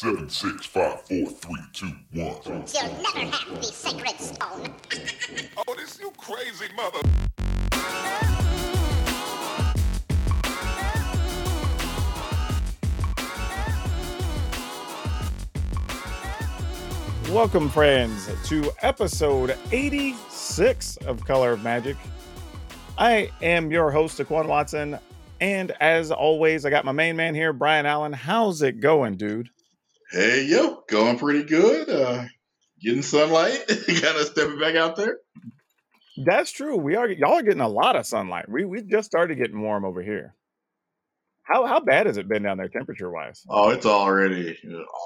Seven, 0.00 0.30
six, 0.30 0.64
five, 0.64 1.02
four, 1.02 1.26
three, 1.26 1.60
two, 1.74 1.92
one. 2.14 2.34
You'll 2.46 2.56
never 2.56 3.36
have 3.36 3.54
the 3.54 3.62
sacred 3.62 4.18
stone. 4.18 4.74
Oh, 5.68 5.74
this 5.74 6.00
you 6.00 6.10
crazy 6.16 6.72
mother. 6.74 7.00
Welcome, 17.30 17.68
friends, 17.68 18.30
to 18.48 18.72
episode 18.80 19.54
86 19.70 20.96
of 21.04 21.22
Color 21.26 21.52
of 21.52 21.62
Magic. 21.62 21.98
I 22.96 23.30
am 23.42 23.70
your 23.70 23.90
host, 23.90 24.18
Aquan 24.18 24.46
Watson, 24.46 24.98
and 25.42 25.72
as 25.72 26.10
always, 26.10 26.64
I 26.64 26.70
got 26.70 26.86
my 26.86 26.92
main 26.92 27.16
man 27.16 27.34
here, 27.34 27.52
Brian 27.52 27.84
Allen. 27.84 28.14
How's 28.14 28.62
it 28.62 28.80
going, 28.80 29.18
dude? 29.18 29.50
Hey, 30.12 30.44
yo, 30.46 30.82
going 30.88 31.18
pretty 31.18 31.44
good. 31.44 31.88
Uh, 31.88 32.24
getting 32.82 33.02
sunlight, 33.02 33.64
kind 33.68 34.16
of 34.16 34.26
stepping 34.26 34.58
back 34.58 34.74
out 34.74 34.96
there. 34.96 35.18
That's 36.16 36.50
true. 36.50 36.76
We 36.76 36.96
are 36.96 37.08
y'all 37.08 37.38
are 37.38 37.42
getting 37.42 37.60
a 37.60 37.68
lot 37.68 37.94
of 37.94 38.06
sunlight. 38.06 38.48
We 38.48 38.64
we 38.64 38.82
just 38.82 39.06
started 39.06 39.38
getting 39.38 39.62
warm 39.62 39.84
over 39.84 40.02
here. 40.02 40.34
How 41.44 41.64
how 41.64 41.80
bad 41.80 42.06
has 42.06 42.16
it 42.16 42.28
been 42.28 42.42
down 42.42 42.58
there, 42.58 42.68
temperature 42.68 43.10
wise? 43.10 43.42
Oh, 43.48 43.70
it's 43.70 43.86
already 43.86 44.58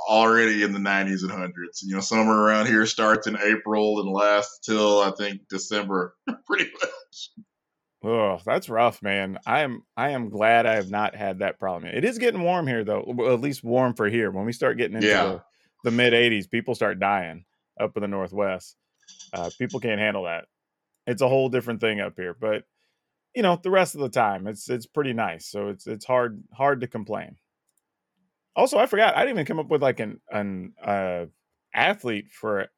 already 0.09 0.63
in 0.63 0.73
the 0.73 0.79
90s 0.79 1.23
and 1.23 1.31
hundreds. 1.31 1.83
You 1.83 1.95
know, 1.95 2.01
summer 2.01 2.35
around 2.35 2.67
here 2.67 2.87
starts 2.87 3.27
in 3.27 3.37
April 3.37 4.01
and 4.01 4.11
lasts 4.11 4.61
till 4.61 5.01
I 5.01 5.11
think 5.11 5.43
December, 5.49 6.15
pretty 6.47 6.71
much. 6.73 7.31
Oh, 8.05 8.39
that's 8.45 8.69
rough, 8.69 9.03
man. 9.03 9.39
I 9.47 9.61
am 9.63 9.83
I 9.97 10.11
am 10.11 10.29
glad 10.29 10.67
I 10.67 10.75
have 10.75 10.91
not 10.91 11.15
had 11.17 11.39
that 11.39 11.59
problem. 11.59 11.91
It 11.95 12.05
is 12.05 12.19
getting 12.19 12.43
warm 12.43 12.67
here 12.67 12.85
though, 12.85 13.03
well, 13.07 13.33
at 13.33 13.41
least 13.41 13.65
warm 13.65 13.95
for 13.95 14.09
here. 14.09 14.31
When 14.31 14.45
we 14.45 14.53
start 14.53 14.77
getting 14.77 14.97
into 14.97 15.09
Yeah. 15.09 15.25
the, 15.25 15.43
the 15.85 15.91
mid 15.91 16.13
80s, 16.13 16.51
people 16.51 16.75
start 16.75 17.01
dying 17.01 17.45
up 17.81 17.97
in 17.97 18.03
the 18.03 18.09
northwest. 18.09 18.77
Uh, 19.33 19.51
people 19.59 19.81
can't 19.81 20.01
handle 20.01 20.25
that. 20.25 20.45
It's 21.07 21.23
a 21.23 21.29
whole 21.29 21.49
different 21.49 21.81
thing 21.81 22.01
up 22.01 22.15
here, 22.17 22.37
but 22.39 22.65
you 23.35 23.43
know, 23.43 23.59
the 23.63 23.71
rest 23.71 23.95
of 23.95 24.01
the 24.03 24.09
time 24.11 24.47
it's 24.47 24.69
it's 24.69 24.87
pretty 24.87 25.13
nice. 25.15 25.47
So 25.47 25.69
it's 25.69 25.87
it's 25.87 26.05
hard 26.05 26.43
hard 26.53 26.83
to 26.83 26.87
complain. 26.87 27.37
Also, 28.57 28.79
I 28.79 28.87
forgot 28.87 29.17
I 29.17 29.21
didn't 29.21 29.37
even 29.37 29.47
come 29.47 29.59
up 29.59 29.69
with 29.69 29.83
like 29.83 30.01
an 30.01 30.21
an 30.31 30.75
uh, 30.83 31.27
athlete 31.75 32.31
for 32.31 32.69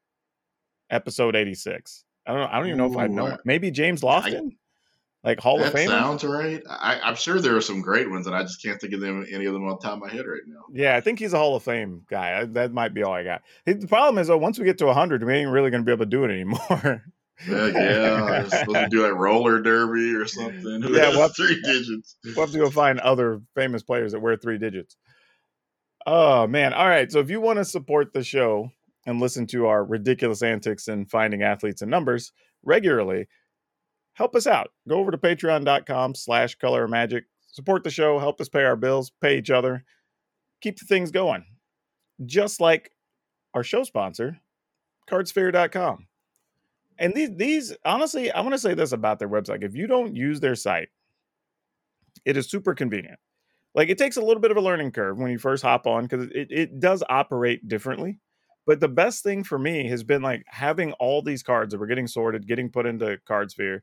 episode 0.88 1.34
86. 1.36 2.04
I 2.26 2.32
don't 2.32 2.40
know. 2.40 2.48
I 2.50 2.58
don't 2.58 2.66
even 2.68 2.78
know 2.78 2.90
if 2.92 2.96
I 2.96 3.06
know. 3.08 3.36
Maybe 3.44 3.70
James 3.70 4.02
I- 4.02 4.06
Lofton, 4.06 4.50
like 5.26 5.40
Hall 5.40 5.56
of 5.58 5.64
That 5.64 5.72
Fame. 5.72 5.88
sounds 5.88 6.24
right. 6.24 6.62
I, 6.70 7.00
I'm 7.00 7.16
sure 7.16 7.40
there 7.40 7.56
are 7.56 7.60
some 7.60 7.82
great 7.82 8.08
ones, 8.08 8.26
and 8.26 8.34
I 8.34 8.42
just 8.42 8.62
can't 8.62 8.80
think 8.80 8.92
of 8.94 9.00
them 9.00 9.26
any 9.30 9.44
of 9.44 9.52
them 9.52 9.64
on 9.64 9.70
the 9.70 9.76
top 9.78 9.94
of 9.94 9.98
my 9.98 10.08
head 10.10 10.24
right 10.26 10.40
now. 10.46 10.60
Yeah, 10.72 10.96
I 10.96 11.00
think 11.00 11.18
he's 11.18 11.32
a 11.34 11.38
Hall 11.38 11.56
of 11.56 11.62
Fame 11.64 12.02
guy. 12.08 12.38
I- 12.40 12.44
That 12.44 12.72
might 12.72 12.94
be 12.94 13.02
all 13.02 13.12
I 13.12 13.24
got. 13.24 13.42
The 13.66 13.86
problem 13.88 14.18
is, 14.18 14.28
though, 14.28 14.38
once 14.38 14.58
we 14.58 14.64
get 14.64 14.78
to 14.78 14.86
100, 14.86 15.22
we 15.24 15.34
ain't 15.34 15.50
really 15.50 15.70
going 15.70 15.82
to 15.82 15.84
be 15.84 15.92
able 15.92 16.04
to 16.06 16.10
do 16.10 16.24
it 16.24 16.30
anymore. 16.30 17.02
Uh, 17.50 17.66
yeah, 17.66 18.44
supposed 18.48 18.78
to 18.78 18.88
do 18.88 19.02
like 19.02 19.12
roller 19.12 19.60
derby 19.60 20.14
or 20.14 20.26
something. 20.26 20.80
Who 20.80 20.96
Yeah, 20.96 21.16
what- 21.18 21.36
three 21.36 21.60
digits? 21.60 22.16
we'll 22.24 22.46
have 22.46 22.52
to 22.52 22.58
go 22.58 22.70
find 22.70 22.98
other 23.00 23.42
famous 23.54 23.82
players 23.82 24.12
that 24.12 24.20
wear 24.20 24.36
three 24.36 24.56
digits. 24.58 24.96
Oh, 26.06 26.46
man. 26.46 26.72
All 26.72 26.86
right. 26.88 27.10
So 27.10 27.18
if 27.18 27.30
you 27.30 27.40
want 27.40 27.58
to 27.58 27.64
support 27.64 28.12
the 28.12 28.22
show 28.22 28.70
and 29.06 29.20
listen 29.20 29.46
to 29.48 29.66
our 29.66 29.84
ridiculous 29.84 30.42
antics 30.42 30.88
and 30.88 31.10
finding 31.10 31.42
athletes 31.42 31.82
and 31.82 31.90
numbers 31.90 32.32
regularly, 32.62 33.26
help 34.16 34.34
us 34.34 34.46
out. 34.46 34.70
Go 34.88 34.98
over 34.98 35.10
to 35.10 35.18
patreon.com 35.18 36.14
slash 36.14 36.56
color 36.56 36.88
magic. 36.88 37.24
Support 37.52 37.84
the 37.84 37.90
show. 37.90 38.18
Help 38.18 38.40
us 38.40 38.48
pay 38.48 38.64
our 38.64 38.76
bills, 38.76 39.12
pay 39.20 39.38
each 39.38 39.50
other, 39.50 39.84
keep 40.60 40.78
the 40.78 40.84
things 40.86 41.10
going. 41.10 41.44
Just 42.24 42.60
like 42.60 42.90
our 43.54 43.62
show 43.62 43.84
sponsor, 43.84 44.38
cardsphere.com. 45.08 46.06
And 46.98 47.14
these, 47.14 47.30
these 47.36 47.76
honestly, 47.84 48.32
I 48.32 48.40
want 48.40 48.54
to 48.54 48.58
say 48.58 48.74
this 48.74 48.92
about 48.92 49.18
their 49.18 49.28
website. 49.28 49.62
If 49.62 49.74
you 49.74 49.86
don't 49.86 50.16
use 50.16 50.40
their 50.40 50.54
site, 50.54 50.88
it 52.24 52.36
is 52.36 52.50
super 52.50 52.74
convenient. 52.74 53.18
Like 53.74 53.90
it 53.90 53.98
takes 53.98 54.16
a 54.16 54.22
little 54.22 54.40
bit 54.40 54.50
of 54.50 54.56
a 54.56 54.62
learning 54.62 54.92
curve 54.92 55.18
when 55.18 55.30
you 55.30 55.38
first 55.38 55.62
hop 55.62 55.86
on 55.86 56.04
because 56.04 56.28
it, 56.34 56.48
it 56.50 56.80
does 56.80 57.02
operate 57.10 57.68
differently. 57.68 58.18
But 58.66 58.80
the 58.80 58.88
best 58.88 59.22
thing 59.22 59.44
for 59.44 59.58
me 59.58 59.86
has 59.88 60.02
been 60.02 60.22
like 60.22 60.42
having 60.46 60.92
all 60.92 61.20
these 61.20 61.42
cards 61.42 61.72
that 61.72 61.78
were 61.78 61.86
getting 61.86 62.06
sorted, 62.06 62.48
getting 62.48 62.70
put 62.70 62.86
into 62.86 63.18
CardSphere, 63.28 63.80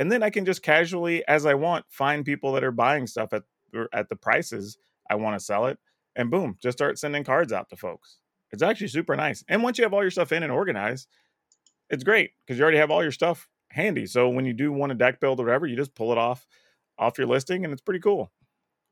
and 0.00 0.10
then 0.10 0.22
I 0.22 0.30
can 0.30 0.46
just 0.46 0.62
casually, 0.62 1.22
as 1.28 1.44
I 1.44 1.52
want, 1.52 1.84
find 1.90 2.24
people 2.24 2.52
that 2.52 2.64
are 2.64 2.72
buying 2.72 3.06
stuff 3.06 3.34
at 3.34 3.42
at 3.92 4.08
the 4.08 4.16
prices 4.16 4.78
I 5.10 5.16
want 5.16 5.38
to 5.38 5.44
sell 5.44 5.66
it, 5.66 5.78
and 6.16 6.30
boom, 6.30 6.56
just 6.60 6.78
start 6.78 6.98
sending 6.98 7.22
cards 7.22 7.52
out 7.52 7.68
to 7.68 7.76
folks. 7.76 8.18
It's 8.50 8.62
actually 8.62 8.88
super 8.88 9.14
nice. 9.14 9.44
And 9.46 9.62
once 9.62 9.76
you 9.76 9.84
have 9.84 9.92
all 9.92 10.02
your 10.02 10.10
stuff 10.10 10.32
in 10.32 10.42
and 10.42 10.50
organized, 10.50 11.06
it's 11.90 12.02
great 12.02 12.30
because 12.40 12.58
you 12.58 12.62
already 12.62 12.78
have 12.78 12.90
all 12.90 13.02
your 13.02 13.12
stuff 13.12 13.46
handy. 13.72 14.06
So 14.06 14.30
when 14.30 14.46
you 14.46 14.54
do 14.54 14.72
want 14.72 14.90
a 14.90 14.94
deck 14.94 15.20
build 15.20 15.38
or 15.38 15.44
whatever, 15.44 15.66
you 15.66 15.76
just 15.76 15.94
pull 15.94 16.12
it 16.12 16.18
off 16.18 16.46
off 16.98 17.18
your 17.18 17.26
listing, 17.26 17.64
and 17.64 17.72
it's 17.72 17.82
pretty 17.82 18.00
cool. 18.00 18.32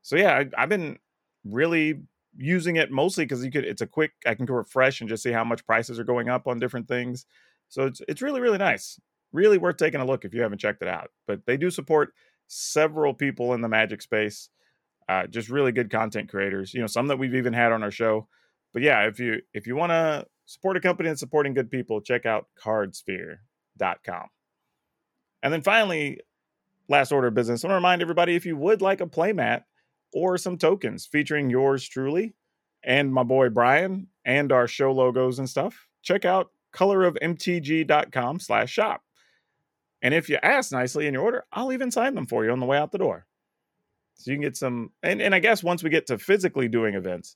So 0.03 0.15
yeah, 0.15 0.37
I, 0.37 0.63
I've 0.63 0.69
been 0.69 0.99
really 1.43 2.03
using 2.37 2.75
it 2.75 2.91
mostly 2.91 3.25
because 3.25 3.43
you 3.43 3.49
could. 3.51 3.65
It's 3.65 3.81
a 3.81 3.87
quick. 3.87 4.11
I 4.27 4.35
can 4.35 4.45
go 4.45 4.53
refresh 4.53 5.01
and 5.01 5.09
just 5.09 5.23
see 5.23 5.31
how 5.31 5.43
much 5.43 5.65
prices 5.65 5.97
are 5.97 6.03
going 6.03 6.29
up 6.29 6.47
on 6.47 6.59
different 6.59 6.87
things. 6.87 7.25
So 7.67 7.87
it's 7.87 7.99
it's 8.07 8.21
really 8.21 8.41
really 8.41 8.59
nice. 8.59 8.99
Really 9.31 9.57
worth 9.57 9.77
taking 9.77 10.01
a 10.01 10.05
look 10.05 10.25
if 10.25 10.33
you 10.33 10.41
haven't 10.41 10.59
checked 10.59 10.81
it 10.81 10.87
out. 10.87 11.11
But 11.27 11.45
they 11.45 11.57
do 11.57 11.69
support 11.69 12.13
several 12.47 13.13
people 13.13 13.53
in 13.53 13.61
the 13.61 13.67
Magic 13.67 14.01
space. 14.01 14.49
Uh, 15.07 15.27
just 15.27 15.49
really 15.49 15.71
good 15.71 15.89
content 15.89 16.29
creators. 16.29 16.73
You 16.73 16.81
know, 16.81 16.87
some 16.87 17.07
that 17.07 17.17
we've 17.17 17.35
even 17.35 17.53
had 17.53 17.71
on 17.71 17.83
our 17.83 17.91
show. 17.91 18.27
But 18.73 18.83
yeah, 18.83 19.07
if 19.07 19.19
you 19.19 19.41
if 19.53 19.65
you 19.67 19.75
want 19.75 19.91
to 19.91 20.25
support 20.45 20.77
a 20.77 20.79
company 20.79 21.09
and 21.09 21.17
supporting 21.17 21.53
good 21.53 21.71
people, 21.71 22.01
check 22.01 22.25
out 22.25 22.47
cardsphere.com. 22.63 24.27
And 25.41 25.53
then 25.53 25.61
finally, 25.61 26.19
last 26.87 27.11
order 27.11 27.27
of 27.27 27.33
business. 27.33 27.63
I 27.63 27.67
want 27.67 27.73
to 27.73 27.75
remind 27.75 28.01
everybody 28.01 28.35
if 28.35 28.45
you 28.45 28.57
would 28.57 28.81
like 28.81 29.01
a 29.01 29.07
playmat 29.07 29.63
or 30.11 30.37
some 30.37 30.57
tokens 30.57 31.05
featuring 31.05 31.49
yours 31.49 31.87
truly 31.87 32.35
and 32.83 33.13
my 33.13 33.23
boy 33.23 33.49
Brian 33.49 34.07
and 34.25 34.51
our 34.51 34.67
show 34.67 34.91
logos 34.91 35.39
and 35.39 35.49
stuff, 35.49 35.87
check 36.01 36.25
out 36.25 36.47
colorofmtg.com 36.75 38.39
slash 38.39 38.71
shop. 38.71 39.01
And 40.01 40.13
if 40.13 40.29
you 40.29 40.37
ask 40.41 40.71
nicely 40.71 41.07
in 41.07 41.13
your 41.13 41.23
order, 41.23 41.45
I'll 41.51 41.73
even 41.73 41.91
sign 41.91 42.15
them 42.15 42.25
for 42.25 42.45
you 42.45 42.51
on 42.51 42.59
the 42.59 42.65
way 42.65 42.77
out 42.77 42.91
the 42.91 42.97
door. 42.97 43.25
So 44.15 44.31
you 44.31 44.37
can 44.37 44.41
get 44.41 44.57
some, 44.57 44.91
and, 45.03 45.21
and 45.21 45.33
I 45.33 45.39
guess 45.39 45.63
once 45.63 45.83
we 45.83 45.89
get 45.89 46.07
to 46.07 46.17
physically 46.17 46.67
doing 46.67 46.95
events, 46.95 47.35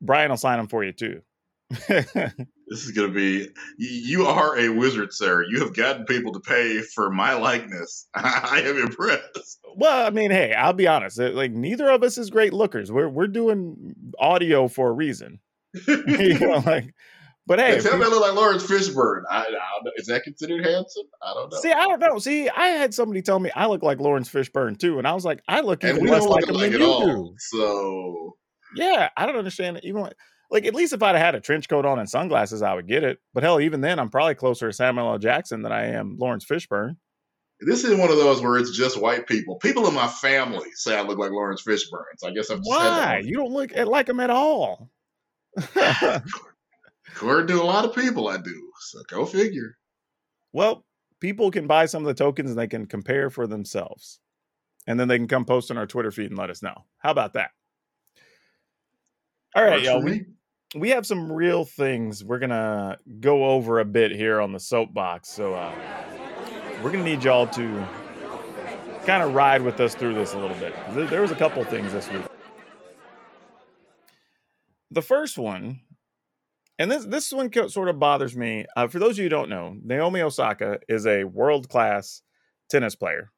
Brian 0.00 0.30
will 0.30 0.36
sign 0.36 0.58
them 0.58 0.68
for 0.68 0.84
you 0.84 0.92
too. 0.92 1.22
This 2.68 2.84
is 2.84 2.90
going 2.90 3.08
to 3.08 3.14
be. 3.14 3.48
You 3.78 4.26
are 4.26 4.58
a 4.58 4.68
wizard, 4.70 5.12
sir. 5.12 5.44
You 5.48 5.60
have 5.60 5.74
gotten 5.74 6.04
people 6.04 6.32
to 6.32 6.40
pay 6.40 6.80
for 6.80 7.10
my 7.10 7.34
likeness. 7.34 8.08
I 8.14 8.62
am 8.64 8.78
impressed. 8.78 9.60
well, 9.76 10.04
I 10.04 10.10
mean, 10.10 10.32
hey, 10.32 10.52
I'll 10.52 10.72
be 10.72 10.88
honest. 10.88 11.18
Like 11.18 11.52
neither 11.52 11.88
of 11.88 12.02
us 12.02 12.18
is 12.18 12.28
great 12.28 12.52
lookers. 12.52 12.90
We're 12.90 13.08
we're 13.08 13.28
doing 13.28 13.94
audio 14.18 14.66
for 14.66 14.88
a 14.88 14.92
reason. 14.92 15.38
you 15.86 16.38
know, 16.40 16.62
like, 16.66 16.92
but 17.46 17.58
hey, 17.60 17.78
tell 17.80 17.96
me 17.96 18.04
I 18.04 18.08
look 18.08 18.20
like 18.22 18.34
Laurence 18.34 18.64
Fishburne. 18.66 19.22
I, 19.30 19.40
I 19.40 19.42
don't 19.44 19.52
know. 19.84 19.90
Is 19.96 20.06
that 20.06 20.22
considered 20.24 20.64
handsome? 20.64 21.04
I 21.22 21.32
don't 21.34 21.52
know. 21.52 21.58
see, 21.60 21.72
I 21.72 21.84
don't 21.84 22.00
know. 22.00 22.18
See, 22.18 22.48
I 22.48 22.66
had 22.68 22.92
somebody 22.94 23.22
tell 23.22 23.38
me 23.38 23.50
I 23.54 23.66
look 23.66 23.82
like 23.82 24.00
Laurence 24.00 24.28
Fishburne 24.28 24.78
too, 24.78 24.98
and 24.98 25.06
I 25.06 25.12
was 25.14 25.24
like, 25.24 25.42
I 25.48 25.60
look 25.60 25.84
even 25.84 26.04
less 26.06 26.24
like 26.26 26.48
him 26.48 26.54
alike 26.56 26.72
than 26.72 26.80
you 26.80 26.86
all. 26.86 27.06
do. 27.06 27.34
So 27.38 28.36
Yeah, 28.74 29.08
I 29.16 29.26
don't 29.26 29.36
understand 29.36 29.76
it. 29.76 29.84
Even 29.84 30.02
like, 30.02 30.14
like 30.50 30.64
at 30.64 30.74
least 30.74 30.92
if 30.92 31.02
I'd 31.02 31.16
had 31.16 31.34
a 31.34 31.40
trench 31.40 31.68
coat 31.68 31.84
on 31.86 31.98
and 31.98 32.08
sunglasses, 32.08 32.62
I 32.62 32.74
would 32.74 32.86
get 32.88 33.04
it. 33.04 33.18
But 33.34 33.42
hell, 33.42 33.60
even 33.60 33.80
then, 33.80 33.98
I'm 33.98 34.10
probably 34.10 34.34
closer 34.34 34.68
to 34.68 34.72
Samuel 34.72 35.10
L. 35.12 35.18
Jackson 35.18 35.62
than 35.62 35.72
I 35.72 35.92
am 35.92 36.16
Laurence 36.18 36.44
Fishburne. 36.44 36.96
this 37.60 37.84
is 37.84 37.98
one 37.98 38.10
of 38.10 38.16
those 38.16 38.42
where 38.42 38.56
it's 38.58 38.76
just 38.76 39.00
white 39.00 39.26
people. 39.26 39.56
People 39.56 39.86
in 39.88 39.94
my 39.94 40.08
family 40.08 40.68
say 40.74 40.96
I 40.96 41.02
look 41.02 41.18
like 41.18 41.30
Laurence 41.30 41.62
Fishburne. 41.66 42.04
So 42.18 42.28
I 42.28 42.32
guess 42.32 42.50
I'm 42.50 42.58
just 42.58 42.68
Why? 42.68 43.22
You 43.24 43.36
don't 43.36 43.52
look 43.52 43.76
at- 43.76 43.88
like 43.88 44.08
him 44.08 44.20
at 44.20 44.30
all. 44.30 44.90
According 47.16 47.46
to 47.48 47.62
a 47.62 47.64
lot 47.64 47.86
of 47.86 47.94
people, 47.94 48.28
I 48.28 48.36
do. 48.36 48.70
So 48.80 49.00
go 49.08 49.24
figure. 49.24 49.78
well, 50.52 50.84
people 51.18 51.50
can 51.50 51.66
buy 51.66 51.86
some 51.86 52.02
of 52.02 52.06
the 52.06 52.24
tokens 52.24 52.50
and 52.50 52.58
they 52.58 52.66
can 52.66 52.84
compare 52.86 53.30
for 53.30 53.46
themselves. 53.46 54.20
And 54.86 55.00
then 55.00 55.08
they 55.08 55.16
can 55.16 55.26
come 55.26 55.46
post 55.46 55.70
on 55.70 55.78
our 55.78 55.86
Twitter 55.86 56.10
feed 56.10 56.30
and 56.30 56.38
let 56.38 56.50
us 56.50 56.62
know. 56.62 56.84
How 56.98 57.10
about 57.10 57.32
that? 57.32 57.50
All 59.54 59.64
right, 59.64 59.82
y'all. 59.82 60.02
We, 60.02 60.26
we 60.74 60.90
have 60.90 61.06
some 61.06 61.32
real 61.32 61.64
things 61.64 62.22
we're 62.22 62.38
gonna 62.38 62.98
go 63.18 63.46
over 63.46 63.80
a 63.80 63.84
bit 63.84 64.12
here 64.12 64.40
on 64.40 64.52
the 64.52 64.60
soapbox. 64.60 65.30
So 65.30 65.54
uh, 65.54 65.72
we're 66.82 66.92
gonna 66.92 67.02
need 67.02 67.24
y'all 67.24 67.46
to 67.48 67.88
kind 69.06 69.22
of 69.22 69.34
ride 69.34 69.62
with 69.62 69.80
us 69.80 69.94
through 69.94 70.14
this 70.14 70.34
a 70.34 70.38
little 70.38 70.56
bit. 70.58 70.74
There 71.08 71.22
was 71.22 71.30
a 71.30 71.36
couple 71.36 71.64
things 71.64 71.92
this 71.92 72.10
week. 72.10 72.22
The 74.90 75.02
first 75.02 75.38
one, 75.38 75.80
and 76.78 76.90
this 76.90 77.04
this 77.06 77.32
one 77.32 77.50
sort 77.68 77.88
of 77.88 77.98
bothers 77.98 78.36
me. 78.36 78.66
Uh, 78.76 78.88
for 78.88 78.98
those 78.98 79.12
of 79.12 79.18
you 79.18 79.24
who 79.24 79.28
don't 79.30 79.50
know, 79.50 79.76
Naomi 79.82 80.20
Osaka 80.22 80.80
is 80.88 81.06
a 81.06 81.24
world 81.24 81.68
class 81.68 82.22
tennis 82.70 82.94
player. 82.94 83.32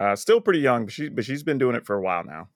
Uh, 0.00 0.16
still 0.16 0.40
pretty 0.40 0.60
young, 0.60 0.86
but 0.86 0.92
she 0.94 1.08
but 1.08 1.24
she's 1.24 1.42
been 1.42 1.58
doing 1.58 1.76
it 1.76 1.86
for 1.86 1.96
a 1.96 2.02
while 2.02 2.24
now. 2.24 2.48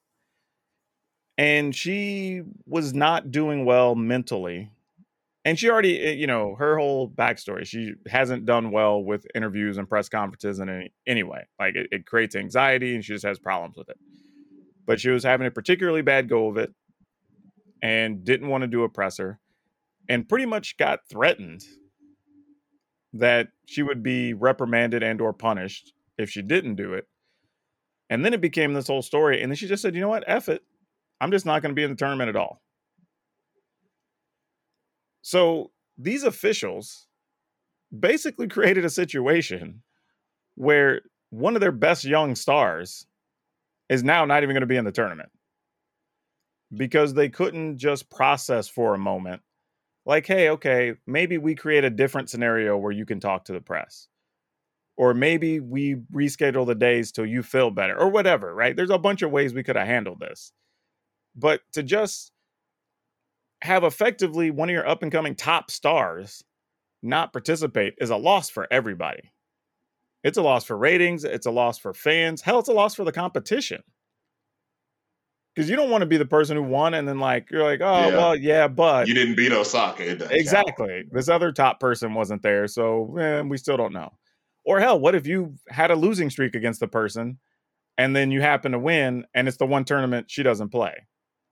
and 1.37 1.75
she 1.75 2.41
was 2.65 2.93
not 2.93 3.31
doing 3.31 3.65
well 3.65 3.95
mentally. 3.95 4.71
And 5.45 5.59
she 5.59 5.69
already, 5.69 5.99
eh, 6.01 6.11
you 6.13 6.27
know, 6.27 6.55
her 6.55 6.77
whole 6.77 7.09
backstory. 7.09 7.65
She 7.67 7.93
hasn't 8.07 8.45
done 8.45 8.71
well 8.71 9.03
with 9.03 9.27
interviews 9.35 9.77
and 9.77 9.87
press 9.89 10.09
conferences, 10.09 10.59
in 10.59 10.69
any, 10.69 10.93
anyway, 11.07 11.45
like 11.59 11.75
it, 11.75 11.87
it 11.91 12.05
creates 12.07 12.35
anxiety, 12.35 12.95
and 12.95 13.05
she 13.05 13.13
just 13.13 13.25
has 13.25 13.39
problems 13.39 13.77
with 13.77 13.89
it. 13.89 13.97
But 14.85 14.99
she 14.99 15.09
was 15.09 15.23
having 15.23 15.47
a 15.47 15.51
particularly 15.51 16.01
bad 16.01 16.29
go 16.29 16.47
of 16.49 16.57
it, 16.57 16.73
and 17.81 18.23
didn't 18.25 18.49
want 18.49 18.63
to 18.63 18.67
do 18.67 18.83
a 18.83 18.89
presser, 18.89 19.39
and 20.09 20.27
pretty 20.27 20.45
much 20.45 20.77
got 20.77 21.07
threatened 21.09 21.61
that 23.13 23.47
she 23.65 23.81
would 23.81 24.03
be 24.03 24.33
reprimanded 24.33 25.01
and 25.01 25.21
or 25.21 25.33
punished 25.33 25.93
if 26.17 26.29
she 26.29 26.41
didn't 26.41 26.75
do 26.75 26.93
it. 26.93 27.07
And 28.09 28.23
then 28.23 28.33
it 28.33 28.41
became 28.41 28.73
this 28.73 28.87
whole 28.87 29.01
story. 29.01 29.41
And 29.41 29.51
then 29.51 29.55
she 29.55 29.67
just 29.67 29.81
said, 29.81 29.95
you 29.95 30.01
know 30.01 30.09
what? 30.09 30.23
F 30.27 30.49
it. 30.49 30.61
I'm 31.19 31.31
just 31.31 31.45
not 31.45 31.61
going 31.61 31.71
to 31.71 31.75
be 31.75 31.83
in 31.83 31.89
the 31.89 31.95
tournament 31.95 32.29
at 32.29 32.35
all. 32.35 32.61
So 35.21 35.71
these 35.97 36.23
officials 36.23 37.07
basically 37.97 38.47
created 38.49 38.85
a 38.85 38.89
situation 38.89 39.81
where 40.55 41.01
one 41.29 41.55
of 41.55 41.61
their 41.61 41.71
best 41.71 42.03
young 42.03 42.35
stars 42.35 43.07
is 43.89 44.03
now 44.03 44.25
not 44.25 44.43
even 44.43 44.53
going 44.53 44.61
to 44.61 44.67
be 44.67 44.77
in 44.77 44.85
the 44.85 44.91
tournament 44.91 45.29
because 46.75 47.13
they 47.13 47.29
couldn't 47.29 47.77
just 47.77 48.09
process 48.09 48.67
for 48.67 48.93
a 48.93 48.99
moment 48.99 49.41
like 50.05 50.25
hey 50.27 50.49
okay 50.49 50.93
maybe 51.07 51.37
we 51.37 51.55
create 51.55 51.83
a 51.83 51.89
different 51.89 52.29
scenario 52.29 52.77
where 52.77 52.91
you 52.91 53.05
can 53.05 53.19
talk 53.19 53.45
to 53.45 53.53
the 53.53 53.61
press. 53.61 54.07
Or 54.97 55.13
maybe 55.13 55.59
we 55.59 55.95
reschedule 56.13 56.65
the 56.65 56.75
days 56.75 57.11
till 57.11 57.25
you 57.25 57.43
feel 57.43 57.69
better 57.71 57.97
or 57.97 58.09
whatever 58.09 58.53
right? 58.53 58.75
There's 58.75 58.89
a 58.89 58.97
bunch 58.97 59.21
of 59.21 59.31
ways 59.31 59.53
we 59.53 59.63
could 59.63 59.75
have 59.75 59.87
handled 59.87 60.19
this. 60.19 60.53
But 61.35 61.61
to 61.73 61.83
just 61.83 62.31
have 63.61 63.83
effectively 63.83 64.51
one 64.51 64.69
of 64.69 64.73
your 64.73 64.87
up 64.87 65.03
and 65.03 65.11
coming 65.11 65.35
top 65.35 65.71
stars 65.71 66.43
not 67.03 67.33
participate 67.33 67.95
is 67.99 68.09
a 68.09 68.17
loss 68.17 68.49
for 68.49 68.67
everybody. 68.71 69.31
It's 70.23 70.37
a 70.37 70.41
loss 70.41 70.65
for 70.65 70.77
ratings 70.77 71.23
it's 71.23 71.45
a 71.45 71.51
loss 71.51 71.77
for 71.77 71.93
fans 71.93 72.41
hell 72.41 72.59
it's 72.59 72.69
a 72.69 72.73
loss 72.73 72.95
for 72.95 73.03
the 73.03 73.11
competition 73.11 73.83
because 75.55 75.69
you 75.69 75.75
don't 75.77 75.89
want 75.89 76.01
to 76.01 76.05
be 76.05 76.17
the 76.17 76.25
person 76.25 76.57
who 76.57 76.63
won 76.63 76.93
and 76.93 77.07
then 77.07 77.17
like 77.19 77.49
you're 77.49 77.63
like 77.63 77.79
oh 77.81 78.09
Yeah. 78.09 78.17
well 78.17 78.35
yeah 78.35 78.67
but 78.67 79.07
You 79.07 79.13
didn't 79.13 79.35
beat 79.35 79.51
Osaka. 79.53 80.03
It 80.03 80.15
doesn't 80.15 80.27
count. 80.29 80.39
Exactly. 80.41 81.03
This 81.11 81.29
other 81.29 81.51
top 81.51 81.79
person 81.79 82.13
wasn't 82.13 82.41
there, 82.41 82.67
so 82.67 83.17
eh, 83.17 83.41
we 83.41 83.57
still 83.57 83.77
don't 83.77 83.93
know. 83.93 84.11
Or 84.65 84.79
hell, 84.79 84.99
what 84.99 85.15
if 85.15 85.27
you 85.27 85.55
had 85.69 85.91
a 85.91 85.95
losing 85.95 86.29
streak 86.29 86.55
against 86.55 86.79
the 86.79 86.87
person, 86.87 87.37
and 87.97 88.15
then 88.15 88.31
you 88.31 88.41
happen 88.41 88.71
to 88.73 88.79
win, 88.79 89.25
and 89.33 89.47
it's 89.47 89.57
the 89.57 89.65
one 89.67 89.85
tournament 89.85 90.29
she 90.29 90.41
doesn't 90.43 90.69
play, 90.69 91.05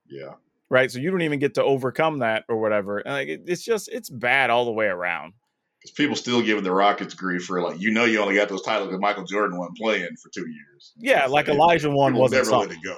Yeah. 0.06 0.34
right? 0.68 0.90
So 0.90 0.98
you 0.98 1.10
don't 1.12 1.22
even 1.22 1.38
get 1.38 1.54
to 1.54 1.62
overcome 1.64 2.18
that 2.18 2.44
or 2.48 2.60
whatever. 2.60 2.98
And 2.98 3.14
like, 3.14 3.28
it- 3.28 3.42
it's 3.46 3.64
just 3.64 3.88
it's 3.88 4.10
bad 4.10 4.50
all 4.50 4.64
the 4.64 4.72
way 4.72 4.86
around. 4.86 5.32
Because 5.80 5.92
people 5.94 6.16
still 6.16 6.42
giving 6.42 6.64
the 6.64 6.72
Rockets 6.72 7.14
grief 7.14 7.44
for 7.44 7.62
like, 7.62 7.78
you 7.80 7.90
know, 7.92 8.04
you 8.04 8.18
only 8.20 8.34
got 8.34 8.48
those 8.48 8.62
titles 8.62 8.88
because 8.88 9.00
Michael 9.00 9.24
Jordan 9.24 9.58
wasn't 9.58 9.76
playing 9.78 10.16
for 10.22 10.30
two 10.34 10.48
years. 10.48 10.92
Yeah, 10.96 11.26
like 11.26 11.46
Olajuwon 11.46 12.14
wasn't 12.16 12.46
never 12.46 12.56
let 12.56 12.72
it 12.72 12.78
go. 12.82 12.96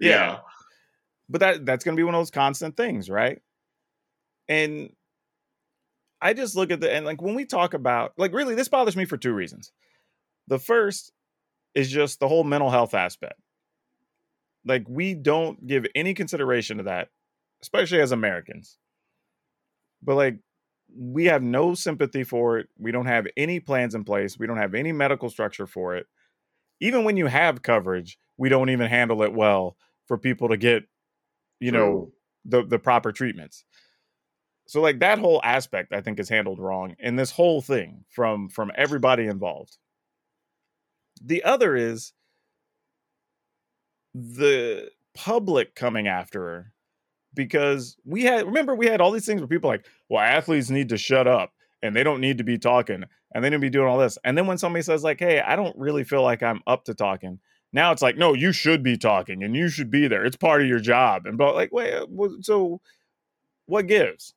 Yeah. 0.00 0.38
but 1.28 1.40
that 1.40 1.66
that's 1.66 1.84
going 1.84 1.96
to 1.96 2.00
be 2.00 2.04
one 2.04 2.14
of 2.14 2.20
those 2.20 2.30
constant 2.30 2.76
things 2.76 3.10
right? 3.10 3.40
And 4.48 4.90
i 6.20 6.32
just 6.32 6.56
look 6.56 6.70
at 6.72 6.80
the 6.80 6.92
and 6.92 7.06
like 7.06 7.22
when 7.22 7.34
we 7.34 7.44
talk 7.44 7.74
about 7.74 8.12
like 8.16 8.32
really 8.32 8.54
this 8.56 8.68
bothers 8.68 8.96
me 8.96 9.04
for 9.04 9.16
two 9.16 9.32
reasons. 9.32 9.72
The 10.48 10.58
first 10.58 11.12
is 11.74 11.90
just 11.90 12.18
the 12.20 12.28
whole 12.28 12.44
mental 12.44 12.70
health 12.70 12.94
aspect. 12.94 13.38
Like 14.64 14.84
we 14.88 15.14
don't 15.14 15.64
give 15.66 15.86
any 15.94 16.14
consideration 16.14 16.78
to 16.78 16.82
that 16.84 17.08
especially 17.62 18.00
as 18.00 18.12
americans. 18.12 18.78
But 20.02 20.14
like 20.16 20.38
we 20.96 21.26
have 21.26 21.42
no 21.42 21.74
sympathy 21.74 22.24
for 22.24 22.58
it. 22.58 22.68
We 22.78 22.92
don't 22.92 23.06
have 23.06 23.26
any 23.36 23.60
plans 23.60 23.94
in 23.94 24.04
place. 24.04 24.38
We 24.38 24.46
don't 24.46 24.56
have 24.56 24.74
any 24.74 24.90
medical 24.92 25.28
structure 25.28 25.66
for 25.66 25.96
it. 25.96 26.06
Even 26.80 27.04
when 27.04 27.16
you 27.16 27.26
have 27.26 27.62
coverage 27.62 28.18
we 28.38 28.48
don't 28.48 28.70
even 28.70 28.86
handle 28.88 29.22
it 29.22 29.32
well 29.34 29.76
for 30.08 30.18
people 30.18 30.48
to 30.48 30.56
get 30.56 30.84
you 31.60 31.70
know 31.70 32.12
the 32.44 32.64
the 32.64 32.78
proper 32.78 33.12
treatments. 33.12 33.64
So 34.66 34.80
like 34.80 34.98
that 34.98 35.18
whole 35.18 35.40
aspect 35.44 35.94
i 35.94 36.00
think 36.00 36.18
is 36.20 36.28
handled 36.28 36.58
wrong 36.58 36.94
in 36.98 37.16
this 37.16 37.30
whole 37.30 37.62
thing 37.62 38.04
from 38.08 38.48
from 38.48 38.72
everybody 38.74 39.26
involved. 39.26 39.76
The 41.22 41.44
other 41.44 41.76
is 41.76 42.12
the 44.14 44.90
public 45.14 45.74
coming 45.74 46.06
after 46.06 46.40
her 46.40 46.72
because 47.34 47.96
we 48.04 48.22
had 48.22 48.46
remember 48.46 48.74
we 48.74 48.86
had 48.86 49.00
all 49.00 49.10
these 49.10 49.26
things 49.26 49.40
where 49.40 49.48
people 49.48 49.70
like 49.70 49.86
well 50.08 50.22
athletes 50.22 50.70
need 50.70 50.88
to 50.88 50.96
shut 50.96 51.26
up 51.26 51.52
and 51.82 51.94
they 51.94 52.02
don't 52.02 52.20
need 52.20 52.38
to 52.38 52.44
be 52.44 52.58
talking 52.58 53.04
and 53.34 53.44
they 53.44 53.50
need 53.50 53.56
to 53.56 53.60
be 53.60 53.70
doing 53.70 53.86
all 53.86 53.98
this. 53.98 54.16
And 54.24 54.36
then 54.36 54.46
when 54.46 54.58
somebody 54.58 54.82
says 54.82 55.04
like 55.04 55.18
hey 55.18 55.40
i 55.40 55.56
don't 55.56 55.76
really 55.76 56.04
feel 56.04 56.22
like 56.22 56.42
i'm 56.42 56.62
up 56.66 56.84
to 56.84 56.94
talking 56.94 57.38
now 57.72 57.92
it's 57.92 58.02
like 58.02 58.16
no 58.16 58.34
you 58.34 58.52
should 58.52 58.82
be 58.82 58.96
talking 58.96 59.42
and 59.42 59.54
you 59.54 59.68
should 59.68 59.90
be 59.90 60.08
there. 60.08 60.24
It's 60.24 60.36
part 60.36 60.62
of 60.62 60.68
your 60.68 60.80
job. 60.80 61.26
And 61.26 61.36
but 61.36 61.54
like 61.54 61.72
wait 61.72 62.08
well, 62.08 62.36
so 62.40 62.80
what 63.66 63.86
gives? 63.86 64.34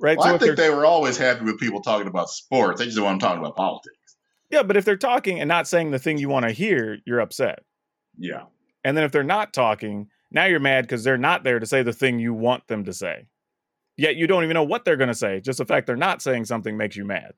Right? 0.00 0.18
Well, 0.18 0.28
so 0.28 0.34
I 0.34 0.38
think 0.38 0.56
they 0.56 0.70
were 0.70 0.86
always 0.86 1.16
happy 1.16 1.44
with 1.44 1.58
people 1.58 1.80
talking 1.80 2.08
about 2.08 2.28
sports. 2.30 2.78
They 2.80 2.86
just 2.86 2.96
don't 2.96 3.04
want 3.04 3.20
them 3.20 3.28
talking 3.28 3.42
about 3.42 3.56
politics. 3.56 4.16
yeah 4.50 4.62
but 4.62 4.76
if 4.76 4.84
they're 4.84 4.96
talking 4.96 5.40
and 5.40 5.48
not 5.48 5.68
saying 5.68 5.90
the 5.90 5.98
thing 5.98 6.18
you 6.18 6.28
want 6.28 6.46
to 6.46 6.52
hear 6.52 6.98
you're 7.04 7.20
upset. 7.20 7.60
Yeah. 8.18 8.44
and 8.84 8.96
then 8.96 9.04
if 9.04 9.12
they're 9.12 9.24
not 9.24 9.52
talking 9.52 10.08
now 10.30 10.44
you're 10.46 10.60
mad 10.60 10.84
because 10.84 11.04
they're 11.04 11.18
not 11.18 11.44
there 11.44 11.58
to 11.58 11.66
say 11.66 11.82
the 11.82 11.92
thing 11.92 12.18
you 12.18 12.34
want 12.34 12.66
them 12.66 12.84
to 12.84 12.92
say. 12.92 13.26
Yet 13.96 14.16
you 14.16 14.26
don't 14.26 14.42
even 14.42 14.54
know 14.54 14.64
what 14.64 14.84
they're 14.84 14.96
going 14.96 15.08
to 15.08 15.14
say 15.14 15.40
just 15.40 15.58
the 15.58 15.64
fact 15.64 15.86
they're 15.86 15.96
not 15.96 16.22
saying 16.22 16.46
something 16.46 16.76
makes 16.76 16.96
you 16.96 17.04
mad 17.04 17.34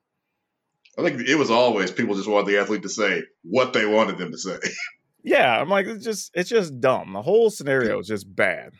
I 0.97 1.03
think 1.03 1.27
it 1.27 1.35
was 1.35 1.51
always 1.51 1.91
people 1.91 2.15
just 2.15 2.27
wanted 2.27 2.47
the 2.47 2.57
athlete 2.57 2.83
to 2.83 2.89
say 2.89 3.23
what 3.43 3.73
they 3.73 3.85
wanted 3.85 4.17
them 4.17 4.31
to 4.31 4.37
say. 4.37 4.57
yeah 5.23 5.59
i'm 5.59 5.67
like 5.69 5.85
it's 5.87 6.03
just 6.05 6.31
it's 6.33 6.49
just 6.49 6.79
dumb 6.79 7.13
the 7.13 7.21
whole 7.21 7.49
scenario 7.49 7.99
is 7.99 8.07
just 8.07 8.33
bad 8.35 8.71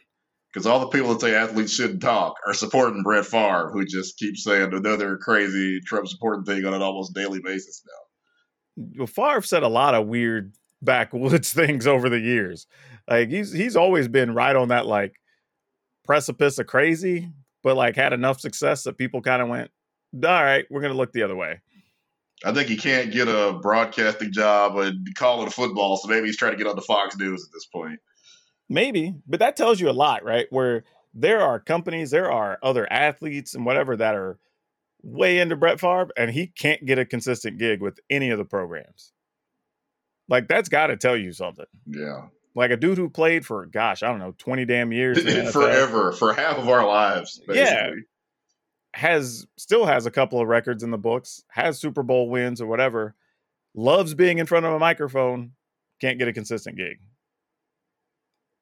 Because 0.54 0.66
all 0.66 0.80
the 0.80 0.88
people 0.88 1.10
that 1.10 1.20
say 1.20 1.36
athletes 1.36 1.74
shouldn't 1.74 2.02
talk 2.02 2.36
are 2.48 2.54
supporting 2.54 3.04
Brett 3.04 3.26
Favre, 3.26 3.70
who 3.72 3.86
just 3.86 4.18
keeps 4.18 4.44
saying 4.44 4.74
another 4.74 5.18
crazy 5.18 5.80
Trump 5.86 6.08
supporting 6.08 6.46
thing 6.46 6.66
on 6.66 6.74
an 6.74 6.82
almost 6.82 7.14
daily 7.14 7.40
basis 7.44 7.84
now. 7.86 8.84
well, 8.98 9.08
Favre 9.08 9.42
said 9.42 9.64
a 9.64 9.68
lot 9.68 9.94
of 9.96 10.08
weird 10.08 10.54
backwoods 10.82 11.52
things 11.60 11.86
over 11.86 12.08
the 12.10 12.20
years. 12.20 12.66
Like 13.10 13.30
he's 13.30 13.52
he's 13.52 13.76
always 13.76 14.08
been 14.08 14.34
right 14.34 14.56
on 14.56 14.70
that 14.70 14.86
like 14.86 15.14
precipice 16.06 16.60
of 16.60 16.68
crazy, 16.68 17.30
but 17.64 17.76
like 17.76 17.96
had 17.96 18.14
enough 18.14 18.40
success 18.40 18.84
that 18.84 18.98
people 18.98 19.22
kind 19.22 19.42
of 19.42 19.50
went, 19.50 19.70
all 20.24 20.44
right, 20.44 20.66
we're 20.70 20.82
gonna 20.82 20.94
look 20.94 21.12
the 21.14 21.24
other 21.24 21.36
way. 21.36 21.62
I 22.46 22.54
think 22.54 22.70
he 22.70 22.78
can't 22.78 23.12
get 23.12 23.28
a 23.28 23.58
broadcasting 23.62 24.32
job 24.32 24.78
and 24.78 25.08
call 25.16 25.46
it 25.46 25.54
football, 25.54 25.98
so 25.98 26.08
maybe 26.08 26.28
he's 26.28 26.38
trying 26.38 26.52
to 26.52 26.58
get 26.58 26.68
on 26.68 26.76
the 26.76 26.82
Fox 26.82 27.18
News 27.18 27.44
at 27.44 27.52
this 27.54 27.66
point. 27.66 28.00
Maybe, 28.70 29.16
but 29.26 29.40
that 29.40 29.56
tells 29.56 29.80
you 29.80 29.90
a 29.90 29.92
lot, 29.92 30.24
right? 30.24 30.46
Where 30.50 30.84
there 31.14 31.42
are 31.42 31.60
companies, 31.60 32.12
there 32.12 32.32
are 32.32 32.60
other 32.62 32.92
athletes 32.92 33.56
and 33.56 33.66
whatever 33.66 33.96
that 33.98 34.14
are 34.14 34.38
way 35.02 35.40
into 35.40 35.56
Brett 35.56 35.80
Favre, 35.80 36.10
and 36.18 36.32
he 36.32 36.48
can't 36.48 36.86
get 36.86 37.00
a 37.00 37.06
consistent 37.06 37.58
gig 37.58 37.82
with 37.82 38.00
any 38.10 38.30
of 38.30 38.38
the 38.38 38.46
programs. 38.46 39.14
Like 40.30 40.48
that's 40.48 40.70
got 40.70 40.88
to 40.88 40.98
tell 40.98 41.16
you 41.16 41.32
something. 41.32 41.66
Yeah. 41.88 42.28
Like 42.54 42.72
a 42.72 42.78
dude 42.78 42.98
who 42.98 43.10
played 43.10 43.46
for, 43.46 43.66
gosh, 43.66 44.04
I 44.04 44.08
don't 44.08 44.20
know, 44.20 44.36
twenty 44.38 44.66
damn 44.66 44.92
years, 44.92 45.20
in 45.20 45.26
the 45.28 45.32
NFL. 45.32 45.54
Forever, 45.54 46.12
for 46.12 46.34
half 46.34 46.58
of 46.58 46.68
our 46.68 46.86
lives. 46.86 47.40
Basically. 47.48 47.62
Yeah. 47.62 47.92
Has 48.98 49.46
still 49.58 49.86
has 49.86 50.06
a 50.08 50.12
couple 50.12 50.42
of 50.42 50.48
records 50.48 50.82
in 50.82 50.90
the 50.92 50.98
books, 50.98 51.44
has 51.50 51.80
Super 51.80 52.02
Bowl 52.02 52.30
wins 52.30 52.60
or 52.60 52.66
whatever, 52.66 53.16
loves 53.76 54.16
being 54.16 54.40
in 54.40 54.48
front 54.48 54.66
of 54.66 54.74
a 54.74 54.80
microphone, 54.80 55.52
can't 56.02 56.18
get 56.18 56.28
a 56.28 56.34
consistent 56.34 56.78
gig. 56.78 56.98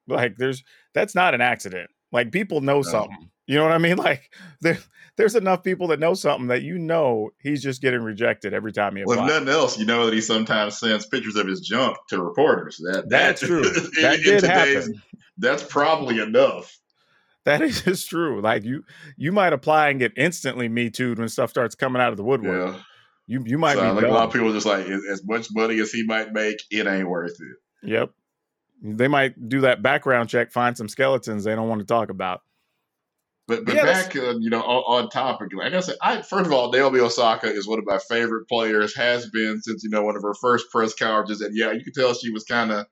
Like 0.06 0.36
there's 0.36 0.62
that's 0.94 1.14
not 1.14 1.34
an 1.34 1.40
accident. 1.40 1.90
Like 2.12 2.32
people 2.32 2.60
know 2.60 2.82
something. 2.82 3.30
You 3.46 3.56
know 3.56 3.64
what 3.64 3.72
I 3.72 3.78
mean? 3.78 3.96
Like 4.06 4.30
there, 4.60 4.78
there's 5.16 5.34
enough 5.36 5.62
people 5.64 5.88
that 5.88 6.00
know 6.00 6.14
something 6.14 6.48
that 6.48 6.62
you 6.62 6.78
know 6.78 7.30
he's 7.40 7.62
just 7.62 7.80
getting 7.80 8.02
rejected 8.02 8.52
every 8.52 8.72
time 8.72 8.94
he 8.96 9.02
applies. 9.02 9.16
Well, 9.16 9.26
if 9.26 9.32
nothing 9.32 9.48
else, 9.48 9.78
you 9.78 9.86
know 9.86 10.04
that 10.04 10.14
he 10.14 10.20
sometimes 10.20 10.78
sends 10.78 11.06
pictures 11.06 11.36
of 11.36 11.46
his 11.46 11.60
junk 11.60 11.96
to 12.10 12.22
reporters. 12.22 12.76
That 12.92 13.08
That's 13.08 13.40
that- 13.40 13.46
true. 13.46 13.62
That 14.02 14.16
in 14.18 14.22
did 14.22 14.40
today's- 14.40 14.86
happen. 14.86 15.02
That's 15.38 15.62
probably 15.62 16.20
enough. 16.20 16.76
That 17.46 17.62
is 17.62 17.82
just 17.82 18.10
true. 18.10 18.40
Like 18.40 18.64
you, 18.64 18.84
you 19.16 19.30
might 19.30 19.52
apply 19.52 19.88
and 19.90 20.00
get 20.00 20.12
instantly 20.16 20.68
me 20.68 20.90
too 20.90 21.14
when 21.14 21.28
stuff 21.28 21.48
starts 21.48 21.76
coming 21.76 22.02
out 22.02 22.10
of 22.10 22.16
the 22.16 22.24
woodwork. 22.24 22.74
Yeah. 22.74 22.80
You, 23.28 23.44
you 23.46 23.56
might 23.56 23.76
So, 23.76 23.82
be 23.82 24.02
like 24.02 24.04
a 24.04 24.14
lot 24.14 24.26
of 24.26 24.32
people 24.32 24.52
just 24.52 24.66
like 24.66 24.86
as 24.86 25.00
as 25.10 25.24
much 25.24 25.48
money 25.52 25.78
as 25.80 25.92
he 25.92 26.04
might 26.04 26.32
make, 26.32 26.58
it 26.70 26.86
ain't 26.86 27.08
worth 27.08 27.36
it. 27.40 27.88
Yep. 27.88 28.10
They 28.82 29.08
might 29.08 29.48
do 29.48 29.62
that 29.62 29.80
background 29.82 30.28
check, 30.28 30.52
find 30.52 30.76
some 30.76 30.88
skeletons 30.88 31.44
they 31.44 31.54
don't 31.54 31.68
want 31.68 31.80
to 31.80 31.86
talk 31.86 32.10
about. 32.10 32.42
But 33.48 33.64
but 33.64 33.74
Yeah, 33.74 33.84
back 33.84 34.16
uh, 34.16 34.34
you 34.38 34.50
know 34.50 34.62
on, 34.62 35.04
on 35.04 35.08
topic, 35.10 35.50
like 35.54 35.72
I 35.72 35.80
said, 35.80 35.96
I 36.02 36.22
first 36.22 36.46
of 36.46 36.52
all, 36.52 36.72
Naomi 36.72 36.98
Osaka 36.98 37.46
is 37.46 37.66
one 37.66 37.78
of 37.78 37.86
my 37.86 37.98
favorite 38.08 38.48
players. 38.48 38.96
Has 38.96 39.30
been 39.30 39.62
since 39.62 39.84
you 39.84 39.90
know 39.90 40.02
one 40.02 40.16
of 40.16 40.22
her 40.22 40.34
first 40.34 40.68
press 40.70 40.94
conferences, 40.94 41.40
and 41.40 41.56
yeah, 41.56 41.70
you 41.70 41.84
could 41.84 41.94
tell 41.94 42.12
she 42.12 42.30
was 42.30 42.42
kind 42.42 42.72
of 42.72 42.86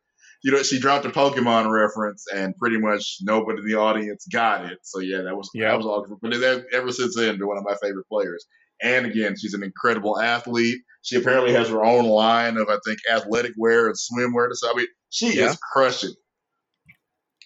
you 0.44 0.52
know, 0.52 0.62
she 0.62 0.78
dropped 0.78 1.06
a 1.06 1.08
Pokemon 1.08 1.70
reference, 1.72 2.26
and 2.32 2.54
pretty 2.58 2.76
much 2.78 3.16
nobody 3.22 3.60
in 3.62 3.66
the 3.66 3.76
audience 3.76 4.26
got 4.30 4.66
it. 4.66 4.78
So 4.82 5.00
yeah, 5.00 5.22
that 5.22 5.34
was 5.34 5.48
Yeah. 5.54 5.70
that 5.70 5.78
was 5.78 5.86
all. 5.86 6.06
But 6.20 6.32
that, 6.32 6.66
ever 6.72 6.92
since 6.92 7.16
then, 7.16 7.38
been 7.38 7.48
one 7.48 7.56
of 7.56 7.64
my 7.64 7.74
favorite 7.82 8.06
players. 8.12 8.44
And 8.82 9.06
again, 9.06 9.36
she's 9.40 9.54
an 9.54 9.62
incredible 9.62 10.20
athlete. 10.20 10.80
She 11.02 11.16
apparently 11.16 11.54
has 11.54 11.68
her 11.70 11.82
own 11.82 12.04
line 12.04 12.58
of 12.58 12.68
I 12.68 12.76
think 12.84 12.98
athletic 13.10 13.52
wear 13.56 13.86
and 13.86 13.94
swimwear. 13.96 14.48
So 14.52 14.70
I 14.70 14.76
mean, 14.76 14.86
she 15.08 15.38
Yeah. 15.38 15.48
is 15.48 15.58
crushing. 15.72 16.12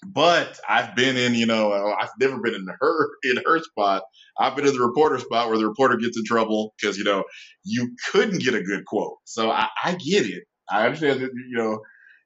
But 0.05 0.59
I've 0.69 0.97
been 0.97 1.17
in, 1.17 1.35
you 1.35 1.47
know, 1.47 1.73
I've 1.73 2.11
never 2.21 2.41
been 2.41 2.55
in 2.55 2.67
her 2.81 3.09
in 3.23 3.37
her 3.47 3.61
spot. 3.63 4.03
I've 4.41 4.57
been 4.57 4.67
in 4.67 4.75
the 4.77 4.85
reporter 4.85 5.21
spot 5.21 5.49
where 5.49 5.59
the 5.59 5.69
reporter 5.69 5.97
gets 5.99 6.19
in 6.19 6.25
trouble 6.25 6.75
because 6.81 6.99
you 6.99 7.05
know 7.05 7.23
you 7.63 7.95
couldn't 8.11 8.43
get 8.43 8.55
a 8.55 8.63
good 8.63 8.85
quote. 8.87 9.19
So 9.25 9.53
I, 9.53 9.69
I 9.85 9.93
get 9.93 10.27
it. 10.27 10.43
I 10.69 10.85
understand 10.85 11.21
that 11.21 11.31
you 11.49 11.57
know 11.57 11.79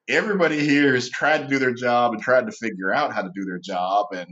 everybody 0.08 0.60
here 0.60 0.94
has 0.94 1.08
tried 1.08 1.38
to 1.38 1.48
do 1.48 1.58
their 1.58 1.74
job 1.74 2.12
and 2.12 2.22
tried 2.22 2.46
to 2.46 2.52
figure 2.52 2.92
out 2.92 3.12
how 3.12 3.22
to 3.22 3.30
do 3.34 3.44
their 3.44 3.58
job, 3.58 4.06
and 4.12 4.28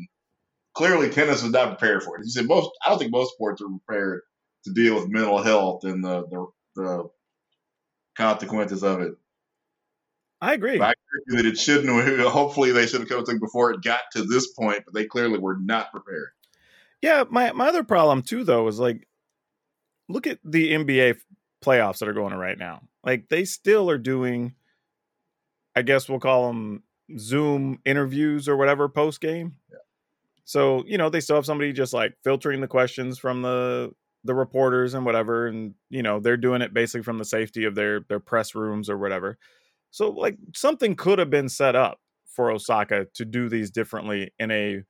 clearly 0.75 1.11
tennis 1.11 1.43
was 1.43 1.53
not 1.53 1.79
prepared 1.79 2.03
for 2.03 2.17
it. 2.17 2.25
You 2.25 2.31
said 2.31 2.47
most. 2.47 2.71
I 2.85 2.91
don't 2.91 2.99
think 2.99 3.13
most 3.13 3.35
sports 3.35 3.63
are 3.63 3.69
prepared 3.69 4.23
to 4.65 4.73
deal 4.73 4.95
with 4.95 5.09
mental 5.09 5.43
health 5.43 5.85
and 5.85 6.05
the 6.05 6.27
the, 6.29 6.47
the 6.77 7.11
consequences 8.17 8.83
of 8.83 9.01
it. 9.01 9.15
I 10.41 10.55
agree. 10.55 10.79
But 10.79 10.89
I 10.89 10.95
agree 11.29 11.43
that 11.43 11.49
it 11.49 11.59
shouldn't. 11.59 12.21
Hopefully, 12.29 12.73
they 12.73 12.87
should 12.87 13.01
have 13.01 13.09
come 13.09 13.25
to 13.25 13.39
before 13.39 13.73
it 13.73 13.83
got 13.83 14.01
to 14.13 14.25
this 14.25 14.53
point, 14.53 14.83
but 14.85 14.95
they 14.95 15.05
clearly 15.05 15.39
were 15.39 15.57
not 15.57 15.91
prepared. 15.93 16.31
Yeah, 17.03 17.25
my 17.31 17.53
my 17.53 17.69
other 17.69 17.85
problem 17.85 18.23
too 18.23 18.45
though 18.45 18.69
is 18.69 18.79
like 18.79 19.07
look 20.09 20.27
at 20.27 20.39
the 20.45 20.73
NBA 20.73 21.19
playoffs 21.65 21.99
that 21.99 22.09
are 22.09 22.15
going 22.15 22.33
on 22.33 22.39
right 22.39 22.59
now. 22.59 22.83
Like 23.05 23.29
they 23.29 23.45
still 23.45 23.89
are 23.91 23.99
doing 23.99 24.55
I 25.75 25.83
guess 25.83 26.09
we'll 26.09 26.21
call 26.21 26.49
them 26.49 26.83
Zoom 27.19 27.81
interviews 27.85 28.49
or 28.49 28.57
whatever 28.57 28.89
post 28.89 29.21
game. 29.21 29.57
So, 30.45 30.85
you 30.87 30.99
know, 30.99 31.11
they 31.11 31.21
still 31.21 31.37
have 31.37 31.47
somebody 31.47 31.73
just 31.73 31.93
like 31.93 32.15
filtering 32.25 32.61
the 32.61 32.69
questions 32.69 33.19
from 33.19 33.43
the 33.43 33.93
the 34.25 34.35
reporters 34.35 34.93
and 34.93 35.07
whatever 35.07 35.47
and 35.47 35.75
you 35.89 36.03
know, 36.03 36.21
they're 36.21 36.37
doing 36.37 36.61
it 36.61 36.75
basically 36.75 37.03
from 37.03 37.19
the 37.19 37.25
safety 37.25 37.65
of 37.65 37.75
their 37.75 38.01
their 38.09 38.21
press 38.21 38.55
rooms 38.55 38.91
or 38.91 38.99
whatever. 38.99 39.39
So 39.91 40.11
like 40.11 40.37
something 40.55 40.95
could 40.95 41.19
have 41.19 41.31
been 41.31 41.49
set 41.49 41.77
up 41.77 41.99
for 42.27 42.51
Osaka 42.51 43.07
to 43.15 43.25
do 43.25 43.49
these 43.49 43.71
differently 43.71 44.33
in 44.39 44.51
a 44.51 44.83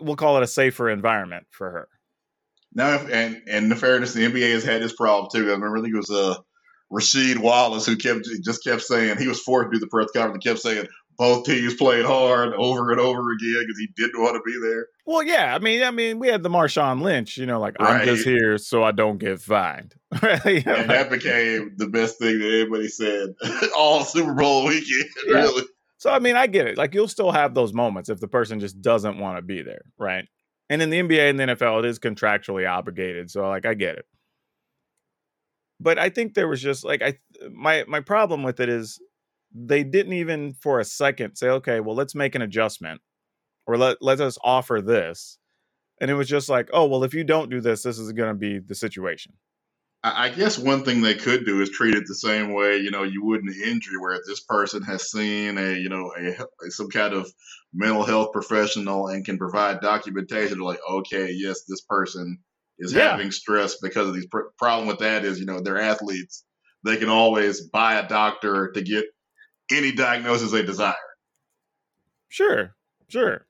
we'll 0.00 0.16
call 0.16 0.36
it 0.36 0.42
a 0.42 0.46
safer 0.46 0.90
environment 0.90 1.46
for 1.50 1.70
her. 1.70 1.88
Now, 2.74 2.94
if, 2.94 3.10
and 3.10 3.42
and 3.48 3.72
in 3.72 3.78
fairness, 3.78 4.12
the 4.12 4.26
NBA 4.26 4.52
has 4.52 4.64
had 4.64 4.82
this 4.82 4.94
problem 4.94 5.30
too. 5.32 5.48
I 5.48 5.54
remember 5.54 5.78
I 5.78 5.82
think 5.82 5.94
it 5.94 5.96
was 5.96 6.10
uh, 6.10 6.36
Rasheed 6.92 7.38
Wallace 7.38 7.86
who 7.86 7.96
kept 7.96 8.28
just 8.44 8.64
kept 8.64 8.82
saying 8.82 9.18
he 9.18 9.28
was 9.28 9.40
forced 9.40 9.70
to 9.70 9.76
do 9.76 9.80
the 9.80 9.88
press 9.88 10.10
conference. 10.12 10.44
Kept 10.44 10.60
saying 10.60 10.86
both 11.18 11.44
teams 11.44 11.74
played 11.74 12.04
hard 12.04 12.54
over 12.54 12.92
and 12.92 13.00
over 13.00 13.32
again 13.32 13.60
because 13.60 13.78
he 13.78 13.88
didn't 13.96 14.22
want 14.22 14.36
to 14.36 14.42
be 14.46 14.58
there. 14.60 14.86
Well, 15.04 15.22
yeah, 15.22 15.54
I 15.54 15.58
mean, 15.58 15.82
I 15.82 15.90
mean, 15.90 16.18
we 16.18 16.28
had 16.28 16.42
the 16.42 16.48
Marshawn 16.48 17.02
Lynch, 17.02 17.36
you 17.36 17.44
know, 17.44 17.58
like 17.58 17.74
I'm 17.80 18.06
just 18.06 18.24
here 18.24 18.56
so 18.56 18.82
I 18.84 18.92
don't 18.92 19.18
get 19.18 19.40
fined. 19.40 19.94
Right? 20.22 20.46
And 20.46 20.64
like- 20.66 20.86
that 20.86 21.10
became 21.10 21.72
the 21.76 21.86
best 21.86 22.18
thing 22.18 22.38
that 22.38 22.60
anybody 22.60 22.88
said 22.88 23.34
all 23.76 24.04
Super 24.04 24.32
Bowl 24.32 24.66
weekend. 24.66 25.10
Yeah. 25.26 25.34
Really, 25.34 25.64
so 25.98 26.10
I 26.10 26.18
mean, 26.18 26.34
I 26.36 26.46
get 26.46 26.66
it. 26.66 26.78
Like 26.78 26.94
you'll 26.94 27.08
still 27.08 27.30
have 27.30 27.54
those 27.54 27.74
moments 27.74 28.08
if 28.08 28.18
the 28.18 28.28
person 28.28 28.58
just 28.58 28.80
doesn't 28.80 29.18
want 29.18 29.36
to 29.36 29.42
be 29.42 29.60
there, 29.60 29.82
right? 29.98 30.26
And 30.70 30.80
in 30.80 30.88
the 30.88 31.00
NBA 31.00 31.28
and 31.30 31.38
the 31.38 31.44
NFL, 31.44 31.80
it 31.80 31.84
is 31.86 31.98
contractually 31.98 32.66
obligated, 32.70 33.30
so 33.30 33.46
like 33.48 33.66
I 33.66 33.74
get 33.74 33.96
it. 33.96 34.06
But 35.80 35.98
I 35.98 36.08
think 36.08 36.34
there 36.34 36.48
was 36.48 36.60
just 36.60 36.84
like 36.84 37.02
I 37.02 37.18
my 37.52 37.84
my 37.86 38.00
problem 38.00 38.42
with 38.42 38.60
it 38.60 38.68
is 38.68 39.00
they 39.54 39.84
didn't 39.84 40.12
even 40.14 40.54
for 40.54 40.80
a 40.80 40.84
second 40.84 41.36
say, 41.36 41.48
okay, 41.48 41.80
well, 41.80 41.94
let's 41.96 42.14
make 42.14 42.34
an 42.34 42.42
adjustment 42.42 43.00
or 43.66 43.76
let 43.76 43.98
let 44.00 44.20
us 44.20 44.38
offer 44.42 44.80
this. 44.80 45.38
And 46.00 46.10
it 46.10 46.14
was 46.14 46.28
just 46.28 46.48
like, 46.48 46.68
oh, 46.72 46.86
well, 46.86 47.04
if 47.04 47.14
you 47.14 47.24
don't 47.24 47.50
do 47.50 47.60
this, 47.60 47.82
this 47.82 47.98
is 47.98 48.12
going 48.12 48.28
to 48.30 48.34
be 48.38 48.60
the 48.60 48.74
situation. 48.74 49.34
I 50.04 50.28
guess 50.28 50.56
one 50.58 50.84
thing 50.84 51.00
they 51.00 51.16
could 51.16 51.44
do 51.44 51.60
is 51.60 51.70
treat 51.70 51.96
it 51.96 52.04
the 52.06 52.14
same 52.14 52.54
way 52.54 52.76
you 52.76 52.90
know 52.92 53.02
you 53.02 53.24
would 53.24 53.42
an 53.42 53.52
injury, 53.64 53.96
where 53.98 54.16
this 54.26 54.40
person 54.40 54.82
has 54.84 55.10
seen 55.10 55.58
a 55.58 55.74
you 55.74 55.88
know 55.88 56.12
a- 56.16 56.70
some 56.70 56.88
kind 56.88 57.14
of 57.14 57.30
mental 57.72 58.04
health 58.04 58.32
professional 58.32 59.08
and 59.08 59.24
can 59.24 59.38
provide 59.38 59.80
documentation, 59.80 60.58
like, 60.60 60.78
okay, 60.88 61.32
yes, 61.32 61.64
this 61.64 61.80
person 61.82 62.38
is 62.78 62.92
Yeah. 62.92 63.10
having 63.10 63.30
stress 63.30 63.76
because 63.80 64.08
of 64.08 64.14
these. 64.14 64.26
Pr- 64.26 64.48
problem 64.58 64.86
with 64.88 64.98
that 65.00 65.24
is 65.24 65.38
you 65.40 65.46
know 65.46 65.60
they're 65.60 65.80
athletes; 65.80 66.44
they 66.84 66.96
can 66.96 67.08
always 67.08 67.60
buy 67.62 67.94
a 67.98 68.08
doctor 68.08 68.70
to 68.72 68.82
get 68.82 69.04
any 69.70 69.92
diagnosis 69.92 70.50
they 70.52 70.62
desire. 70.62 70.94
Sure, 72.28 72.74
sure. 73.08 73.46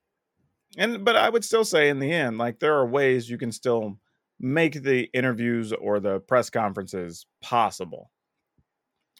And 0.76 1.04
but 1.04 1.16
I 1.16 1.28
would 1.28 1.44
still 1.44 1.64
say 1.64 1.88
in 1.88 1.98
the 1.98 2.12
end, 2.12 2.38
like 2.38 2.60
there 2.60 2.74
are 2.74 2.86
ways 2.86 3.28
you 3.28 3.38
can 3.38 3.52
still 3.52 3.98
make 4.40 4.82
the 4.82 5.08
interviews 5.12 5.72
or 5.72 5.98
the 5.98 6.20
press 6.20 6.50
conferences 6.50 7.26
possible. 7.42 8.10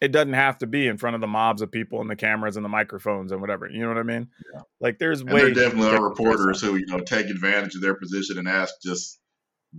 It 0.01 0.13
doesn't 0.13 0.31
have 0.33 0.59
to 0.59 0.67
be 0.67 0.87
in 0.87 0.97
front 0.97 1.15
of 1.15 1.21
the 1.21 1.27
mobs 1.27 1.61
of 1.61 1.73
people 1.73 1.99
and 1.99 2.09
the 2.09 2.15
cameras 2.15 2.55
and 2.55 2.63
the 2.63 2.69
microphones 2.69 3.33
and 3.33 3.41
whatever. 3.41 3.67
You 3.69 3.81
know 3.81 3.89
what 3.89 3.97
I 3.97 4.03
mean? 4.03 4.29
Yeah. 4.53 4.61
Like 4.79 4.97
there's 4.97 5.19
And 5.19 5.31
ways. 5.33 5.53
there 5.53 5.65
definitely 5.65 5.89
are 5.91 6.01
reporters 6.01 6.61
who, 6.61 6.77
you 6.77 6.85
know, 6.85 6.99
take 6.99 7.25
advantage 7.25 7.75
of 7.75 7.81
their 7.81 7.95
position 7.95 8.37
and 8.37 8.47
ask 8.47 8.73
just 8.81 9.18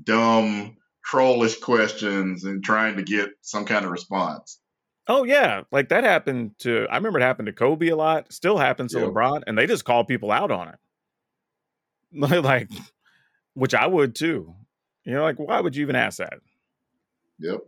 dumb, 0.04 0.76
trollish 1.04 1.58
questions 1.60 2.44
and 2.44 2.62
trying 2.62 2.96
to 2.96 3.02
get 3.02 3.30
some 3.40 3.64
kind 3.64 3.84
of 3.84 3.90
response. 3.90 4.58
Oh 5.06 5.24
yeah, 5.24 5.62
like 5.72 5.88
that 5.88 6.04
happened 6.04 6.52
to. 6.60 6.86
I 6.90 6.96
remember 6.96 7.18
it 7.18 7.22
happened 7.22 7.46
to 7.46 7.52
Kobe 7.52 7.88
a 7.88 7.96
lot. 7.96 8.32
Still 8.32 8.58
happens 8.58 8.92
to 8.92 9.00
Yeah. 9.00 9.06
LeBron, 9.06 9.42
and 9.46 9.58
they 9.58 9.66
just 9.66 9.84
call 9.84 10.04
people 10.04 10.30
out 10.30 10.50
on 10.50 10.68
it. 10.68 10.76
like, 12.44 12.68
which 13.54 13.74
I 13.74 13.86
would 13.86 14.14
too. 14.14 14.54
You 15.04 15.14
know, 15.14 15.22
like 15.22 15.36
why 15.38 15.60
would 15.60 15.74
you 15.74 15.82
even 15.82 15.96
ask 15.96 16.18
that? 16.18 16.34
Yep. 17.40 17.60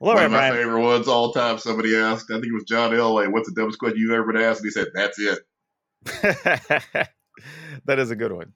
Well, 0.00 0.14
One 0.14 0.16
right, 0.16 0.24
of 0.24 0.32
my 0.32 0.38
Brian. 0.38 0.54
favorite 0.54 0.82
ones 0.82 1.08
all 1.08 1.32
time. 1.32 1.58
Somebody 1.58 1.94
asked, 1.94 2.30
I 2.30 2.34
think 2.34 2.46
it 2.46 2.54
was 2.54 2.64
John 2.64 2.90
Elway, 2.90 3.30
what's 3.30 3.48
the 3.48 3.54
dumbest 3.54 3.78
question 3.78 3.98
you've 3.98 4.12
ever 4.12 4.32
been 4.32 4.40
asked? 4.42 4.60
And 4.62 4.66
he 4.66 4.70
said, 4.70 4.88
that's 4.94 5.18
it. 5.18 5.38
that 7.84 7.98
is 7.98 8.10
a 8.10 8.16
good 8.16 8.32
one. 8.32 8.54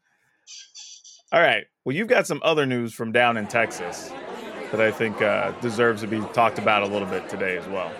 All 1.34 1.40
right. 1.40 1.64
Well, 1.84 1.96
you've 1.96 2.06
got 2.06 2.28
some 2.28 2.40
other 2.44 2.64
news 2.64 2.94
from 2.94 3.10
down 3.10 3.36
in 3.36 3.48
Texas 3.48 4.12
that 4.70 4.80
I 4.80 4.92
think 4.92 5.20
uh, 5.20 5.50
deserves 5.60 6.02
to 6.02 6.06
be 6.06 6.20
talked 6.32 6.60
about 6.60 6.84
a 6.84 6.86
little 6.86 7.08
bit 7.08 7.28
today 7.28 7.56
as 7.56 7.66
well. 7.66 7.92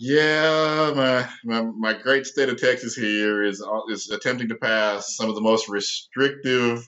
Yeah, 0.00 0.92
my, 0.96 1.28
my 1.44 1.62
my 1.78 1.92
great 1.92 2.26
state 2.26 2.48
of 2.48 2.60
Texas 2.60 2.96
here 2.96 3.44
is 3.44 3.62
uh, 3.62 3.92
is 3.92 4.10
attempting 4.10 4.48
to 4.48 4.56
pass 4.56 5.14
some 5.14 5.28
of 5.28 5.36
the 5.36 5.40
most 5.40 5.68
restrictive 5.68 6.84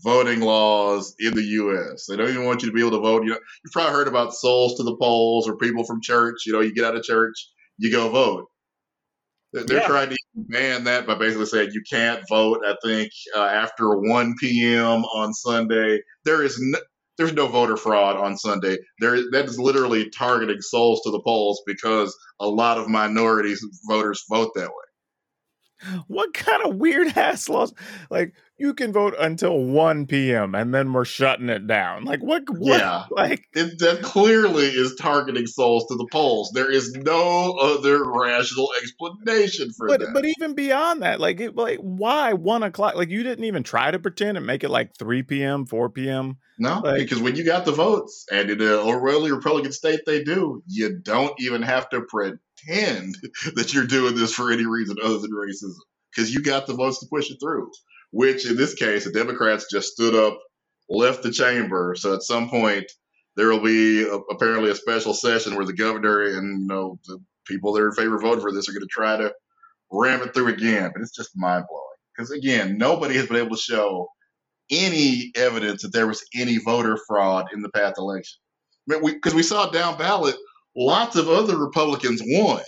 voting 0.00 0.40
laws 0.40 1.14
in 1.18 1.32
the 1.32 1.42
U.S. 1.42 2.04
They 2.04 2.16
don't 2.16 2.28
even 2.28 2.44
want 2.44 2.60
you 2.60 2.68
to 2.68 2.74
be 2.74 2.80
able 2.80 2.90
to 2.90 3.00
vote. 3.00 3.24
You 3.24 3.30
know, 3.30 3.40
you've 3.64 3.72
probably 3.72 3.92
heard 3.94 4.08
about 4.08 4.34
souls 4.34 4.74
to 4.76 4.82
the 4.82 4.96
polls 4.96 5.48
or 5.48 5.56
people 5.56 5.86
from 5.86 6.02
church. 6.02 6.44
You 6.44 6.52
know, 6.52 6.60
you 6.60 6.74
get 6.74 6.84
out 6.84 6.94
of 6.94 7.04
church, 7.04 7.36
you 7.78 7.90
go 7.90 8.10
vote. 8.10 8.48
They're 9.54 9.64
they're 9.64 9.80
Yeah. 9.80 9.86
trying 9.86 10.10
to 10.10 10.15
ban 10.36 10.84
that 10.84 11.06
by 11.06 11.16
basically 11.16 11.46
saying 11.46 11.70
you 11.72 11.82
can't 11.88 12.22
vote. 12.28 12.60
I 12.66 12.76
think 12.84 13.10
uh, 13.36 13.44
after 13.44 13.96
1 13.98 14.34
p.m. 14.40 15.04
on 15.06 15.34
Sunday, 15.34 16.00
there 16.24 16.42
is 16.42 16.58
no, 16.60 16.78
there's 17.18 17.34
no 17.34 17.48
voter 17.48 17.76
fraud 17.76 18.16
on 18.16 18.36
Sunday. 18.38 18.78
There 19.00 19.16
that 19.32 19.46
is 19.46 19.58
literally 19.58 20.10
targeting 20.10 20.62
souls 20.62 21.02
to 21.04 21.10
the 21.10 21.22
polls 21.22 21.62
because 21.66 22.16
a 22.40 22.48
lot 22.48 22.78
of 22.78 22.88
minorities 22.88 23.64
voters 23.88 24.24
vote 24.30 24.52
that 24.56 24.68
way. 24.68 24.85
What 26.08 26.32
kind 26.34 26.62
of 26.64 26.76
weird 26.76 27.08
ass 27.16 27.48
laws? 27.48 27.72
Like 28.10 28.34
you 28.58 28.72
can 28.74 28.92
vote 28.92 29.14
until 29.18 29.58
1 29.58 30.06
p.m. 30.06 30.54
and 30.54 30.72
then 30.74 30.92
we're 30.92 31.04
shutting 31.04 31.48
it 31.50 31.66
down. 31.66 32.04
Like 32.04 32.22
what? 32.22 32.44
what 32.48 32.78
Yeah. 32.80 33.04
Like 33.10 33.44
It, 33.54 33.78
that 33.80 34.02
clearly 34.02 34.66
is 34.66 34.94
targeting 34.96 35.46
souls 35.46 35.86
to 35.88 35.96
the 35.96 36.06
polls. 36.10 36.50
There 36.54 36.70
is 36.70 36.92
no 36.92 37.52
other 37.52 38.02
rational 38.10 38.70
explanation 38.82 39.70
for 39.76 39.88
but 39.88 40.00
that. 40.00 40.14
but 40.14 40.24
even 40.24 40.54
beyond 40.54 41.02
that, 41.02 41.20
like 41.20 41.40
it, 41.40 41.54
like 41.56 41.78
why 41.78 42.32
one 42.32 42.62
o'clock? 42.62 42.94
Like 42.94 43.10
you 43.10 43.22
didn't 43.22 43.44
even 43.44 43.62
try 43.62 43.90
to 43.90 43.98
pretend 43.98 44.36
and 44.36 44.46
make 44.46 44.64
it 44.64 44.70
like 44.70 44.96
3 44.98 45.22
p.m., 45.24 45.66
4 45.66 45.90
p.m. 45.90 46.38
no, 46.58 46.80
like- 46.80 46.98
because 46.98 47.20
when 47.20 47.36
you 47.36 47.44
got 47.44 47.64
the 47.64 47.72
votes, 47.72 48.24
and 48.32 48.50
in 48.50 48.60
uh, 48.60 48.64
a 48.64 48.76
overwhelmingly 48.78 49.32
Republican 49.32 49.72
state 49.72 50.00
they 50.06 50.22
do, 50.24 50.62
you 50.66 50.98
don't 51.02 51.34
even 51.40 51.62
have 51.62 51.88
to 51.90 52.00
pretend 52.02 52.38
that 52.66 53.72
you're 53.72 53.86
doing 53.86 54.16
this 54.16 54.32
for 54.34 54.52
any 54.52 54.66
reason 54.66 54.96
other 55.02 55.18
than 55.18 55.32
racism, 55.32 55.74
because 56.14 56.32
you 56.32 56.42
got 56.42 56.66
the 56.66 56.74
votes 56.74 57.00
to 57.00 57.06
push 57.10 57.30
it 57.30 57.38
through. 57.40 57.70
Which 58.12 58.48
in 58.48 58.56
this 58.56 58.74
case, 58.74 59.04
the 59.04 59.12
Democrats 59.12 59.66
just 59.70 59.92
stood 59.92 60.14
up, 60.14 60.38
left 60.88 61.22
the 61.22 61.30
chamber. 61.30 61.94
So 61.98 62.14
at 62.14 62.22
some 62.22 62.48
point, 62.48 62.86
there 63.36 63.48
will 63.48 63.62
be 63.62 64.02
a, 64.02 64.14
apparently 64.14 64.70
a 64.70 64.74
special 64.74 65.12
session 65.12 65.54
where 65.56 65.66
the 65.66 65.74
governor 65.74 66.22
and 66.22 66.60
you 66.62 66.66
know 66.66 66.98
the 67.06 67.18
people 67.46 67.72
that 67.72 67.82
are 67.82 67.88
in 67.88 67.94
favor 67.94 68.18
voting 68.18 68.40
for 68.40 68.52
this 68.52 68.68
are 68.68 68.72
going 68.72 68.80
to 68.82 68.86
try 68.86 69.16
to 69.16 69.32
ram 69.90 70.22
it 70.22 70.32
through 70.34 70.48
again. 70.48 70.90
But 70.92 71.02
it's 71.02 71.14
just 71.14 71.36
mind 71.36 71.64
blowing 71.68 71.82
because 72.16 72.30
again, 72.30 72.78
nobody 72.78 73.16
has 73.16 73.26
been 73.26 73.36
able 73.36 73.56
to 73.56 73.62
show 73.62 74.08
any 74.70 75.32
evidence 75.36 75.82
that 75.82 75.92
there 75.92 76.06
was 76.06 76.24
any 76.34 76.58
voter 76.58 76.98
fraud 77.06 77.46
in 77.52 77.62
the 77.62 77.68
past 77.70 77.98
election. 77.98 78.38
Because 78.86 79.02
we, 79.02 79.18
'cause 79.18 79.34
we 79.34 79.42
saw 79.42 79.68
down 79.70 79.98
ballot 79.98 80.36
lots 80.76 81.16
of 81.16 81.28
other 81.28 81.56
Republicans 81.56 82.22
won. 82.24 82.62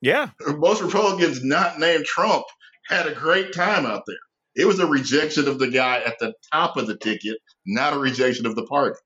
Yeah. 0.00 0.30
Most 0.46 0.82
Republicans 0.82 1.42
not 1.42 1.78
named 1.78 2.04
Trump 2.04 2.44
had 2.88 3.06
a 3.06 3.14
great 3.14 3.54
time 3.54 3.86
out 3.86 4.02
there. 4.06 4.16
It 4.56 4.66
was 4.66 4.78
a 4.78 4.86
rejection 4.86 5.48
of 5.48 5.58
the 5.58 5.68
guy 5.68 5.98
at 5.98 6.18
the 6.18 6.34
top 6.52 6.76
of 6.76 6.86
the 6.86 6.96
ticket, 6.96 7.38
not 7.66 7.94
a 7.94 7.98
rejection 7.98 8.46
of 8.46 8.54
the 8.54 8.66
party. 8.66 8.98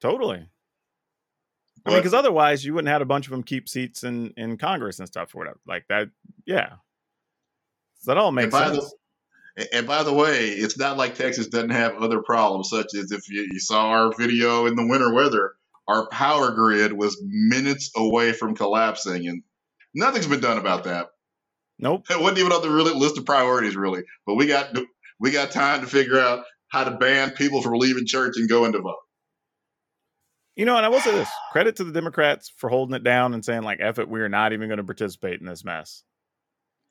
Totally. 0.00 0.46
I 1.84 1.90
mean, 1.90 1.98
because 1.98 2.14
otherwise 2.14 2.64
you 2.64 2.74
wouldn't 2.74 2.88
have 2.88 2.96
had 2.96 3.02
a 3.02 3.06
bunch 3.06 3.26
of 3.26 3.30
them 3.30 3.42
keep 3.44 3.68
seats 3.68 4.02
in 4.04 4.34
in 4.36 4.58
Congress 4.58 4.98
and 4.98 5.06
stuff 5.08 5.34
or 5.34 5.38
whatever. 5.38 5.60
Like 5.66 5.86
that. 5.88 6.08
Yeah. 6.44 6.74
So 8.00 8.10
that 8.10 8.18
all 8.18 8.32
makes 8.32 8.50
by 8.50 8.70
the- 8.70 8.80
sense. 8.82 8.94
And 9.72 9.86
by 9.86 10.02
the 10.02 10.12
way, 10.12 10.48
it's 10.50 10.76
not 10.78 10.98
like 10.98 11.14
Texas 11.14 11.46
doesn't 11.46 11.70
have 11.70 11.96
other 11.96 12.20
problems, 12.20 12.68
such 12.68 12.94
as 12.94 13.10
if 13.10 13.30
you, 13.30 13.48
you 13.50 13.58
saw 13.58 13.88
our 13.88 14.12
video 14.14 14.66
in 14.66 14.74
the 14.74 14.86
winter 14.86 15.14
weather, 15.14 15.54
our 15.88 16.08
power 16.08 16.50
grid 16.52 16.92
was 16.92 17.20
minutes 17.24 17.90
away 17.96 18.32
from 18.32 18.54
collapsing, 18.54 19.26
and 19.28 19.42
nothing's 19.94 20.26
been 20.26 20.40
done 20.40 20.58
about 20.58 20.84
that. 20.84 21.08
nope. 21.78 22.06
It 22.10 22.20
wasn't 22.20 22.38
even 22.38 22.52
on 22.52 22.62
the 22.62 22.70
really 22.70 22.94
list 22.94 23.18
of 23.18 23.24
priorities, 23.24 23.76
really. 23.76 24.02
But 24.26 24.34
we 24.34 24.46
got 24.46 24.76
we 25.20 25.30
got 25.30 25.50
time 25.50 25.80
to 25.80 25.86
figure 25.86 26.18
out 26.18 26.44
how 26.68 26.84
to 26.84 26.92
ban 26.92 27.30
people 27.30 27.62
from 27.62 27.74
leaving 27.74 28.06
church 28.06 28.34
and 28.36 28.48
going 28.48 28.72
to 28.72 28.80
vote. 28.80 28.96
You 30.56 30.64
know, 30.64 30.76
and 30.76 30.86
I 30.86 30.88
will 30.88 31.00
say 31.00 31.12
this: 31.12 31.28
credit 31.52 31.76
to 31.76 31.84
the 31.84 31.92
Democrats 31.92 32.50
for 32.56 32.70
holding 32.70 32.96
it 32.96 33.04
down 33.04 33.34
and 33.34 33.44
saying, 33.44 33.62
like, 33.62 33.78
"F 33.80 33.98
it, 33.98 34.08
we 34.08 34.20
are 34.20 34.28
not 34.28 34.52
even 34.52 34.68
going 34.68 34.78
to 34.78 34.84
participate 34.84 35.38
in 35.40 35.46
this 35.46 35.64
mess." 35.64 36.02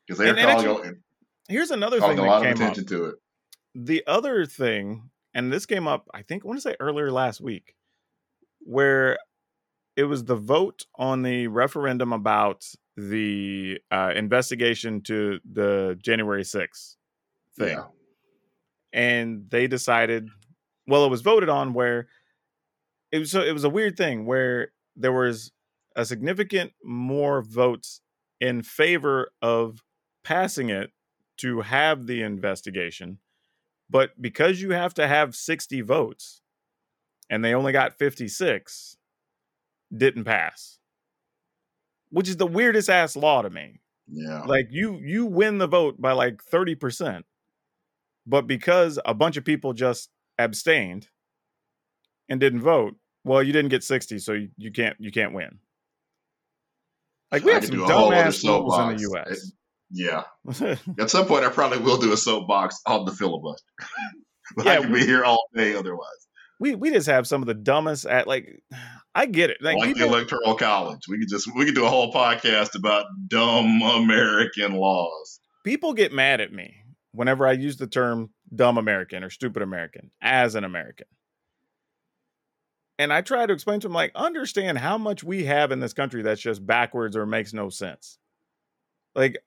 Because 0.08 0.20
they're 0.20 0.36
calling, 0.36 1.02
Here's 1.48 1.72
another 1.72 2.00
thing 2.00 2.20
a 2.20 2.24
lot 2.24 2.44
that 2.44 2.54
of 2.54 2.58
came 2.58 2.68
up. 2.68 2.75
to 2.75 3.06
it. 3.06 3.16
The 3.75 4.04
other 4.08 4.46
thing, 4.46 5.10
and 5.34 5.52
this 5.52 5.66
came 5.66 5.88
up, 5.88 6.08
I 6.14 6.22
think, 6.22 6.44
I 6.44 6.48
want 6.48 6.58
to 6.58 6.62
say 6.62 6.75
earlier 6.80 7.12
last 7.12 7.42
week, 7.42 7.75
where 8.65 9.17
it 9.95 10.03
was 10.03 10.25
the 10.25 10.36
vote 10.36 10.86
on 10.95 11.22
the 11.22 11.48
referendum 11.48 12.12
about 12.12 12.65
the 12.98 13.79
uh, 13.91 14.12
investigation 14.15 15.01
to 15.01 15.39
the 15.50 15.98
January 16.01 16.43
6th 16.43 16.95
thing. 17.57 17.77
Yeah. 17.77 17.84
and 18.93 19.50
they 19.50 19.67
decided 19.67 20.27
well 20.88 21.05
it 21.05 21.10
was 21.10 21.22
voted 21.22 21.50
on 21.50 21.74
where 21.74 22.07
it 23.12 23.19
was 23.19 23.31
so 23.31 23.41
it 23.41 23.53
was 23.53 23.63
a 23.63 23.69
weird 23.69 23.95
thing 23.98 24.25
where 24.25 24.69
there 24.95 25.13
was 25.13 25.51
a 25.95 26.05
significant 26.05 26.74
more 26.84 27.41
votes 27.41 28.01
in 28.41 28.62
favor 28.62 29.29
of 29.41 29.81
passing 30.24 30.69
it 30.69 30.91
to 31.38 31.62
have 31.62 32.07
the 32.07 32.22
investigation 32.22 33.19
but 33.89 34.12
because 34.22 34.62
you 34.62 34.72
have 34.72 34.93
to 34.93 35.07
have 35.07 35.36
60 35.36 35.81
votes 35.81 36.41
and 37.29 37.44
they 37.44 37.53
only 37.53 37.72
got 37.72 37.98
56 37.98 38.98
didn't 39.96 40.24
pass 40.25 40.79
which 42.10 42.29
is 42.29 42.38
the 42.38 42.48
weirdest 42.48 42.89
ass 42.89 43.15
law 43.15 43.41
to 43.41 43.50
me 43.50 43.79
Yeah. 44.08 44.44
like 44.44 44.67
you 44.72 45.00
you 45.03 45.25
win 45.25 45.58
the 45.58 45.67
vote 45.67 46.00
by 46.01 46.12
like 46.13 46.41
30% 46.44 47.24
but 48.27 48.48
because 48.48 49.00
a 49.05 49.13
bunch 49.13 49.38
of 49.38 49.46
people 49.46 49.74
just 49.74 50.10
abstained 50.38 51.08
and 52.29 52.39
didn't 52.39 52.62
vote 52.62 52.96
well 53.24 53.41
you 53.44 53.53
didn't 53.53 53.70
get 53.70 53.84
60 53.84 54.20
so 54.20 54.34
you, 54.34 54.50
you 54.58 54.72
can't 54.72 54.98
you 55.00 55.12
can't 55.12 55.34
win 55.34 55.60
like 57.32 57.44
we 57.44 57.51
I 57.51 57.55
have 57.55 57.65
some 57.65 57.75
do 57.75 57.84
a 57.84 57.88
whole 57.88 58.13
other 58.13 58.29
dumbass 58.29 58.44
laws 58.44 59.01
in 59.01 59.10
the 59.10 59.51
Yeah. 59.91 60.24
At 61.00 61.10
some 61.10 61.25
point, 61.25 61.44
I 61.46 61.50
probably 61.50 61.79
will 61.79 61.98
do 61.98 62.13
a 62.13 62.17
soapbox 62.17 62.79
on 62.86 63.05
the 63.05 63.12
filibuster. 63.12 63.65
but 64.55 64.65
Yeah, 64.65 64.72
I 64.74 64.77
could 64.82 64.91
we- 64.91 65.00
be 65.01 65.05
here 65.05 65.24
all 65.24 65.44
day 65.55 65.75
otherwise. 65.75 66.25
We 66.59 66.75
we 66.75 66.91
just 66.91 67.07
have 67.07 67.27
some 67.27 67.41
of 67.41 67.47
the 67.47 67.53
dumbest 67.53 68.05
at 68.05 68.27
like 68.27 68.62
i 69.13 69.25
get 69.25 69.50
it 69.50 69.57
like, 69.62 69.77
Like, 69.77 69.93
people, 69.95 70.07
the 70.09 70.13
electoral 70.15 70.55
college, 70.55 71.01
we 71.09 71.17
could 71.19 71.29
just 71.29 71.47
we 71.55 71.65
could 71.65 71.75
do 71.75 71.85
a 71.85 71.89
whole 71.89 72.12
podcast 72.13 72.75
about 72.75 73.05
dumb 73.27 73.81
American 73.81 74.74
laws. 74.74 75.39
people 75.63 75.93
get 75.93 76.13
mad 76.13 76.41
at 76.41 76.51
me 76.53 76.75
whenever 77.12 77.47
I 77.47 77.53
use 77.53 77.77
the 77.77 77.88
term 77.88 78.29
dumb 78.53 78.77
American 78.77 79.24
or 79.24 79.29
stupid 79.29 79.62
American 79.63 80.12
as 80.21 80.55
an 80.55 80.63
American. 80.65 81.07
And 82.98 83.11
I 83.11 83.22
try 83.22 83.46
to 83.46 83.53
explain 83.53 83.81
to 83.81 83.87
them, 83.87 83.94
like, 83.94 84.11
understand 84.15 84.77
how 84.77 84.98
much 84.98 85.24
we 85.24 85.44
have 85.46 85.72
in 85.72 85.79
this 85.81 85.94
country 85.94 86.22
that's 86.22 86.41
just 86.41 86.65
backwards 86.65 87.15
or 87.18 87.25
makes 87.25 87.51
no 87.53 87.70
sense. 87.70 88.18
Like, 89.15 89.37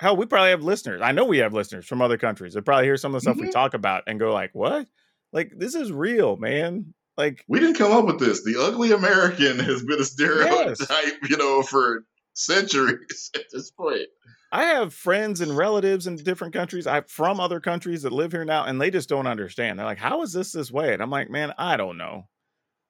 hell, 0.00 0.16
we 0.16 0.24
probably 0.26 0.50
have 0.50 0.62
listeners. 0.62 1.02
I 1.02 1.12
know 1.12 1.24
we 1.26 1.38
have 1.38 1.52
listeners 1.52 1.84
from 1.86 2.00
other 2.00 2.16
countries 2.16 2.54
that 2.54 2.62
probably 2.64 2.86
hear 2.86 2.96
some 2.96 3.14
of 3.14 3.20
the 3.20 3.20
stuff 3.30 3.36
we 3.40 3.48
Mhm. 3.48 3.52
talk 3.52 3.74
about 3.74 4.04
and 4.06 4.18
go, 4.18 4.32
like, 4.32 4.50
what? 4.54 4.88
Like, 5.34 5.52
this 5.56 5.74
is 5.74 5.92
real, 5.92 6.36
man. 6.36 6.94
Like, 7.18 7.44
We 7.48 7.60
didn't 7.60 7.76
come 7.76 7.92
up 7.92 8.06
with 8.06 8.20
this. 8.20 8.44
The 8.44 8.56
ugly 8.58 8.92
American 8.92 9.58
has 9.64 9.82
been 9.82 10.00
a 10.00 10.04
stereotype, 10.04 11.28
you 11.28 11.36
know, 11.36 11.62
for 11.62 12.04
centuries 12.34 13.30
at 13.34 13.44
this 13.52 13.70
point. 13.70 14.06
I 14.52 14.66
have 14.66 14.94
friends 14.94 15.40
and 15.40 15.56
relatives 15.56 16.06
in 16.06 16.14
different 16.14 16.54
countries. 16.54 16.86
I 16.86 17.00
from 17.02 17.40
other 17.40 17.58
countries 17.58 18.02
that 18.02 18.12
live 18.12 18.30
here 18.30 18.44
now, 18.44 18.64
and 18.64 18.80
they 18.80 18.88
just 18.88 19.08
don't 19.08 19.26
understand. 19.26 19.76
They're 19.78 19.86
like, 19.86 19.98
"How 19.98 20.22
is 20.22 20.32
this 20.32 20.52
this 20.52 20.70
way?" 20.70 20.92
And 20.92 21.02
I'm 21.02 21.10
like, 21.10 21.28
"Man, 21.28 21.52
I 21.58 21.76
don't 21.76 21.98
know. 21.98 22.28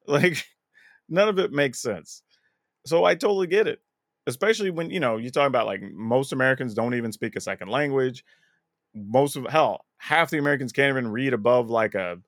Like, 0.06 0.44
none 1.08 1.30
of 1.30 1.38
it 1.38 1.50
makes 1.50 1.80
sense." 1.80 2.22
So 2.84 3.06
I 3.06 3.14
totally 3.14 3.46
get 3.46 3.66
it, 3.66 3.80
especially 4.26 4.68
when 4.68 4.90
you 4.90 5.00
know 5.00 5.16
you 5.16 5.30
talk 5.30 5.46
about 5.46 5.64
like 5.64 5.80
most 5.80 6.34
Americans 6.34 6.74
don't 6.74 6.94
even 6.94 7.10
speak 7.10 7.36
a 7.36 7.40
second 7.40 7.68
language. 7.68 8.22
Most 8.94 9.36
of 9.36 9.46
hell, 9.46 9.86
half 9.96 10.28
the 10.28 10.36
Americans 10.36 10.72
can't 10.72 10.90
even 10.90 11.10
read 11.10 11.32
above 11.32 11.70
like 11.70 11.94
a 11.94 12.18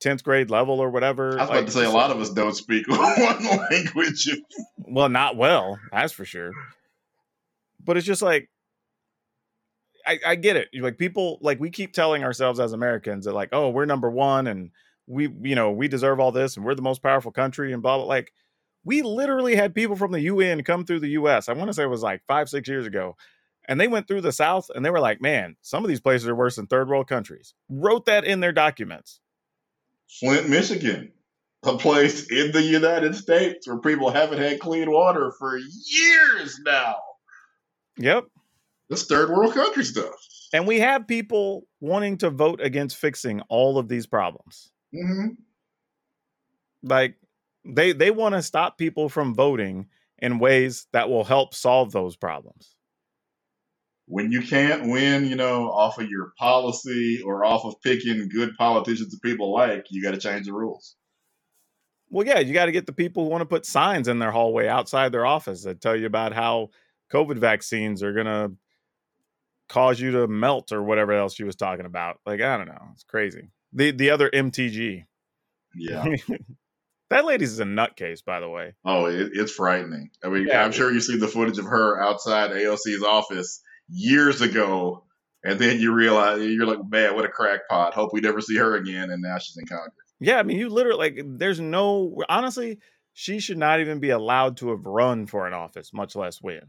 tenth 0.00 0.24
grade 0.24 0.50
level 0.50 0.80
or 0.80 0.90
whatever. 0.90 1.38
I 1.38 1.42
was 1.42 1.48
Like, 1.50 1.58
about 1.58 1.66
to 1.66 1.72
say 1.72 1.84
a 1.84 1.90
lot 1.90 2.10
of 2.10 2.20
us 2.20 2.30
don't 2.30 2.54
speak 2.54 2.88
one 2.88 3.44
language. 3.70 4.28
well, 4.78 5.08
not 5.08 5.36
well, 5.36 5.78
that's 5.92 6.12
for 6.12 6.24
sure. 6.24 6.52
But 7.84 7.96
it's 7.96 8.06
just 8.06 8.22
like 8.22 8.48
I, 10.06 10.18
I 10.26 10.34
get 10.34 10.56
it. 10.56 10.68
Like 10.74 10.98
people 10.98 11.38
like 11.42 11.60
we 11.60 11.70
keep 11.70 11.92
telling 11.92 12.24
ourselves 12.24 12.58
as 12.60 12.72
Americans 12.72 13.26
that 13.26 13.32
like, 13.34 13.50
oh, 13.52 13.68
we're 13.70 13.84
number 13.84 14.10
one 14.10 14.46
and 14.46 14.70
we, 15.06 15.28
you 15.42 15.54
know, 15.54 15.70
we 15.72 15.88
deserve 15.88 16.20
all 16.20 16.32
this 16.32 16.56
and 16.56 16.64
we're 16.64 16.74
the 16.74 16.82
most 16.82 17.02
powerful 17.02 17.32
country 17.32 17.72
and 17.72 17.82
blah 17.82 17.96
blah. 17.98 18.06
Like 18.06 18.32
we 18.84 19.02
literally 19.02 19.54
had 19.56 19.74
people 19.74 19.96
from 19.96 20.12
the 20.12 20.20
UN 20.22 20.62
come 20.64 20.84
through 20.84 21.00
the 21.00 21.10
US. 21.10 21.48
I 21.48 21.52
want 21.52 21.68
to 21.68 21.74
say 21.74 21.82
it 21.82 21.90
was 21.90 22.02
like 22.02 22.22
five, 22.26 22.48
six 22.48 22.68
years 22.68 22.86
ago. 22.86 23.16
And 23.68 23.78
they 23.80 23.88
went 23.88 24.08
through 24.08 24.22
the 24.22 24.32
South 24.32 24.70
and 24.74 24.84
they 24.84 24.90
were 24.90 25.00
like, 25.00 25.20
man, 25.20 25.56
some 25.60 25.84
of 25.84 25.88
these 25.88 26.00
places 26.00 26.26
are 26.26 26.34
worse 26.34 26.56
than 26.56 26.66
third 26.66 26.88
world 26.88 27.06
countries. 27.06 27.54
Wrote 27.68 28.06
that 28.06 28.24
in 28.24 28.40
their 28.40 28.52
documents. 28.52 29.20
Flint, 30.18 30.48
Michigan, 30.48 31.12
a 31.64 31.76
place 31.76 32.30
in 32.30 32.52
the 32.52 32.62
United 32.62 33.14
States 33.14 33.66
where 33.66 33.78
people 33.78 34.10
haven't 34.10 34.38
had 34.38 34.60
clean 34.60 34.90
water 34.90 35.32
for 35.38 35.56
years 35.58 36.58
now. 36.64 36.96
Yep. 37.98 38.24
This 38.88 39.06
third 39.06 39.30
world 39.30 39.54
country 39.54 39.84
stuff. 39.84 40.14
And 40.52 40.66
we 40.66 40.80
have 40.80 41.06
people 41.06 41.66
wanting 41.80 42.18
to 42.18 42.30
vote 42.30 42.60
against 42.60 42.96
fixing 42.96 43.40
all 43.42 43.78
of 43.78 43.88
these 43.88 44.06
problems. 44.06 44.70
hmm 44.92 45.28
like 46.82 47.16
they 47.64 47.92
they 47.92 48.10
want 48.10 48.34
to 48.34 48.42
stop 48.42 48.78
people 48.78 49.08
from 49.08 49.34
voting 49.34 49.86
in 50.18 50.38
ways 50.38 50.86
that 50.92 51.08
will 51.08 51.24
help 51.24 51.54
solve 51.54 51.92
those 51.92 52.16
problems 52.16 52.74
When 54.12 54.32
you 54.32 54.42
can't 54.42 54.88
win, 54.90 55.24
you 55.26 55.36
know, 55.36 55.70
off 55.70 55.98
of 56.00 56.10
your 56.10 56.32
policy 56.36 57.22
or 57.24 57.44
off 57.44 57.64
of 57.64 57.74
picking 57.82 58.28
good 58.28 58.56
politicians 58.56 59.10
that 59.12 59.22
people 59.22 59.52
like, 59.52 59.86
you 59.90 60.02
got 60.02 60.10
to 60.14 60.20
change 60.20 60.46
the 60.46 60.52
rules. 60.52 60.96
well 62.10 62.26
yeah 62.26 62.40
you 62.40 62.52
got 62.52 62.66
to 62.66 62.72
get 62.72 62.86
the 62.86 62.92
people 62.92 63.22
who 63.24 63.30
want 63.30 63.40
to 63.42 63.46
put 63.46 63.64
signs 63.64 64.08
in 64.08 64.18
their 64.18 64.32
hallway 64.32 64.66
outside 64.66 65.12
their 65.12 65.24
office 65.24 65.62
that 65.62 65.80
tell 65.80 65.94
you 65.94 66.06
about 66.06 66.32
how 66.32 66.68
covid 67.12 67.38
vaccines 67.38 68.02
are 68.02 68.12
going 68.12 68.26
to 68.26 68.50
cause 69.68 70.00
you 70.00 70.10
to 70.10 70.26
melt 70.26 70.72
or 70.72 70.82
whatever 70.82 71.12
else 71.12 71.34
she 71.34 71.44
was 71.44 71.54
talking 71.54 71.86
about 71.86 72.18
like 72.26 72.40
i 72.40 72.56
don't 72.56 72.66
know 72.66 72.88
it's 72.92 73.04
crazy 73.04 73.50
the 73.72 73.92
the 73.92 74.10
other 74.10 74.28
mtg 74.30 75.04
Yeah. 75.76 76.04
that 77.10 77.24
lady's 77.24 77.60
a 77.60 77.64
nutcase 77.64 78.24
by 78.24 78.40
the 78.40 78.48
way 78.48 78.74
Oh, 78.84 79.06
it, 79.06 79.30
it's 79.34 79.52
frightening. 79.52 80.10
I 80.24 80.28
mean, 80.30 80.46
Yeah. 80.48 80.64
I'm 80.64 80.72
sure 80.72 80.90
you 80.92 81.00
see 81.00 81.16
the 81.16 81.28
footage 81.28 81.58
of 81.58 81.66
her 81.66 82.00
outside 82.02 82.50
AOC's 82.50 83.04
office 83.04 83.60
years 83.90 84.40
ago, 84.40 85.04
and 85.44 85.58
then 85.58 85.80
you 85.80 85.92
realize 85.92 86.40
you're 86.42 86.66
like, 86.66 86.80
man, 86.88 87.14
what 87.14 87.24
a 87.24 87.28
crackpot. 87.28 87.94
Hope 87.94 88.12
we 88.12 88.20
never 88.20 88.40
see 88.40 88.56
her 88.56 88.76
again. 88.76 89.10
And 89.10 89.22
now 89.22 89.38
she's 89.38 89.56
in 89.56 89.66
Congress. 89.66 89.94
Yeah, 90.20 90.38
I 90.38 90.42
mean, 90.42 90.58
you 90.58 90.68
literally 90.68 90.98
like. 90.98 91.24
There's 91.38 91.60
no 91.60 92.14
honestly, 92.28 92.78
she 93.14 93.40
should 93.40 93.58
not 93.58 93.80
even 93.80 94.00
be 94.00 94.10
allowed 94.10 94.58
to 94.58 94.70
have 94.70 94.84
run 94.84 95.26
for 95.26 95.46
an 95.46 95.54
office, 95.54 95.92
much 95.92 96.14
less 96.14 96.42
win. 96.42 96.60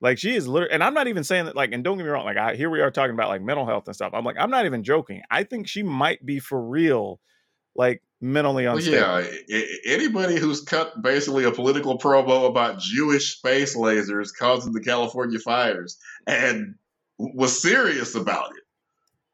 Like 0.00 0.18
she 0.18 0.34
is 0.36 0.46
literally, 0.46 0.72
and 0.72 0.84
I'm 0.84 0.94
not 0.94 1.08
even 1.08 1.24
saying 1.24 1.46
that. 1.46 1.56
Like, 1.56 1.72
and 1.72 1.82
don't 1.82 1.96
get 1.96 2.04
me 2.04 2.10
wrong. 2.10 2.24
Like, 2.24 2.36
I, 2.36 2.54
here 2.54 2.70
we 2.70 2.80
are 2.80 2.90
talking 2.90 3.14
about 3.14 3.28
like 3.28 3.42
mental 3.42 3.66
health 3.66 3.84
and 3.86 3.96
stuff. 3.96 4.12
I'm 4.14 4.24
like, 4.24 4.36
I'm 4.38 4.50
not 4.50 4.66
even 4.66 4.84
joking. 4.84 5.22
I 5.30 5.42
think 5.42 5.66
she 5.66 5.82
might 5.82 6.24
be 6.24 6.38
for 6.38 6.62
real, 6.62 7.18
like 7.74 8.02
mentally 8.20 8.64
Well, 8.66 8.76
unstable. 8.76 9.26
yeah, 9.48 9.62
anybody 9.86 10.36
who's 10.36 10.60
cut 10.62 11.00
basically 11.02 11.44
a 11.44 11.52
political 11.52 11.98
promo 11.98 12.46
about 12.48 12.78
Jewish 12.80 13.36
space 13.36 13.76
lasers 13.76 14.30
causing 14.36 14.72
the 14.72 14.80
California 14.82 15.38
fires 15.38 15.96
and 16.26 16.74
was 17.18 17.60
serious 17.62 18.14
about 18.14 18.50
it. 18.56 18.62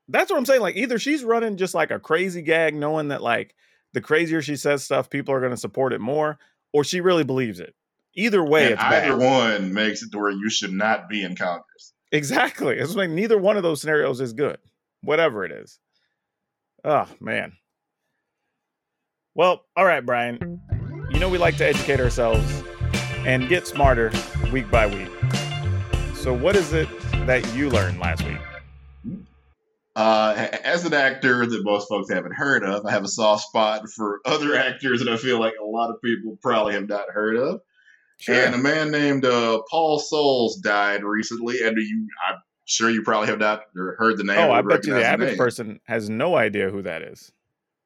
That's 0.08 0.30
what 0.30 0.36
I'm 0.36 0.44
saying. 0.44 0.60
Like, 0.60 0.76
either 0.76 0.98
she's 0.98 1.24
running 1.24 1.56
just 1.56 1.74
like 1.74 1.90
a 1.90 1.98
crazy 1.98 2.42
gag, 2.42 2.74
knowing 2.74 3.08
that 3.08 3.22
like 3.22 3.54
the 3.94 4.00
crazier 4.02 4.42
she 4.42 4.56
says 4.56 4.84
stuff, 4.84 5.08
people 5.08 5.34
are 5.34 5.40
going 5.40 5.52
to 5.52 5.56
support 5.56 5.92
it 5.94 6.00
more, 6.00 6.38
or 6.72 6.84
she 6.84 7.00
really 7.00 7.24
believes 7.24 7.60
it. 7.60 7.74
Either 8.16 8.44
way, 8.44 8.64
And 8.64 8.74
it's 8.74 8.82
either 8.82 9.16
bad. 9.16 9.52
one 9.58 9.72
makes 9.74 10.02
it 10.02 10.12
to 10.12 10.18
where 10.18 10.30
you 10.30 10.48
should 10.50 10.72
not 10.72 11.08
be 11.08 11.22
in 11.22 11.34
Congress. 11.36 11.92
Exactly. 12.12 12.76
It's 12.78 12.94
like 12.94 13.10
neither 13.10 13.38
one 13.38 13.56
of 13.56 13.62
those 13.62 13.80
scenarios 13.80 14.20
is 14.20 14.32
good, 14.34 14.58
whatever 15.02 15.44
it 15.44 15.50
is. 15.52 15.80
Oh, 16.84 17.08
man. 17.18 17.54
Well, 19.36 19.64
all 19.76 19.84
right, 19.84 20.04
Brian. 20.04 20.60
You 21.10 21.18
know, 21.18 21.28
we 21.28 21.38
like 21.38 21.56
to 21.56 21.66
educate 21.66 21.98
ourselves 21.98 22.62
and 23.26 23.48
get 23.48 23.66
smarter 23.66 24.12
week 24.52 24.70
by 24.70 24.86
week. 24.86 25.10
So, 26.14 26.32
what 26.32 26.54
is 26.54 26.72
it 26.72 26.88
that 27.26 27.44
you 27.52 27.68
learned 27.68 27.98
last 27.98 28.22
week? 28.24 28.38
Uh, 29.96 30.48
as 30.64 30.84
an 30.84 30.94
actor 30.94 31.46
that 31.46 31.64
most 31.64 31.88
folks 31.88 32.12
haven't 32.12 32.34
heard 32.34 32.64
of, 32.64 32.86
I 32.86 32.92
have 32.92 33.02
a 33.02 33.08
soft 33.08 33.44
spot 33.44 33.88
for 33.88 34.20
other 34.24 34.54
actors 34.56 35.00
that 35.00 35.08
I 35.08 35.16
feel 35.16 35.40
like 35.40 35.54
a 35.60 35.66
lot 35.66 35.90
of 35.90 36.00
people 36.00 36.38
probably 36.40 36.74
have 36.74 36.88
not 36.88 37.10
heard 37.10 37.36
of. 37.36 37.60
And 38.28 38.54
a 38.54 38.58
man 38.58 38.92
named 38.92 39.24
uh, 39.24 39.62
Paul 39.68 39.98
Soles 39.98 40.58
died 40.58 41.02
recently, 41.02 41.60
and 41.62 41.76
you, 41.76 42.06
I'm 42.28 42.36
sure 42.64 42.88
you 42.88 43.02
probably 43.02 43.26
have 43.28 43.40
not 43.40 43.64
heard 43.74 44.16
the 44.16 44.24
name. 44.24 44.38
Oh, 44.38 44.52
I 44.52 44.62
bet 44.62 44.86
you 44.86 44.94
the 44.94 45.04
average 45.04 45.36
person 45.36 45.80
has 45.84 46.08
no 46.08 46.36
idea 46.36 46.70
who 46.70 46.82
that 46.82 47.02
is. 47.02 47.32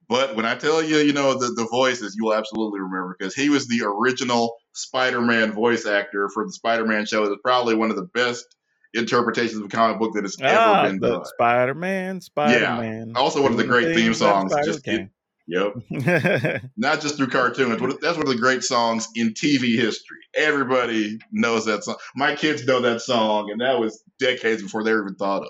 But 0.08 0.36
when 0.36 0.46
I 0.46 0.54
tell 0.54 0.82
you, 0.82 0.96
you 0.98 1.12
know, 1.12 1.34
the, 1.34 1.48
the 1.48 1.68
voices, 1.70 2.14
you 2.18 2.24
will 2.24 2.34
absolutely 2.34 2.80
remember 2.80 3.14
because 3.18 3.34
he 3.34 3.50
was 3.50 3.66
the 3.68 3.82
original 3.84 4.56
Spider 4.72 5.20
Man 5.20 5.52
voice 5.52 5.84
actor 5.86 6.28
for 6.32 6.46
the 6.46 6.52
Spider 6.52 6.86
Man 6.86 7.04
show. 7.06 7.24
It's 7.24 7.40
probably 7.44 7.74
one 7.74 7.90
of 7.90 7.96
the 7.96 8.08
best 8.14 8.46
interpretations 8.94 9.58
of 9.58 9.66
a 9.66 9.68
comic 9.68 9.98
book 9.98 10.14
that 10.14 10.24
has 10.24 10.36
Ah, 10.42 10.80
ever 10.84 10.88
been 10.92 11.00
the 11.00 11.16
done. 11.16 11.24
Spider 11.26 11.74
Man, 11.74 12.20
Spider 12.22 12.58
Man. 12.80 13.12
Yeah. 13.14 13.20
Also, 13.20 13.42
one 13.42 13.52
of 13.52 13.58
the 13.58 13.64
great 13.64 13.94
theme 13.94 14.14
songs. 14.14 14.54
Just 14.64 14.86
it, 14.88 15.10
yep, 15.46 15.74
not 16.78 17.00
just 17.02 17.16
through 17.18 17.26
cartoons. 17.28 17.78
but 17.78 18.00
That's 18.00 18.16
one 18.16 18.26
of 18.26 18.32
the 18.32 18.40
great 18.40 18.64
songs 18.64 19.08
in 19.14 19.34
TV 19.34 19.76
history. 19.76 20.18
Everybody 20.34 21.18
knows 21.32 21.66
that 21.66 21.84
song. 21.84 21.96
My 22.16 22.34
kids 22.34 22.64
know 22.66 22.80
that 22.80 23.02
song, 23.02 23.50
and 23.50 23.60
that 23.60 23.78
was 23.78 24.02
decades 24.18 24.62
before 24.62 24.84
they 24.84 24.92
were 24.92 25.02
even 25.02 25.16
thought 25.16 25.42
of. 25.42 25.48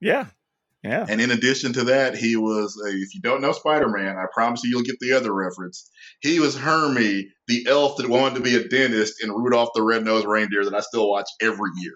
yeah, 0.00 0.26
yeah. 0.82 1.04
And 1.08 1.20
in 1.20 1.30
addition 1.30 1.72
to 1.74 1.84
that, 1.84 2.16
he 2.16 2.36
was, 2.36 2.80
a, 2.86 2.88
if 2.90 3.14
you 3.14 3.20
don't 3.20 3.40
know 3.40 3.52
Spider 3.52 3.88
Man, 3.88 4.16
I 4.16 4.26
promise 4.32 4.62
you 4.64 4.70
you'll 4.70 4.82
get 4.82 4.98
the 5.00 5.12
other 5.12 5.32
reference. 5.34 5.90
He 6.20 6.38
was 6.40 6.56
Hermey, 6.56 7.28
the 7.48 7.66
elf 7.68 7.96
that 7.96 8.08
wanted 8.08 8.36
to 8.36 8.40
be 8.40 8.56
a 8.56 8.68
dentist 8.68 9.22
in 9.22 9.30
Rudolph 9.32 9.70
the 9.74 9.82
Red-Nosed 9.82 10.26
Reindeer 10.26 10.64
that 10.64 10.74
I 10.74 10.80
still 10.80 11.08
watch 11.10 11.28
every 11.40 11.70
year. 11.78 11.94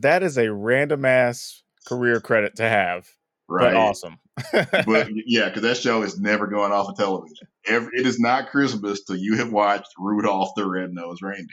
That 0.00 0.22
is 0.22 0.36
a 0.38 0.52
random 0.52 1.04
ass 1.04 1.62
career 1.86 2.20
credit 2.20 2.56
to 2.56 2.68
have, 2.68 3.08
Right. 3.48 3.72
but 3.72 3.76
awesome. 3.76 4.18
But 4.52 5.08
yeah, 5.26 5.48
because 5.48 5.62
that 5.62 5.76
show 5.76 6.02
is 6.02 6.18
never 6.18 6.46
going 6.48 6.72
off 6.72 6.88
of 6.88 6.96
television. 6.96 7.46
Every, 7.66 7.90
it 8.00 8.06
is 8.06 8.18
not 8.18 8.50
Christmas 8.50 9.04
till 9.04 9.16
you 9.16 9.36
have 9.36 9.52
watched 9.52 9.90
Rudolph 9.98 10.50
the 10.56 10.66
Red-Nosed 10.66 11.22
Reindeer. 11.22 11.46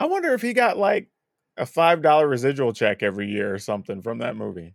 I 0.00 0.06
wonder 0.06 0.34
if 0.34 0.42
he 0.42 0.52
got 0.52 0.76
like 0.78 1.08
a 1.56 1.64
five 1.66 2.02
dollar 2.02 2.26
residual 2.26 2.72
check 2.72 3.02
every 3.02 3.28
year 3.28 3.54
or 3.54 3.58
something 3.58 4.02
from 4.02 4.18
that 4.18 4.34
movie. 4.36 4.74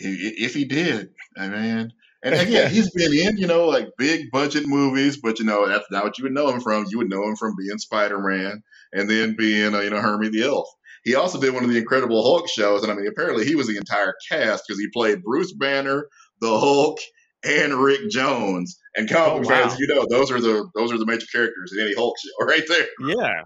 If 0.00 0.54
he 0.54 0.64
did, 0.64 1.10
I 1.36 1.48
mean, 1.48 1.92
and 2.22 2.34
again, 2.40 2.70
he's 2.70 2.90
been 2.90 3.12
in, 3.12 3.36
you 3.36 3.46
know, 3.46 3.66
like 3.66 3.88
big 3.98 4.30
budget 4.30 4.66
movies, 4.66 5.16
but 5.16 5.38
you 5.38 5.44
know, 5.44 5.66
that's 5.68 5.90
not 5.90 6.04
what 6.04 6.18
you 6.18 6.24
would 6.24 6.32
know 6.34 6.48
him 6.48 6.60
from. 6.60 6.86
You 6.88 6.98
would 6.98 7.10
know 7.10 7.24
him 7.28 7.36
from 7.36 7.54
being 7.56 7.78
Spider 7.78 8.18
Man 8.18 8.62
and 8.92 9.08
then 9.08 9.36
being, 9.36 9.74
uh, 9.74 9.80
you 9.80 9.90
know, 9.90 10.00
Hermey 10.00 10.28
the 10.28 10.42
Elf. 10.44 10.68
He 11.04 11.14
also 11.14 11.40
did 11.40 11.54
one 11.54 11.64
of 11.64 11.70
the 11.70 11.78
Incredible 11.78 12.22
Hulk 12.22 12.48
shows, 12.48 12.82
and 12.82 12.90
I 12.92 12.94
mean, 12.94 13.06
apparently 13.06 13.44
he 13.44 13.54
was 13.54 13.66
the 13.68 13.76
entire 13.76 14.14
cast 14.30 14.64
because 14.66 14.80
he 14.80 14.88
played 14.92 15.22
Bruce 15.22 15.52
Banner, 15.52 16.08
the 16.40 16.58
Hulk, 16.58 16.98
and 17.44 17.74
Rick 17.74 18.10
Jones. 18.10 18.78
And 18.96 19.08
comic 19.08 19.46
Oh, 19.46 19.48
wow. 19.48 19.68
fans, 19.68 19.78
you 19.78 19.86
know, 19.86 20.06
those 20.10 20.30
are 20.32 20.40
the 20.40 20.68
those 20.74 20.92
are 20.92 20.98
the 20.98 21.06
major 21.06 21.26
characters 21.32 21.72
in 21.76 21.84
any 21.84 21.94
Hulk 21.94 22.16
show, 22.18 22.46
right 22.46 22.64
there. 22.68 22.86
Yeah. 23.00 23.42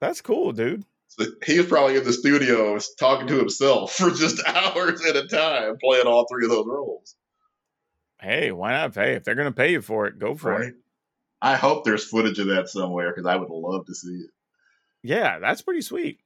That's 0.00 0.20
cool, 0.20 0.52
dude. 0.52 0.84
He 1.44 1.58
was 1.58 1.66
probably 1.66 1.96
in 1.96 2.04
the 2.04 2.12
studio 2.12 2.78
talking 2.98 3.26
to 3.28 3.38
himself 3.38 3.92
for 3.96 4.10
just 4.10 4.40
hours 4.46 5.04
at 5.04 5.16
a 5.16 5.26
time, 5.26 5.76
playing 5.82 6.06
all 6.06 6.26
three 6.30 6.44
of 6.44 6.50
those 6.50 6.66
roles. 6.66 7.14
Hey, 8.20 8.50
why 8.52 8.72
not 8.72 8.94
pay? 8.94 9.14
If 9.14 9.24
they're 9.24 9.34
gonna 9.34 9.52
pay 9.52 9.72
you 9.72 9.82
for 9.82 10.06
it, 10.06 10.18
go 10.18 10.34
for 10.34 10.62
it. 10.62 10.74
I 11.40 11.56
hope 11.56 11.84
there's 11.84 12.04
footage 12.04 12.38
of 12.40 12.48
that 12.48 12.68
somewhere 12.68 13.12
because 13.12 13.26
I 13.26 13.36
would 13.36 13.48
love 13.50 13.86
to 13.86 13.94
see 13.94 14.24
it. 14.24 14.30
Yeah, 15.02 15.38
that's 15.38 15.62
pretty 15.62 15.82
sweet. 15.82 16.18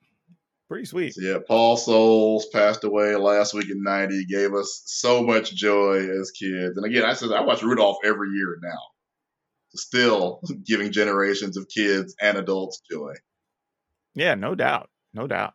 Pretty 0.68 0.86
sweet. 0.86 1.14
So 1.14 1.20
yeah, 1.20 1.38
Paul 1.46 1.76
Soles 1.76 2.46
passed 2.46 2.84
away 2.84 3.14
last 3.16 3.52
week 3.52 3.70
in 3.70 3.82
'90. 3.82 4.24
Gave 4.24 4.54
us 4.54 4.82
so 4.86 5.22
much 5.22 5.54
joy 5.54 6.08
as 6.08 6.30
kids. 6.30 6.78
And 6.78 6.86
again, 6.86 7.04
I 7.04 7.12
said 7.12 7.30
I 7.30 7.42
watch 7.42 7.62
Rudolph 7.62 7.98
every 8.04 8.30
year 8.30 8.58
now. 8.62 8.78
Still 9.74 10.40
giving 10.66 10.90
generations 10.90 11.58
of 11.58 11.68
kids 11.68 12.14
and 12.22 12.38
adults 12.38 12.80
joy. 12.90 13.12
Yeah, 14.14 14.34
no 14.34 14.54
doubt. 14.54 14.90
No 15.14 15.26
doubt. 15.26 15.54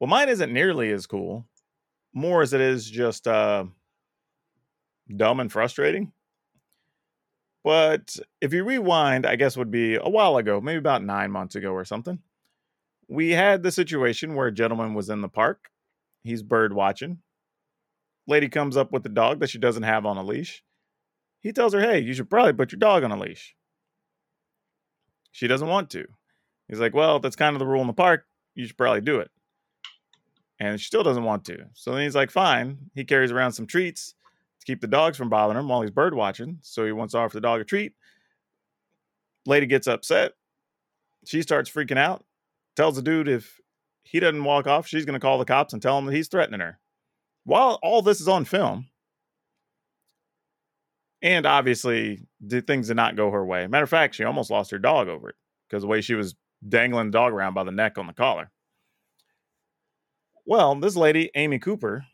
Well, 0.00 0.08
mine 0.08 0.28
isn't 0.28 0.52
nearly 0.52 0.90
as 0.90 1.06
cool. 1.06 1.46
More 2.12 2.42
as 2.42 2.52
it 2.52 2.60
is 2.60 2.88
just 2.88 3.26
uh 3.26 3.64
dumb 5.14 5.40
and 5.40 5.50
frustrating. 5.50 6.12
But 7.64 8.16
if 8.40 8.52
you 8.52 8.64
rewind, 8.64 9.24
I 9.24 9.36
guess 9.36 9.56
would 9.56 9.70
be 9.70 9.94
a 9.94 10.08
while 10.08 10.36
ago, 10.36 10.60
maybe 10.60 10.78
about 10.78 11.04
nine 11.04 11.30
months 11.30 11.54
ago 11.54 11.70
or 11.72 11.84
something. 11.84 12.18
We 13.08 13.30
had 13.30 13.62
the 13.62 13.70
situation 13.70 14.34
where 14.34 14.48
a 14.48 14.52
gentleman 14.52 14.94
was 14.94 15.08
in 15.08 15.20
the 15.20 15.28
park. 15.28 15.70
He's 16.24 16.42
bird 16.42 16.72
watching. 16.72 17.18
Lady 18.26 18.48
comes 18.48 18.76
up 18.76 18.92
with 18.92 19.04
a 19.06 19.10
dog 19.10 19.40
that 19.40 19.50
she 19.50 19.58
doesn't 19.58 19.82
have 19.82 20.06
on 20.06 20.16
a 20.16 20.22
leash. 20.22 20.62
He 21.40 21.52
tells 21.52 21.72
her, 21.72 21.80
Hey, 21.80 22.00
you 22.00 22.14
should 22.14 22.30
probably 22.30 22.52
put 22.52 22.72
your 22.72 22.78
dog 22.78 23.04
on 23.04 23.12
a 23.12 23.18
leash. 23.18 23.54
She 25.32 25.46
doesn't 25.46 25.68
want 25.68 25.90
to. 25.90 26.06
He's 26.72 26.80
like, 26.80 26.94
Well, 26.94 27.18
that's 27.18 27.36
kind 27.36 27.54
of 27.54 27.60
the 27.60 27.66
rule 27.66 27.82
in 27.82 27.86
the 27.86 27.92
park. 27.92 28.24
You 28.54 28.66
should 28.66 28.78
probably 28.78 29.02
do 29.02 29.20
it. 29.20 29.30
And 30.58 30.80
she 30.80 30.86
still 30.86 31.02
doesn't 31.02 31.22
want 31.22 31.44
to. 31.44 31.66
So 31.74 31.92
then 31.92 32.04
he's 32.04 32.14
like, 32.14 32.30
Fine. 32.30 32.78
He 32.94 33.04
carries 33.04 33.30
around 33.30 33.52
some 33.52 33.66
treats 33.66 34.14
to 34.58 34.64
keep 34.64 34.80
the 34.80 34.86
dogs 34.86 35.18
from 35.18 35.28
bothering 35.28 35.58
him 35.58 35.68
while 35.68 35.82
he's 35.82 35.90
bird 35.90 36.14
watching. 36.14 36.60
So 36.62 36.86
he 36.86 36.92
wants 36.92 37.12
to 37.12 37.18
offer 37.18 37.36
the 37.36 37.42
dog 37.42 37.60
a 37.60 37.64
treat. 37.64 37.92
Lady 39.44 39.66
gets 39.66 39.86
upset. 39.86 40.32
She 41.26 41.42
starts 41.42 41.70
freaking 41.70 41.98
out. 41.98 42.24
Tells 42.74 42.96
the 42.96 43.02
dude 43.02 43.28
if 43.28 43.60
he 44.02 44.18
doesn't 44.18 44.42
walk 44.42 44.66
off, 44.66 44.86
she's 44.86 45.04
going 45.04 45.12
to 45.12 45.20
call 45.20 45.36
the 45.36 45.44
cops 45.44 45.74
and 45.74 45.82
tell 45.82 45.98
him 45.98 46.06
that 46.06 46.14
he's 46.14 46.28
threatening 46.28 46.60
her. 46.60 46.78
While 47.44 47.78
all 47.82 48.00
this 48.00 48.18
is 48.18 48.28
on 48.28 48.46
film, 48.46 48.86
and 51.20 51.44
obviously 51.44 52.22
the 52.40 52.62
things 52.62 52.88
did 52.88 52.96
not 52.96 53.14
go 53.14 53.30
her 53.30 53.44
way. 53.44 53.66
Matter 53.66 53.84
of 53.84 53.90
fact, 53.90 54.14
she 54.14 54.24
almost 54.24 54.50
lost 54.50 54.70
her 54.70 54.78
dog 54.78 55.08
over 55.08 55.28
it 55.28 55.36
because 55.68 55.82
the 55.82 55.88
way 55.88 56.00
she 56.00 56.14
was 56.14 56.34
dangling 56.66 57.06
the 57.06 57.18
dog 57.18 57.32
around 57.32 57.54
by 57.54 57.64
the 57.64 57.72
neck 57.72 57.98
on 57.98 58.06
the 58.06 58.12
collar. 58.12 58.50
Well, 60.44 60.74
this 60.76 60.96
lady, 60.96 61.30
Amy 61.34 61.58
Cooper, 61.58 62.04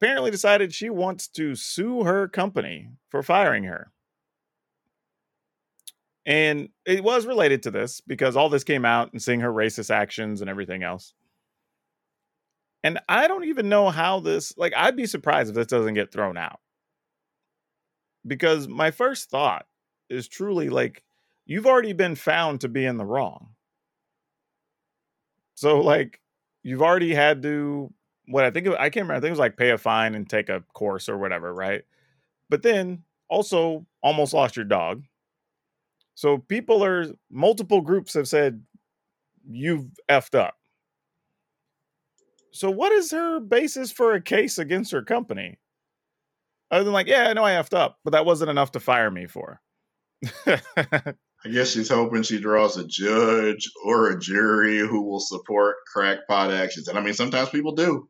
apparently 0.00 0.30
decided 0.30 0.74
she 0.74 0.90
wants 0.90 1.28
to 1.28 1.54
sue 1.54 2.04
her 2.04 2.26
company 2.28 2.88
for 3.08 3.22
firing 3.22 3.64
her. 3.64 3.92
And 6.24 6.68
it 6.86 7.02
was 7.02 7.26
related 7.26 7.62
to 7.64 7.70
this 7.70 8.00
because 8.00 8.36
all 8.36 8.48
this 8.48 8.64
came 8.64 8.84
out 8.84 9.12
and 9.12 9.22
seeing 9.22 9.40
her 9.40 9.52
racist 9.52 9.90
actions 9.90 10.40
and 10.40 10.48
everything 10.48 10.82
else. 10.82 11.14
And 12.84 13.00
I 13.08 13.28
don't 13.28 13.44
even 13.44 13.68
know 13.68 13.90
how 13.90 14.20
this, 14.20 14.56
like, 14.56 14.72
I'd 14.76 14.96
be 14.96 15.06
surprised 15.06 15.50
if 15.50 15.54
this 15.54 15.66
doesn't 15.66 15.94
get 15.94 16.12
thrown 16.12 16.36
out. 16.36 16.60
Because 18.26 18.68
my 18.68 18.90
first 18.90 19.30
thought 19.30 19.66
is 20.08 20.28
truly 20.28 20.68
like, 20.68 21.02
you've 21.46 21.66
already 21.66 21.92
been 21.92 22.14
found 22.14 22.60
to 22.60 22.68
be 22.68 22.84
in 22.84 22.96
the 22.96 23.04
wrong. 23.04 23.48
So, 25.54 25.80
like, 25.80 26.20
you've 26.62 26.82
already 26.82 27.14
had 27.14 27.42
to, 27.42 27.92
what 28.26 28.44
I 28.44 28.50
think, 28.50 28.68
I 28.68 28.90
can't 28.90 29.04
remember, 29.04 29.14
I 29.14 29.20
think 29.20 29.28
it 29.28 29.32
was 29.32 29.38
like 29.38 29.56
pay 29.56 29.70
a 29.70 29.78
fine 29.78 30.14
and 30.14 30.28
take 30.28 30.48
a 30.48 30.62
course 30.72 31.08
or 31.08 31.18
whatever, 31.18 31.52
right? 31.52 31.82
But 32.48 32.62
then 32.62 33.04
also 33.28 33.86
almost 34.02 34.34
lost 34.34 34.56
your 34.56 34.64
dog. 34.64 35.04
So 36.14 36.38
people 36.38 36.84
are 36.84 37.06
multiple 37.30 37.80
groups 37.80 38.14
have 38.14 38.28
said 38.28 38.62
you've 39.48 39.88
effed 40.08 40.38
up. 40.38 40.54
So 42.52 42.70
what 42.70 42.92
is 42.92 43.10
her 43.10 43.40
basis 43.40 43.90
for 43.90 44.12
a 44.12 44.20
case 44.20 44.58
against 44.58 44.92
her 44.92 45.02
company? 45.02 45.58
Other 46.70 46.84
than 46.84 46.92
like, 46.92 47.06
yeah, 47.06 47.28
I 47.28 47.32
know 47.32 47.44
I 47.44 47.52
effed 47.52 47.76
up, 47.76 47.98
but 48.04 48.10
that 48.10 48.26
wasn't 48.26 48.50
enough 48.50 48.72
to 48.72 48.80
fire 48.80 49.10
me 49.10 49.26
for. 49.26 49.60
I 51.44 51.48
guess 51.48 51.70
she's 51.72 51.88
hoping 51.88 52.22
she 52.22 52.38
draws 52.40 52.76
a 52.76 52.86
judge 52.86 53.68
or 53.84 54.10
a 54.10 54.18
jury 54.18 54.78
who 54.78 55.02
will 55.02 55.20
support 55.20 55.76
crackpot 55.92 56.52
actions. 56.52 56.88
And 56.88 56.96
I 56.98 57.02
mean, 57.02 57.14
sometimes 57.14 57.48
people 57.48 57.72
do. 57.74 58.08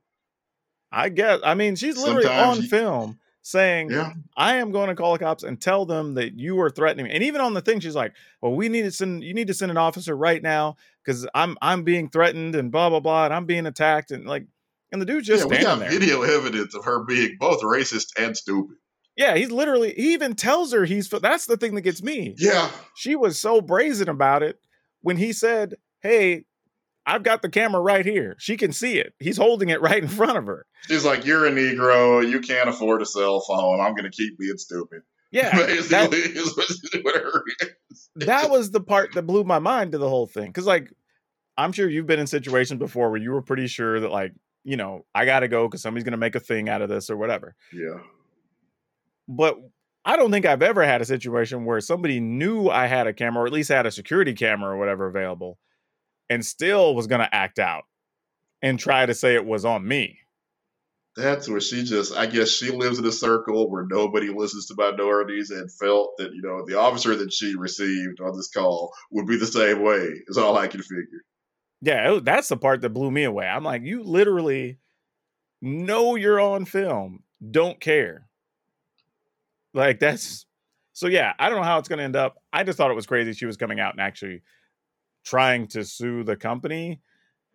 I 0.90 1.08
guess. 1.08 1.40
I 1.42 1.54
mean, 1.54 1.76
she's 1.76 1.96
literally 1.96 2.24
Sometimes 2.24 2.58
on 2.58 2.62
you- 2.64 2.68
film 2.68 3.18
saying, 3.40 3.90
Yeah. 3.90 4.12
I 4.36 4.56
am 4.56 4.70
going 4.70 4.88
to 4.88 4.94
call 4.94 5.14
the 5.14 5.18
cops 5.18 5.42
and 5.42 5.60
tell 5.60 5.86
them 5.86 6.14
that 6.14 6.38
you 6.38 6.60
are 6.60 6.70
threatening 6.70 7.06
me. 7.06 7.12
And 7.12 7.22
even 7.24 7.40
on 7.40 7.54
the 7.54 7.62
thing, 7.62 7.80
she's 7.80 7.94
like, 7.94 8.12
"Well, 8.40 8.54
we 8.54 8.68
need 8.68 8.82
to 8.82 8.92
send. 8.92 9.24
You 9.24 9.34
need 9.34 9.48
to 9.48 9.54
send 9.54 9.70
an 9.70 9.78
officer 9.78 10.14
right 10.16 10.42
now 10.42 10.76
because 11.04 11.26
I'm 11.34 11.56
I'm 11.62 11.82
being 11.82 12.08
threatened 12.10 12.54
and 12.54 12.70
blah 12.70 12.90
blah 12.90 13.00
blah, 13.00 13.24
and 13.24 13.34
I'm 13.34 13.46
being 13.46 13.66
attacked 13.66 14.10
and 14.10 14.26
like." 14.26 14.46
And 14.92 15.00
the 15.00 15.06
dude's 15.06 15.26
just 15.26 15.44
yeah, 15.50 15.56
we 15.58 15.64
got 15.64 15.78
there. 15.78 15.88
video 15.90 16.20
evidence 16.20 16.74
of 16.74 16.84
her 16.84 17.02
being 17.04 17.36
both 17.40 17.62
racist 17.62 18.08
and 18.18 18.36
stupid. 18.36 18.76
Yeah, 19.16 19.36
he's 19.36 19.50
literally. 19.50 19.92
He 19.94 20.14
even 20.14 20.34
tells 20.34 20.72
her 20.72 20.84
he's. 20.84 21.08
That's 21.08 21.46
the 21.46 21.56
thing 21.56 21.74
that 21.74 21.82
gets 21.82 22.02
me. 22.02 22.34
Yeah, 22.38 22.70
She 22.94 23.14
was 23.14 23.38
so 23.38 23.60
brazen 23.60 24.08
about 24.08 24.42
it 24.42 24.58
when 25.02 25.16
he 25.18 25.32
said, 25.32 25.74
"Hey, 26.00 26.44
I've 27.04 27.22
got 27.22 27.42
the 27.42 27.50
camera 27.50 27.80
right 27.80 28.06
here. 28.06 28.36
She 28.38 28.56
can 28.56 28.72
see 28.72 28.98
it. 28.98 29.14
He's 29.18 29.36
holding 29.36 29.68
it 29.68 29.82
right 29.82 30.02
in 30.02 30.08
front 30.08 30.38
of 30.38 30.46
her." 30.46 30.66
she's 30.88 31.04
like, 31.04 31.26
"You're 31.26 31.46
a 31.46 31.50
Negro. 31.50 32.26
You 32.28 32.40
can't 32.40 32.68
afford 32.68 33.02
a 33.02 33.06
cell 33.06 33.40
phone. 33.40 33.80
I'm 33.80 33.94
going 33.94 34.10
to 34.10 34.16
keep 34.16 34.38
being 34.38 34.56
stupid." 34.56 35.02
Yeah, 35.30 35.56
that, 35.56 35.68
is 36.12 36.56
what, 36.56 37.04
what 37.04 37.14
her 37.16 37.44
that 38.16 38.50
was 38.50 38.70
the 38.70 38.80
part 38.80 39.14
that 39.14 39.22
blew 39.22 39.44
my 39.44 39.58
mind 39.58 39.92
to 39.92 39.98
the 39.98 40.08
whole 40.08 40.26
thing. 40.26 40.46
Because, 40.46 40.66
like, 40.66 40.92
I'm 41.56 41.72
sure 41.72 41.88
you've 41.88 42.06
been 42.06 42.20
in 42.20 42.26
situations 42.26 42.78
before 42.78 43.10
where 43.10 43.20
you 43.20 43.32
were 43.32 43.42
pretty 43.42 43.66
sure 43.66 44.00
that, 44.00 44.10
like, 44.10 44.32
you 44.64 44.76
know, 44.76 45.04
I 45.14 45.24
got 45.24 45.40
to 45.40 45.48
go 45.48 45.66
because 45.66 45.82
somebody's 45.82 46.04
going 46.04 46.12
to 46.12 46.18
make 46.18 46.34
a 46.34 46.40
thing 46.40 46.68
out 46.68 46.82
of 46.82 46.88
this 46.88 47.10
or 47.10 47.16
whatever. 47.16 47.56
Yeah. 47.72 48.00
But 49.28 49.56
I 50.04 50.16
don't 50.16 50.30
think 50.30 50.46
I've 50.46 50.62
ever 50.62 50.84
had 50.84 51.00
a 51.00 51.04
situation 51.06 51.64
where 51.64 51.80
somebody 51.80 52.20
knew 52.20 52.68
I 52.68 52.86
had 52.86 53.06
a 53.06 53.12
camera 53.12 53.44
or 53.44 53.46
at 53.46 53.52
least 53.52 53.68
had 53.68 53.86
a 53.86 53.90
security 53.90 54.34
camera 54.34 54.70
or 54.74 54.78
whatever 54.78 55.06
available 55.06 55.58
and 56.28 56.44
still 56.44 56.94
was 56.94 57.06
going 57.06 57.20
to 57.20 57.34
act 57.34 57.58
out 57.58 57.84
and 58.62 58.78
try 58.78 59.06
to 59.06 59.14
say 59.14 59.34
it 59.34 59.46
was 59.46 59.64
on 59.64 59.86
me. 59.86 60.18
That's 61.14 61.46
where 61.48 61.60
she 61.60 61.84
just, 61.84 62.14
I 62.16 62.24
guess 62.26 62.48
she 62.48 62.70
lives 62.70 62.98
in 62.98 63.04
a 63.04 63.12
circle 63.12 63.70
where 63.70 63.84
nobody 63.86 64.30
listens 64.30 64.66
to 64.66 64.74
minorities 64.76 65.50
and 65.50 65.70
felt 65.70 66.12
that, 66.16 66.32
you 66.32 66.40
know, 66.42 66.64
the 66.66 66.78
officer 66.80 67.14
that 67.14 67.32
she 67.32 67.54
received 67.54 68.20
on 68.20 68.34
this 68.34 68.48
call 68.48 68.92
would 69.10 69.26
be 69.26 69.36
the 69.36 69.46
same 69.46 69.82
way, 69.82 70.08
is 70.28 70.38
all 70.38 70.56
I 70.56 70.68
can 70.68 70.80
figure. 70.80 71.22
Yeah, 71.82 72.14
it- 72.14 72.24
that's 72.24 72.48
the 72.48 72.56
part 72.56 72.80
that 72.80 72.90
blew 72.90 73.10
me 73.10 73.24
away. 73.24 73.46
I'm 73.46 73.62
like, 73.64 73.82
you 73.82 74.02
literally 74.02 74.78
know 75.60 76.14
you're 76.16 76.40
on 76.40 76.64
film, 76.64 77.24
don't 77.50 77.78
care. 77.78 78.26
Like, 79.74 79.98
that's 80.00 80.46
so, 80.92 81.06
yeah, 81.06 81.32
I 81.38 81.48
don't 81.48 81.58
know 81.58 81.64
how 81.64 81.78
it's 81.78 81.88
going 81.88 81.98
to 81.98 82.04
end 82.04 82.16
up. 82.16 82.36
I 82.52 82.64
just 82.64 82.76
thought 82.76 82.90
it 82.90 82.94
was 82.94 83.06
crazy 83.06 83.32
she 83.32 83.46
was 83.46 83.56
coming 83.56 83.80
out 83.80 83.94
and 83.94 84.00
actually 84.00 84.42
trying 85.24 85.68
to 85.68 85.84
sue 85.84 86.22
the 86.22 86.36
company. 86.36 87.00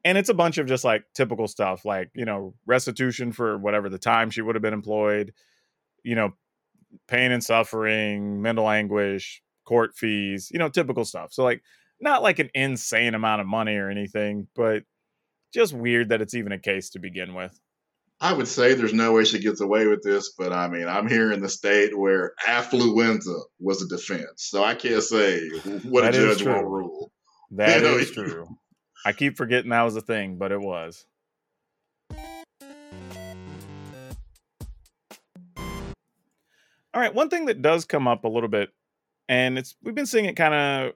And 0.04 0.18
it's 0.18 0.30
a 0.30 0.34
bunch 0.34 0.58
of 0.58 0.68
just 0.68 0.84
like 0.84 1.04
typical 1.14 1.48
stuff, 1.48 1.86
like, 1.86 2.10
you 2.16 2.26
know, 2.26 2.54
restitution 2.66 3.32
for 3.32 3.58
whatever 3.58 3.90
the 3.90 4.00
time 4.00 4.30
she 4.32 4.42
would 4.42 4.56
have 4.56 4.62
been 4.62 4.74
employed, 4.74 5.34
you 6.04 6.16
know, 6.16 6.32
pain 7.08 7.32
and 7.32 7.44
suffering, 7.44 8.42
mental 8.42 8.70
anguish, 8.70 9.42
court 9.66 9.96
fees, 9.96 10.50
you 10.52 10.60
know, 10.60 10.70
typical 10.70 11.04
stuff. 11.04 11.34
So, 11.34 11.44
like, 11.44 11.62
not 12.00 12.24
like 12.24 12.40
an 12.40 12.50
insane 12.54 13.16
amount 13.16 13.42
of 13.42 13.48
money 13.48 13.76
or 13.76 13.90
anything, 13.90 14.48
but 14.56 14.84
just 15.54 15.74
weird 15.74 16.10
that 16.10 16.22
it's 16.22 16.34
even 16.34 16.52
a 16.52 16.60
case 16.60 16.90
to 16.92 17.00
begin 17.00 17.34
with. 17.34 17.60
I 18.20 18.34
would 18.34 18.48
say 18.48 18.74
there's 18.74 18.94
no 18.94 19.14
way 19.14 19.26
she 19.26 19.38
gets 19.38 19.62
away 19.62 19.86
with 19.86 20.02
this, 20.02 20.32
but 20.36 20.52
I 20.52 20.68
mean, 20.68 20.88
I'm 20.88 21.08
here 21.08 21.32
in 21.32 21.40
the 21.40 21.50
state 21.50 21.96
where 21.96 22.34
affluenza 22.48 23.40
was 23.60 23.84
a 23.84 23.88
defense, 23.88 24.28
so 24.38 24.64
I 24.64 24.74
can't 24.74 25.04
say 25.04 25.48
what 25.84 26.04
a 26.08 26.12
judge 26.12 26.44
won't 26.44 26.62
true. 26.62 26.68
rule. 26.68 27.12
That 27.52 27.78
You 27.82 27.84
know, 27.84 27.98
is 27.98 28.12
true. 28.12 28.48
I 29.06 29.14
keep 29.14 29.38
forgetting 29.38 29.70
that 29.70 29.84
was 29.84 29.96
a 29.96 30.02
thing, 30.02 30.38
but 30.38 30.52
it 30.52 30.60
was. 30.60 31.06
All 36.94 37.02
right, 37.04 37.14
one 37.14 37.30
thing 37.30 37.46
that 37.46 37.62
does 37.62 37.86
come 37.86 38.08
up 38.08 38.24
a 38.24 38.28
little 38.28 38.50
bit, 38.50 38.72
and 39.30 39.60
it's 39.60 39.76
we've 39.84 39.94
been 39.94 40.08
seeing 40.08 40.26
it 40.26 40.36
kind 40.36 40.56
of 40.56 40.94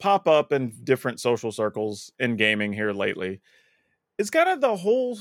pop 0.00 0.26
up 0.26 0.52
in 0.52 0.72
different 0.82 1.20
social 1.20 1.52
circles 1.52 2.10
in 2.18 2.34
gaming 2.36 2.72
here 2.72 2.92
lately. 2.92 3.40
It's 4.18 4.30
kind 4.30 4.48
of 4.48 4.60
the 4.60 4.74
whole 4.74 5.16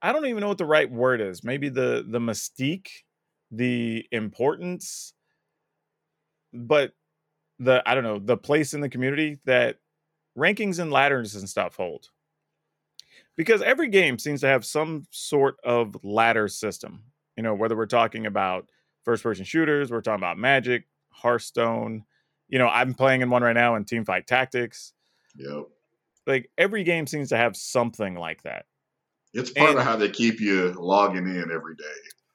I 0.00 0.12
don't 0.12 0.26
even 0.26 0.40
know 0.40 0.48
what 0.48 0.58
the 0.58 0.64
right 0.64 0.90
word 0.90 1.20
is. 1.20 1.42
Maybe 1.42 1.68
the 1.68 2.04
the 2.08 2.20
mystique, 2.20 2.88
the 3.50 4.06
importance, 4.12 5.12
but 6.52 6.92
the 7.58 7.82
I 7.86 7.94
don't 7.94 8.04
know, 8.04 8.18
the 8.18 8.36
place 8.36 8.74
in 8.74 8.80
the 8.80 8.88
community 8.88 9.38
that 9.44 9.78
rankings 10.36 10.78
and 10.78 10.92
ladders 10.92 11.34
and 11.34 11.48
stuff 11.48 11.76
hold. 11.76 12.08
Because 13.36 13.62
every 13.62 13.88
game 13.88 14.18
seems 14.18 14.40
to 14.40 14.48
have 14.48 14.64
some 14.64 15.06
sort 15.10 15.56
of 15.64 15.96
ladder 16.02 16.48
system. 16.48 17.04
You 17.36 17.42
know, 17.42 17.54
whether 17.54 17.76
we're 17.76 17.86
talking 17.86 18.26
about 18.26 18.68
first 19.04 19.22
person 19.22 19.44
shooters, 19.44 19.90
we're 19.90 20.00
talking 20.00 20.20
about 20.20 20.38
Magic, 20.38 20.84
Hearthstone. 21.10 22.04
You 22.48 22.58
know, 22.58 22.68
I'm 22.68 22.94
playing 22.94 23.20
in 23.20 23.30
one 23.30 23.42
right 23.42 23.54
now 23.54 23.76
in 23.76 23.84
Teamfight 23.84 24.26
Tactics. 24.26 24.92
Yep. 25.36 25.64
Like 26.26 26.50
every 26.58 26.82
game 26.82 27.06
seems 27.06 27.28
to 27.28 27.36
have 27.36 27.56
something 27.56 28.14
like 28.14 28.42
that. 28.42 28.66
It's 29.34 29.50
part 29.50 29.70
And- 29.70 29.78
of 29.78 29.84
how 29.84 29.96
they 29.96 30.08
keep 30.10 30.40
you 30.40 30.72
logging 30.72 31.26
in 31.28 31.50
every 31.52 31.74
day. 31.76 31.84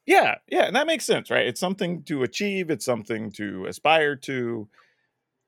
Yeah, 0.05 0.35
yeah, 0.47 0.63
and 0.65 0.75
that 0.75 0.85
makes 0.87 1.05
sense, 1.05 1.29
right? 1.31 1.47
It's 1.47 1.59
something 1.59 2.03
to 2.03 2.23
achieve, 2.23 2.69
it's 2.69 2.83
something 2.85 3.31
to 3.33 3.65
aspire 3.67 4.15
to, 4.17 4.67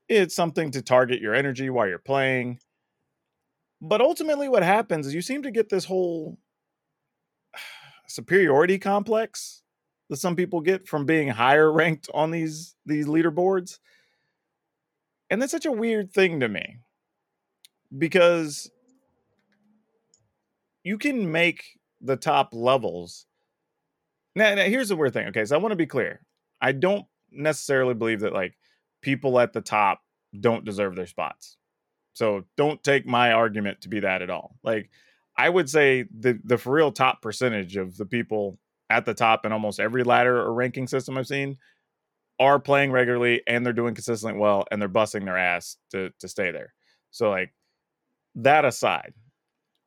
it's 0.08 0.34
something 0.34 0.70
to 0.70 0.80
target 0.82 1.20
your 1.20 1.34
energy 1.34 1.68
while 1.68 1.86
you're 1.86 1.98
playing. 1.98 2.58
But 3.82 4.00
ultimately, 4.00 4.48
what 4.48 4.62
happens 4.62 5.06
is 5.06 5.14
you 5.14 5.20
seem 5.20 5.42
to 5.42 5.50
get 5.50 5.68
this 5.68 5.84
whole 5.84 6.38
superiority 8.08 8.78
complex 8.78 9.62
that 10.08 10.16
some 10.16 10.36
people 10.36 10.60
get 10.62 10.88
from 10.88 11.04
being 11.04 11.28
higher 11.28 11.70
ranked 11.72 12.08
on 12.14 12.30
these 12.30 12.74
these 12.86 13.06
leaderboards. 13.06 13.78
And 15.28 15.42
that's 15.42 15.52
such 15.52 15.66
a 15.66 15.72
weird 15.72 16.12
thing 16.12 16.40
to 16.40 16.48
me 16.48 16.78
because 17.96 18.70
you 20.86 20.98
can 20.98 21.32
make 21.32 21.64
the 22.00 22.16
top 22.16 22.50
levels 22.52 23.26
now, 24.36 24.54
now 24.54 24.64
here's 24.64 24.90
the 24.90 24.96
weird 24.96 25.14
thing. 25.14 25.28
Okay, 25.28 25.44
so 25.46 25.56
I 25.56 25.58
want 25.58 25.72
to 25.72 25.76
be 25.76 25.86
clear. 25.86 26.20
I 26.60 26.72
don't 26.72 27.06
necessarily 27.32 27.94
believe 27.94 28.20
that 28.20 28.34
like 28.34 28.54
people 29.00 29.40
at 29.40 29.54
the 29.54 29.62
top 29.62 30.02
don't 30.38 30.64
deserve 30.64 30.94
their 30.94 31.06
spots. 31.06 31.56
So 32.12 32.44
don't 32.56 32.82
take 32.84 33.06
my 33.06 33.32
argument 33.32 33.80
to 33.80 33.88
be 33.88 34.00
that 34.00 34.20
at 34.22 34.30
all. 34.30 34.56
Like 34.62 34.90
I 35.36 35.48
would 35.48 35.70
say 35.70 36.04
the 36.14 36.38
the 36.44 36.58
for 36.58 36.72
real 36.72 36.92
top 36.92 37.22
percentage 37.22 37.76
of 37.76 37.96
the 37.96 38.06
people 38.06 38.58
at 38.90 39.06
the 39.06 39.14
top 39.14 39.46
in 39.46 39.52
almost 39.52 39.80
every 39.80 40.04
ladder 40.04 40.38
or 40.38 40.52
ranking 40.52 40.86
system 40.86 41.16
I've 41.16 41.26
seen 41.26 41.56
are 42.38 42.60
playing 42.60 42.92
regularly 42.92 43.42
and 43.46 43.64
they're 43.64 43.72
doing 43.72 43.94
consistently 43.94 44.38
well 44.38 44.66
and 44.70 44.80
they're 44.80 44.88
busting 44.88 45.24
their 45.24 45.38
ass 45.38 45.78
to 45.92 46.10
to 46.20 46.28
stay 46.28 46.50
there. 46.50 46.74
So 47.10 47.30
like 47.30 47.54
that 48.34 48.66
aside, 48.66 49.14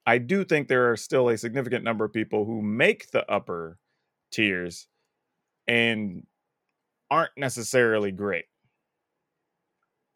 I 0.09 0.17
do 0.17 0.43
think 0.43 0.67
there 0.67 0.91
are 0.91 0.97
still 0.97 1.29
a 1.29 1.37
significant 1.37 1.83
number 1.83 2.03
of 2.03 2.11
people 2.11 2.43
who 2.43 2.63
make 2.63 3.11
the 3.11 3.31
upper 3.31 3.77
tiers 4.31 4.87
and 5.67 6.25
aren't 7.11 7.37
necessarily 7.37 8.11
great. 8.11 8.45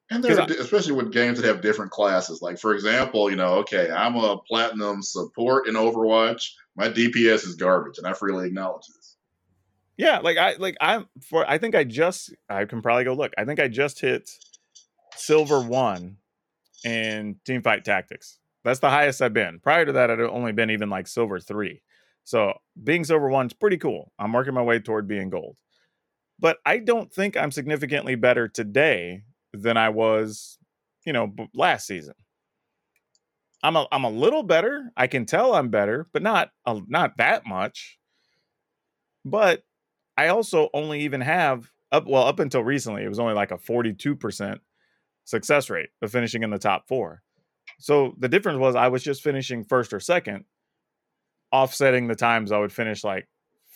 And 0.09 0.23
they're 0.23 0.41
I- 0.41 0.45
especially 0.45 0.93
with 0.93 1.13
games 1.13 1.39
that 1.39 1.47
have 1.47 1.61
different 1.61 1.91
classes. 1.91 2.41
Like 2.41 2.57
for 2.57 2.73
example, 2.73 3.29
you 3.29 3.35
know, 3.35 3.59
okay, 3.59 3.91
I'm 3.91 4.15
a 4.15 4.37
platinum 4.37 5.03
support 5.03 5.67
in 5.67 5.75
Overwatch. 5.75 6.53
My 6.75 6.89
DPS 6.89 7.45
is 7.45 7.53
garbage, 7.53 7.99
and 7.99 8.07
I 8.07 8.13
freely 8.13 8.47
acknowledge 8.47 8.87
this. 8.87 9.15
Yeah, 9.95 10.21
like 10.21 10.37
I 10.37 10.55
like 10.55 10.75
I'm 10.81 11.05
for 11.29 11.47
I 11.47 11.59
think 11.59 11.75
I 11.75 11.83
just 11.83 12.33
I 12.49 12.65
can 12.65 12.81
probably 12.81 13.03
go 13.03 13.13
look. 13.13 13.31
I 13.37 13.45
think 13.45 13.59
I 13.59 13.67
just 13.67 14.01
hit 14.01 14.27
silver 15.15 15.61
1 15.61 16.17
in 16.83 17.35
Team 17.45 17.61
Fight 17.61 17.85
Tactics. 17.85 18.39
That's 18.63 18.79
the 18.79 18.89
highest 18.89 19.21
I've 19.21 19.33
been. 19.33 19.59
Prior 19.59 19.85
to 19.85 19.91
that 19.93 20.09
I'd 20.09 20.19
only 20.21 20.51
been 20.51 20.71
even 20.71 20.89
like 20.89 21.07
silver 21.07 21.39
3. 21.39 21.81
So, 22.23 22.53
being 22.81 23.03
silver 23.03 23.29
1 23.29 23.47
is 23.47 23.53
pretty 23.53 23.77
cool. 23.77 24.11
I'm 24.17 24.31
working 24.31 24.53
my 24.53 24.61
way 24.61 24.79
toward 24.79 25.07
being 25.07 25.29
gold. 25.29 25.57
But 26.39 26.57
I 26.65 26.77
don't 26.77 27.13
think 27.13 27.35
I'm 27.37 27.51
significantly 27.51 28.15
better 28.15 28.47
today 28.47 29.23
than 29.53 29.77
I 29.77 29.89
was, 29.89 30.57
you 31.05 31.13
know, 31.13 31.33
last 31.53 31.85
season. 31.87 32.15
I'm 33.61 33.77
a 33.77 33.87
I'm 33.91 34.03
a 34.03 34.09
little 34.09 34.43
better. 34.43 34.91
I 34.97 35.07
can 35.07 35.25
tell 35.25 35.55
I'm 35.55 35.69
better, 35.69 36.07
but 36.11 36.21
not 36.21 36.51
a, 36.65 36.81
not 36.87 37.17
that 37.17 37.45
much. 37.45 37.97
But 39.23 39.63
I 40.17 40.27
also 40.27 40.69
only 40.73 41.01
even 41.01 41.21
have 41.21 41.71
up 41.91 42.05
well 42.05 42.23
up 42.27 42.39
until 42.39 42.63
recently 42.63 43.03
it 43.03 43.09
was 43.09 43.19
only 43.19 43.33
like 43.33 43.51
a 43.51 43.57
42% 43.57 44.59
success 45.23 45.69
rate 45.69 45.89
of 46.01 46.11
finishing 46.11 46.43
in 46.43 46.49
the 46.49 46.59
top 46.59 46.87
4. 46.87 47.21
So 47.79 48.15
the 48.17 48.29
difference 48.29 48.59
was 48.59 48.75
I 48.75 48.87
was 48.87 49.03
just 49.03 49.21
finishing 49.21 49.63
first 49.63 49.93
or 49.93 49.99
second 49.99 50.45
offsetting 51.51 52.07
the 52.07 52.15
times 52.15 52.51
I 52.51 52.57
would 52.59 52.71
finish 52.71 53.03
like 53.03 53.27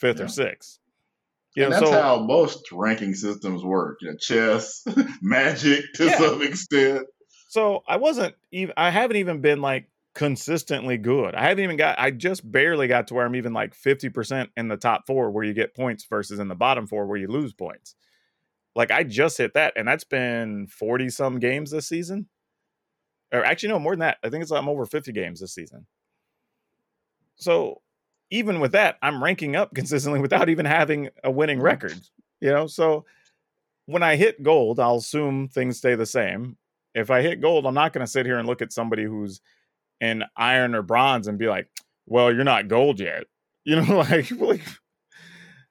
5th 0.01 0.17
Yeah. 0.19 0.23
or 0.23 0.27
6th. 0.27 0.79
You 1.55 1.63
and 1.63 1.71
know, 1.71 1.79
that's 1.79 1.91
so 1.91 2.01
how 2.01 2.19
most 2.19 2.71
ranking 2.71 3.13
systems 3.15 3.63
work. 3.63 3.97
You 4.01 4.11
know, 4.11 4.17
chess, 4.17 4.83
magic 5.21 5.85
to 5.95 6.05
Yeah. 6.05 6.17
some 6.17 6.41
extent. 6.41 7.07
so 7.49 7.83
I 7.87 7.97
wasn't 7.97 8.35
even 8.51 8.73
I 8.77 8.89
haven't 8.91 9.17
even 9.17 9.41
been 9.41 9.61
like 9.61 9.89
consistently 10.13 10.97
good. 10.97 11.35
I 11.35 11.43
haven't 11.47 11.63
even 11.63 11.77
got 11.77 11.99
I 11.99 12.11
just 12.11 12.49
barely 12.51 12.87
got 12.87 13.07
to 13.07 13.13
where 13.13 13.25
I'm 13.25 13.35
even 13.35 13.53
like 13.53 13.75
50% 13.75 14.49
in 14.57 14.67
the 14.67 14.77
top 14.77 15.05
4 15.07 15.29
where 15.31 15.43
you 15.43 15.53
get 15.53 15.75
points 15.75 16.05
versus 16.09 16.39
in 16.39 16.47
the 16.47 16.55
bottom 16.55 16.87
4 16.87 17.05
where 17.05 17.17
you 17.17 17.27
lose 17.27 17.53
points. 17.53 17.95
Like 18.75 18.91
I 18.91 19.03
just 19.03 19.37
hit 19.37 19.53
that 19.55 19.73
and 19.75 19.87
that's 19.87 20.03
been 20.03 20.67
40 20.67 21.09
some 21.09 21.39
games 21.39 21.71
this 21.71 21.87
season. 21.87 22.27
Or 23.33 23.43
actually 23.43 23.69
no, 23.69 23.79
more 23.79 23.93
than 23.93 24.01
that. 24.01 24.17
I 24.23 24.29
think 24.29 24.41
it's 24.41 24.51
I'm 24.51 24.69
over 24.69 24.85
50 24.85 25.11
games 25.11 25.39
this 25.39 25.53
season. 25.53 25.85
So 27.35 27.81
even 28.29 28.59
with 28.59 28.71
that, 28.73 28.97
I'm 29.01 29.23
ranking 29.23 29.55
up 29.55 29.73
consistently 29.75 30.19
without 30.19 30.49
even 30.49 30.65
having 30.65 31.09
a 31.23 31.31
winning 31.31 31.57
mm-hmm. 31.57 31.65
record. 31.65 31.99
You 32.39 32.51
know, 32.51 32.67
so 32.67 33.05
when 33.85 34.03
I 34.03 34.15
hit 34.15 34.43
gold, 34.43 34.79
I'll 34.79 34.97
assume 34.97 35.47
things 35.47 35.77
stay 35.77 35.95
the 35.95 36.05
same. 36.05 36.57
If 36.93 37.09
I 37.09 37.21
hit 37.21 37.41
gold, 37.41 37.65
I'm 37.65 37.73
not 37.73 37.93
going 37.93 38.05
to 38.05 38.11
sit 38.11 38.25
here 38.25 38.37
and 38.37 38.47
look 38.47 38.61
at 38.61 38.73
somebody 38.73 39.03
who's 39.03 39.41
in 39.99 40.23
iron 40.35 40.75
or 40.75 40.81
bronze 40.81 41.27
and 41.27 41.37
be 41.37 41.47
like, 41.47 41.67
"Well, 42.05 42.33
you're 42.33 42.43
not 42.43 42.67
gold 42.67 42.99
yet." 42.99 43.23
You 43.63 43.77
know, 43.77 43.97
like, 44.09 44.29
like 44.39 44.61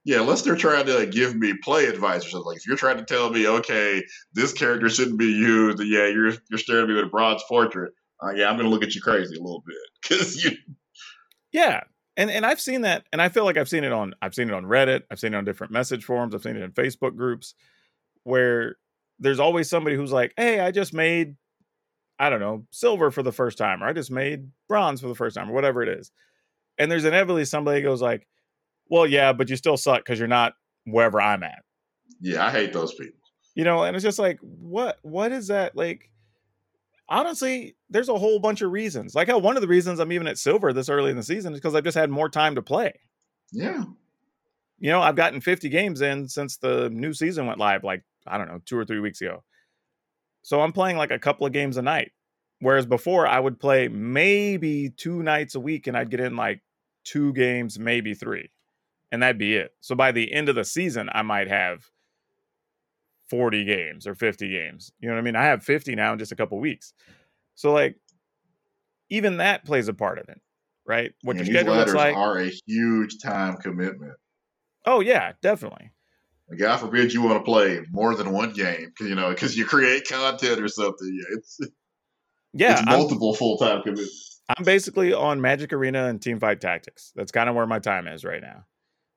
Yeah, 0.06 0.20
unless 0.20 0.42
they're 0.42 0.54
trying 0.54 0.86
to 0.86 1.00
like, 1.00 1.10
give 1.10 1.34
me 1.34 1.52
play 1.64 1.86
advice 1.86 2.24
or 2.24 2.30
something. 2.30 2.46
Like 2.46 2.58
if 2.58 2.66
you're 2.68 2.76
trying 2.76 2.98
to 2.98 3.04
tell 3.04 3.28
me, 3.28 3.48
okay, 3.48 4.04
this 4.34 4.52
character 4.52 4.88
shouldn't 4.88 5.18
be 5.18 5.26
used, 5.26 5.82
yeah, 5.82 6.06
you're 6.06 6.32
you're 6.48 6.58
staring 6.58 6.84
at 6.84 6.88
me 6.88 6.94
with 6.94 7.06
a 7.06 7.08
bronze 7.08 7.42
portrait. 7.48 7.92
Uh, 8.22 8.30
yeah, 8.30 8.48
I'm 8.48 8.56
gonna 8.56 8.68
look 8.68 8.84
at 8.84 8.94
you 8.94 9.00
crazy 9.00 9.36
a 9.36 9.42
little 9.42 9.64
bit 9.66 9.76
because 10.02 10.44
you. 10.44 10.52
Yeah, 11.50 11.80
and 12.16 12.30
and 12.30 12.46
I've 12.46 12.60
seen 12.60 12.82
that, 12.82 13.04
and 13.12 13.20
I 13.20 13.28
feel 13.30 13.44
like 13.44 13.56
I've 13.56 13.68
seen 13.68 13.82
it 13.82 13.90
on 13.92 14.14
I've 14.22 14.32
seen 14.32 14.48
it 14.48 14.54
on 14.54 14.62
Reddit, 14.62 15.02
I've 15.10 15.18
seen 15.18 15.34
it 15.34 15.38
on 15.38 15.44
different 15.44 15.72
message 15.72 16.04
forums, 16.04 16.36
I've 16.36 16.42
seen 16.42 16.54
it 16.54 16.62
in 16.62 16.70
Facebook 16.70 17.16
groups, 17.16 17.54
where 18.22 18.76
there's 19.18 19.40
always 19.40 19.68
somebody 19.68 19.96
who's 19.96 20.12
like, 20.12 20.32
"Hey, 20.36 20.60
I 20.60 20.70
just 20.70 20.94
made, 20.94 21.34
I 22.20 22.30
don't 22.30 22.38
know, 22.38 22.64
silver 22.70 23.10
for 23.10 23.24
the 23.24 23.32
first 23.32 23.58
time, 23.58 23.82
or 23.82 23.88
I 23.88 23.92
just 23.92 24.12
made 24.12 24.50
bronze 24.68 25.00
for 25.00 25.08
the 25.08 25.16
first 25.16 25.34
time, 25.34 25.50
or 25.50 25.52
whatever 25.52 25.82
it 25.82 25.88
is," 25.88 26.12
and 26.78 26.92
there's 26.92 27.04
inevitably 27.04 27.44
somebody 27.44 27.82
goes 27.82 28.00
like, 28.00 28.28
"Well, 28.88 29.06
yeah, 29.06 29.32
but 29.32 29.48
you 29.50 29.56
still 29.56 29.76
suck 29.76 29.98
because 29.98 30.18
you're 30.18 30.28
not 30.28 30.54
wherever 30.84 31.20
I'm 31.20 31.42
at." 31.42 31.62
Yeah, 32.20 32.46
I 32.46 32.50
hate 32.50 32.72
those 32.72 32.94
people. 32.94 33.18
You 33.54 33.64
know, 33.64 33.84
and 33.84 33.96
it's 33.96 34.04
just 34.04 34.18
like, 34.18 34.38
what 34.40 34.98
what 35.02 35.32
is 35.32 35.48
that 35.48 35.76
like? 35.76 36.10
honestly, 37.08 37.76
there's 37.90 38.08
a 38.08 38.18
whole 38.18 38.38
bunch 38.38 38.62
of 38.62 38.70
reasons. 38.70 39.14
Like 39.14 39.28
how 39.28 39.38
one 39.38 39.56
of 39.56 39.62
the 39.62 39.68
reasons 39.68 39.98
I'm 39.98 40.12
even 40.12 40.26
at 40.26 40.38
silver 40.38 40.72
this 40.72 40.88
early 40.88 41.10
in 41.10 41.16
the 41.16 41.22
season 41.22 41.52
is 41.52 41.60
because 41.60 41.74
I've 41.74 41.84
just 41.84 41.96
had 41.96 42.10
more 42.10 42.28
time 42.28 42.54
to 42.54 42.62
play. 42.62 42.92
Yeah. 43.52 43.84
You 44.78 44.90
know, 44.90 45.00
I've 45.00 45.16
gotten 45.16 45.40
50 45.40 45.68
games 45.68 46.00
in 46.02 46.28
since 46.28 46.58
the 46.58 46.90
new 46.90 47.12
season 47.12 47.46
went 47.46 47.58
live, 47.58 47.84
like, 47.84 48.02
I 48.26 48.36
don't 48.38 48.48
know, 48.48 48.60
two 48.64 48.76
or 48.76 48.84
three 48.84 49.00
weeks 49.00 49.20
ago. 49.20 49.42
So 50.42 50.60
I'm 50.60 50.72
playing 50.72 50.96
like 50.96 51.10
a 51.10 51.18
couple 51.18 51.46
of 51.46 51.52
games 51.52 51.76
a 51.76 51.82
night. 51.82 52.12
Whereas 52.60 52.86
before 52.86 53.26
I 53.26 53.38
would 53.38 53.60
play 53.60 53.88
maybe 53.88 54.90
two 54.90 55.22
nights 55.22 55.54
a 55.54 55.60
week 55.60 55.86
and 55.86 55.96
I'd 55.96 56.10
get 56.10 56.20
in 56.20 56.36
like 56.36 56.62
two 57.04 57.32
games, 57.32 57.78
maybe 57.78 58.14
three. 58.14 58.50
And 59.12 59.22
that'd 59.22 59.38
be 59.38 59.54
it. 59.54 59.72
So 59.80 59.94
by 59.94 60.12
the 60.12 60.32
end 60.32 60.48
of 60.48 60.56
the 60.56 60.64
season, 60.64 61.08
I 61.12 61.22
might 61.22 61.48
have 61.48 61.90
40 63.30 63.64
games 63.64 64.06
or 64.06 64.14
50 64.14 64.48
games. 64.48 64.92
You 65.00 65.08
know 65.08 65.14
what 65.14 65.20
I 65.20 65.22
mean? 65.22 65.36
I 65.36 65.44
have 65.44 65.62
50 65.62 65.94
now 65.94 66.12
in 66.12 66.18
just 66.18 66.32
a 66.32 66.36
couple 66.36 66.58
weeks. 66.58 66.92
So 67.54 67.72
like 67.72 67.96
even 69.10 69.38
that 69.38 69.64
plays 69.64 69.88
a 69.88 69.94
part 69.94 70.18
of 70.18 70.28
it, 70.28 70.40
right? 70.86 71.12
What 71.22 71.36
and 71.36 71.46
your 71.46 71.54
schedule 71.54 71.76
looks 71.76 71.94
like 71.94 72.16
are 72.16 72.38
a 72.38 72.50
huge 72.66 73.18
time 73.22 73.56
commitment. 73.56 74.14
Oh 74.84 75.00
yeah, 75.00 75.32
definitely. 75.42 75.90
God 76.58 76.76
forbid 76.76 77.12
you 77.12 77.22
want 77.22 77.38
to 77.38 77.44
play 77.44 77.80
more 77.90 78.14
than 78.14 78.32
one 78.32 78.52
game, 78.52 78.92
you 79.00 79.16
know, 79.16 79.30
because 79.30 79.56
you 79.56 79.64
create 79.64 80.06
content 80.08 80.60
or 80.60 80.68
something. 80.68 81.12
Yeah, 81.12 81.36
it's 81.36 81.60
yeah, 82.52 82.72
it's 82.78 82.86
multiple 82.86 83.34
full 83.34 83.56
time 83.58 83.82
commitments. 83.82 84.40
I'm 84.56 84.64
basically 84.64 85.12
on 85.12 85.40
Magic 85.40 85.72
Arena 85.72 86.06
and 86.06 86.22
Team 86.22 86.38
Fight 86.38 86.60
Tactics. 86.60 87.12
That's 87.16 87.32
kind 87.32 87.48
of 87.48 87.56
where 87.56 87.66
my 87.66 87.80
time 87.80 88.06
is 88.06 88.24
right 88.24 88.40
now. 88.40 88.64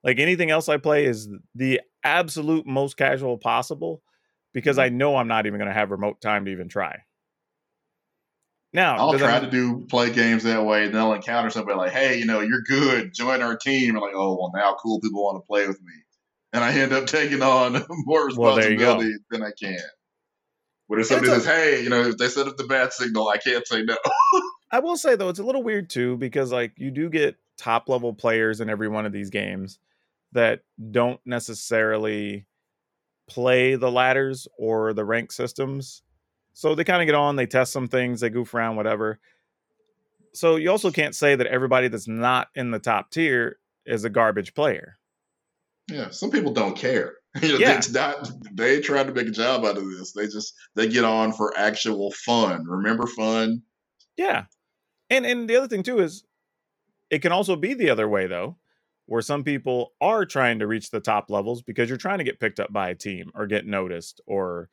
Like 0.03 0.19
anything 0.19 0.49
else 0.49 0.69
I 0.69 0.77
play 0.77 1.05
is 1.05 1.29
the 1.55 1.81
absolute 2.03 2.65
most 2.65 2.95
casual 2.95 3.37
possible 3.37 4.01
because 4.53 4.77
mm-hmm. 4.77 4.85
I 4.85 4.89
know 4.89 5.15
I'm 5.17 5.27
not 5.27 5.45
even 5.45 5.59
going 5.59 5.67
to 5.67 5.73
have 5.73 5.91
remote 5.91 6.21
time 6.21 6.45
to 6.45 6.51
even 6.51 6.69
try. 6.69 6.99
Now, 8.71 8.97
I'll 8.97 9.17
try 9.17 9.37
I, 9.37 9.39
to 9.39 9.49
do 9.49 9.85
play 9.89 10.11
games 10.11 10.43
that 10.43 10.63
way, 10.63 10.85
and 10.85 10.95
I'll 10.95 11.13
encounter 11.13 11.49
somebody 11.49 11.75
like, 11.75 11.91
"Hey, 11.91 12.19
you 12.19 12.25
know, 12.25 12.41
you're 12.41 12.61
good. 12.61 13.15
Join 13.15 13.41
our 13.41 13.57
team." 13.57 13.95
And 13.95 14.01
like, 14.01 14.13
"Oh, 14.13 14.37
well, 14.39 14.51
now 14.53 14.75
cool 14.79 14.99
people 14.99 15.23
want 15.23 15.41
to 15.41 15.47
play 15.47 15.67
with 15.67 15.81
me," 15.81 15.93
and 16.53 16.63
I 16.63 16.71
end 16.73 16.93
up 16.93 17.05
taking 17.07 17.41
on 17.41 17.83
more 18.05 18.27
responsibility 18.27 19.09
well, 19.09 19.17
than 19.31 19.41
I 19.41 19.51
can. 19.59 19.79
But 20.87 20.99
if 20.99 21.07
somebody 21.07 21.31
says, 21.31 21.45
"Hey, 21.45 21.81
you 21.81 21.89
know, 21.89 22.01
if 22.01 22.17
they 22.17 22.27
set 22.27 22.47
up 22.47 22.57
the 22.57 22.65
bat 22.65 22.93
signal, 22.93 23.27
I 23.27 23.37
can't 23.37 23.67
say 23.67 23.81
no." 23.81 23.97
I 24.71 24.79
will 24.79 24.97
say 24.97 25.15
though, 25.15 25.29
it's 25.29 25.39
a 25.39 25.43
little 25.43 25.63
weird 25.63 25.89
too 25.89 26.17
because 26.17 26.51
like 26.51 26.73
you 26.77 26.91
do 26.91 27.09
get 27.09 27.37
top 27.57 27.89
level 27.89 28.13
players 28.13 28.61
in 28.61 28.69
every 28.69 28.87
one 28.87 29.07
of 29.07 29.11
these 29.11 29.31
games 29.31 29.79
that 30.31 30.61
don't 30.91 31.19
necessarily 31.25 32.45
play 33.27 33.75
the 33.75 33.91
ladders 33.91 34.47
or 34.57 34.93
the 34.93 35.05
rank 35.05 35.31
systems. 35.31 36.01
So 36.53 36.75
they 36.75 36.83
kind 36.83 37.01
of 37.01 37.05
get 37.05 37.15
on, 37.15 37.35
they 37.35 37.45
test 37.45 37.71
some 37.71 37.87
things, 37.87 38.19
they 38.19 38.29
goof 38.29 38.53
around, 38.53 38.75
whatever. 38.75 39.19
So 40.33 40.57
you 40.57 40.69
also 40.69 40.91
can't 40.91 41.15
say 41.15 41.35
that 41.35 41.47
everybody 41.47 41.87
that's 41.87 42.07
not 42.07 42.49
in 42.55 42.71
the 42.71 42.79
top 42.79 43.11
tier 43.11 43.57
is 43.85 44.03
a 44.03 44.09
garbage 44.09 44.53
player. 44.53 44.97
Yeah, 45.89 46.09
some 46.09 46.29
people 46.29 46.53
don't 46.53 46.77
care. 46.77 47.15
you 47.41 47.53
know, 47.53 47.57
yeah. 47.57 47.81
not, 47.91 48.29
they 48.53 48.79
try 48.81 49.03
to 49.03 49.11
make 49.11 49.27
a 49.27 49.31
job 49.31 49.63
out 49.65 49.77
of 49.77 49.85
this. 49.85 50.11
They 50.13 50.27
just 50.27 50.53
they 50.75 50.87
get 50.87 51.03
on 51.03 51.31
for 51.31 51.53
actual 51.57 52.11
fun. 52.11 52.65
Remember 52.67 53.07
fun? 53.07 53.63
Yeah. 54.17 54.45
And 55.09 55.25
and 55.25 55.49
the 55.49 55.55
other 55.55 55.67
thing 55.67 55.83
too 55.83 55.99
is 55.99 56.23
it 57.09 57.19
can 57.19 57.31
also 57.31 57.55
be 57.55 57.73
the 57.73 57.89
other 57.89 58.07
way 58.07 58.27
though 58.27 58.57
where 59.09 59.23
some 59.23 59.43
people 59.43 59.93
are 59.99 60.23
trying 60.23 60.59
to 60.59 60.67
reach 60.67 60.91
the 60.91 60.99
top 60.99 61.31
levels 61.31 61.63
because 61.63 61.89
you're 61.89 61.97
trying 61.97 62.19
to 62.19 62.23
get 62.23 62.39
picked 62.39 62.59
up 62.59 62.71
by 62.71 62.89
a 62.89 62.95
team 62.95 63.31
or 63.33 63.47
get 63.47 63.65
noticed 63.65 64.21
or 64.27 64.69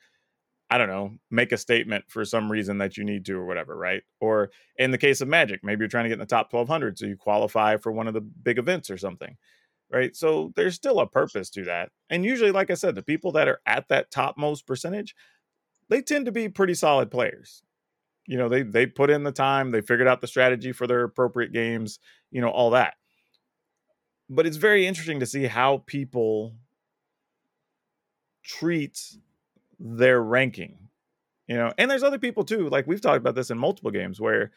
I 0.69 0.77
don't 0.77 0.89
know, 0.89 1.13
make 1.31 1.53
a 1.53 1.57
statement 1.57 2.05
for 2.09 2.23
some 2.27 2.53
reason 2.53 2.77
that 2.79 2.99
you 2.99 3.05
need 3.05 3.25
to 3.27 3.39
or 3.39 3.47
whatever, 3.47 3.75
right? 3.75 4.03
Or 4.21 4.51
in 4.77 4.91
the 4.91 4.99
case 4.99 5.23
of 5.23 5.29
Magic, 5.29 5.61
maybe 5.65 5.81
you're 5.81 5.89
trying 5.89 6.05
to 6.05 6.11
get 6.11 6.15
in 6.17 6.21
the 6.21 6.27
top 6.27 6.53
1200 6.53 6.99
so 6.99 7.07
you 7.07 7.17
qualify 7.17 7.79
for 7.79 7.93
one 7.93 8.09
of 8.09 8.13
the 8.13 8.21
big 8.21 8.59
events 8.59 8.91
or 8.91 8.99
something, 8.99 9.39
right? 9.91 10.15
So 10.15 10.53
there's 10.55 10.75
still 10.75 11.01
a 11.01 11.07
purpose 11.07 11.49
to 11.51 11.65
that. 11.65 11.89
And 12.11 12.23
usually, 12.23 12.51
like 12.51 12.71
I 12.71 12.75
said, 12.75 12.95
the 12.95 13.03
people 13.03 13.33
that 13.33 13.49
are 13.49 13.61
at 13.65 13.89
that 13.89 14.11
topmost 14.11 14.67
percentage, 14.67 15.15
they 15.89 16.03
tend 16.03 16.27
to 16.27 16.33
be 16.33 16.51
pretty 16.51 16.75
solid 16.75 17.11
players. 17.11 17.63
You 18.27 18.37
know, 18.37 18.51
they 18.51 18.65
they 18.65 18.85
put 18.85 19.09
in 19.09 19.23
the 19.23 19.33
time, 19.33 19.71
they 19.71 19.81
figured 19.81 20.09
out 20.09 20.21
the 20.21 20.27
strategy 20.27 20.73
for 20.73 20.87
their 20.87 21.05
appropriate 21.05 21.55
games, 21.55 22.01
you 22.31 22.43
know, 22.43 22.51
all 22.51 22.71
that 22.71 22.97
but 24.29 24.47
it's 24.47 24.57
very 24.57 24.87
interesting 24.87 25.21
to 25.21 25.27
see 25.27 25.47
how 25.47 25.83
people 25.87 26.55
treat 28.43 29.17
their 29.79 30.23
ranking 30.23 30.79
you 31.47 31.57
know 31.57 31.73
and 31.79 31.91
there's 31.91 32.03
other 32.03 32.19
people 32.19 32.45
too 32.45 32.69
like 32.69 32.87
we've 32.87 33.01
talked 33.01 33.19
about 33.19 33.35
this 33.35 33.51
in 33.51 33.59
multiple 33.59 33.91
games 33.91 34.21
where 34.21 34.53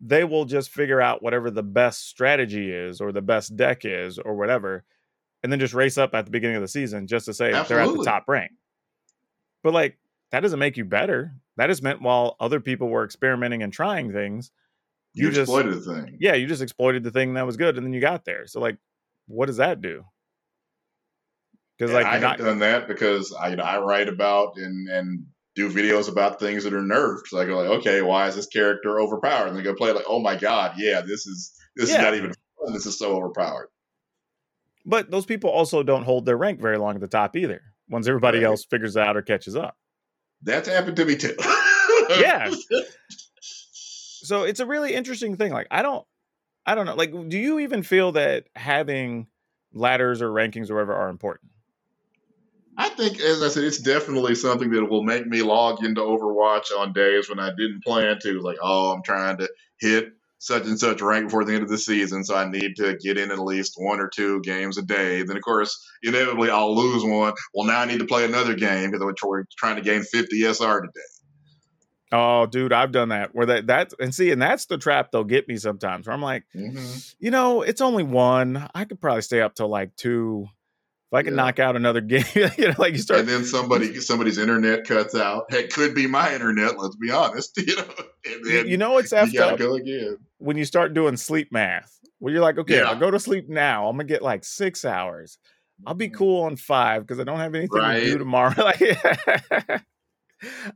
they 0.00 0.24
will 0.24 0.44
just 0.44 0.70
figure 0.70 1.00
out 1.00 1.22
whatever 1.22 1.50
the 1.50 1.62
best 1.62 2.08
strategy 2.08 2.70
is 2.70 3.00
or 3.00 3.12
the 3.12 3.22
best 3.22 3.56
deck 3.56 3.84
is 3.84 4.18
or 4.18 4.34
whatever 4.34 4.84
and 5.42 5.50
then 5.50 5.60
just 5.60 5.74
race 5.74 5.98
up 5.98 6.14
at 6.14 6.24
the 6.24 6.30
beginning 6.30 6.56
of 6.56 6.62
the 6.62 6.68
season 6.68 7.06
just 7.06 7.26
to 7.26 7.34
say 7.34 7.52
Absolutely. 7.52 7.68
they're 7.68 7.92
at 7.92 7.98
the 7.98 8.04
top 8.04 8.24
rank 8.28 8.52
but 9.62 9.72
like 9.72 9.98
that 10.30 10.40
doesn't 10.40 10.58
make 10.58 10.76
you 10.76 10.84
better 10.84 11.32
that 11.56 11.70
is 11.70 11.82
meant 11.82 12.00
while 12.00 12.36
other 12.40 12.60
people 12.60 12.88
were 12.88 13.04
experimenting 13.04 13.62
and 13.62 13.72
trying 13.72 14.12
things 14.12 14.50
you, 15.14 15.30
you 15.30 15.40
exploited 15.40 15.74
just, 15.74 15.86
the 15.86 16.02
thing. 16.02 16.18
Yeah, 16.20 16.34
you 16.34 16.46
just 16.46 16.62
exploited 16.62 17.04
the 17.04 17.10
thing 17.10 17.34
that 17.34 17.46
was 17.46 17.56
good, 17.56 17.76
and 17.76 17.86
then 17.86 17.92
you 17.92 18.00
got 18.00 18.24
there. 18.24 18.46
So 18.46 18.60
like, 18.60 18.78
what 19.26 19.46
does 19.46 19.58
that 19.58 19.80
do? 19.80 20.04
Because 21.78 21.92
like 21.92 22.06
I 22.06 22.14
have 22.14 22.22
not... 22.22 22.38
done 22.38 22.58
that 22.60 22.88
because 22.88 23.32
I 23.32 23.48
you 23.48 23.56
know 23.56 23.64
I 23.64 23.78
write 23.80 24.08
about 24.08 24.56
and 24.56 24.88
and 24.88 25.26
do 25.54 25.70
videos 25.70 26.08
about 26.08 26.40
things 26.40 26.64
that 26.64 26.72
are 26.72 26.82
nerfed. 26.82 27.26
So 27.26 27.38
I 27.38 27.44
go 27.44 27.58
like, 27.58 27.80
okay, 27.80 28.02
why 28.02 28.28
is 28.28 28.36
this 28.36 28.46
character 28.46 29.00
overpowered? 29.00 29.48
And 29.48 29.56
they 29.56 29.62
go 29.62 29.74
play 29.74 29.92
like, 29.92 30.04
oh 30.08 30.18
my 30.20 30.36
god, 30.36 30.74
yeah, 30.76 31.00
this 31.00 31.26
is 31.26 31.52
this 31.76 31.90
yeah. 31.90 31.96
is 31.96 32.02
not 32.02 32.14
even 32.14 32.32
fun. 32.32 32.72
This 32.72 32.86
is 32.86 32.98
so 32.98 33.16
overpowered. 33.16 33.68
But 34.84 35.10
those 35.10 35.26
people 35.26 35.50
also 35.50 35.82
don't 35.82 36.04
hold 36.04 36.26
their 36.26 36.36
rank 36.36 36.60
very 36.60 36.78
long 36.78 36.94
at 36.94 37.00
the 37.00 37.08
top 37.08 37.36
either. 37.36 37.62
Once 37.88 38.08
everybody 38.08 38.38
right. 38.38 38.46
else 38.46 38.64
figures 38.64 38.96
out 38.96 39.16
or 39.16 39.22
catches 39.22 39.54
up. 39.54 39.76
That's 40.42 40.68
happened 40.68 40.96
to 40.96 41.04
me 41.04 41.16
too. 41.16 41.36
yeah. 42.10 42.50
so 44.22 44.42
it's 44.44 44.60
a 44.60 44.66
really 44.66 44.94
interesting 44.94 45.36
thing. 45.36 45.52
Like 45.52 45.68
I 45.70 45.82
don't 45.82 46.06
I 46.64 46.74
don't 46.74 46.86
know. 46.86 46.94
Like 46.94 47.12
do 47.28 47.38
you 47.38 47.58
even 47.60 47.82
feel 47.82 48.12
that 48.12 48.44
having 48.54 49.26
ladders 49.72 50.22
or 50.22 50.30
rankings 50.30 50.70
or 50.70 50.74
whatever 50.74 50.94
are 50.94 51.08
important? 51.08 51.52
I 52.76 52.88
think, 52.88 53.20
as 53.20 53.42
I 53.42 53.48
said, 53.48 53.64
it's 53.64 53.78
definitely 53.78 54.34
something 54.34 54.70
that 54.70 54.86
will 54.86 55.02
make 55.02 55.26
me 55.26 55.42
log 55.42 55.84
into 55.84 56.00
Overwatch 56.00 56.70
on 56.76 56.94
days 56.94 57.28
when 57.28 57.38
I 57.38 57.50
didn't 57.50 57.84
plan 57.84 58.18
to. 58.22 58.40
Like, 58.40 58.56
oh, 58.62 58.92
I'm 58.92 59.02
trying 59.02 59.36
to 59.38 59.48
hit 59.78 60.12
such 60.38 60.64
and 60.64 60.80
such 60.80 61.02
rank 61.02 61.26
before 61.26 61.44
the 61.44 61.52
end 61.52 61.62
of 61.62 61.68
the 61.68 61.78
season, 61.78 62.24
so 62.24 62.34
I 62.34 62.50
need 62.50 62.76
to 62.76 62.96
get 62.96 63.18
in 63.18 63.30
at 63.30 63.38
least 63.38 63.74
one 63.76 64.00
or 64.00 64.08
two 64.08 64.40
games 64.40 64.78
a 64.78 64.82
day. 64.82 65.22
Then, 65.22 65.36
of 65.36 65.42
course, 65.42 65.86
inevitably 66.02 66.50
I'll 66.50 66.74
lose 66.74 67.04
one. 67.04 67.34
Well, 67.54 67.66
now 67.66 67.80
I 67.80 67.84
need 67.84 68.00
to 68.00 68.06
play 68.06 68.24
another 68.24 68.54
game 68.54 68.90
because 68.90 69.06
I'm 69.06 69.44
trying 69.56 69.76
to 69.76 69.82
gain 69.82 70.02
50 70.02 70.42
SR 70.42 70.80
today. 70.80 71.00
Oh, 72.12 72.44
dude, 72.44 72.74
I've 72.74 72.92
done 72.92 73.08
that. 73.08 73.34
Where 73.34 73.46
that 73.46 73.66
that 73.68 73.92
and 73.98 74.14
see, 74.14 74.30
and 74.30 74.40
that's 74.40 74.66
the 74.66 74.76
trap 74.76 75.10
they'll 75.10 75.24
get 75.24 75.48
me 75.48 75.56
sometimes. 75.56 76.06
Where 76.06 76.14
I'm 76.14 76.20
like, 76.20 76.44
mm-hmm. 76.54 76.98
you 77.18 77.30
know, 77.30 77.62
it's 77.62 77.80
only 77.80 78.02
one. 78.02 78.68
I 78.74 78.84
could 78.84 79.00
probably 79.00 79.22
stay 79.22 79.40
up 79.40 79.54
till 79.54 79.68
like 79.68 79.96
two. 79.96 80.46
If 81.10 81.16
I 81.16 81.22
can 81.22 81.34
yeah. 81.34 81.42
knock 81.42 81.58
out 81.58 81.74
another 81.74 82.00
game, 82.02 82.24
you 82.34 82.68
know, 82.68 82.74
like 82.76 82.92
you 82.92 82.98
start, 82.98 83.20
and 83.20 83.28
then 83.28 83.44
somebody 83.44 83.98
somebody's 84.00 84.36
internet 84.36 84.84
cuts 84.86 85.14
out. 85.14 85.46
It 85.48 85.72
could 85.72 85.94
be 85.94 86.06
my 86.06 86.34
internet. 86.34 86.78
Let's 86.78 86.96
be 86.96 87.10
honest. 87.10 87.58
You 88.24 88.36
know, 88.44 88.60
you 88.62 88.76
know 88.76 88.98
it's 88.98 89.12
effed 89.12 89.36
up 89.40 89.58
go 89.58 89.74
again 89.74 90.16
when 90.38 90.56
you 90.56 90.64
start 90.64 90.94
doing 90.94 91.16
sleep 91.16 91.50
math. 91.50 91.98
where 92.20 92.32
you're 92.32 92.42
like, 92.42 92.56
okay, 92.56 92.76
Yeah. 92.76 92.84
I'll 92.84 92.98
go 92.98 93.10
to 93.10 93.18
sleep 93.18 93.48
now. 93.48 93.88
I'm 93.88 93.96
gonna 93.96 94.04
get 94.08 94.22
like 94.22 94.44
six 94.44 94.84
hours. 94.84 95.38
I'll 95.86 95.94
be 95.94 96.08
cool 96.08 96.44
on 96.44 96.56
five 96.56 97.02
because 97.02 97.18
I 97.18 97.24
don't 97.24 97.38
have 97.38 97.54
anything 97.54 97.80
to 97.80 98.00
do 98.00 98.18
tomorrow. 98.18 98.54
like, 98.58 98.80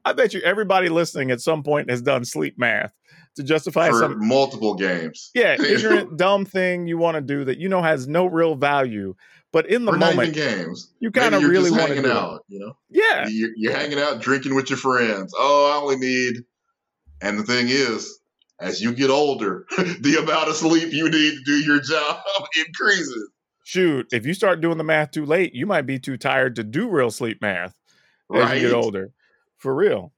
I 0.05 0.13
bet 0.13 0.35
you 0.35 0.41
everybody 0.41 0.89
listening 0.89 1.31
at 1.31 1.41
some 1.41 1.63
point 1.63 1.91
has 1.91 2.03
done 2.03 2.25
sleep 2.25 2.59
math 2.59 2.93
to 3.37 3.43
justify 3.43 3.91
for 3.91 3.99
some 4.01 4.27
multiple 4.27 4.75
games. 4.75 5.31
yeah 5.35 5.57
ignorant 5.63 6.17
dumb 6.17 6.45
thing 6.45 6.87
you 6.87 6.97
want 6.99 7.17
to 7.17 7.21
do 7.21 7.45
that 7.45 7.59
you 7.59 7.69
know 7.69 7.83
has 7.83 8.09
no 8.09 8.27
real 8.27 8.55
value, 8.55 9.15
but 9.53 9.67
in 9.69 9.85
the 9.85 9.93
moment 9.93 10.35
games. 10.35 10.93
you 11.01 11.11
kind 11.11 11.35
of 11.35 11.43
really 11.43 11.71
want 11.71 11.83
to 11.83 11.89
hanging 11.89 12.03
do 12.05 12.11
it. 12.11 12.17
out. 12.17 12.41
You 12.49 12.59
know, 12.61 12.77
Yeah, 12.91 13.29
you're, 13.29 13.51
you're 13.57 13.73
hanging 13.77 13.99
out, 13.99 14.21
drinking 14.21 14.55
with 14.55 14.71
your 14.71 14.79
friends. 14.79 15.33
Oh, 15.37 15.73
I 15.73 15.83
only 15.83 15.97
need. 15.97 16.45
And 17.21 17.39
the 17.39 17.45
thing 17.45 17.69
is, 17.69 18.19
as 18.61 18.81
you 18.81 18.93
get 18.95 19.11
older, 19.11 19.67
the 19.77 20.19
amount 20.23 20.49
of 20.49 20.57
sleep 20.57 20.93
you 20.93 21.05
need 21.11 21.33
to 21.33 21.43
do 21.45 21.57
your 21.59 21.81
job 21.81 22.21
increases. 22.67 23.31
shoot, 23.65 24.07
if 24.13 24.27
you 24.27 24.35
start 24.35 24.61
doing 24.61 24.79
the 24.79 24.85
math 24.85 25.11
too 25.11 25.25
late, 25.27 25.55
you 25.55 25.67
might 25.67 25.87
be 25.87 25.99
too 25.99 26.17
tired 26.17 26.57
to 26.57 26.65
do 26.65 26.89
real 26.89 27.11
sleep 27.11 27.41
math 27.41 27.75
as 28.35 28.61
you 28.61 28.69
get 28.69 28.75
older. 28.75 29.13
For 29.67 29.75
real. 29.75 30.13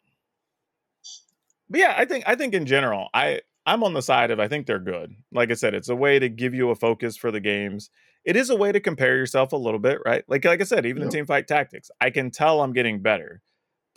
But 1.71 1.81
yeah, 1.81 1.95
I 1.97 2.05
think 2.05 2.25
I 2.27 2.35
think 2.35 2.53
in 2.53 2.67
general, 2.67 3.09
I 3.15 3.41
I'm 3.65 3.83
on 3.83 3.95
the 3.95 4.03
side 4.03 4.31
of 4.31 4.39
I 4.39 4.47
think 4.47 4.67
they're 4.67 4.79
good. 4.79 5.15
Like 5.33 5.51
I 5.51 5.55
said, 5.55 5.73
it's 5.73 5.89
a 5.89 5.97
way 5.97 6.19
to 6.19 6.29
give 6.29 6.53
you 6.53 6.69
a 6.69 6.75
focus 6.75 7.17
for 7.17 7.31
the 7.31 7.41
games. 7.41 7.89
It 8.27 8.37
is 8.37 8.51
a 8.51 8.57
way 8.57 8.73
to 8.73 8.79
compare 8.79 9.17
yourself 9.17 9.55
a 9.55 9.57
little 9.57 9.81
bit, 9.81 10.01
right? 10.05 10.23
Like 10.29 10.45
like 10.45 10.61
I 10.61 10.65
said, 10.65 10.85
even 10.85 11.03
in 11.03 11.09
team 11.09 11.25
fight 11.25 11.49
tactics, 11.49 11.91
I 11.99 12.11
can 12.11 12.31
tell 12.31 12.61
I'm 12.61 12.75
getting 12.75 13.01
better 13.01 13.41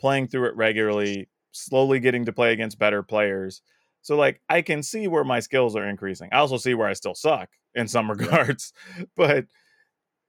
playing 0.00 0.28
through 0.28 0.46
it 0.46 0.56
regularly, 0.56 1.28
slowly 1.50 2.00
getting 2.00 2.24
to 2.24 2.32
play 2.32 2.54
against 2.54 2.78
better 2.78 3.02
players. 3.02 3.60
So 4.00 4.16
like 4.16 4.40
I 4.48 4.62
can 4.62 4.82
see 4.82 5.06
where 5.06 5.22
my 5.22 5.40
skills 5.40 5.76
are 5.76 5.86
increasing. 5.86 6.30
I 6.32 6.38
also 6.38 6.56
see 6.56 6.72
where 6.72 6.88
I 6.88 6.94
still 6.94 7.14
suck 7.14 7.50
in 7.74 7.88
some 7.88 8.10
regards, 8.16 8.72
but 9.16 9.48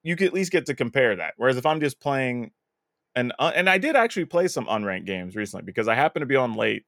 you 0.04 0.18
can 0.18 0.28
at 0.28 0.34
least 0.34 0.52
get 0.52 0.66
to 0.66 0.76
compare 0.76 1.16
that. 1.16 1.36
Whereas 1.38 1.56
if 1.56 1.66
I'm 1.66 1.80
just 1.80 2.02
playing 2.02 2.52
and 3.16 3.34
uh, 3.40 3.52
and 3.56 3.70
I 3.70 3.78
did 3.78 3.96
actually 3.96 4.26
play 4.26 4.48
some 4.48 4.66
unranked 4.66 5.06
games 5.06 5.36
recently 5.36 5.64
because 5.66 5.88
I 5.88 5.96
happened 5.96 6.22
to 6.22 6.28
be 6.28 6.36
on 6.36 6.56
late 6.56 6.86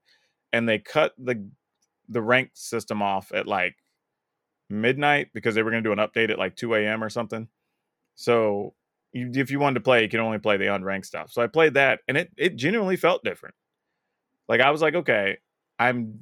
and 0.53 0.67
they 0.67 0.79
cut 0.79 1.13
the 1.17 1.47
the 2.09 2.21
ranked 2.21 2.57
system 2.57 3.01
off 3.01 3.31
at 3.33 3.47
like 3.47 3.75
midnight 4.69 5.29
because 5.33 5.55
they 5.55 5.63
were 5.63 5.71
going 5.71 5.83
to 5.83 5.87
do 5.89 5.99
an 5.99 6.05
update 6.07 6.29
at 6.31 6.39
like 6.39 6.55
2 6.55 6.75
a.m. 6.75 7.03
or 7.03 7.09
something. 7.09 7.47
So 8.15 8.73
you, 9.13 9.31
if 9.35 9.51
you 9.51 9.59
wanted 9.59 9.75
to 9.75 9.81
play, 9.81 10.03
you 10.03 10.09
can 10.09 10.19
only 10.19 10.39
play 10.39 10.57
the 10.57 10.65
unranked 10.65 11.05
stuff. 11.05 11.31
So 11.31 11.41
I 11.41 11.47
played 11.47 11.75
that 11.75 12.01
and 12.07 12.17
it 12.17 12.31
it 12.37 12.55
genuinely 12.55 12.97
felt 12.97 13.23
different. 13.23 13.55
Like 14.47 14.61
I 14.61 14.71
was 14.71 14.81
like, 14.81 14.95
okay, 14.95 15.37
I'm 15.79 16.19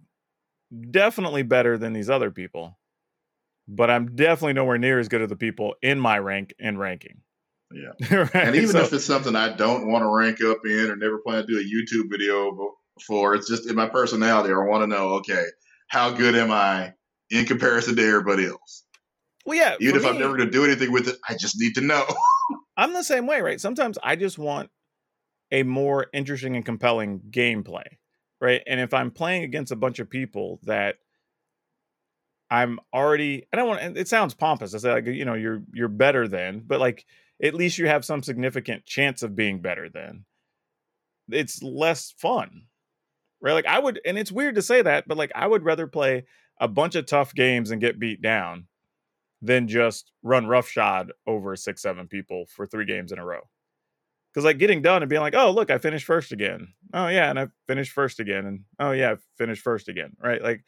definitely 0.92 1.44
better 1.44 1.78
than 1.78 1.94
these 1.94 2.10
other 2.10 2.32
people, 2.32 2.78
but 3.68 3.90
I'm 3.90 4.16
definitely 4.16 4.54
nowhere 4.54 4.78
near 4.78 5.00
as 5.00 5.08
good 5.08 5.22
as 5.22 5.30
the 5.30 5.36
people 5.36 5.76
in 5.82 6.00
my 6.00 6.20
rank 6.20 6.54
and 6.60 6.80
ranking. 6.80 7.22
Yeah. 7.74 8.18
right? 8.34 8.36
And 8.36 8.56
even 8.56 8.70
So- 8.70 8.80
if 8.82 8.94
it's 8.94 9.06
something 9.06 9.36
I 9.36 9.56
don't 9.56 9.88
want 9.88 10.04
to 10.04 10.10
rank 10.10 10.42
up 10.42 10.60
in 10.66 10.90
or 10.92 10.96
never 10.96 11.18
plan 11.20 11.46
to 11.46 11.48
do 11.48 11.58
a 11.60 11.64
YouTube 11.64 12.10
video 12.12 12.76
for, 13.06 13.34
it's 13.36 13.50
just 13.50 13.70
in 13.70 13.76
my 13.76 13.88
personality. 13.88 14.54
I 14.54 14.58
want 14.58 14.84
to 14.84 14.88
know, 14.88 15.14
okay, 15.16 15.44
how 15.88 16.12
good 16.12 16.36
am 16.36 16.52
I 16.52 16.94
in 17.32 17.46
comparison 17.46 17.96
to 17.96 18.08
everybody 18.08 18.46
else? 18.46 18.84
well, 19.46 19.58
yeah, 19.58 19.76
Even 19.80 19.98
if 19.98 20.06
I'm 20.06 20.18
never 20.20 20.38
going 20.38 20.48
to 20.50 20.52
do 20.52 20.64
anything 20.64 20.92
with 20.92 21.08
it, 21.10 21.18
I 21.28 21.36
just 21.36 21.60
need 21.60 21.76
to 21.76 21.82
know. 21.82 22.06
I'm 22.78 22.94
the 22.94 23.04
same 23.04 23.28
way, 23.28 23.42
right? 23.42 23.60
Sometimes 23.60 23.98
I 24.02 24.16
just 24.16 24.38
want 24.38 24.70
a 25.52 25.64
more 25.64 26.08
interesting 26.14 26.56
and 26.56 26.66
compelling 26.66 27.20
gameplay, 27.30 27.84
right? 28.40 28.62
And 28.66 28.80
if 28.80 28.94
I'm 28.94 29.12
playing 29.12 29.44
against 29.44 29.72
a 29.72 29.76
bunch 29.76 30.00
of 30.00 30.10
people 30.10 30.60
that 30.64 30.96
I'm 32.50 32.80
already, 32.94 33.46
I 33.52 33.58
don't 33.58 33.68
want, 33.68 33.98
it 33.98 34.08
sounds 34.08 34.34
pompous. 34.34 34.74
I 34.76 34.78
say 34.78 34.92
like, 34.92 35.06
you 35.08 35.26
know, 35.26 35.34
you're 35.34 35.62
you're 35.74 35.88
better 35.88 36.28
than, 36.28 36.62
but 36.66 36.80
like 36.80 37.06
at 37.44 37.54
least 37.54 37.78
you 37.78 37.88
have 37.88 38.06
some 38.06 38.24
significant 38.24 38.86
chance 38.86 39.22
of 39.22 39.36
being 39.36 39.62
better 39.62 39.90
then. 39.90 40.24
It's 41.30 41.62
less 41.62 42.14
fun, 42.18 42.64
right? 43.42 43.54
Like 43.54 43.68
I 43.68 43.80
would, 43.80 44.00
and 44.06 44.18
it's 44.18 44.32
weird 44.32 44.56
to 44.56 44.62
say 44.62 44.82
that, 44.82 45.08
but 45.08 45.18
like 45.18 45.32
I 45.36 45.46
would 45.46 45.64
rather 45.64 45.86
play 45.86 46.26
a 46.60 46.68
bunch 46.68 46.96
of 46.96 47.06
tough 47.06 47.36
games 47.36 47.70
and 47.70 47.82
get 47.82 48.00
beat 48.00 48.22
down 48.22 48.68
than 49.42 49.68
just 49.68 50.12
run 50.24 50.48
roughshod 50.48 51.12
over 51.28 51.56
six, 51.56 51.82
seven 51.82 52.08
people 52.08 52.46
for 52.46 52.66
three 52.66 52.86
games 52.86 53.12
in 53.12 53.20
a 53.20 53.26
row. 53.26 53.42
Because 54.32 54.46
like 54.46 54.58
getting 54.58 54.82
done 54.82 55.04
and 55.04 55.10
being 55.10 55.22
like, 55.22 55.36
oh 55.36 55.52
look, 55.52 55.70
I 55.70 55.78
finished 55.78 56.06
first 56.06 56.32
again. 56.32 56.70
Oh 56.94 57.08
yeah, 57.08 57.30
and 57.30 57.38
I 57.38 57.48
finished 57.68 57.92
first 57.92 58.20
again, 58.20 58.46
and 58.46 58.62
oh 58.80 58.92
yeah, 58.92 59.12
I 59.12 59.16
finished 59.38 59.62
first 59.62 59.90
again. 59.90 60.16
Right? 60.22 60.42
Like, 60.42 60.64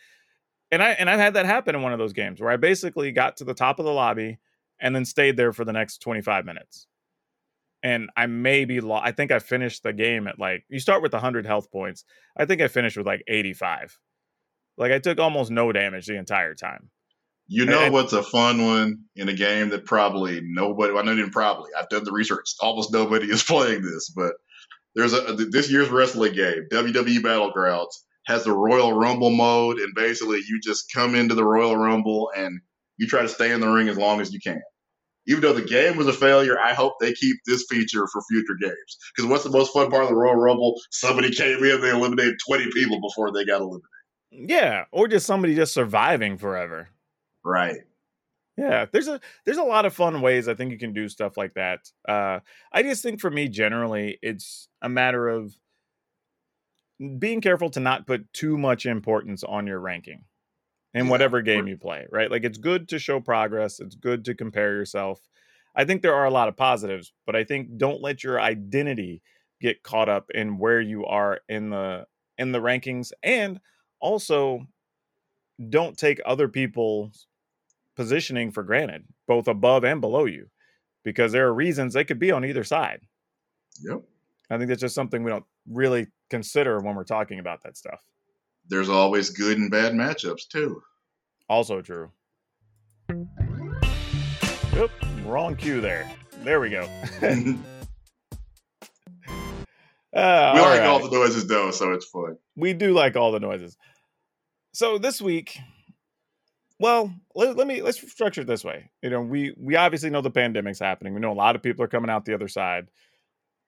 and 0.71 0.83
I 0.83 0.91
and 0.91 1.09
I've 1.09 1.19
had 1.19 1.35
that 1.35 1.45
happen 1.45 1.73
in 1.73 1.81
one 1.81 1.93
of 1.93 1.99
those 1.99 2.13
games 2.13 2.41
where 2.41 2.51
I 2.51 2.57
basically 2.57 3.11
got 3.11 3.37
to 3.37 3.45
the 3.45 3.53
top 3.53 3.79
of 3.79 3.85
the 3.85 3.93
lobby 3.93 4.39
and 4.79 4.95
then 4.95 5.05
stayed 5.05 5.37
there 5.37 5.53
for 5.53 5.65
the 5.65 5.73
next 5.73 5.99
twenty 5.99 6.21
five 6.21 6.45
minutes. 6.45 6.87
And 7.83 8.09
I 8.17 8.25
maybe 8.25 8.79
lo- 8.81 8.99
I 9.01 9.11
think 9.11 9.31
I 9.31 9.39
finished 9.39 9.83
the 9.83 9.93
game 9.93 10.27
at 10.27 10.39
like 10.39 10.63
you 10.69 10.79
start 10.79 11.01
with 11.03 11.13
hundred 11.13 11.45
health 11.45 11.71
points. 11.71 12.03
I 12.37 12.45
think 12.45 12.61
I 12.61 12.67
finished 12.67 12.97
with 12.97 13.05
like 13.05 13.23
eighty 13.27 13.53
five. 13.53 13.97
Like 14.77 14.91
I 14.91 14.99
took 14.99 15.19
almost 15.19 15.51
no 15.51 15.71
damage 15.71 16.07
the 16.07 16.17
entire 16.17 16.55
time. 16.55 16.89
You 17.47 17.65
know 17.65 17.79
And- 17.83 17.93
what's 17.93 18.11
a 18.13 18.23
fun 18.23 18.65
one 18.65 19.03
in 19.15 19.29
a 19.29 19.33
game 19.33 19.69
that 19.69 19.85
probably 19.85 20.41
nobody, 20.43 20.91
well, 20.93 21.03
not 21.05 21.17
even 21.17 21.29
probably, 21.29 21.69
I've 21.77 21.89
done 21.89 22.03
the 22.03 22.11
research. 22.11 22.55
Almost 22.59 22.91
nobody 22.91 23.27
is 23.31 23.43
playing 23.43 23.83
this, 23.83 24.09
but 24.09 24.33
there's 24.95 25.13
a 25.13 25.21
this 25.51 25.69
year's 25.69 25.89
wrestling 25.89 26.33
game, 26.33 26.65
WWE 26.71 27.19
Battlegrounds, 27.19 27.93
has 28.25 28.43
the 28.45 28.51
Royal 28.53 28.93
Rumble 28.93 29.29
mode, 29.29 29.77
and 29.77 29.93
basically 29.93 30.39
you 30.47 30.59
just 30.63 30.91
come 30.91 31.13
into 31.13 31.35
the 31.35 31.43
Royal 31.45 31.77
Rumble 31.77 32.31
and 32.35 32.61
you 32.97 33.07
try 33.07 33.21
to 33.21 33.29
stay 33.29 33.51
in 33.51 33.61
the 33.61 33.67
ring 33.67 33.89
as 33.89 33.97
long 33.97 34.21
as 34.21 34.33
you 34.33 34.39
can. 34.39 34.61
Even 35.27 35.41
though 35.41 35.53
the 35.53 35.63
game 35.63 35.97
was 35.97 36.07
a 36.07 36.13
failure, 36.13 36.59
I 36.59 36.73
hope 36.73 36.93
they 36.99 37.11
keep 37.13 37.37
this 37.47 37.65
feature 37.69 38.07
for 38.11 38.21
future 38.29 38.55
games. 38.61 38.97
Because 39.15 39.29
what's 39.29 39.43
the 39.43 39.49
most 39.49 39.73
fun 39.73 39.89
part 39.89 40.03
of 40.03 40.09
the 40.09 40.15
Royal 40.15 40.35
Rumble? 40.35 40.75
Somebody 40.91 41.31
came 41.31 41.63
in, 41.63 41.81
they 41.81 41.89
eliminated 41.89 42.35
20 42.47 42.69
people 42.73 43.01
before 43.01 43.31
they 43.31 43.43
got 43.43 43.61
eliminated. 43.61 43.89
Yeah, 44.31 44.85
or 44.91 45.07
just 45.07 45.25
somebody 45.25 45.55
just 45.55 45.73
surviving 45.73 46.37
forever. 46.37 46.89
Right. 47.43 47.77
Yeah, 48.57 48.85
there's 48.91 49.07
a 49.07 49.19
there's 49.45 49.57
a 49.57 49.63
lot 49.63 49.85
of 49.85 49.93
fun 49.93 50.21
ways 50.21 50.47
I 50.47 50.53
think 50.53 50.71
you 50.71 50.77
can 50.77 50.93
do 50.93 51.09
stuff 51.09 51.35
like 51.35 51.55
that. 51.55 51.79
Uh, 52.07 52.39
I 52.71 52.83
just 52.83 53.03
think 53.03 53.19
for 53.19 53.29
me 53.29 53.49
generally, 53.49 54.17
it's 54.21 54.69
a 54.81 54.87
matter 54.87 55.27
of 55.27 55.57
being 57.19 57.41
careful 57.41 57.69
to 57.71 57.81
not 57.81 58.07
put 58.07 58.31
too 58.31 58.57
much 58.57 58.85
importance 58.85 59.43
on 59.43 59.67
your 59.67 59.79
ranking 59.79 60.23
in 60.95 61.09
whatever 61.09 61.41
game 61.41 61.67
you 61.67 61.77
play. 61.77 62.07
Right, 62.11 62.31
like 62.31 62.43
it's 62.43 62.57
good 62.57 62.89
to 62.89 62.97
show 62.99 63.19
progress. 63.19 63.79
It's 63.79 63.95
good 63.95 64.25
to 64.25 64.33
compare 64.33 64.73
yourself. 64.73 65.19
I 65.75 65.85
think 65.85 66.01
there 66.01 66.15
are 66.15 66.25
a 66.25 66.31
lot 66.31 66.47
of 66.47 66.55
positives, 66.55 67.13
but 67.25 67.35
I 67.35 67.43
think 67.43 67.77
don't 67.77 68.01
let 68.01 68.23
your 68.23 68.39
identity 68.39 69.21
get 69.61 69.83
caught 69.83 70.09
up 70.09 70.31
in 70.31 70.57
where 70.57 70.81
you 70.81 71.05
are 71.05 71.41
in 71.49 71.69
the 71.69 72.07
in 72.37 72.51
the 72.51 72.59
rankings, 72.59 73.11
and 73.21 73.59
also 73.99 74.65
don't 75.69 75.97
take 75.97 76.19
other 76.25 76.47
people's 76.47 77.27
positioning 77.95 78.51
for 78.51 78.63
granted, 78.63 79.05
both 79.27 79.47
above 79.47 79.83
and 79.83 80.01
below 80.01 80.25
you, 80.25 80.47
because 81.03 81.31
there 81.31 81.47
are 81.47 81.53
reasons 81.53 81.93
they 81.93 82.03
could 82.03 82.19
be 82.19 82.31
on 82.31 82.43
either 82.43 82.63
side. 82.63 83.01
Yep. 83.81 84.01
I 84.49 84.57
think 84.57 84.69
that's 84.69 84.81
just 84.81 84.95
something 84.95 85.23
we 85.23 85.31
don't 85.31 85.45
really 85.69 86.07
consider 86.29 86.79
when 86.79 86.95
we're 86.95 87.03
talking 87.03 87.39
about 87.39 87.63
that 87.63 87.77
stuff. 87.77 88.01
There's 88.67 88.89
always 88.89 89.29
good 89.29 89.57
and 89.57 89.69
bad 89.71 89.93
matchups, 89.93 90.47
too. 90.47 90.81
Also 91.47 91.81
true. 91.81 92.11
Oop, 94.75 94.91
wrong 95.25 95.55
cue 95.55 95.79
there. 95.81 96.09
There 96.43 96.59
we 96.59 96.69
go. 96.69 96.87
we 97.21 97.57
Uh, 100.13 100.53
like 100.55 100.81
all 100.81 100.87
all 100.95 100.99
right. 101.01 101.11
the 101.11 101.17
noises, 101.17 101.47
though, 101.47 101.71
so 101.71 101.91
it's 101.93 102.05
fun. 102.05 102.37
we 102.55 102.73
do 102.73 102.93
like 102.93 103.15
all 103.17 103.31
the 103.31 103.39
noises. 103.39 103.77
So 104.73 104.97
this 104.97 105.21
week, 105.21 105.57
well, 106.79 107.13
let, 107.35 107.55
let 107.57 107.67
me 107.67 107.81
let's 107.81 107.99
structure 108.11 108.41
it 108.41 108.47
this 108.47 108.63
way. 108.63 108.89
You 109.01 109.09
know, 109.09 109.21
we 109.21 109.53
we 109.57 109.75
obviously 109.75 110.09
know 110.09 110.21
the 110.21 110.31
pandemic's 110.31 110.79
happening. 110.79 111.13
We 111.13 111.19
know 111.19 111.31
a 111.31 111.33
lot 111.33 111.55
of 111.55 111.63
people 111.63 111.83
are 111.83 111.89
coming 111.89 112.09
out 112.09 112.23
the 112.25 112.33
other 112.33 112.47
side. 112.47 112.87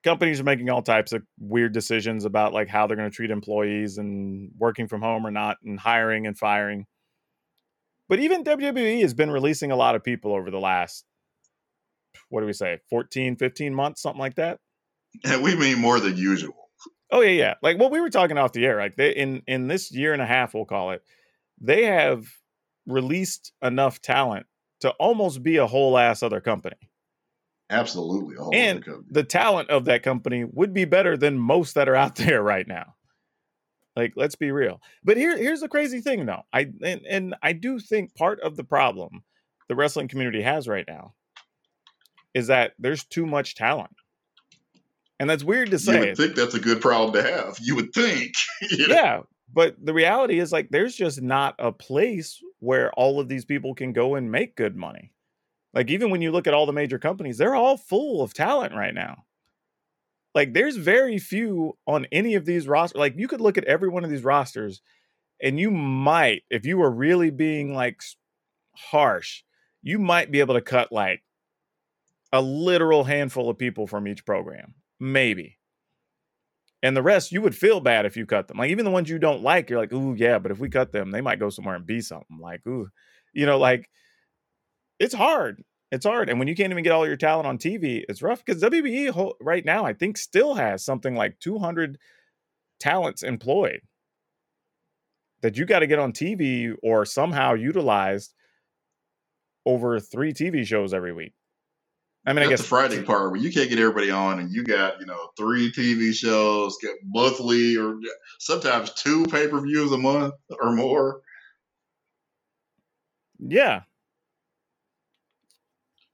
Companies 0.04 0.40
are 0.40 0.44
making 0.44 0.70
all 0.70 0.82
types 0.82 1.12
of 1.12 1.22
weird 1.38 1.72
decisions 1.72 2.24
about 2.24 2.52
like 2.52 2.68
how 2.68 2.86
they're 2.86 2.96
going 2.96 3.10
to 3.10 3.14
treat 3.14 3.30
employees 3.30 3.98
and 3.98 4.50
working 4.56 4.86
from 4.88 5.02
home 5.02 5.26
or 5.26 5.30
not, 5.30 5.56
and 5.64 5.78
hiring 5.78 6.26
and 6.26 6.38
firing. 6.38 6.86
But 8.08 8.20
even 8.20 8.44
WWE 8.44 9.02
has 9.02 9.12
been 9.12 9.30
releasing 9.30 9.70
a 9.70 9.76
lot 9.76 9.94
of 9.94 10.04
people 10.04 10.34
over 10.34 10.50
the 10.50 10.60
last 10.60 11.04
what 12.30 12.40
do 12.40 12.46
we 12.46 12.52
say 12.52 12.78
14 12.90 13.36
15 13.36 13.74
months 13.74 14.02
something 14.02 14.18
like 14.18 14.34
that 14.34 14.58
And 15.24 15.42
we 15.42 15.54
mean 15.54 15.78
more 15.78 16.00
than 16.00 16.16
usual. 16.16 16.70
Oh 17.10 17.20
yeah, 17.22 17.30
yeah. 17.30 17.54
Like 17.62 17.78
what 17.78 17.90
we 17.90 18.00
were 18.00 18.10
talking 18.10 18.36
off 18.36 18.52
the 18.52 18.66
air. 18.66 18.78
Like 18.78 18.96
they 18.96 19.10
in 19.10 19.42
in 19.46 19.66
this 19.66 19.90
year 19.92 20.12
and 20.12 20.22
a 20.22 20.26
half, 20.26 20.54
we'll 20.54 20.66
call 20.66 20.90
it. 20.90 21.02
They 21.60 21.84
have 21.84 22.26
released 22.86 23.52
enough 23.62 24.00
talent 24.00 24.46
to 24.80 24.90
almost 24.90 25.42
be 25.42 25.56
a 25.56 25.66
whole 25.66 25.96
ass 25.98 26.22
other 26.22 26.40
company. 26.40 26.76
Absolutely. 27.70 28.36
A 28.36 28.42
whole 28.42 28.54
And 28.54 28.84
the 29.10 29.24
talent 29.24 29.70
of 29.70 29.84
that 29.86 30.02
company 30.02 30.44
would 30.44 30.72
be 30.72 30.84
better 30.84 31.16
than 31.16 31.38
most 31.38 31.74
that 31.74 31.88
are 31.88 31.96
out 31.96 32.16
there 32.16 32.42
right 32.42 32.66
now. 32.66 32.94
Like, 33.96 34.12
let's 34.16 34.36
be 34.36 34.52
real. 34.52 34.80
But 35.02 35.16
here, 35.16 35.36
here's 35.36 35.60
the 35.60 35.68
crazy 35.68 36.00
thing, 36.00 36.24
though. 36.24 36.42
I 36.52 36.70
and, 36.82 37.00
and 37.08 37.34
I 37.42 37.52
do 37.52 37.80
think 37.80 38.14
part 38.14 38.40
of 38.40 38.56
the 38.56 38.62
problem 38.64 39.24
the 39.68 39.74
wrestling 39.74 40.08
community 40.08 40.40
has 40.42 40.68
right 40.68 40.84
now 40.88 41.14
is 42.34 42.46
that 42.46 42.72
there's 42.78 43.04
too 43.04 43.26
much 43.26 43.54
talent. 43.54 43.90
And 45.20 45.28
that's 45.28 45.42
weird 45.42 45.66
to 45.70 45.72
You 45.72 45.78
say. 45.78 46.00
would 46.00 46.16
think 46.16 46.36
that's 46.36 46.54
a 46.54 46.60
good 46.60 46.80
problem 46.80 47.12
to 47.14 47.28
have. 47.28 47.58
You 47.60 47.74
would 47.74 47.92
think. 47.92 48.32
you 48.70 48.86
know? 48.86 48.94
yeah, 48.94 49.20
but 49.52 49.74
the 49.84 49.92
reality 49.92 50.38
is 50.38 50.52
like 50.52 50.68
there's 50.70 50.94
just 50.94 51.20
not 51.20 51.56
a 51.58 51.72
place 51.72 52.40
where 52.60 52.92
all 52.92 53.18
of 53.18 53.28
these 53.28 53.44
people 53.44 53.74
can 53.74 53.92
go 53.92 54.14
and 54.14 54.30
make 54.30 54.56
good 54.56 54.76
money. 54.76 55.12
Like 55.74 55.90
even 55.90 56.10
when 56.10 56.22
you 56.22 56.30
look 56.30 56.46
at 56.46 56.54
all 56.54 56.66
the 56.66 56.72
major 56.72 56.98
companies, 56.98 57.38
they're 57.38 57.54
all 57.54 57.76
full 57.76 58.22
of 58.22 58.34
talent 58.34 58.74
right 58.74 58.94
now. 58.94 59.24
Like 60.34 60.54
there's 60.54 60.76
very 60.76 61.18
few 61.18 61.76
on 61.86 62.06
any 62.12 62.34
of 62.34 62.44
these 62.44 62.68
rosters. 62.68 62.98
Like 62.98 63.14
you 63.16 63.28
could 63.28 63.40
look 63.40 63.58
at 63.58 63.64
every 63.64 63.88
one 63.88 64.04
of 64.04 64.10
these 64.10 64.24
rosters 64.24 64.80
and 65.42 65.58
you 65.58 65.70
might 65.70 66.42
if 66.50 66.66
you 66.66 66.78
were 66.78 66.90
really 66.90 67.30
being 67.30 67.74
like 67.74 68.02
harsh, 68.74 69.42
you 69.82 69.98
might 69.98 70.30
be 70.30 70.40
able 70.40 70.54
to 70.54 70.60
cut 70.60 70.92
like 70.92 71.22
a 72.32 72.40
literal 72.40 73.04
handful 73.04 73.48
of 73.48 73.58
people 73.58 73.86
from 73.86 74.06
each 74.06 74.24
program. 74.24 74.74
Maybe. 75.00 75.58
And 76.82 76.96
the 76.96 77.02
rest, 77.02 77.32
you 77.32 77.42
would 77.42 77.56
feel 77.56 77.80
bad 77.80 78.06
if 78.06 78.16
you 78.16 78.24
cut 78.24 78.46
them. 78.46 78.58
Like 78.58 78.70
even 78.70 78.84
the 78.84 78.90
ones 78.90 79.10
you 79.10 79.18
don't 79.18 79.42
like, 79.42 79.68
you're 79.68 79.80
like, 79.80 79.92
ooh, 79.92 80.14
yeah, 80.16 80.38
but 80.38 80.52
if 80.52 80.60
we 80.60 80.68
cut 80.68 80.92
them, 80.92 81.10
they 81.10 81.20
might 81.20 81.40
go 81.40 81.50
somewhere 81.50 81.74
and 81.74 81.86
be 81.86 82.00
something. 82.00 82.38
Like, 82.38 82.64
ooh, 82.66 82.88
you 83.32 83.46
know, 83.46 83.58
like 83.58 83.88
it's 84.98 85.14
hard. 85.14 85.62
It's 85.90 86.04
hard. 86.04 86.28
And 86.28 86.38
when 86.38 86.48
you 86.48 86.54
can't 86.54 86.70
even 86.70 86.84
get 86.84 86.92
all 86.92 87.06
your 87.06 87.16
talent 87.16 87.46
on 87.46 87.58
TV, 87.58 88.04
it's 88.08 88.22
rough 88.22 88.44
because 88.44 88.62
WWE 88.62 89.32
right 89.40 89.64
now, 89.64 89.84
I 89.86 89.94
think, 89.94 90.18
still 90.18 90.54
has 90.54 90.84
something 90.84 91.14
like 91.14 91.38
200 91.40 91.98
talents 92.78 93.22
employed 93.22 93.80
that 95.42 95.56
you 95.56 95.64
got 95.64 95.80
to 95.80 95.86
get 95.86 95.98
on 95.98 96.12
TV 96.12 96.74
or 96.82 97.04
somehow 97.04 97.54
utilized 97.54 98.34
over 99.64 100.00
three 100.00 100.32
TV 100.32 100.66
shows 100.66 100.92
every 100.92 101.12
week. 101.12 101.32
I 102.26 102.32
mean, 102.32 102.42
I 102.42 102.48
That's 102.48 102.50
guess 102.50 102.60
the 102.62 102.66
Friday 102.68 103.02
part 103.02 103.30
where 103.30 103.40
you 103.40 103.50
can't 103.50 103.70
get 103.70 103.78
everybody 103.78 104.10
on, 104.10 104.38
and 104.40 104.52
you 104.52 104.62
got 104.64 105.00
you 105.00 105.06
know 105.06 105.30
three 105.38 105.72
TV 105.72 106.12
shows, 106.12 106.76
get 106.82 106.96
monthly 107.04 107.76
or 107.76 107.98
sometimes 108.38 108.92
two 108.92 109.24
pay 109.26 109.48
per 109.48 109.60
views 109.60 109.92
a 109.92 109.98
month 109.98 110.34
or 110.60 110.72
more. 110.72 111.22
yeah. 113.38 113.82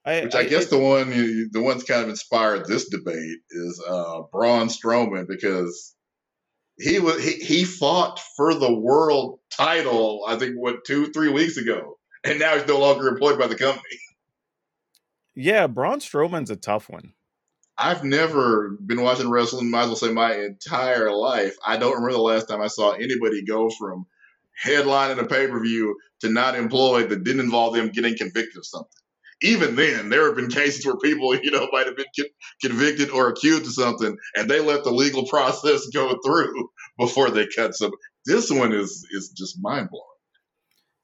I, 0.07 0.21
Which 0.21 0.35
I, 0.35 0.45
guess 0.45 0.67
the 0.67 0.79
one 0.79 1.11
the 1.11 1.63
one's 1.63 1.85
kind 1.85 2.03
of 2.03 2.11
inspired 2.11 2.67
this 2.67 2.89
debate 2.91 3.39
is 3.51 3.83
uh, 3.87 4.23
Braun 4.31 4.69
Strowman 4.69 5.27
because 5.27 5.95
he 6.79 6.99
was 6.99 7.25
he, 7.25 7.33
he 7.33 7.65
fought 7.65 8.21
for 8.37 8.53
the 8.55 8.73
world 8.73 9.39
title 9.51 10.25
I 10.27 10.37
think 10.37 10.57
what 10.57 10.85
two 10.85 11.07
three 11.07 11.31
weeks 11.31 11.57
ago, 11.57 11.99
and 12.23 12.39
now 12.39 12.55
he's 12.55 12.67
no 12.67 12.79
longer 12.79 13.09
employed 13.09 13.39
by 13.39 13.47
the 13.47 13.57
company. 13.57 13.99
yeah, 15.35 15.67
Braun 15.67 16.01
Strowman's 16.01 16.51
a 16.51 16.57
tough 16.57 16.91
one. 16.91 17.15
I've 17.77 18.05
never 18.05 18.77
been 18.85 19.03
watching 19.03 19.31
wrestling, 19.31 19.71
might 19.71 19.83
as 19.83 19.87
well 19.89 19.97
say 19.97 20.13
my 20.13 20.37
entire 20.37 21.11
life. 21.13 21.57
I 21.67 21.77
don't 21.77 21.95
remember 21.95 22.13
the 22.13 22.19
last 22.23 22.47
time 22.47 22.61
I 22.61 22.69
saw 22.69 22.93
anybody 22.93 23.43
go 23.43 23.71
from 23.71 24.07
headlining 24.63 25.19
a 25.19 25.27
pay 25.27 25.49
per 25.49 25.61
view 25.61 25.97
to 26.21 26.29
not 26.29 26.57
employed 26.57 27.09
that 27.09 27.25
didn't 27.25 27.41
involve 27.41 27.75
them 27.75 27.89
getting 27.89 28.17
convicted 28.17 28.59
of 28.59 28.67
something. 28.67 28.91
Even 29.45 29.77
then, 29.77 30.09
there 30.09 30.25
have 30.27 30.37
been 30.37 30.49
cases 30.49 30.87
where 30.87 30.97
people, 30.97 31.35
you 31.37 31.51
know, 31.51 31.69
might 31.71 31.87
have 31.87 31.97
been 31.97 32.07
con- 32.19 32.31
convicted 32.63 33.11
or 33.11 33.29
accused 33.29 33.67
of 33.67 33.73
something, 33.75 34.17
and 34.35 34.51
they 34.51 34.61
let 34.61 34.85
the 34.85 34.91
legal 34.91 35.27
process 35.29 35.87
go 35.93 36.19
through 36.25 36.71
before 36.99 37.31
they 37.31 37.47
cut 37.55 37.75
some. 37.75 37.93
This 38.25 38.51
one 38.51 38.73
is 38.73 39.07
is 39.13 39.35
just 39.37 39.63
mind 39.63 39.91
blowing. 39.91 40.07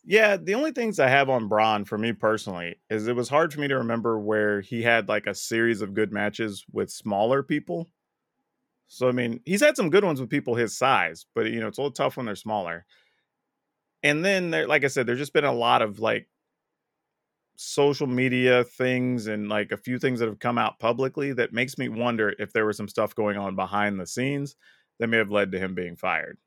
Yeah, 0.02 0.38
the 0.38 0.54
only 0.54 0.72
things 0.72 0.98
I 0.98 1.08
have 1.08 1.28
on 1.28 1.48
Braun 1.48 1.84
for 1.84 1.98
me 1.98 2.14
personally 2.14 2.76
is 2.88 3.06
it 3.06 3.14
was 3.14 3.28
hard 3.28 3.52
for 3.52 3.60
me 3.60 3.68
to 3.68 3.76
remember 3.76 4.18
where 4.18 4.62
he 4.62 4.82
had 4.82 5.08
like 5.08 5.26
a 5.26 5.34
series 5.34 5.82
of 5.82 5.92
good 5.92 6.10
matches 6.10 6.64
with 6.72 6.90
smaller 6.90 7.42
people. 7.42 7.90
So 8.88 9.08
I 9.08 9.12
mean, 9.12 9.40
he's 9.44 9.60
had 9.60 9.76
some 9.76 9.90
good 9.90 10.04
ones 10.04 10.18
with 10.18 10.30
people 10.30 10.54
his 10.54 10.76
size, 10.76 11.26
but 11.34 11.46
you 11.46 11.60
know, 11.60 11.68
it's 11.68 11.76
a 11.76 11.82
little 11.82 11.92
tough 11.92 12.16
when 12.16 12.24
they're 12.24 12.34
smaller. 12.34 12.86
And 14.02 14.24
then 14.24 14.50
there, 14.50 14.66
like 14.66 14.84
I 14.84 14.88
said, 14.88 15.06
there's 15.06 15.18
just 15.18 15.34
been 15.34 15.44
a 15.44 15.52
lot 15.52 15.82
of 15.82 16.00
like 16.00 16.26
social 17.62 18.06
media 18.06 18.64
things 18.64 19.26
and 19.26 19.50
like 19.50 19.70
a 19.70 19.76
few 19.76 19.98
things 19.98 20.18
that 20.18 20.28
have 20.28 20.38
come 20.38 20.56
out 20.56 20.78
publicly 20.78 21.34
that 21.34 21.52
makes 21.52 21.76
me 21.76 21.90
wonder 21.90 22.34
if 22.38 22.54
there 22.54 22.64
was 22.64 22.74
some 22.74 22.88
stuff 22.88 23.14
going 23.14 23.36
on 23.36 23.54
behind 23.54 24.00
the 24.00 24.06
scenes 24.06 24.56
that 24.98 25.08
may 25.08 25.18
have 25.18 25.30
led 25.30 25.52
to 25.52 25.58
him 25.58 25.74
being 25.74 25.94
fired. 25.94 26.38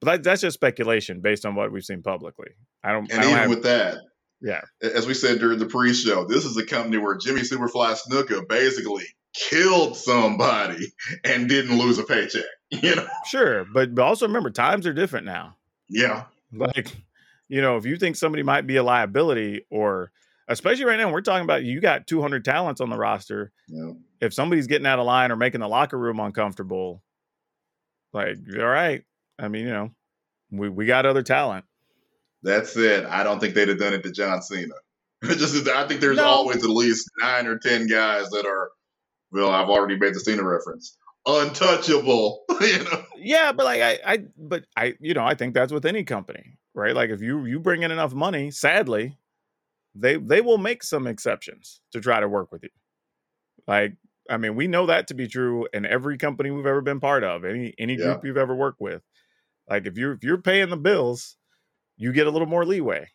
But 0.00 0.06
that, 0.06 0.22
that's 0.24 0.42
just 0.42 0.54
speculation 0.54 1.22
based 1.22 1.46
on 1.46 1.54
what 1.54 1.72
we've 1.72 1.82
seen 1.82 2.02
publicly. 2.02 2.50
I 2.84 2.92
don't. 2.92 3.10
And 3.10 3.20
I 3.20 3.22
don't 3.22 3.30
even 3.30 3.40
have, 3.40 3.50
with 3.50 3.62
that, 3.62 3.96
yeah, 4.42 4.60
as 4.82 5.06
we 5.06 5.14
said 5.14 5.38
during 5.38 5.58
the 5.58 5.66
pre-show, 5.66 6.26
this 6.26 6.44
is 6.44 6.58
a 6.58 6.66
company 6.66 6.98
where 6.98 7.16
Jimmy 7.16 7.40
Superfly 7.40 7.98
Snuka 7.98 8.46
basically 8.46 9.06
killed 9.34 9.96
somebody 9.96 10.92
and 11.24 11.48
didn't 11.48 11.78
lose 11.78 11.98
a 11.98 12.04
paycheck. 12.04 12.44
You 12.70 12.96
know? 12.96 13.06
sure, 13.24 13.64
but 13.72 13.94
but 13.94 14.02
also 14.02 14.26
remember 14.26 14.50
times 14.50 14.86
are 14.86 14.92
different 14.92 15.24
now. 15.24 15.56
Yeah. 15.88 16.24
Like, 16.52 16.94
you 17.48 17.60
know, 17.60 17.76
if 17.76 17.86
you 17.86 17.96
think 17.96 18.16
somebody 18.16 18.42
might 18.42 18.66
be 18.66 18.76
a 18.76 18.82
liability, 18.82 19.62
or 19.70 20.10
especially 20.48 20.84
right 20.84 20.98
now, 20.98 21.10
we're 21.10 21.20
talking 21.20 21.44
about 21.44 21.64
you 21.64 21.80
got 21.80 22.06
200 22.06 22.44
talents 22.44 22.80
on 22.80 22.90
the 22.90 22.96
roster. 22.96 23.52
Yeah. 23.68 23.92
If 24.20 24.34
somebody's 24.34 24.66
getting 24.66 24.86
out 24.86 24.98
of 24.98 25.06
line 25.06 25.30
or 25.32 25.36
making 25.36 25.60
the 25.60 25.68
locker 25.68 25.98
room 25.98 26.20
uncomfortable, 26.20 27.02
like, 28.12 28.36
all 28.58 28.64
right. 28.66 29.02
I 29.38 29.48
mean, 29.48 29.66
you 29.66 29.72
know, 29.72 29.90
we 30.50 30.68
we 30.68 30.86
got 30.86 31.06
other 31.06 31.22
talent. 31.22 31.64
That's 32.42 32.76
it. 32.76 33.04
I 33.04 33.22
don't 33.22 33.40
think 33.40 33.54
they'd 33.54 33.68
have 33.68 33.78
done 33.78 33.94
it 33.94 34.02
to 34.04 34.12
John 34.12 34.42
Cena. 34.42 34.74
Just, 35.24 35.68
I 35.68 35.86
think 35.88 36.00
there's 36.00 36.16
No. 36.16 36.24
always 36.24 36.62
at 36.62 36.70
least 36.70 37.10
nine 37.20 37.46
or 37.46 37.58
ten 37.58 37.86
guys 37.86 38.28
that 38.30 38.46
are. 38.46 38.70
Well, 39.30 39.50
I've 39.50 39.68
already 39.68 39.96
made 39.96 40.14
the 40.14 40.20
Cena 40.20 40.42
reference. 40.42 40.96
Untouchable, 41.26 42.44
you 42.60 42.78
know. 42.84 43.04
Yeah, 43.18 43.52
but 43.52 43.64
like 43.66 43.82
I, 43.82 43.98
I, 44.06 44.18
but 44.38 44.64
I, 44.76 44.94
you 45.00 45.14
know, 45.14 45.24
I 45.24 45.34
think 45.34 45.54
that's 45.54 45.72
with 45.72 45.84
any 45.84 46.02
company, 46.04 46.54
right? 46.78 46.94
Like 46.96 47.10
if 47.10 47.20
you 47.22 47.44
you 47.46 47.60
bring 47.60 47.82
in 47.84 47.90
enough 47.92 48.14
money, 48.14 48.50
sadly, 48.52 49.18
they 49.94 50.16
they 50.16 50.40
will 50.40 50.58
make 50.58 50.82
some 50.82 51.06
exceptions 51.06 51.82
to 51.92 52.00
try 52.00 52.20
to 52.20 52.28
work 52.28 52.52
with 52.52 52.62
you. 52.64 52.70
Like, 53.66 53.96
I 54.30 54.36
mean, 54.38 54.56
we 54.56 54.66
know 54.68 54.86
that 54.86 55.08
to 55.08 55.14
be 55.14 55.28
true 55.28 55.68
in 55.72 55.84
every 55.86 56.18
company 56.18 56.50
we've 56.50 56.66
ever 56.66 56.80
been 56.82 57.00
part 57.00 57.24
of, 57.24 57.44
any 57.44 57.74
any 57.78 57.96
Yeah. 57.96 58.04
group 58.04 58.24
you've 58.24 58.36
ever 58.38 58.54
worked 58.54 58.80
with. 58.80 59.02
Like 59.68 59.86
if 59.86 59.98
you're 59.98 60.12
if 60.12 60.24
you're 60.24 60.42
paying 60.42 60.70
the 60.70 60.76
bills, 60.76 61.36
you 61.96 62.12
get 62.12 62.26
a 62.26 62.30
little 62.30 62.48
more 62.48 62.64
leeway. 62.66 63.08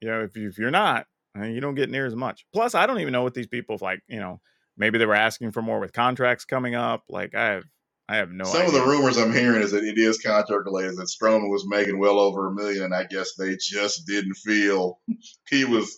You 0.00 0.08
know, 0.08 0.22
if 0.22 0.36
you 0.36 0.48
if 0.48 0.58
you're 0.58 0.70
not, 0.70 1.06
uh, 1.38 1.44
you 1.44 1.60
don't 1.60 1.74
get 1.74 1.90
near 1.90 2.06
as 2.06 2.14
much. 2.14 2.46
Plus, 2.52 2.74
I 2.74 2.86
don't 2.86 3.00
even 3.00 3.12
know 3.12 3.22
what 3.22 3.34
these 3.34 3.46
people 3.46 3.78
like. 3.80 4.00
You 4.08 4.20
know, 4.20 4.40
maybe 4.76 4.98
they 4.98 5.06
were 5.06 5.14
asking 5.14 5.52
for 5.52 5.62
more 5.62 5.80
with 5.80 5.92
contracts 5.92 6.44
coming 6.44 6.74
up. 6.74 7.04
Like 7.08 7.34
I 7.34 7.46
have, 7.46 7.64
I 8.08 8.16
have 8.16 8.30
no. 8.30 8.44
Some 8.44 8.62
idea. 8.62 8.66
of 8.68 8.74
the 8.74 8.90
rumors 8.90 9.16
I'm 9.16 9.32
hearing 9.32 9.62
is 9.62 9.70
that 9.70 9.84
it 9.84 9.96
is 9.98 10.18
contract 10.18 10.66
related. 10.66 10.96
That 10.96 11.08
Strowman 11.08 11.50
was 11.50 11.66
making 11.66 11.98
well 11.98 12.18
over 12.18 12.48
a 12.48 12.54
million, 12.54 12.84
and 12.84 12.94
I 12.94 13.04
guess 13.04 13.34
they 13.34 13.56
just 13.56 14.06
didn't 14.06 14.34
feel 14.34 15.00
he 15.48 15.64
was 15.64 15.96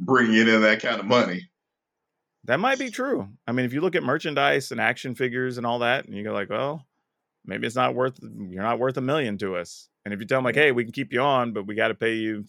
bringing 0.00 0.48
in 0.48 0.62
that 0.62 0.82
kind 0.82 0.98
of 0.98 1.06
money. 1.06 1.48
That 2.44 2.60
might 2.60 2.78
be 2.78 2.90
true. 2.90 3.28
I 3.46 3.52
mean, 3.52 3.66
if 3.66 3.72
you 3.72 3.80
look 3.80 3.94
at 3.94 4.02
merchandise 4.02 4.72
and 4.72 4.80
action 4.80 5.14
figures 5.14 5.58
and 5.58 5.66
all 5.66 5.80
that, 5.80 6.06
and 6.06 6.14
you 6.16 6.24
go 6.24 6.32
like, 6.32 6.50
well, 6.50 6.86
maybe 7.44 7.66
it's 7.66 7.76
not 7.76 7.94
worth 7.94 8.18
you're 8.22 8.62
not 8.62 8.78
worth 8.78 8.96
a 8.96 9.02
million 9.02 9.38
to 9.38 9.56
us. 9.56 9.88
And 10.04 10.14
if 10.14 10.20
you 10.20 10.26
tell 10.26 10.38
him 10.38 10.44
like, 10.44 10.54
hey, 10.54 10.72
we 10.72 10.84
can 10.84 10.92
keep 10.92 11.12
you 11.12 11.20
on, 11.20 11.52
but 11.52 11.66
we 11.66 11.74
got 11.74 11.88
to 11.88 11.94
pay 11.94 12.14
you, 12.14 12.46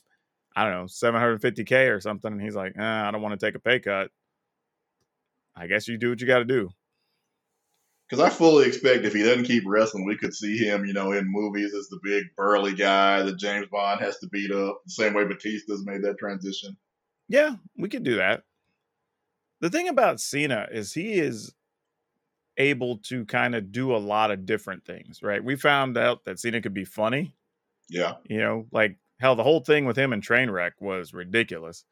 I 0.56 0.64
don't 0.64 0.74
know, 0.74 0.86
750k 0.86 1.94
or 1.94 2.00
something, 2.00 2.32
and 2.32 2.42
he's 2.42 2.56
like, 2.56 2.74
eh, 2.78 2.82
I 2.84 3.12
don't 3.12 3.22
want 3.22 3.40
to 3.40 3.46
take 3.46 3.56
a 3.56 3.60
pay 3.60 3.80
cut. 3.80 4.10
I 5.56 5.68
guess 5.68 5.88
you 5.88 5.98
do 5.98 6.10
what 6.10 6.22
you 6.22 6.28
got 6.28 6.40
to 6.40 6.46
do. 6.46 6.70
Because 8.10 8.26
I 8.26 8.30
fully 8.30 8.66
expect 8.66 9.06
if 9.06 9.14
he 9.14 9.22
doesn't 9.22 9.44
keep 9.44 9.64
wrestling, 9.68 10.06
we 10.06 10.18
could 10.18 10.34
see 10.34 10.58
him, 10.58 10.86
you 10.86 10.94
know, 10.94 11.12
in 11.12 11.32
movies 11.32 11.76
as 11.76 11.90
the 11.90 12.00
big 12.04 12.24
burly 12.36 12.74
guy 12.74 13.22
that 13.22 13.38
James 13.38 13.68
Bond 13.72 14.02
has 14.02 14.18
to 14.20 14.28
beat 14.28 14.52
up. 14.52 14.82
The 14.86 14.92
same 14.94 15.14
way 15.14 15.26
Batista's 15.26 15.86
made 15.86 16.02
that 16.04 16.18
transition. 16.18 16.76
Yeah, 17.28 17.56
we 17.78 17.88
could 17.88 18.04
do 18.04 18.16
that. 18.16 18.44
The 19.62 19.70
thing 19.70 19.88
about 19.88 20.20
Cena 20.20 20.68
is 20.72 20.94
he 20.94 21.14
is 21.14 21.54
able 22.58 22.98
to 22.98 23.26
kind 23.26 23.54
of 23.54 23.72
do 23.72 23.96
a 23.96 23.98
lot 23.98 24.32
of 24.32 24.46
different 24.46 24.86
things, 24.86 25.22
right? 25.22 25.44
We 25.44 25.56
found 25.56 25.96
out 25.96 26.26
that 26.26 26.40
Cena 26.40 26.62
could 26.62 26.74
be 26.74 26.86
funny. 26.86 27.36
Yeah. 27.90 28.16
You 28.26 28.40
know, 28.40 28.66
like 28.72 28.98
hell, 29.20 29.36
the 29.36 29.44
whole 29.44 29.60
thing 29.60 29.86
with 29.86 29.98
him 29.98 30.14
and 30.14 30.24
Trainwreck 30.24 30.72
was 30.80 31.14
ridiculous. 31.14 31.86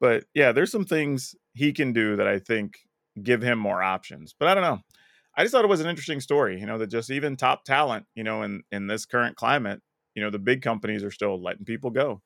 But 0.00 0.24
yeah, 0.32 0.52
there's 0.52 0.70
some 0.70 0.84
things 0.84 1.34
he 1.54 1.72
can 1.72 1.92
do 1.92 2.16
that 2.16 2.26
I 2.26 2.38
think 2.38 2.78
give 3.20 3.42
him 3.42 3.58
more 3.58 3.82
options. 3.82 4.34
But 4.38 4.48
I 4.48 4.54
don't 4.54 4.62
know. 4.62 4.80
I 5.36 5.42
just 5.42 5.52
thought 5.52 5.64
it 5.64 5.68
was 5.68 5.80
an 5.80 5.88
interesting 5.88 6.20
story, 6.20 6.60
you 6.60 6.66
know, 6.66 6.78
that 6.78 6.86
just 6.88 7.10
even 7.10 7.36
top 7.36 7.64
talent, 7.64 8.06
you 8.14 8.24
know, 8.24 8.42
in 8.42 8.62
in 8.70 8.86
this 8.86 9.04
current 9.06 9.36
climate, 9.36 9.82
you 10.14 10.22
know, 10.22 10.30
the 10.30 10.38
big 10.38 10.62
companies 10.62 11.02
are 11.02 11.10
still 11.10 11.40
letting 11.42 11.64
people 11.64 11.90
go. 11.90 12.22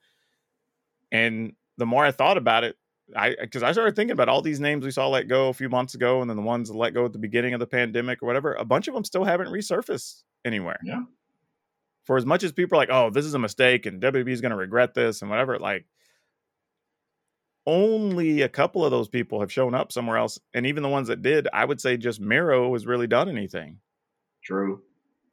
And 1.11 1.55
the 1.79 1.87
more 1.87 2.05
I 2.05 2.11
thought 2.11 2.37
about 2.37 2.65
it, 2.65 2.77
I 3.17 3.35
because 3.41 3.63
I 3.63 3.73
started 3.73 3.97
thinking 3.97 4.13
about 4.13 4.29
all 4.29 4.43
these 4.43 4.61
names 4.61 4.85
we 4.85 4.91
saw 4.91 5.09
let 5.09 5.29
go 5.29 5.49
a 5.49 5.55
few 5.55 5.69
months 5.69 5.95
ago, 5.95 6.21
and 6.21 6.29
then 6.29 6.37
the 6.37 6.43
ones 6.43 6.69
that 6.69 6.77
let 6.77 6.93
go 6.93 7.07
at 7.07 7.13
the 7.13 7.19
beginning 7.19 7.55
of 7.55 7.61
the 7.61 7.67
pandemic 7.67 8.23
or 8.23 8.27
whatever. 8.27 8.55
A 8.55 8.65
bunch 8.65 8.89
of 8.89 8.95
them 8.95 9.05
still 9.05 9.25
haven't 9.25 9.49
resurfaced 9.49 10.25
anywhere. 10.45 10.79
Yeah. 10.85 11.03
For 12.05 12.17
as 12.17 12.27
much 12.27 12.43
as 12.43 12.53
people 12.53 12.77
are 12.77 12.83
like, 12.83 12.91
"Oh, 12.91 13.11
this 13.11 13.25
is 13.25 13.35
a 13.35 13.39
mistake," 13.39 13.87
and 13.87 14.01
WB 14.01 14.29
is 14.29 14.41
going 14.41 14.51
to 14.51 14.57
regret 14.57 14.95
this 14.95 15.23
and 15.23 15.31
whatever, 15.31 15.59
like 15.59 15.87
only 17.69 18.41
a 18.41 18.49
couple 18.49 18.83
of 18.83 18.91
those 18.91 19.09
people 19.09 19.41
have 19.41 19.53
shown 19.53 19.75
up 19.75 19.93
somewhere 19.93 20.16
else. 20.16 20.41
And 20.55 20.66
even 20.66 20.83
the 20.83 20.89
ones 20.89 21.09
that 21.09 21.21
did, 21.21 21.47
I 21.53 21.66
would 21.66 21.83
say 21.83 21.99
just 21.99 22.19
Miro 22.19 22.73
has 22.73 22.87
really 22.87 23.07
done 23.07 23.29
anything. 23.29 23.81
True. 24.43 24.81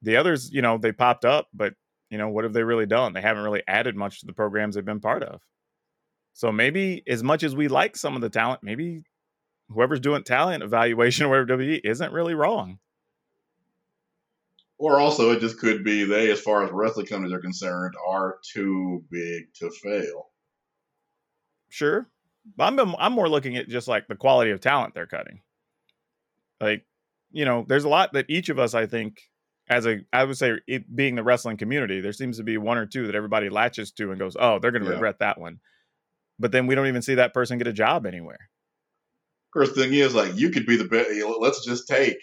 The 0.02 0.18
others, 0.18 0.52
you 0.52 0.62
know, 0.62 0.78
they 0.78 0.92
popped 0.92 1.24
up, 1.24 1.48
but 1.54 1.76
you 2.10 2.18
know, 2.18 2.28
what 2.28 2.44
have 2.44 2.52
they 2.52 2.64
really 2.64 2.86
done? 2.86 3.14
They 3.14 3.22
haven't 3.22 3.44
really 3.44 3.64
added 3.68 3.96
much 3.96 4.20
to 4.20 4.26
the 4.26 4.34
programs 4.34 4.76
they've 4.76 4.84
been 4.84 5.00
part 5.00 5.24
of. 5.24 5.42
So 6.34 6.52
maybe 6.52 7.04
as 7.08 7.24
much 7.24 7.42
as 7.44 7.56
we 7.56 7.70
like 7.70 7.96
some 7.96 8.16
of 8.16 8.22
the 8.22 8.30
talent, 8.30 8.62
maybe 8.62 9.04
whoever's 9.70 10.02
doing 10.02 10.24
talent 10.24 10.62
evaluation 10.62 11.28
or 11.28 11.46
WWE 11.46 11.80
isn't 11.86 12.12
really 12.12 12.34
wrong. 12.36 12.80
Or 14.78 15.00
also, 15.00 15.32
it 15.32 15.40
just 15.40 15.58
could 15.58 15.86
be 15.86 16.04
they, 16.04 16.30
as 16.30 16.42
far 16.42 16.66
as 16.66 16.72
wrestling 16.72 17.06
companies 17.06 17.34
are 17.34 17.40
concerned, 17.40 17.94
are 18.06 18.40
too 18.54 19.06
big 19.10 19.54
to 19.56 19.72
fail. 19.72 20.28
Sure. 21.70 22.10
I'm 22.60 22.80
I'm 22.80 23.14
more 23.14 23.30
looking 23.30 23.58
at 23.58 23.68
just 23.70 23.88
like 23.88 24.08
the 24.08 24.16
quality 24.16 24.52
of 24.52 24.60
talent 24.62 24.94
they're 24.94 25.08
cutting. 25.08 25.42
Like, 26.62 26.86
you 27.32 27.46
know, 27.46 27.66
there's 27.68 27.84
a 27.84 27.90
lot 27.90 28.14
that 28.14 28.26
each 28.30 28.50
of 28.50 28.60
us, 28.60 28.74
I 28.74 28.86
think, 28.86 29.20
as 29.68 29.86
a 29.86 30.02
I 30.14 30.24
would 30.24 30.38
say 30.38 30.54
it 30.68 30.96
being 30.96 31.16
the 31.16 31.24
wrestling 31.24 31.58
community, 31.58 32.02
there 32.02 32.14
seems 32.14 32.38
to 32.38 32.44
be 32.44 32.58
one 32.58 32.78
or 32.78 32.86
two 32.86 33.08
that 33.08 33.16
everybody 33.16 33.50
latches 33.50 33.92
to 33.94 34.12
and 34.12 34.20
goes, 34.20 34.36
"Oh, 34.40 34.60
they're 34.60 34.72
going 34.72 34.84
to 34.84 34.88
Yeah. 34.90 34.94
regret 34.94 35.20
that 35.20 35.40
one." 35.40 35.60
But 36.40 36.52
then 36.52 36.68
we 36.68 36.76
don't 36.76 36.88
even 36.88 37.02
see 37.02 37.16
that 37.16 37.34
person 37.34 37.58
get 37.58 37.68
a 37.68 37.74
job 37.74 38.06
anywhere. 38.06 38.50
First 39.54 39.76
thing 39.76 39.94
is, 39.94 40.14
like, 40.14 40.36
you 40.36 40.50
could 40.50 40.66
be 40.66 40.76
the 40.76 40.84
best. 40.86 41.10
Let's 41.40 41.66
just 41.66 41.88
take. 41.88 42.18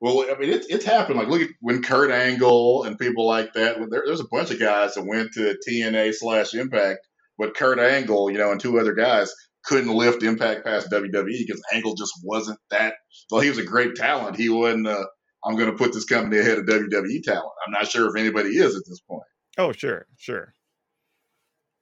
Well, 0.00 0.26
I 0.30 0.38
mean, 0.38 0.50
it's 0.50 0.66
it's 0.68 0.84
happened. 0.84 1.18
Like, 1.18 1.28
look 1.28 1.42
at 1.42 1.50
when 1.60 1.82
Kurt 1.82 2.10
Angle 2.10 2.84
and 2.84 2.98
people 2.98 3.26
like 3.26 3.52
that. 3.54 3.78
When 3.78 3.90
there, 3.90 4.02
there's 4.06 4.20
a 4.20 4.28
bunch 4.30 4.50
of 4.50 4.58
guys 4.58 4.94
that 4.94 5.04
went 5.06 5.32
to 5.34 5.56
TNA 5.66 6.14
slash 6.14 6.54
Impact, 6.54 7.06
but 7.38 7.54
Kurt 7.54 7.78
Angle, 7.78 8.30
you 8.30 8.38
know, 8.38 8.52
and 8.52 8.60
two 8.60 8.78
other 8.78 8.94
guys 8.94 9.32
couldn't 9.64 9.94
lift 9.94 10.22
Impact 10.22 10.64
past 10.64 10.90
WWE 10.90 11.38
because 11.46 11.62
Angle 11.72 11.94
just 11.94 12.12
wasn't 12.22 12.58
that. 12.70 12.94
Well, 13.30 13.40
he 13.40 13.48
was 13.48 13.58
a 13.58 13.64
great 13.64 13.96
talent. 13.96 14.36
He 14.36 14.48
wasn't. 14.48 14.86
Uh, 14.86 15.04
I'm 15.44 15.56
going 15.56 15.70
to 15.70 15.76
put 15.76 15.92
this 15.92 16.04
company 16.04 16.38
ahead 16.40 16.58
of 16.58 16.66
WWE 16.66 17.22
talent. 17.22 17.52
I'm 17.66 17.72
not 17.72 17.88
sure 17.88 18.08
if 18.08 18.20
anybody 18.20 18.50
is 18.50 18.74
at 18.74 18.82
this 18.86 19.00
point. 19.00 19.22
Oh, 19.58 19.72
sure, 19.72 20.06
sure. 20.16 20.52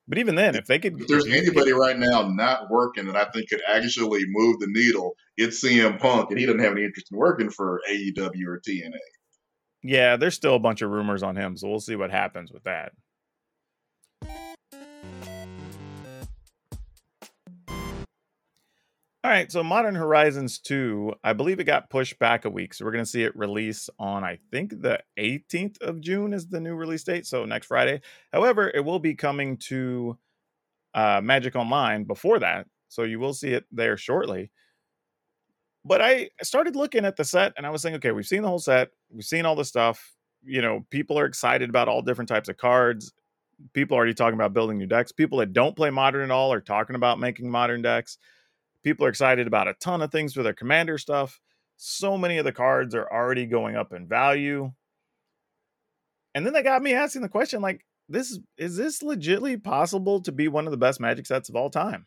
But 0.07 0.19
even 0.19 0.35
then, 0.35 0.55
if 0.55 0.67
they 0.67 0.79
could, 0.79 1.01
If 1.01 1.07
there's 1.07 1.25
could 1.25 1.33
anybody 1.33 1.73
right 1.73 1.99
now 1.99 2.29
not 2.29 2.71
working 2.71 3.07
that 3.07 3.17
I 3.17 3.25
think 3.31 3.49
could 3.49 3.63
actually 3.67 4.25
move 4.27 4.61
the 4.61 4.67
needle, 4.69 5.15
it's 5.37 5.65
CM 5.65 5.99
Punk, 5.99 6.31
and 6.31 6.39
he 6.39 6.45
doesn't 6.45 6.61
have 6.61 6.73
any 6.73 6.85
interest 6.85 7.09
in 7.11 7.17
working 7.19 7.49
for 7.49 7.81
AEW 7.91 8.47
or 8.47 8.61
TNA. 8.61 8.99
Yeah, 9.83 10.17
there's 10.17 10.35
still 10.35 10.55
a 10.55 10.61
bunch 10.61 10.83
of 10.83 10.91
rumors 10.91 11.23
on 11.23 11.37
him, 11.37 11.57
so 11.57 11.69
we'll 11.69 11.81
see 11.81 11.97
what 11.97 12.11
happens 12.11 12.53
with 12.53 12.65
that. 12.65 12.93
All 19.25 19.31
right, 19.31 19.51
so 19.51 19.62
Modern 19.64 19.95
Horizons 19.95 20.59
2, 20.59 21.14
I 21.25 21.33
believe 21.33 21.59
it 21.59 21.64
got 21.64 21.89
pushed 21.89 22.18
back 22.18 22.45
a 22.45 22.51
week. 22.51 22.75
So 22.75 22.85
we're 22.85 22.91
going 22.91 23.05
to 23.05 23.11
see 23.11 23.22
it 23.22 23.35
release 23.35 23.89
on, 23.99 24.22
I 24.22 24.39
think, 24.51 24.83
the 24.83 25.01
18th 25.18 25.81
of 25.81 26.03
June 26.03 26.35
is 26.35 26.47
the 26.47 26.61
new 26.61 26.75
release 26.75 27.05
date. 27.05 27.25
So 27.25 27.47
next 27.47 27.68
Friday. 27.68 28.03
However, 28.35 28.70
it 28.75 28.85
will 28.85 28.99
be 28.99 29.14
coming 29.14 29.57
to 29.68 30.18
uh, 30.93 31.22
Magic 31.25 31.57
Online 31.57 32.05
before 32.05 32.39
that. 32.41 32.66
So 32.91 33.05
you 33.05 33.18
will 33.18 33.33
see 33.33 33.55
it 33.55 33.64
there 33.72 33.97
shortly. 33.97 34.51
But 35.87 36.03
I 36.03 36.29
started 36.43 36.77
looking 36.77 37.07
at 37.07 37.16
the 37.16 37.25
set 37.25 37.55
and 37.57 37.66
I 37.66 37.70
was 37.70 37.81
saying, 37.81 37.95
okay, 37.95 38.12
we've 38.12 38.27
seen 38.27 38.43
the 38.43 38.49
whole 38.49 38.59
set, 38.59 38.91
we've 39.11 39.25
seen 39.25 39.47
all 39.47 39.57
the 39.57 39.64
stuff. 39.64 40.12
You 40.45 40.61
know, 40.61 40.85
people 40.91 41.18
are 41.18 41.25
excited 41.25 41.70
about 41.70 41.89
all 41.89 42.03
different 42.03 42.29
types 42.29 42.51
of 42.51 42.59
cards. 42.59 43.14
People 43.72 43.97
are 43.97 44.01
already 44.01 44.12
talking 44.12 44.35
about 44.35 44.53
building 44.53 44.77
new 44.77 44.87
decks. 44.87 45.12
People 45.12 45.39
that 45.39 45.55
don't 45.55 45.75
play 45.75 45.89
modern 45.89 46.25
at 46.25 46.31
all 46.31 46.53
are 46.53 46.61
talking 46.61 46.95
about 46.95 47.18
making 47.18 47.51
modern 47.51 47.81
decks. 47.81 48.18
People 48.85 49.07
are 49.07 49.09
excited 49.09 49.47
about 49.47 49.66
a 49.66 49.74
ton 49.74 50.03
of 50.03 50.12
things 50.12 50.35
for 50.35 50.43
their 50.43 50.53
commander 50.53 50.99
stuff. 50.99 51.41
So 51.76 52.16
many 52.16 52.39
of 52.39 52.45
the 52.45 52.53
cards 52.53 52.95
are 52.95 53.11
already 53.11 53.47
going 53.47 53.76
up 53.76 53.93
in 53.93 54.07
value. 54.07 54.72
And 56.35 56.45
then 56.45 56.53
they 56.53 56.62
got 56.62 56.82
me 56.82 56.95
asking 56.95 57.22
the 57.22 57.28
question 57.28 57.61
like, 57.62 57.85
this 58.09 58.39
is 58.59 58.76
this 58.76 59.03
legitly 59.03 59.62
possible 59.62 60.20
to 60.20 60.32
be 60.32 60.49
one 60.49 60.66
of 60.66 60.70
the 60.70 60.76
best 60.76 61.01
magic 61.01 61.26
sets 61.26 61.49
of 61.49 61.57
all 61.57 61.70
time? 61.70 62.07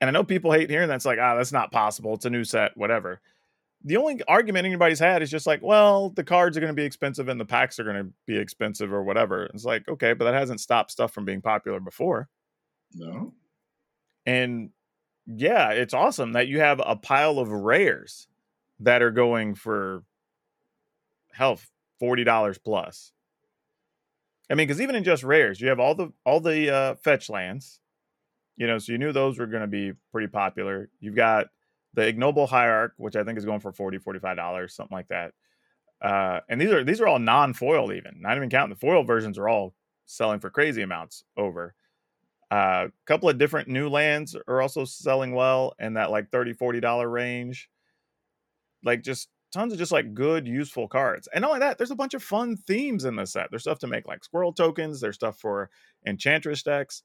And 0.00 0.08
I 0.08 0.12
know 0.12 0.24
people 0.24 0.52
hate 0.52 0.70
hearing 0.70 0.88
that's 0.88 1.04
like, 1.04 1.18
ah, 1.20 1.34
that's 1.36 1.52
not 1.52 1.72
possible. 1.72 2.14
It's 2.14 2.24
a 2.24 2.30
new 2.30 2.44
set, 2.44 2.76
whatever. 2.76 3.20
The 3.84 3.96
only 3.96 4.22
argument 4.28 4.66
anybody's 4.66 4.98
had 4.98 5.22
is 5.22 5.30
just 5.30 5.46
like, 5.46 5.60
well, 5.62 6.10
the 6.10 6.24
cards 6.24 6.56
are 6.56 6.60
going 6.60 6.72
to 6.72 6.76
be 6.76 6.84
expensive 6.84 7.28
and 7.28 7.40
the 7.40 7.44
packs 7.44 7.78
are 7.78 7.84
going 7.84 7.96
to 7.96 8.12
be 8.26 8.38
expensive 8.38 8.92
or 8.92 9.02
whatever. 9.02 9.44
It's 9.46 9.64
like, 9.64 9.88
okay, 9.88 10.12
but 10.14 10.24
that 10.24 10.34
hasn't 10.34 10.60
stopped 10.60 10.90
stuff 10.90 11.12
from 11.12 11.24
being 11.24 11.42
popular 11.42 11.80
before. 11.80 12.28
No. 12.94 13.34
And 14.26 14.70
yeah, 15.26 15.70
it's 15.70 15.94
awesome 15.94 16.32
that 16.32 16.48
you 16.48 16.60
have 16.60 16.80
a 16.84 16.96
pile 16.96 17.38
of 17.38 17.50
rares 17.50 18.28
that 18.80 19.02
are 19.02 19.10
going 19.10 19.54
for 19.54 20.02
hell 21.32 21.58
forty 21.98 22.24
dollars 22.24 22.58
plus. 22.58 23.12
I 24.50 24.54
mean, 24.54 24.66
because 24.66 24.80
even 24.80 24.94
in 24.94 25.04
just 25.04 25.22
rares, 25.22 25.60
you 25.60 25.68
have 25.68 25.80
all 25.80 25.94
the 25.94 26.12
all 26.24 26.40
the 26.40 26.74
uh, 26.74 26.94
fetch 26.96 27.30
lands. 27.30 27.80
You 28.56 28.66
know, 28.66 28.78
so 28.78 28.92
you 28.92 28.98
knew 28.98 29.12
those 29.12 29.38
were 29.38 29.46
going 29.46 29.62
to 29.62 29.66
be 29.66 29.92
pretty 30.12 30.28
popular. 30.28 30.88
You've 31.00 31.16
got 31.16 31.46
the 31.94 32.06
ignoble 32.06 32.46
hierarch, 32.46 32.94
which 32.98 33.16
I 33.16 33.24
think 33.24 33.38
is 33.38 33.44
going 33.44 33.60
for 33.60 33.72
40 33.72 33.98
dollars, 34.36 34.74
something 34.74 34.94
like 34.94 35.08
that. 35.08 35.32
Uh, 36.00 36.40
and 36.48 36.60
these 36.60 36.70
are 36.70 36.84
these 36.84 37.00
are 37.00 37.06
all 37.06 37.18
non-foiled, 37.18 37.92
even 37.92 38.20
not 38.20 38.36
even 38.36 38.50
counting 38.50 38.74
the 38.74 38.80
foil 38.80 39.02
versions 39.02 39.38
are 39.38 39.48
all 39.48 39.74
selling 40.06 40.38
for 40.38 40.50
crazy 40.50 40.82
amounts 40.82 41.24
over. 41.36 41.74
A 42.54 42.56
uh, 42.56 42.88
couple 43.04 43.28
of 43.28 43.36
different 43.36 43.66
new 43.66 43.88
lands 43.88 44.36
are 44.46 44.62
also 44.62 44.84
selling 44.84 45.34
well 45.34 45.74
in 45.80 45.94
that 45.94 46.12
like 46.12 46.30
30 46.30 46.52
40 46.52 46.78
dollar 46.78 47.08
range. 47.08 47.68
Like 48.84 49.02
just 49.02 49.28
tons 49.52 49.72
of 49.72 49.78
just 49.80 49.90
like 49.90 50.14
good 50.14 50.46
useful 50.46 50.86
cards. 50.86 51.28
And 51.34 51.42
not 51.42 51.48
only 51.48 51.60
that, 51.60 51.78
there's 51.78 51.90
a 51.90 51.96
bunch 51.96 52.14
of 52.14 52.22
fun 52.22 52.56
themes 52.56 53.04
in 53.06 53.16
this 53.16 53.32
set. 53.32 53.48
There's 53.50 53.62
stuff 53.62 53.80
to 53.80 53.88
make 53.88 54.06
like 54.06 54.22
squirrel 54.22 54.52
tokens, 54.52 55.00
there's 55.00 55.16
stuff 55.16 55.40
for 55.40 55.68
enchantress 56.06 56.62
decks, 56.62 57.02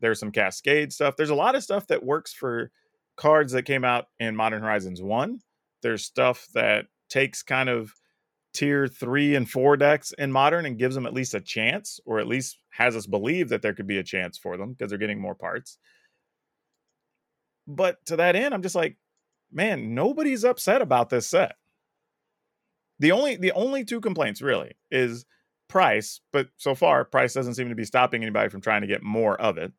there's 0.00 0.20
some 0.20 0.30
cascade 0.30 0.92
stuff. 0.92 1.16
There's 1.16 1.30
a 1.30 1.34
lot 1.34 1.54
of 1.54 1.62
stuff 1.62 1.86
that 1.86 2.04
works 2.04 2.34
for 2.34 2.70
cards 3.16 3.52
that 3.52 3.62
came 3.62 3.86
out 3.86 4.08
in 4.20 4.36
Modern 4.36 4.60
Horizons 4.60 5.00
1. 5.00 5.40
There's 5.80 6.04
stuff 6.04 6.48
that 6.52 6.88
takes 7.08 7.42
kind 7.42 7.70
of 7.70 7.94
tier 8.52 8.86
three 8.86 9.34
and 9.34 9.50
four 9.50 9.76
decks 9.76 10.12
in 10.18 10.30
modern 10.32 10.66
and 10.66 10.78
gives 10.78 10.94
them 10.94 11.06
at 11.06 11.14
least 11.14 11.34
a 11.34 11.40
chance, 11.40 12.00
or 12.04 12.18
at 12.18 12.26
least 12.26 12.58
has 12.70 12.96
us 12.96 13.06
believe 13.06 13.48
that 13.48 13.62
there 13.62 13.74
could 13.74 13.86
be 13.86 13.98
a 13.98 14.04
chance 14.04 14.38
for 14.38 14.56
them 14.56 14.72
because 14.72 14.90
they're 14.90 14.98
getting 14.98 15.20
more 15.20 15.34
parts. 15.34 15.78
But 17.66 18.04
to 18.06 18.16
that 18.16 18.36
end, 18.36 18.54
I'm 18.54 18.62
just 18.62 18.74
like, 18.74 18.96
man, 19.50 19.94
nobody's 19.94 20.44
upset 20.44 20.82
about 20.82 21.10
this 21.10 21.26
set. 21.26 21.56
The 22.98 23.12
only 23.12 23.36
the 23.36 23.52
only 23.52 23.84
two 23.84 24.00
complaints 24.00 24.42
really 24.42 24.72
is 24.90 25.24
price, 25.68 26.20
but 26.32 26.48
so 26.56 26.74
far 26.74 27.04
price 27.04 27.32
doesn't 27.32 27.54
seem 27.54 27.68
to 27.68 27.74
be 27.74 27.84
stopping 27.84 28.22
anybody 28.22 28.48
from 28.48 28.60
trying 28.60 28.82
to 28.82 28.86
get 28.86 29.02
more 29.02 29.40
of 29.40 29.58
it. 29.58 29.72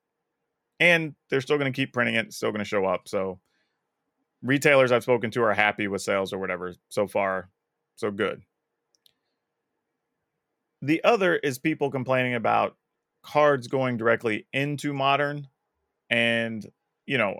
And 0.79 1.15
they're 1.29 1.41
still 1.41 1.57
going 1.57 1.71
to 1.71 1.75
keep 1.75 1.93
printing 1.93 2.15
it, 2.15 2.33
still 2.33 2.51
going 2.51 2.59
to 2.59 2.65
show 2.65 2.85
up. 2.85 3.07
So 3.07 3.39
retailers 4.41 4.91
I've 4.91 5.03
spoken 5.03 5.31
to 5.31 5.43
are 5.43 5.53
happy 5.53 5.87
with 5.87 6.01
sales 6.01 6.33
or 6.33 6.39
whatever 6.39 6.73
so 6.89 7.07
far. 7.07 7.49
So 7.95 8.11
good. 8.11 8.41
The 10.83 11.01
other 11.05 11.37
is 11.37 11.59
people 11.59 11.89
complaining 11.89 12.35
about 12.35 12.75
cards 13.23 13.69
going 13.69 13.95
directly 13.95 14.47
into 14.51 14.91
modern 14.91 15.47
and, 16.09 16.69
you 17.05 17.17
know, 17.17 17.39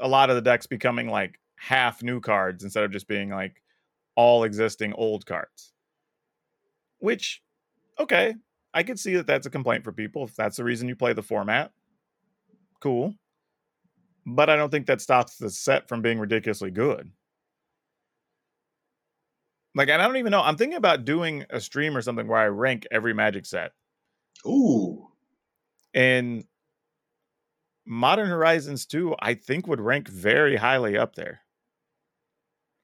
a 0.00 0.08
lot 0.08 0.30
of 0.30 0.36
the 0.36 0.40
decks 0.40 0.66
becoming 0.66 1.06
like 1.06 1.38
half 1.56 2.02
new 2.02 2.20
cards 2.20 2.64
instead 2.64 2.84
of 2.84 2.90
just 2.90 3.06
being 3.06 3.28
like 3.28 3.62
all 4.16 4.44
existing 4.44 4.94
old 4.94 5.26
cards. 5.26 5.74
Which, 7.00 7.42
okay, 7.98 8.34
I 8.72 8.82
could 8.82 8.98
see 8.98 9.14
that 9.16 9.26
that's 9.26 9.46
a 9.46 9.50
complaint 9.50 9.84
for 9.84 9.92
people. 9.92 10.24
If 10.24 10.34
that's 10.34 10.56
the 10.56 10.64
reason 10.64 10.88
you 10.88 10.96
play 10.96 11.12
the 11.12 11.22
format, 11.22 11.72
cool. 12.80 13.14
But 14.24 14.48
I 14.48 14.56
don't 14.56 14.70
think 14.70 14.86
that 14.86 15.02
stops 15.02 15.36
the 15.36 15.50
set 15.50 15.86
from 15.86 16.00
being 16.00 16.18
ridiculously 16.18 16.70
good. 16.70 17.12
Like, 19.74 19.88
and 19.88 20.02
I 20.02 20.06
don't 20.06 20.16
even 20.16 20.32
know. 20.32 20.42
I'm 20.42 20.56
thinking 20.56 20.76
about 20.76 21.04
doing 21.04 21.44
a 21.50 21.60
stream 21.60 21.96
or 21.96 22.02
something 22.02 22.26
where 22.26 22.40
I 22.40 22.46
rank 22.46 22.86
every 22.90 23.14
Magic 23.14 23.46
set. 23.46 23.72
Ooh. 24.46 25.08
And 25.94 26.44
Modern 27.86 28.28
Horizons 28.28 28.86
2, 28.86 29.16
I 29.20 29.34
think 29.34 29.66
would 29.66 29.80
rank 29.80 30.08
very 30.08 30.56
highly 30.56 30.96
up 30.96 31.14
there. 31.14 31.40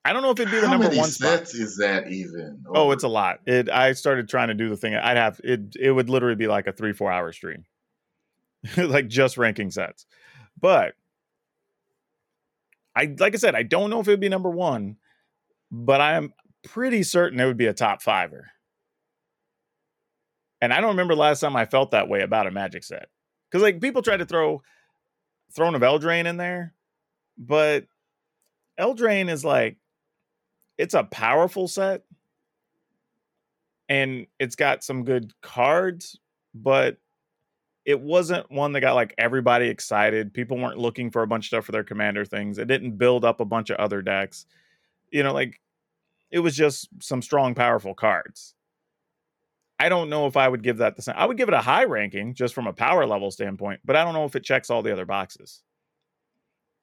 I 0.05 0.12
don't 0.12 0.22
know 0.22 0.30
if 0.30 0.39
it'd 0.39 0.53
be 0.53 0.61
the 0.61 0.66
How 0.66 0.74
number 0.74 0.87
many 0.87 0.99
one 1.01 1.11
spot. 1.11 1.39
sets 1.39 1.55
is 1.55 1.78
that 1.78 2.09
even? 2.12 2.62
Oh, 2.72 2.93
it's 2.93 3.03
a 3.03 3.09
lot. 3.09 3.41
It. 3.45 3.68
I 3.68 3.93
started 3.93 4.28
trying 4.28 4.49
to 4.49 4.55
do 4.55 4.68
the 4.68 4.76
thing. 4.76 4.95
I'd 4.95 5.16
have 5.16 5.41
it. 5.43 5.74
It 5.80 5.91
would 5.91 6.09
literally 6.09 6.37
be 6.37 6.47
like 6.47 6.68
a 6.68 6.72
three, 6.72 6.93
four 6.93 7.11
hour 7.11 7.32
stream, 7.32 7.64
like 8.76 9.09
just 9.09 9.37
ranking 9.37 9.72
sets. 9.72 10.07
But 10.61 10.95
I, 12.95 13.12
like 13.18 13.34
I 13.34 13.39
said, 13.39 13.57
I 13.57 13.64
don't 13.64 13.91
know 13.91 13.99
if 13.99 14.07
it 14.07 14.12
would 14.12 14.20
be 14.20 14.28
number 14.28 14.49
one, 14.49 14.97
but 15.72 16.01
I'm 16.01 16.32
pretty 16.70 17.02
certain 17.02 17.40
it 17.40 17.46
would 17.46 17.56
be 17.56 17.66
a 17.66 17.74
top 17.74 18.02
fiver. 18.02 18.50
And 20.60 20.72
I 20.72 20.80
don't 20.80 20.90
remember 20.90 21.14
last 21.14 21.40
time 21.40 21.56
I 21.56 21.66
felt 21.66 21.90
that 21.90 22.08
way 22.08 22.22
about 22.22 22.46
a 22.46 22.50
Magic 22.50 22.84
set 22.84 23.08
because 23.50 23.62
like 23.62 23.80
people 23.80 24.02
try 24.02 24.16
to 24.16 24.26
throw 24.26 24.62
Throne 25.52 25.74
of 25.74 25.82
Eldraine 25.82 26.26
in 26.26 26.36
there, 26.36 26.74
but 27.38 27.86
Eldraine 28.78 29.30
is 29.30 29.44
like 29.44 29.76
it's 30.78 30.94
a 30.94 31.04
powerful 31.04 31.68
set 31.68 32.02
and 33.88 34.26
it's 34.38 34.56
got 34.56 34.82
some 34.82 35.04
good 35.04 35.32
cards, 35.40 36.18
but 36.54 36.98
it 37.84 38.00
wasn't 38.00 38.50
one 38.50 38.72
that 38.72 38.80
got 38.80 38.94
like 38.94 39.14
everybody 39.16 39.68
excited. 39.68 40.34
People 40.34 40.58
weren't 40.58 40.78
looking 40.78 41.10
for 41.10 41.22
a 41.22 41.26
bunch 41.26 41.44
of 41.44 41.48
stuff 41.48 41.64
for 41.66 41.72
their 41.72 41.84
commander 41.84 42.24
things. 42.24 42.58
It 42.58 42.66
didn't 42.66 42.98
build 42.98 43.24
up 43.24 43.40
a 43.40 43.44
bunch 43.44 43.70
of 43.70 43.76
other 43.76 44.02
decks. 44.02 44.46
You 45.10 45.22
know, 45.22 45.32
like 45.32 45.60
it 46.30 46.40
was 46.40 46.56
just 46.56 46.88
some 47.00 47.22
strong, 47.22 47.54
powerful 47.54 47.94
cards. 47.94 48.54
I 49.78 49.88
don't 49.88 50.08
know 50.08 50.26
if 50.26 50.36
I 50.36 50.48
would 50.48 50.62
give 50.62 50.78
that 50.78 50.96
the 50.96 51.02
same. 51.02 51.14
I 51.18 51.26
would 51.26 51.36
give 51.36 51.48
it 51.48 51.54
a 51.54 51.60
high 51.60 51.84
ranking 51.84 52.34
just 52.34 52.54
from 52.54 52.66
a 52.66 52.72
power 52.72 53.06
level 53.06 53.30
standpoint, 53.30 53.80
but 53.84 53.94
I 53.94 54.04
don't 54.04 54.14
know 54.14 54.24
if 54.24 54.34
it 54.34 54.42
checks 54.42 54.70
all 54.70 54.82
the 54.82 54.92
other 54.92 55.04
boxes. 55.04 55.62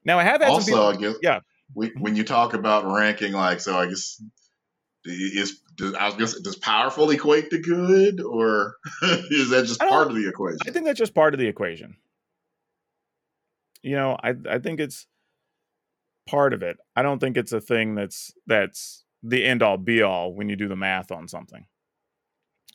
Now 0.06 0.20
I 0.20 0.24
have 0.24 0.42
had 0.42 0.52
Also, 0.52 0.72
some 0.72 0.80
I 0.80 0.92
people, 0.92 1.14
guess 1.14 1.20
yeah, 1.24 1.40
when, 1.74 1.90
mm-hmm. 1.90 2.02
when 2.02 2.16
you 2.16 2.24
talk 2.24 2.54
about 2.54 2.86
ranking, 2.86 3.34
like, 3.34 3.60
so 3.62 3.76
I 3.76 3.88
guess 3.88 4.22
is 5.06 5.60
does, 5.76 5.94
I 5.96 6.06
was 6.06 6.14
gonna 6.16 6.28
say, 6.28 6.42
does 6.44 6.56
powerful 6.56 7.10
equate 7.10 7.50
to 7.50 7.60
good, 7.60 8.22
or 8.22 8.76
is 9.02 9.50
that 9.50 9.66
just 9.66 9.80
part 9.80 10.08
of 10.08 10.16
the 10.16 10.28
equation? 10.28 10.60
I 10.68 10.72
think 10.72 10.86
that's 10.86 11.00
just 11.00 11.16
part 11.16 11.34
of 11.34 11.40
the 11.40 11.48
equation. 11.48 11.98
You 13.82 13.96
know, 13.96 14.18
I 14.22 14.36
I 14.50 14.60
think 14.60 14.80
it's 14.80 15.08
part 16.28 16.54
of 16.54 16.62
it. 16.62 16.78
I 16.96 17.02
don't 17.02 17.20
think 17.20 17.38
it's 17.38 17.52
a 17.52 17.62
thing 17.62 17.96
that's 17.96 18.34
that's 18.46 19.03
the 19.24 19.44
end 19.44 19.64
all 19.64 19.78
be 19.78 20.02
all 20.02 20.34
when 20.34 20.50
you 20.50 20.56
do 20.56 20.68
the 20.68 20.76
math 20.76 21.12
on 21.12 21.28
something. 21.28 21.66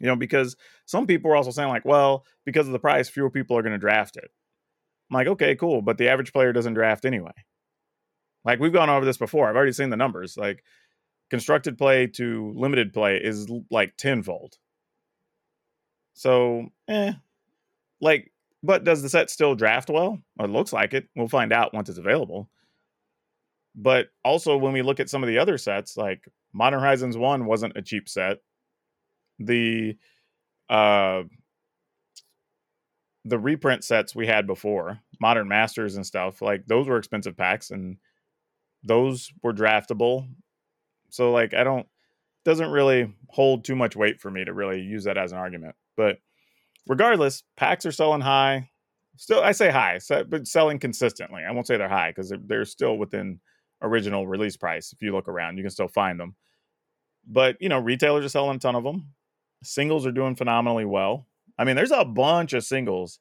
You 0.01 0.07
know, 0.07 0.16
because 0.16 0.57
some 0.86 1.07
people 1.07 1.30
are 1.30 1.36
also 1.36 1.51
saying 1.51 1.68
like, 1.68 1.84
well, 1.84 2.24
because 2.44 2.66
of 2.66 2.72
the 2.72 2.78
price, 2.78 3.09
fewer 3.09 3.30
people 3.30 3.57
are 3.57 3.62
going 3.62 3.72
to 3.72 3.78
draft 3.78 4.16
it. 4.16 4.30
I'm 5.11 5.14
like, 5.14 5.26
okay, 5.26 5.57
cool, 5.57 5.82
but 5.82 5.99
the 5.99 6.09
average 6.09 6.32
player 6.32 6.53
doesn't 6.53 6.74
draft 6.74 7.05
anyway. 7.05 7.32
Like 8.44 8.61
we've 8.61 8.72
gone 8.72 8.90
over 8.90 9.05
this 9.05 9.16
before. 9.16 9.49
I've 9.49 9.57
already 9.57 9.72
seen 9.72 9.90
the 9.90 9.96
numbers. 9.96 10.36
Like 10.36 10.62
constructed 11.30 11.76
play 11.76 12.07
to 12.07 12.53
limited 12.57 12.92
play 12.92 13.16
is 13.16 13.51
like 13.70 13.96
tenfold. 13.96 14.57
So, 16.14 16.68
eh, 16.88 17.12
like, 18.01 18.32
but 18.62 18.84
does 18.84 19.03
the 19.03 19.09
set 19.09 19.30
still 19.30 19.55
draft 19.55 19.88
well? 19.88 20.18
It 20.40 20.51
looks 20.51 20.72
like 20.72 20.94
it. 20.94 21.09
We'll 21.14 21.28
find 21.28 21.53
out 21.53 21.74
once 21.74 21.88
it's 21.88 21.99
available. 21.99 22.49
But 23.74 24.09
also, 24.24 24.57
when 24.57 24.72
we 24.72 24.82
look 24.82 24.99
at 24.99 25.09
some 25.09 25.22
of 25.22 25.28
the 25.28 25.38
other 25.38 25.59
sets, 25.59 25.96
like 25.96 26.24
Modern 26.59 26.80
Horizons 26.80 27.16
1 27.16 27.46
wasn't 27.46 27.76
a 27.76 27.82
cheap 27.82 28.09
set. 28.09 28.38
The 29.38 29.96
uh 30.68 31.22
the 33.24 33.38
reprint 33.38 33.84
sets 33.84 34.14
we 34.16 34.26
had 34.26 34.46
before, 34.46 34.98
Modern 35.20 35.46
Masters 35.46 35.94
and 35.94 36.04
stuff, 36.04 36.42
like 36.42 36.66
those 36.66 36.88
were 36.88 36.98
expensive 36.98 37.36
packs 37.36 37.70
and 37.70 37.98
those 38.82 39.30
were 39.40 39.52
draftable. 39.52 40.28
So 41.11 41.30
like 41.30 41.54
I 41.54 41.62
don't 41.62 41.86
doesn't 42.44 42.70
really 42.70 43.14
hold 43.28 43.64
too 43.64 43.76
much 43.76 43.94
weight 43.94 44.20
for 44.20 44.30
me 44.30 44.44
to 44.44 44.52
really 44.52 44.80
use 44.80 45.04
that 45.04 45.16
as 45.16 45.30
an 45.30 45.38
argument. 45.38 45.76
But 45.96 46.18
regardless, 46.88 47.44
packs 47.56 47.86
are 47.86 47.92
selling 47.92 48.20
high. 48.20 48.70
Still, 49.16 49.42
I 49.42 49.52
say 49.52 49.70
high, 49.70 50.00
but 50.28 50.48
selling 50.48 50.80
consistently. 50.80 51.42
I 51.48 51.52
won't 51.52 51.68
say 51.68 51.76
they're 51.76 51.88
high 51.88 52.11
because 52.11 52.30
they're, 52.30 52.40
they're 52.44 52.64
still 52.64 52.98
within 52.98 53.38
original 53.82 54.26
release 54.26 54.56
price. 54.56 54.92
If 54.92 55.02
you 55.02 55.12
look 55.12 55.28
around, 55.28 55.56
you 55.56 55.62
can 55.62 55.70
still 55.70 55.88
find 55.88 56.18
them. 56.18 56.34
But 57.29 57.57
you 57.61 57.68
know, 57.68 57.79
retailers 57.79 58.24
are 58.24 58.31
selling 58.31 58.57
a 58.57 58.59
ton 58.59 58.74
of 58.74 58.85
them. 58.85 59.12
Singles 59.62 60.07
are 60.07 60.12
doing 60.12 60.35
phenomenally 60.35 60.85
well. 60.87 61.26
I 61.59 61.64
mean, 61.64 61.76
there's 61.76 61.91
a 61.91 62.05
bunch 62.05 62.53
of 62.55 62.64
singles 62.64 63.20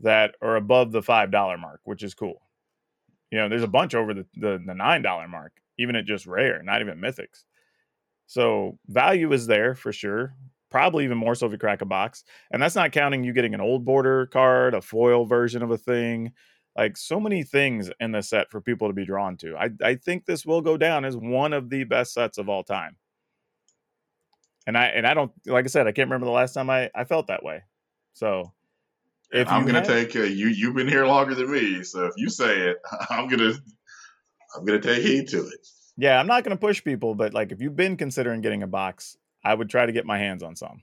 that 0.00 0.36
are 0.40 0.56
above 0.56 0.92
the 0.92 1.02
five 1.02 1.30
dollar 1.30 1.58
mark, 1.58 1.80
which 1.84 2.02
is 2.02 2.14
cool. 2.14 2.40
You 3.30 3.38
know, 3.38 3.48
there's 3.48 3.62
a 3.62 3.68
bunch 3.68 3.94
over 3.94 4.14
the 4.14 4.26
the, 4.36 4.62
the 4.64 4.74
nine 4.74 5.02
dollar 5.02 5.26
mark, 5.28 5.52
even 5.78 5.96
at 5.96 6.04
just 6.04 6.26
rare, 6.26 6.62
not 6.62 6.80
even 6.80 7.00
mythics. 7.00 7.44
So 8.26 8.78
value 8.86 9.32
is 9.32 9.48
there 9.48 9.74
for 9.74 9.92
sure. 9.92 10.34
Probably 10.70 11.02
even 11.02 11.18
more 11.18 11.34
so 11.34 11.46
if 11.46 11.52
you 11.52 11.58
crack 11.58 11.82
a 11.82 11.84
box. 11.84 12.22
And 12.52 12.62
that's 12.62 12.76
not 12.76 12.92
counting 12.92 13.24
you 13.24 13.32
getting 13.32 13.54
an 13.54 13.60
old 13.60 13.84
border 13.84 14.26
card, 14.26 14.72
a 14.72 14.80
foil 14.80 15.24
version 15.24 15.64
of 15.64 15.72
a 15.72 15.76
thing. 15.76 16.30
Like 16.78 16.96
so 16.96 17.18
many 17.18 17.42
things 17.42 17.90
in 17.98 18.12
the 18.12 18.22
set 18.22 18.48
for 18.48 18.60
people 18.60 18.86
to 18.86 18.94
be 18.94 19.04
drawn 19.04 19.36
to. 19.38 19.56
I, 19.56 19.70
I 19.82 19.94
think 19.96 20.24
this 20.24 20.46
will 20.46 20.60
go 20.60 20.76
down 20.76 21.04
as 21.04 21.16
one 21.16 21.52
of 21.52 21.70
the 21.70 21.82
best 21.82 22.14
sets 22.14 22.38
of 22.38 22.48
all 22.48 22.62
time. 22.62 22.96
And 24.66 24.76
I 24.76 24.86
and 24.86 25.06
I 25.06 25.14
don't 25.14 25.32
like 25.46 25.64
I 25.64 25.68
said, 25.68 25.86
I 25.86 25.92
can't 25.92 26.08
remember 26.08 26.26
the 26.26 26.32
last 26.32 26.52
time 26.52 26.70
I, 26.70 26.90
I 26.94 27.04
felt 27.04 27.28
that 27.28 27.42
way. 27.42 27.62
So 28.12 28.52
And 29.32 29.48
I'm 29.48 29.64
gonna 29.64 29.78
have- 29.78 29.86
take 29.86 30.14
uh, 30.16 30.20
you. 30.20 30.48
You've 30.48 30.74
been 30.74 30.88
here 30.88 31.06
longer 31.06 31.34
than 31.34 31.50
me, 31.50 31.82
so 31.82 32.06
if 32.06 32.12
you 32.16 32.28
say 32.28 32.58
it, 32.68 32.76
I'm 33.10 33.28
gonna 33.28 33.54
I'm 34.56 34.64
gonna 34.64 34.80
take 34.80 35.02
heed 35.02 35.28
to 35.28 35.46
it. 35.46 35.66
Yeah, 35.96 36.18
I'm 36.18 36.26
not 36.26 36.44
going 36.44 36.56
to 36.56 36.60
push 36.60 36.82
people, 36.82 37.14
but 37.14 37.34
like 37.34 37.52
if 37.52 37.60
you've 37.60 37.76
been 37.76 37.94
considering 37.98 38.40
getting 38.40 38.62
a 38.62 38.66
box, 38.66 39.18
I 39.44 39.52
would 39.52 39.68
try 39.68 39.84
to 39.84 39.92
get 39.92 40.06
my 40.06 40.16
hands 40.16 40.42
on 40.42 40.56
some. 40.56 40.80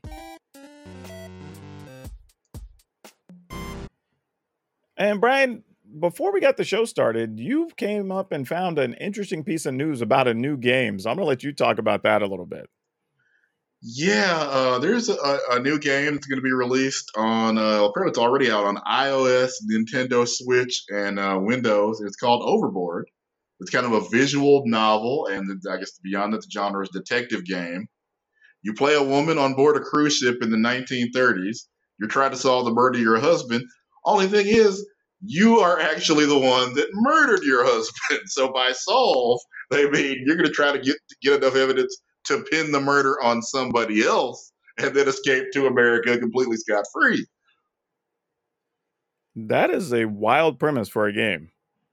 And 4.96 5.20
Brian, 5.20 5.64
before 6.00 6.32
we 6.32 6.40
got 6.40 6.58
the 6.58 6.64
show 6.64 6.86
started, 6.86 7.40
you 7.40 7.70
came 7.78 8.12
up 8.12 8.32
and 8.32 8.48
found 8.48 8.78
an 8.78 8.94
interesting 8.96 9.44
piece 9.44 9.66
of 9.66 9.74
news 9.74 10.02
about 10.02 10.28
a 10.28 10.36
new 10.36 10.56
game. 10.58 11.00
So 11.00 11.10
I'm 11.10 11.16
going 11.16 11.26
to 11.26 11.30
let 11.30 11.44
you 11.44 11.52
talk 11.52 11.80
about 11.80 12.04
that 12.04 12.22
a 12.22 12.28
little 12.28 12.46
bit. 12.46 12.70
Yeah, 13.90 14.36
uh, 14.52 14.80
there's 14.80 15.08
a, 15.08 15.40
a 15.52 15.60
new 15.62 15.80
game 15.80 16.14
that's 16.14 16.28
going 16.28 16.40
to 16.40 16.44
be 16.44 16.52
released 16.52 17.10
on. 17.16 17.58
Uh, 17.58 17.86
apparently, 17.86 18.10
it's 18.10 18.18
already 18.18 18.52
out 18.52 18.66
on 18.66 18.76
iOS, 18.78 19.52
Nintendo 19.72 20.28
Switch, 20.28 20.84
and 20.90 21.18
uh, 21.18 21.40
Windows. 21.42 22.02
It's 22.02 22.18
called 22.18 22.42
Overboard. 22.44 23.10
It's 23.62 23.72
kind 23.72 23.86
of 23.86 23.94
a 23.94 24.10
visual 24.10 24.64
novel, 24.66 25.28
and 25.28 25.50
I 25.72 25.78
guess 25.78 25.98
beyond 26.04 26.34
that, 26.34 26.42
the 26.42 26.50
genre 26.52 26.84
is 26.84 26.90
detective 26.90 27.46
game. 27.46 27.88
You 28.62 28.74
play 28.74 28.96
a 28.96 29.04
woman 29.04 29.38
on 29.38 29.54
board 29.54 29.78
a 29.78 29.80
cruise 29.80 30.18
ship 30.18 30.40
in 30.42 30.52
the 30.52 30.58
1930s. 30.58 31.60
You're 31.98 32.10
trying 32.10 32.32
to 32.32 32.38
solve 32.38 32.66
the 32.66 32.74
murder 32.74 32.98
of 32.98 33.04
your 33.04 33.20
husband. 33.20 33.64
Only 34.04 34.28
thing 34.28 34.48
is, 34.48 34.86
you 35.22 35.60
are 35.60 35.80
actually 35.80 36.26
the 36.26 36.38
one 36.38 36.74
that 36.74 36.90
murdered 36.92 37.44
your 37.44 37.64
husband. 37.66 38.22
So 38.26 38.52
by 38.52 38.74
solve, 38.74 39.40
they 39.72 39.90
mean 39.90 40.24
you're 40.26 40.36
going 40.36 40.48
to 40.48 40.54
try 40.54 40.74
to 40.74 40.80
get 40.80 40.98
get 41.22 41.42
enough 41.42 41.56
evidence 41.56 41.96
to 42.28 42.44
pin 42.44 42.72
the 42.72 42.80
murder 42.80 43.22
on 43.22 43.42
somebody 43.42 44.06
else 44.06 44.52
and 44.78 44.96
then 44.96 45.08
escape 45.08 45.52
to 45.54 45.68
America 45.68 46.18
completely 46.18 46.58
scot 46.58 46.86
free. 46.94 47.26
That 49.36 49.70
is 49.70 49.94
a 49.94 50.06
wild 50.06 50.60
premise 50.60 50.90
for 50.90 51.08
a 51.08 51.14
game. 51.14 51.52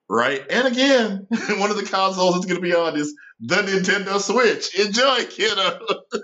Right? 0.09 0.45
And 0.51 0.67
again, 0.69 1.27
one 1.59 1.71
of 1.71 1.77
the 1.77 1.87
consoles 1.87 2.37
it's 2.37 2.47
going 2.47 2.57
to 2.57 2.63
be 2.63 2.75
on 2.75 2.97
is 2.97 3.15
the 3.41 3.57
Nintendo 3.57 4.21
Switch. 4.21 4.79
Enjoy, 4.79 5.25
kiddo. 5.27 5.81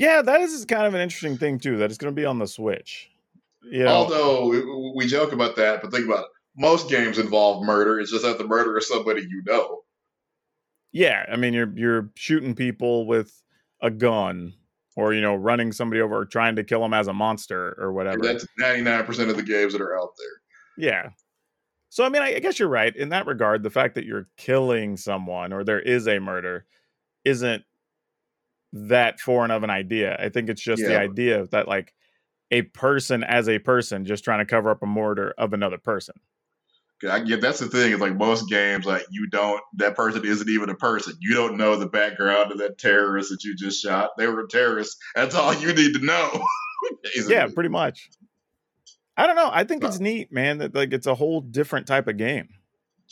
Yeah, 0.00 0.22
that 0.22 0.40
is 0.40 0.64
kind 0.64 0.86
of 0.86 0.94
an 0.94 1.02
interesting 1.02 1.36
thing 1.36 1.58
too. 1.58 1.76
That 1.76 1.90
it's 1.90 1.98
going 1.98 2.14
to 2.14 2.18
be 2.18 2.24
on 2.24 2.38
the 2.38 2.46
Switch. 2.46 3.10
You 3.70 3.84
know, 3.84 3.90
Although 3.90 4.46
we, 4.48 4.92
we 4.94 5.06
joke 5.06 5.32
about 5.32 5.56
that, 5.56 5.82
but 5.82 5.92
think 5.92 6.06
about 6.06 6.20
it. 6.20 6.30
Most 6.56 6.88
games 6.88 7.18
involve 7.18 7.66
murder. 7.66 8.00
It's 8.00 8.10
just 8.10 8.24
that 8.24 8.38
the 8.38 8.46
murder 8.46 8.78
is 8.78 8.88
somebody 8.88 9.20
you 9.20 9.42
know. 9.44 9.82
Yeah, 10.92 11.24
I 11.30 11.36
mean 11.36 11.52
you're 11.54 11.72
you're 11.76 12.10
shooting 12.14 12.54
people 12.54 13.06
with 13.06 13.42
a 13.82 13.90
gun, 13.90 14.54
or 14.96 15.14
you 15.14 15.20
know 15.20 15.34
running 15.34 15.72
somebody 15.72 16.00
over, 16.00 16.16
or 16.16 16.24
trying 16.24 16.56
to 16.56 16.64
kill 16.64 16.80
them 16.80 16.94
as 16.94 17.08
a 17.08 17.12
monster 17.12 17.76
or 17.78 17.92
whatever. 17.92 18.20
That's 18.22 18.46
99% 18.60 19.30
of 19.30 19.36
the 19.36 19.42
games 19.42 19.72
that 19.72 19.82
are 19.82 19.98
out 19.98 20.10
there. 20.18 20.86
Yeah. 20.88 21.10
So 21.90 22.04
I 22.04 22.08
mean, 22.08 22.22
I, 22.22 22.36
I 22.36 22.38
guess 22.38 22.58
you're 22.58 22.68
right 22.68 22.94
in 22.94 23.10
that 23.10 23.26
regard. 23.26 23.62
The 23.62 23.70
fact 23.70 23.94
that 23.96 24.04
you're 24.04 24.28
killing 24.36 24.96
someone 24.96 25.52
or 25.52 25.64
there 25.64 25.80
is 25.80 26.06
a 26.06 26.18
murder 26.18 26.66
isn't 27.24 27.64
that 28.72 29.20
foreign 29.20 29.50
of 29.50 29.64
an 29.64 29.70
idea. 29.70 30.16
I 30.18 30.28
think 30.28 30.48
it's 30.48 30.62
just 30.62 30.82
the 30.82 30.98
idea 30.98 31.46
that 31.48 31.66
like 31.66 31.92
a 32.50 32.62
person 32.62 33.24
as 33.24 33.48
a 33.48 33.58
person 33.58 34.04
just 34.04 34.24
trying 34.24 34.38
to 34.38 34.44
cover 34.44 34.70
up 34.70 34.82
a 34.82 34.86
murder 34.86 35.34
of 35.38 35.52
another 35.52 35.78
person. 35.78 36.14
I 37.08 37.20
get 37.20 37.40
that's 37.40 37.60
the 37.60 37.66
thing. 37.66 37.92
Is 37.92 38.00
like 38.00 38.16
most 38.16 38.48
games, 38.48 38.84
like 38.84 39.06
you 39.10 39.28
don't 39.28 39.60
that 39.76 39.96
person 39.96 40.24
isn't 40.24 40.48
even 40.48 40.68
a 40.68 40.74
person. 40.74 41.14
You 41.20 41.34
don't 41.34 41.56
know 41.56 41.76
the 41.76 41.88
background 41.88 42.52
of 42.52 42.58
that 42.58 42.78
terrorist 42.78 43.30
that 43.30 43.42
you 43.44 43.56
just 43.56 43.82
shot. 43.82 44.10
They 44.18 44.26
were 44.26 44.40
a 44.40 44.48
terrorist. 44.48 44.98
That's 45.14 45.34
all 45.34 45.54
you 45.54 45.72
need 45.72 45.94
to 45.94 46.04
know. 46.04 46.30
Yeah, 47.28 47.46
pretty 47.54 47.68
much. 47.68 48.08
I 49.16 49.26
don't 49.26 49.36
know. 49.36 49.50
I 49.52 49.64
think 49.64 49.84
it's 49.84 49.96
uh, 49.96 50.02
neat, 50.02 50.32
man. 50.32 50.58
That 50.58 50.74
like 50.74 50.94
it's 50.94 51.06
a 51.06 51.14
whole 51.14 51.42
different 51.42 51.86
type 51.86 52.08
of 52.08 52.16
game. 52.16 52.48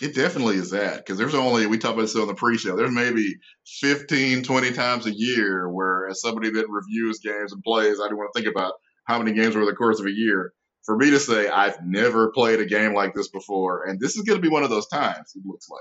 It 0.01 0.15
definitely 0.15 0.57
is 0.57 0.71
that 0.71 0.99
because 0.99 1.19
there's 1.19 1.35
only 1.35 1.67
we 1.67 1.77
talked 1.77 1.95
about 1.95 2.03
this 2.03 2.17
on 2.17 2.29
the 2.29 2.35
pre-show. 2.35 2.77
There's 2.77 2.91
maybe 2.91 3.35
15, 3.81 4.43
20 4.43 4.73
times 4.73 5.07
a 5.07 5.13
year 5.13 5.69
where, 5.69 6.09
as 6.09 6.21
somebody 6.21 6.51
that 6.51 6.71
reviews 6.71 7.19
games 7.19 7.53
and 7.53 7.63
plays, 7.63 8.01
I 8.01 8.09
don't 8.09 8.17
want 8.17 8.31
to 8.33 8.41
think 8.41 8.51
about 8.51 8.75
how 9.05 9.19
many 9.19 9.33
games 9.33 9.57
over 9.57 9.67
the 9.67 9.75
course 9.75 10.01
of 10.01 10.07
a 10.07 10.11
year. 10.13 10.53
For 10.85 10.97
me 10.97 11.11
to 11.11 11.21
say 11.21 11.49
I've 11.49 11.85
never 11.85 12.31
played 12.33 12.61
a 12.61 12.67
game 12.67 12.95
like 12.95 13.15
this 13.15 13.29
before, 13.29 13.85
and 13.85 14.01
this 14.01 14.17
is 14.17 14.23
going 14.23 14.39
to 14.39 14.43
be 14.43 14.49
one 14.49 14.63
of 14.63 14.71
those 14.71 14.87
times. 14.87 15.33
It 15.35 15.43
looks 15.45 15.69
like 15.69 15.81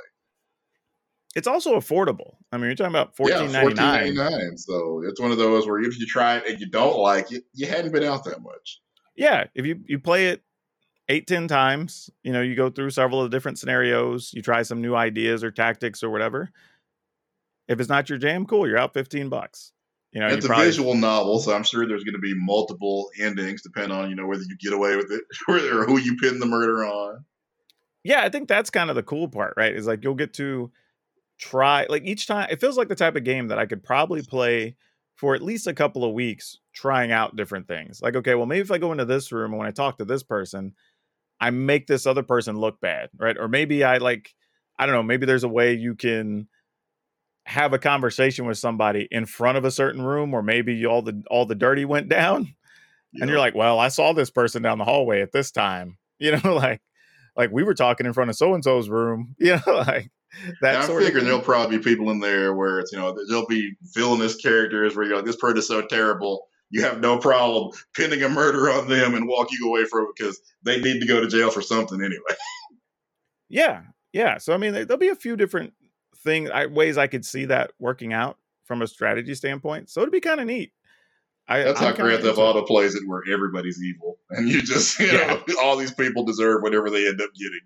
It's 1.35 1.47
also 1.47 1.75
affordable. 1.77 2.35
I 2.51 2.57
mean, 2.57 2.65
you're 2.65 2.75
talking 2.75 2.91
about 2.91 3.15
fourteen 3.15 3.51
ninety 3.51 3.53
nine. 3.53 3.61
fourteen 3.63 3.85
ninety 3.85 4.13
nine. 4.15 4.57
So 4.57 5.03
it's 5.05 5.19
one 5.21 5.31
of 5.31 5.37
those 5.37 5.65
where 5.67 5.79
if 5.81 5.97
you 5.99 6.05
try 6.05 6.37
it 6.37 6.47
and 6.47 6.59
you 6.59 6.69
don't 6.69 6.97
like 6.99 7.31
it, 7.31 7.43
you 7.53 7.67
hadn't 7.67 7.91
been 7.93 8.03
out 8.03 8.23
that 8.25 8.41
much. 8.41 8.81
yeah 9.15 9.45
if 9.55 9.65
you 9.65 9.79
you 9.85 9.99
play 9.99 10.27
it 10.27 10.43
eight, 11.09 11.25
ten 11.27 11.47
times. 11.47 12.09
You 12.23 12.33
know, 12.33 12.41
you 12.41 12.55
go 12.55 12.69
through 12.69 12.89
several 12.89 13.21
of 13.23 13.31
the 13.31 13.35
different 13.37 13.59
scenarios, 13.59 14.31
you 14.33 14.41
try 14.41 14.61
some 14.63 14.81
new 14.81 14.93
ideas 14.95 15.43
or 15.43 15.51
tactics 15.51 16.03
or 16.03 16.09
whatever. 16.09 16.51
If 17.69 17.79
it's 17.79 17.89
not 17.89 18.09
your 18.09 18.17
jam, 18.17 18.45
cool, 18.45 18.67
you're 18.67 18.77
out 18.77 18.93
15 18.93 19.29
bucks. 19.29 19.71
You 20.17 20.23
know, 20.23 20.29
it's 20.29 20.45
a 20.45 20.47
probably- 20.47 20.65
visual 20.65 20.95
novel, 20.95 21.37
so 21.37 21.53
I'm 21.53 21.61
sure 21.61 21.87
there's 21.87 22.03
going 22.03 22.15
to 22.15 22.19
be 22.19 22.33
multiple 22.35 23.11
endings, 23.19 23.61
depending 23.61 23.95
on 23.95 24.09
you 24.09 24.15
know 24.15 24.25
whether 24.25 24.41
you 24.41 24.57
get 24.57 24.73
away 24.73 24.95
with 24.95 25.11
it 25.11 25.23
or 25.47 25.85
who 25.85 25.99
you 25.99 26.17
pin 26.17 26.39
the 26.39 26.47
murder 26.47 26.83
on. 26.83 27.23
yeah, 28.03 28.23
I 28.23 28.29
think 28.29 28.47
that's 28.47 28.71
kind 28.71 28.89
of 28.89 28.95
the 28.95 29.03
cool 29.03 29.27
part, 29.27 29.53
right? 29.57 29.75
Is 29.75 29.85
like 29.85 30.03
you'll 30.03 30.15
get 30.15 30.33
to 30.33 30.71
try 31.37 31.85
like 31.87 32.01
each 32.03 32.25
time 32.25 32.47
it 32.49 32.59
feels 32.59 32.77
like 32.77 32.87
the 32.87 32.95
type 32.95 33.15
of 33.15 33.23
game 33.23 33.49
that 33.49 33.59
I 33.59 33.67
could 33.67 33.83
probably 33.83 34.23
play 34.23 34.75
for 35.17 35.35
at 35.35 35.43
least 35.43 35.67
a 35.67 35.73
couple 35.75 36.03
of 36.03 36.13
weeks 36.13 36.57
trying 36.73 37.11
out 37.11 37.35
different 37.35 37.67
things. 37.67 38.01
Like, 38.01 38.15
okay, 38.15 38.33
well, 38.33 38.47
maybe 38.47 38.61
if 38.61 38.71
I 38.71 38.79
go 38.79 38.91
into 38.91 39.05
this 39.05 39.31
room 39.31 39.51
and 39.51 39.59
when 39.59 39.67
I 39.67 39.71
talk 39.71 39.99
to 39.99 40.05
this 40.05 40.23
person, 40.23 40.73
I 41.39 41.51
make 41.51 41.85
this 41.85 42.07
other 42.07 42.23
person 42.23 42.57
look 42.57 42.81
bad, 42.81 43.09
right? 43.17 43.37
Or 43.37 43.47
maybe 43.47 43.83
I 43.83 43.97
like, 43.97 44.33
I 44.79 44.87
don't 44.87 44.95
know, 44.95 45.03
maybe 45.03 45.27
there's 45.27 45.43
a 45.43 45.47
way 45.47 45.73
you 45.73 45.93
can 45.93 46.47
have 47.47 47.71
a 47.71 47.79
conversation 47.79 48.45
with 48.45 48.57
somebody 48.57 49.07
in 49.09 49.25
front 49.25 49.57
of 49.57 49.63
a 49.63 49.71
certain 49.71 50.01
room, 50.01 50.33
or 50.33 50.43
maybe 50.43 50.85
all 50.85 51.01
the 51.01 51.23
all 51.29 51.45
the 51.45 51.55
dirty 51.55 51.85
went 51.85 52.09
down, 52.09 52.53
and 53.13 53.29
you're 53.29 53.39
like, 53.39 53.55
well, 53.55 53.79
I 53.79 53.87
saw 53.87 54.13
this 54.13 54.29
person 54.29 54.61
down 54.61 54.77
the 54.77 54.85
hallway 54.85 55.21
at 55.21 55.31
this 55.31 55.51
time, 55.51 55.97
you 56.19 56.31
know, 56.31 56.55
like 56.55 56.81
like 57.35 57.51
we 57.51 57.63
were 57.63 57.73
talking 57.73 58.05
in 58.05 58.13
front 58.13 58.29
of 58.29 58.35
so 58.35 58.53
and 58.53 58.63
so's 58.63 58.89
room, 58.89 59.35
you 59.39 59.55
know, 59.65 59.73
like 59.73 60.11
that 60.61 60.75
And 60.75 60.91
I'm 60.91 60.99
figuring 60.99 61.25
there'll 61.25 61.39
probably 61.39 61.77
be 61.77 61.83
people 61.83 62.11
in 62.11 62.19
there 62.19 62.53
where 62.53 62.79
it's 62.79 62.91
you 62.91 62.97
know 62.99 63.17
there'll 63.27 63.47
be 63.47 63.75
villainous 63.95 64.35
characters 64.35 64.95
where 64.95 65.05
you're 65.05 65.15
like 65.15 65.25
this 65.25 65.37
person's 65.37 65.67
so 65.67 65.81
terrible 65.81 66.47
you 66.69 66.81
have 66.81 66.99
no 66.99 67.17
problem 67.17 67.71
pinning 67.95 68.23
a 68.23 68.29
murder 68.29 68.69
on 68.69 68.89
them 68.89 69.15
and 69.15 69.27
walking 69.27 69.59
away 69.63 69.85
from 69.85 70.03
it 70.03 70.09
because 70.17 70.39
they 70.63 70.79
need 70.79 70.99
to 70.99 71.07
go 71.07 71.21
to 71.21 71.27
jail 71.27 71.49
for 71.49 71.61
something 71.61 72.01
anyway. 72.01 72.35
Yeah, 73.49 73.83
yeah. 74.11 74.37
So 74.37 74.53
I 74.53 74.57
mean, 74.57 74.73
there'll 74.73 74.97
be 74.97 75.07
a 75.07 75.15
few 75.15 75.37
different 75.37 75.73
things, 76.23 76.49
I, 76.49 76.65
ways 76.65 76.97
I 76.97 77.07
could 77.07 77.25
see 77.25 77.45
that 77.45 77.71
working 77.79 78.13
out 78.13 78.37
from 78.65 78.81
a 78.81 78.87
strategy 78.87 79.33
standpoint. 79.35 79.89
So 79.89 80.01
it'd 80.01 80.11
be 80.11 80.19
kind 80.21 80.39
of 80.39 80.47
neat. 80.47 80.71
I, 81.47 81.63
That's 81.63 81.81
I'm 81.81 81.95
how 81.95 82.03
Grand 82.03 82.23
Theft. 82.23 82.37
Auto 82.37 82.63
plays 82.63 82.95
it, 82.95 83.07
where 83.07 83.23
everybody's 83.31 83.81
evil 83.81 84.17
and 84.29 84.49
you 84.49 84.61
just 84.61 84.99
you 84.99 85.11
know 85.13 85.41
all 85.61 85.77
these 85.77 85.93
people 85.93 86.25
deserve 86.25 86.61
whatever 86.61 86.89
they 86.89 87.07
end 87.07 87.21
up 87.21 87.29
getting. 87.33 87.61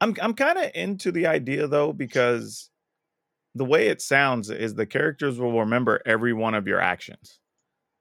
I'm 0.00 0.16
I'm 0.20 0.34
kind 0.34 0.58
of 0.58 0.70
into 0.74 1.12
the 1.12 1.26
idea 1.26 1.68
though 1.68 1.92
because 1.92 2.70
the 3.54 3.64
way 3.64 3.88
it 3.88 4.00
sounds 4.00 4.48
is 4.50 4.74
the 4.74 4.86
characters 4.86 5.38
will 5.38 5.60
remember 5.60 6.00
every 6.06 6.32
one 6.32 6.54
of 6.54 6.66
your 6.66 6.80
actions. 6.80 7.38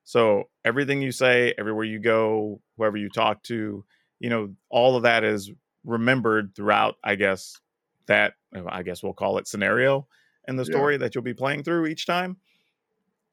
So 0.06 0.46
everything 0.64 1.02
you 1.02 1.12
say, 1.12 1.54
everywhere 1.58 1.84
you 1.84 2.00
go, 2.00 2.62
whoever 2.78 2.98
you 2.98 3.10
talk 3.10 3.44
to, 3.44 3.84
you 4.20 4.30
know, 4.30 4.54
all 4.70 4.96
of 4.96 5.04
that 5.04 5.24
is 5.24 5.52
remembered 5.84 6.56
throughout, 6.56 6.96
I 7.04 7.16
guess, 7.16 7.60
that 8.08 8.36
uh, 8.56 8.64
I 8.68 8.84
guess 8.84 9.04
we'll 9.04 9.14
call 9.14 9.38
it 9.38 9.48
scenario 9.48 10.08
in 10.48 10.56
the 10.56 10.66
Yeah. 10.66 10.66
story 10.66 10.98
that 10.98 11.16
you'll 11.16 11.24
be 11.24 11.34
playing 11.34 11.64
through 11.64 11.88
each 11.88 12.06
time. 12.06 12.38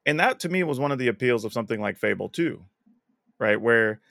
And 0.05 0.19
that 0.19 0.39
to 0.41 0.49
me 0.49 0.63
was 0.63 0.79
one 0.79 0.91
of 0.91 0.97
the 0.99 1.07
appeals 1.07 1.45
of 1.45 1.53
something 1.53 1.79
like 1.79 1.97
Fable 1.97 2.29
2, 2.29 2.65
right? 3.39 3.59
Where 3.59 4.01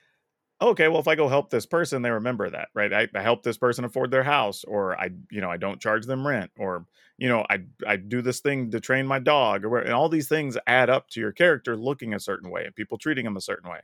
okay, 0.61 0.89
well, 0.89 1.01
if 1.01 1.09
I 1.09 1.17
go 1.17 1.29
help 1.29 1.51
this 1.51 1.67
person, 1.67 2.03
they 2.03 2.11
remember 2.11 2.51
that, 2.51 2.69
right? 2.75 2.93
I, 2.93 3.09
I 3.15 3.23
help 3.23 3.43
this 3.45 3.59
person 3.59 3.85
afford 3.85 4.11
their 4.11 4.25
house, 4.25 4.65
or 4.65 4.99
I, 5.01 5.11
you 5.31 5.41
know, 5.41 5.51
I 5.51 5.57
don't 5.59 5.81
charge 5.81 6.07
them 6.07 6.27
rent, 6.27 6.51
or 6.59 6.87
you 7.19 7.29
know, 7.29 7.45
I 7.51 7.65
I 7.87 7.97
do 7.97 8.23
this 8.23 8.41
thing 8.41 8.71
to 8.73 8.81
train 8.81 9.07
my 9.07 9.19
dog, 9.21 9.65
or 9.65 9.71
where- 9.71 9.83
and 9.83 9.93
all 9.95 10.09
these 10.09 10.29
things 10.29 10.59
add 10.67 10.91
up 10.91 11.09
to 11.11 11.21
your 11.21 11.33
character 11.33 11.77
looking 11.77 12.15
a 12.15 12.21
certain 12.21 12.51
way 12.51 12.65
and 12.67 12.75
people 12.75 12.99
treating 12.99 13.27
him 13.27 13.37
a 13.37 13.41
certain 13.43 13.71
way. 13.71 13.81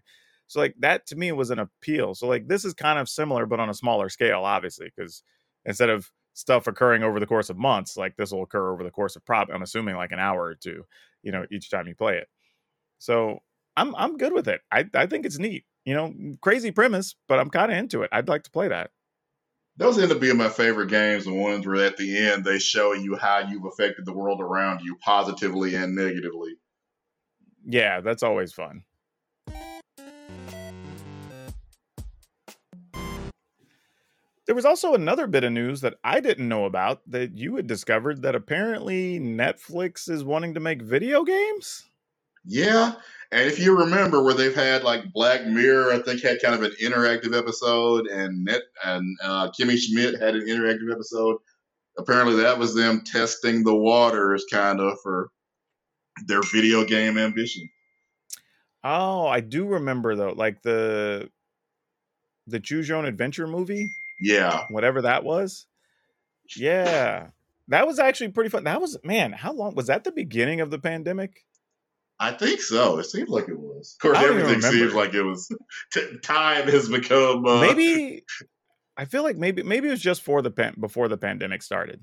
So 0.47 0.61
like 0.61 0.75
that 0.81 1.07
to 1.09 1.17
me 1.17 1.33
was 1.33 1.51
an 1.51 1.59
appeal. 1.61 2.15
So 2.15 2.29
like 2.29 2.49
this 2.49 2.65
is 2.65 2.75
kind 2.75 2.99
of 2.99 3.09
similar, 3.09 3.47
but 3.47 3.61
on 3.61 3.71
a 3.71 3.75
smaller 3.75 4.09
scale, 4.09 4.45
obviously, 4.45 4.93
because 4.95 5.23
instead 5.65 5.91
of 5.91 6.11
stuff 6.35 6.67
occurring 6.67 7.03
over 7.03 7.19
the 7.19 7.27
course 7.27 7.49
of 7.49 7.57
months, 7.57 7.97
like 7.97 8.17
this 8.17 8.33
will 8.33 8.43
occur 8.43 8.73
over 8.73 8.85
the 8.85 8.91
course 8.91 9.17
of 9.17 9.25
prob 9.25 9.49
I'm 9.53 9.63
assuming 9.63 9.97
like 9.97 10.13
an 10.13 10.19
hour 10.19 10.43
or 10.43 10.55
two, 10.55 10.85
you 11.23 11.33
know, 11.33 11.47
each 11.51 11.71
time 11.71 11.89
you 11.89 11.95
play 11.95 12.19
it. 12.19 12.29
So 12.99 13.41
I'm 13.77 13.95
I'm 13.97 14.19
good 14.19 14.33
with 14.33 14.49
it. 14.49 14.61
I 14.71 14.85
I 14.95 15.07
think 15.07 15.25
it's 15.25 15.39
neat. 15.39 15.65
You 15.85 15.95
know, 15.95 16.09
mm, 16.09 16.41
crazy 16.41 16.71
premise, 16.71 17.15
but 17.29 17.39
I'm 17.39 17.51
kind 17.51 17.73
of 17.73 17.79
into 17.79 18.03
it. 18.03 18.11
I'd 18.13 18.29
like 18.29 18.43
to 18.45 18.51
play 18.51 18.69
that. 18.69 18.91
Those 19.77 19.99
end 19.99 20.13
up 20.13 20.21
being 20.21 20.37
my 20.37 20.49
favorite 20.49 20.89
games, 20.89 21.25
the 21.25 21.35
ones 21.35 21.67
where 21.67 21.85
at 21.85 21.97
the 21.97 22.17
end 22.17 22.45
they 22.45 22.59
show 22.59 22.93
you 22.93 23.17
how 23.17 23.39
you've 23.39 23.65
affected 23.65 24.07
the 24.07 24.13
world 24.13 24.41
around 24.41 24.83
you 24.83 24.97
positively 24.97 25.75
and 25.75 25.97
negatively. 25.97 26.55
Yeah, 27.67 28.01
that's 28.01 28.23
always 28.23 28.53
fun. 28.53 28.85
There 34.47 34.55
was 34.55 34.65
also 34.67 34.95
another 34.95 35.27
bit 35.27 35.45
of 35.45 35.53
news 35.53 35.81
that 35.81 35.95
I 36.05 36.21
didn't 36.21 36.49
know 36.49 36.67
about 36.67 37.01
that 37.11 37.39
you 37.39 37.57
had 37.57 37.67
discovered 37.67 38.23
that 38.23 38.35
apparently 38.35 39.19
Netflix 39.19 40.09
is 40.09 40.23
wanting 40.23 40.55
to 40.55 40.61
make 40.61 40.83
video 40.83 41.25
games. 41.25 41.85
Yeah, 42.45 42.93
and 43.33 43.47
if 43.47 43.59
you 43.59 43.79
remember 43.79 44.23
where 44.23 44.35
they've 44.35 44.55
had 44.55 44.85
like 44.85 45.13
Black 45.15 45.47
Mirror, 45.47 45.93
I 45.93 46.03
think 46.03 46.23
had 46.23 46.43
kind 46.43 46.55
of 46.55 46.63
an 46.63 46.75
interactive 46.83 47.37
episode, 47.37 48.07
and 48.07 48.45
Net 48.45 48.61
and 48.85 49.17
uh, 49.23 49.51
Kimmy 49.51 49.79
Schmidt 49.79 50.21
had 50.21 50.35
an 50.35 50.47
interactive 50.47 50.93
episode. 50.93 51.39
Apparently, 51.97 52.37
that 52.37 52.59
was 52.59 52.75
them 52.75 53.01
testing 53.01 53.65
the 53.65 53.75
waters, 53.75 54.45
kind 54.51 54.79
of 54.79 54.99
for 55.03 55.31
their 56.27 56.43
video 56.43 56.85
game 56.85 57.17
ambition. 57.17 57.69
Oh, 58.83 59.27
I 59.27 59.41
do 59.41 59.67
remember 59.67 60.15
though, 60.15 60.33
like 60.33 60.61
the 60.63 61.31
the 62.47 62.61
Choose 62.61 62.89
Your 62.89 62.99
Own 62.99 63.07
Adventure 63.07 63.47
movie, 63.47 63.91
Yeah, 64.21 64.65
whatever 64.71 65.03
that 65.03 65.25
was. 65.25 65.67
Yeah. 66.57 67.29
That 67.69 67.87
was 67.87 67.99
actually 67.99 68.29
pretty 68.29 68.51
fun. 68.51 68.65
That 68.65 68.81
was 68.81 68.99
man, 69.05 69.33
how 69.33 69.53
long 69.53 69.75
was 69.75 69.87
that 69.87 70.05
the 70.05 70.13
beginning 70.13 70.61
of 70.61 70.71
the 70.71 70.79
pandemic? 70.79 71.45
I 72.21 72.33
think 72.33 72.61
so. 72.61 72.99
It 72.99 73.05
seems 73.05 73.29
like 73.29 73.49
it 73.49 73.59
was. 73.59 73.97
Of 73.97 74.03
course, 74.03 74.19
I 74.19 74.23
don't 74.23 74.39
even 74.39 74.51
everything 74.51 74.71
seems 74.71 74.95
like 74.95 75.15
it 75.15 75.23
was. 75.23 75.49
T- 75.93 76.19
time 76.23 76.69
has 76.69 76.89
become 76.89 77.45
uh, 77.47 77.61
maybe 77.61 78.25
I 78.97 79.07
feel 79.07 79.23
like 79.23 79.37
maybe 79.37 79.63
maybe 79.63 79.89
it 79.89 79.93
was 79.93 80.01
just 80.01 80.23
for 80.23 80.43
the 80.43 80.51
pan- 80.51 80.77
before 80.79 81.09
the 81.09 81.17
pandemic 81.17 81.63
started. 81.63 82.01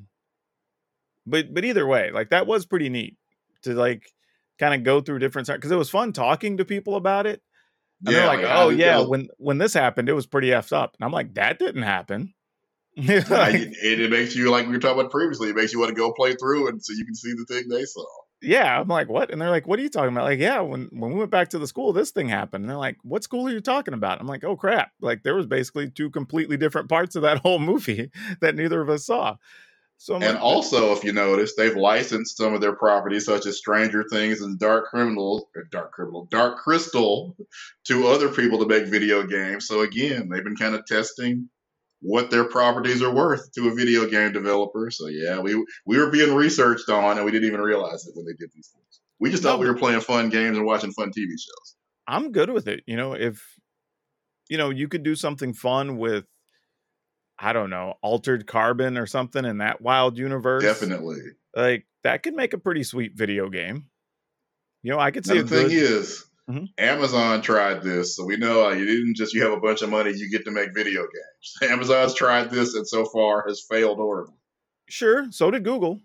But 1.26 1.54
but 1.54 1.64
either 1.64 1.86
way, 1.86 2.12
like 2.12 2.32
that 2.32 2.48
was 2.48 2.66
pretty 2.66 2.90
neat 2.90 3.18
to 3.64 3.74
like 3.74 4.12
kind 4.60 4.74
of 4.74 4.84
go 4.84 5.02
through 5.02 5.20
different 5.20 5.48
because 5.48 5.72
it 5.72 5.78
was 5.78 5.90
fun 5.90 6.12
talking 6.12 6.58
to 6.58 6.66
people 6.66 6.96
about 6.96 7.28
it. 7.28 7.42
And 8.06 8.16
they're 8.16 8.26
like, 8.28 8.42
oh, 8.44 8.48
how 8.48 8.64
"Oh 8.66 8.70
yeah, 8.70 9.00
when 9.00 9.28
when 9.38 9.58
this 9.58 9.74
happened, 9.74 10.10
it 10.10 10.14
was 10.14 10.26
pretty 10.26 10.50
effed 10.50 10.74
up." 10.74 10.96
And 11.00 11.06
I'm 11.06 11.12
like, 11.12 11.36
"That 11.36 11.60
didn't 11.60 11.84
happen." 11.84 12.34
Like, 12.98 13.56
it, 13.56 14.00
it 14.02 14.12
makes 14.12 14.36
you 14.36 14.52
like 14.52 14.66
we 14.68 14.74
were 14.74 14.80
talking 14.80 15.00
about 15.00 15.12
previously. 15.12 15.50
It 15.50 15.56
makes 15.56 15.72
you 15.74 15.80
want 15.80 15.90
to 15.90 15.96
go 15.96 16.12
play 16.14 16.34
through 16.36 16.68
it 16.70 16.84
so 16.84 16.94
you 16.94 17.06
can 17.06 17.16
see 17.16 17.32
the 17.34 17.46
thing 17.46 17.70
they 17.70 17.86
saw. 17.86 18.04
yeah, 18.42 18.80
I'm 18.80 18.88
like, 18.88 19.08
"What?" 19.08 19.32
And 19.32 19.42
they're 19.42 19.50
like, 19.50 19.68
"What 19.68 19.80
are 19.80 19.82
you 19.84 19.90
talking 19.90 20.12
about?" 20.12 20.26
Like, 20.26 20.40
"Yeah, 20.40 20.60
when 20.62 20.90
when 20.92 21.12
we 21.14 21.20
went 21.20 21.32
back 21.32 21.50
to 21.50 21.60
the 21.60 21.68
school, 21.68 21.94
this 21.94 22.12
thing 22.12 22.28
happened." 22.28 22.64
And 22.64 22.70
they're 22.70 22.78
like, 22.78 22.98
"What 23.04 23.24
school 23.24 23.48
are 23.48 23.52
you 23.52 23.62
talking 23.62 23.94
about?" 23.94 24.20
I'm 24.20 24.28
like, 24.28 24.44
"Oh 24.44 24.58
crap!" 24.58 24.92
Like 25.00 25.24
there 25.24 25.36
was 25.36 25.46
basically 25.46 25.90
two 25.90 26.10
completely 26.10 26.58
different 26.58 26.90
parts 26.90 27.16
of 27.16 27.22
that 27.22 27.38
whole 27.44 27.60
movie 27.60 28.12
that 28.42 28.56
neither 28.56 28.82
of 28.82 28.90
us 28.90 29.06
saw. 29.06 29.38
So 30.02 30.16
And 30.16 30.24
like, 30.24 30.42
also, 30.42 30.94
if 30.94 31.04
you 31.04 31.14
notice, 31.14 31.54
they've 31.56 31.76
licensed 31.76 32.36
some 32.36 32.56
of 32.56 32.62
their 32.62 32.76
properties, 32.76 33.26
such 33.26 33.46
as 33.46 33.60
Stranger 33.60 34.04
Things 34.04 34.42
and 34.42 34.58
Dark 34.58 34.86
Criminal, 34.86 35.48
or 35.56 35.64
Dark 35.66 35.92
Criminal, 35.92 36.26
Dark 36.32 36.58
Crystal, 36.58 37.38
to 37.86 38.08
other 38.08 38.30
people 38.30 38.58
to 38.58 38.66
make 38.66 38.88
video 38.88 39.28
games. 39.28 39.68
So 39.68 39.82
again, 39.82 40.28
they've 40.28 40.44
been 40.44 40.56
kind 40.56 40.74
of 40.74 40.88
testing 40.88 41.50
what 42.02 42.32
their 42.32 42.46
properties 42.46 43.04
are 43.04 43.14
worth 43.14 43.52
to 43.52 43.70
a 43.70 43.76
video 43.76 44.10
game 44.10 44.32
developer. 44.34 44.90
So 44.90 45.06
yeah, 45.08 45.40
we 45.40 45.54
we 45.86 46.00
were 46.00 46.10
being 46.10 46.34
researched 46.34 46.90
on, 46.90 47.18
and 47.18 47.26
we 47.26 47.32
didn't 47.32 47.48
even 47.48 47.62
realize 47.62 48.08
it 48.08 48.16
when 48.16 48.26
they 48.26 48.34
did 48.40 48.50
these 48.56 48.70
things. 48.74 49.02
We 49.20 49.30
just 49.30 49.44
No, 49.44 49.50
thought 49.52 49.60
we 49.60 49.68
were 49.68 49.78
playing 49.78 50.02
fun 50.02 50.30
games 50.30 50.58
and 50.58 50.66
watching 50.66 50.94
fun 50.94 51.12
TV 51.12 51.30
shows. 51.38 51.76
I'm 52.08 52.32
good 52.32 52.50
with 52.50 52.68
it. 52.68 52.84
You 52.88 52.98
know, 52.98 53.14
if 53.14 53.40
you 54.50 54.58
know, 54.58 54.70
you 54.70 54.88
could 54.88 55.04
do 55.04 55.16
something 55.16 55.54
fun 55.54 55.98
with 55.98 56.26
I 57.42 57.54
don't 57.54 57.70
know, 57.72 57.96
altered 58.02 58.46
carbon 58.46 58.98
or 58.98 59.08
something 59.08 59.44
in 59.46 59.58
that 59.58 59.82
wild 59.82 60.18
universe. 60.18 60.64
Definitely. 60.64 61.22
Like 61.56 61.88
that 62.04 62.24
could 62.24 62.36
make 62.36 62.54
a 62.54 62.58
pretty 62.60 62.84
sweet 62.84 63.14
video 63.16 63.50
game. 63.50 63.86
You 64.84 64.92
know, 64.92 65.00
I 65.00 65.12
could 65.12 65.26
see 65.26 65.36
Now, 65.36 65.42
the 65.44 65.48
thing 65.48 65.68
good 65.70 65.74
is, 65.74 66.26
Mhm. 66.50 66.68
Amazon 66.78 67.42
tried 67.42 67.82
this, 67.84 68.16
so 68.16 68.26
we 68.26 68.36
know 68.38 68.68
uh, 68.68 68.72
you 68.74 68.86
didn't 68.86 69.16
just 69.16 69.34
you 69.34 69.44
have 69.44 69.54
a 69.54 69.60
bunch 69.60 69.82
of 69.82 69.90
money, 69.90 70.12
you 70.14 70.30
get 70.30 70.46
to 70.46 70.52
make 70.52 70.74
video 70.74 71.02
games. 71.02 71.58
Amazon's 71.72 72.14
tried 72.14 72.50
this, 72.50 72.76
and 72.76 72.88
so 72.88 73.06
far 73.06 73.46
has 73.48 73.62
failed 73.62 73.98
horribly. 73.98 74.36
sure, 74.90 75.28
so 75.32 75.50
did 75.52 75.64
Google. 75.64 76.00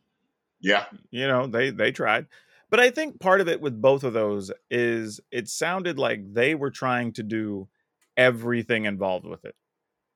Yeah, 0.61 0.87
You 1.11 1.29
know, 1.29 1.47
they 1.47 1.71
they 1.71 1.93
tried. 1.93 2.27
But 2.71 2.81
I 2.81 2.91
think 2.91 3.21
part 3.21 3.41
of 3.41 3.49
it 3.49 3.61
with 3.61 3.81
both 3.81 4.05
of 4.05 4.13
those 4.13 4.51
is 4.71 5.21
it 5.31 5.49
sounded 5.49 5.99
like 5.99 6.33
they 6.33 6.55
were 6.55 6.71
trying 6.71 7.13
to 7.15 7.23
do 7.23 7.69
everything 8.17 8.85
involved 8.87 9.27
with 9.27 9.45
it. 9.45 9.55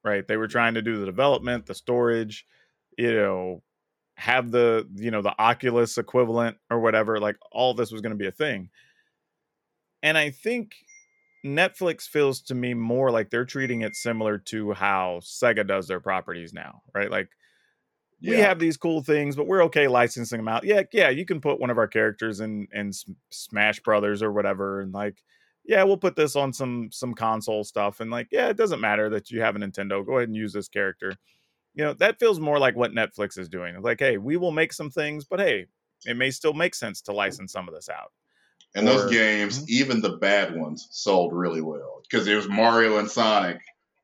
Right? 0.03 0.27
They 0.27 0.37
were 0.37 0.49
trying 0.49 0.75
to 0.75 0.83
do 0.83 0.99
the 0.99 1.07
development, 1.07 1.67
the 1.67 1.75
storage, 1.75 2.47
you 2.97 3.15
know, 3.15 3.63
have 4.15 4.51
the, 4.51 4.89
you 4.95 5.11
know, 5.11 5.23
the 5.23 5.35
Oculus 5.39 5.99
equivalent 5.99 6.57
or 6.71 6.81
whatever, 6.81 7.19
like 7.19 7.37
all 7.53 7.75
this 7.75 7.93
was 7.93 8.01
going 8.01 8.13
to 8.13 8.19
be 8.19 8.27
a 8.27 8.33
thing. 8.33 8.71
And 10.03 10.17
I 10.17 10.31
think 10.31 10.73
Netflix 11.45 12.09
feels 12.09 12.41
to 12.43 12.55
me 12.55 12.75
more 12.75 13.11
like 13.11 13.31
they're 13.31 13.45
treating 13.45 13.83
it 13.83 13.97
similar 13.97 14.39
to 14.39 14.73
how 14.73 15.21
Sega 15.23 15.67
does 15.67 15.89
their 15.89 16.01
properties 16.01 16.53
now, 16.53 16.83
right? 16.95 17.11
Like 17.11 17.29
we 18.23 18.37
have 18.37 18.59
these 18.59 18.77
cool 18.77 19.03
things, 19.03 19.37
but 19.37 19.47
we're 19.47 19.65
okay 19.65 19.89
licensing 19.89 20.39
them 20.39 20.49
out. 20.49 20.65
Yeah, 20.65 20.83
yeah, 20.93 21.09
you 21.09 21.25
can 21.25 21.41
put 21.41 21.59
one 21.59 21.71
of 21.71 21.79
our 21.79 21.89
characters 21.89 22.41
in 22.41 22.69
in 22.73 22.93
Smash 23.31 23.81
Brothers 23.81 24.23
or 24.23 24.31
whatever, 24.33 24.81
and 24.81 24.93
like, 24.93 25.23
yeah, 25.71 25.85
we'll 25.85 25.97
put 25.97 26.17
this 26.17 26.35
on 26.35 26.53
some 26.53 26.89
some 26.91 27.15
console 27.15 27.63
stuff, 27.63 28.01
and 28.01 28.11
like, 28.11 28.27
yeah, 28.33 28.49
it 28.49 28.57
doesn't 28.57 28.81
matter 28.81 29.09
that 29.11 29.31
you 29.31 29.41
have 29.41 29.55
a 29.55 29.59
Nintendo. 29.61 30.05
Go 30.05 30.17
ahead 30.17 30.29
and 30.29 30.37
use 30.37 30.53
this 30.53 30.69
character. 30.69 31.15
You 31.75 31.85
know, 31.85 31.95
that 31.95 32.19
feels 32.19 32.41
more 32.41 32.59
like 32.59 32.75
what 32.75 32.91
Netflix 32.91 33.39
is 33.39 33.49
doing. 33.49 33.77
It's 33.77 33.85
like, 33.85 34.01
hey, 34.01 34.19
we 34.19 34.37
will 34.37 34.51
make 34.51 34.73
some 34.73 34.91
things, 34.91 35.25
but 35.25 35.39
hey, 35.39 35.67
it 36.05 36.17
may 36.17 36.33
still 36.33 36.55
make 36.55 36.75
sense 36.75 37.01
to 37.03 37.13
license 37.13 37.53
some 37.53 37.69
of 37.69 37.75
this 37.75 37.89
out. 37.89 38.11
And 38.75 38.85
those 38.87 39.05
Or- 39.05 39.11
games, 39.11 39.61
Mhm. 39.61 39.69
even 39.69 40.01
the 40.01 40.17
bad 40.17 40.57
ones, 40.57 40.89
sold 40.91 41.33
really 41.33 41.61
well 41.61 42.03
because 42.03 42.27
it 42.27 42.35
was 42.35 42.49
Mario 42.49 42.99
and 42.99 43.09
Sonic. 43.09 43.61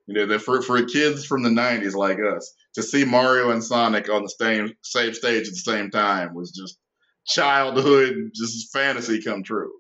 You 0.07 0.15
know, 0.25 0.39
for 0.39 0.63
for 0.63 0.81
kids 0.85 1.25
from 1.27 1.43
the 1.43 1.51
'90s 1.51 1.97
like 1.97 2.19
us 2.21 2.55
to 2.75 2.83
see 2.85 3.05
Mario 3.05 3.51
and 3.51 3.65
Sonic 3.65 4.09
on 4.09 4.23
the 4.23 4.29
same 4.29 4.73
same 4.83 5.13
stage 5.15 5.49
at 5.49 5.55
the 5.55 5.59
same 5.73 5.91
time 5.91 6.33
was 6.33 6.53
just 6.53 6.79
childhood, 7.27 8.31
just 8.35 8.73
fantasy 8.73 9.21
come 9.21 9.43
true. 9.43 9.73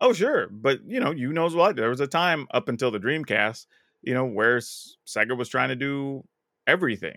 Oh, 0.00 0.12
sure, 0.12 0.48
but 0.48 0.80
you 0.86 1.00
know, 1.00 1.10
you 1.10 1.32
knows 1.32 1.54
what? 1.54 1.76
There 1.76 1.88
was 1.88 2.00
a 2.00 2.06
time 2.06 2.46
up 2.52 2.68
until 2.68 2.90
the 2.90 3.00
Dreamcast, 3.00 3.66
you 4.02 4.14
know, 4.14 4.24
where 4.24 4.58
Sega 4.58 5.36
was 5.36 5.48
trying 5.48 5.70
to 5.70 5.76
do 5.76 6.24
everything. 6.66 7.16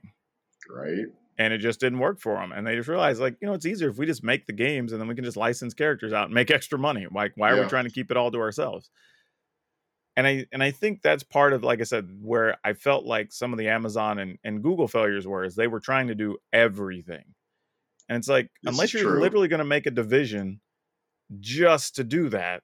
Right? 0.69 1.05
and 1.37 1.53
it 1.53 1.57
just 1.57 1.79
didn't 1.79 1.97
work 1.97 2.19
for 2.19 2.35
them. 2.35 2.51
And 2.51 2.67
they 2.67 2.75
just 2.75 2.87
realized, 2.87 3.19
like, 3.19 3.35
you 3.41 3.47
know, 3.47 3.53
it's 3.53 3.65
easier 3.65 3.89
if 3.89 3.97
we 3.97 4.05
just 4.05 4.23
make 4.23 4.45
the 4.45 4.53
games 4.53 4.91
and 4.91 5.01
then 5.01 5.07
we 5.07 5.15
can 5.15 5.23
just 5.23 5.37
license 5.37 5.73
characters 5.73 6.13
out 6.13 6.25
and 6.25 6.33
make 6.35 6.51
extra 6.51 6.77
money. 6.77 7.07
Like, 7.11 7.31
why 7.35 7.49
are 7.51 7.59
we 7.59 7.67
trying 7.67 7.85
to 7.85 7.89
keep 7.89 8.11
it 8.11 8.17
all 8.17 8.29
to 8.31 8.39
ourselves? 8.39 8.91
And 10.17 10.27
I 10.27 10.45
and 10.51 10.61
I 10.61 10.71
think 10.71 11.01
that's 11.01 11.23
part 11.23 11.53
of, 11.53 11.63
like 11.63 11.79
I 11.79 11.85
said, 11.85 12.09
where 12.21 12.57
I 12.63 12.73
felt 12.73 13.05
like 13.05 13.31
some 13.31 13.53
of 13.53 13.59
the 13.59 13.69
Amazon 13.69 14.19
and, 14.19 14.37
and 14.43 14.61
Google 14.61 14.87
failures 14.87 15.25
were 15.25 15.43
is 15.43 15.55
they 15.55 15.67
were 15.67 15.79
trying 15.79 16.07
to 16.07 16.15
do 16.15 16.37
everything. 16.53 17.23
And 18.09 18.17
it's 18.17 18.27
like, 18.27 18.51
This 18.61 18.73
unless 18.75 18.93
you're 18.93 19.03
true. 19.03 19.21
literally 19.21 19.47
going 19.47 19.59
to 19.59 19.65
make 19.65 19.85
a 19.87 19.91
division 19.91 20.59
just 21.39 21.95
to 21.95 22.03
do 22.03 22.29
that, 22.29 22.61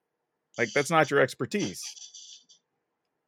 like 0.58 0.72
that's 0.74 0.92
not 0.92 1.10
your 1.12 1.20
expertise. 1.20 1.84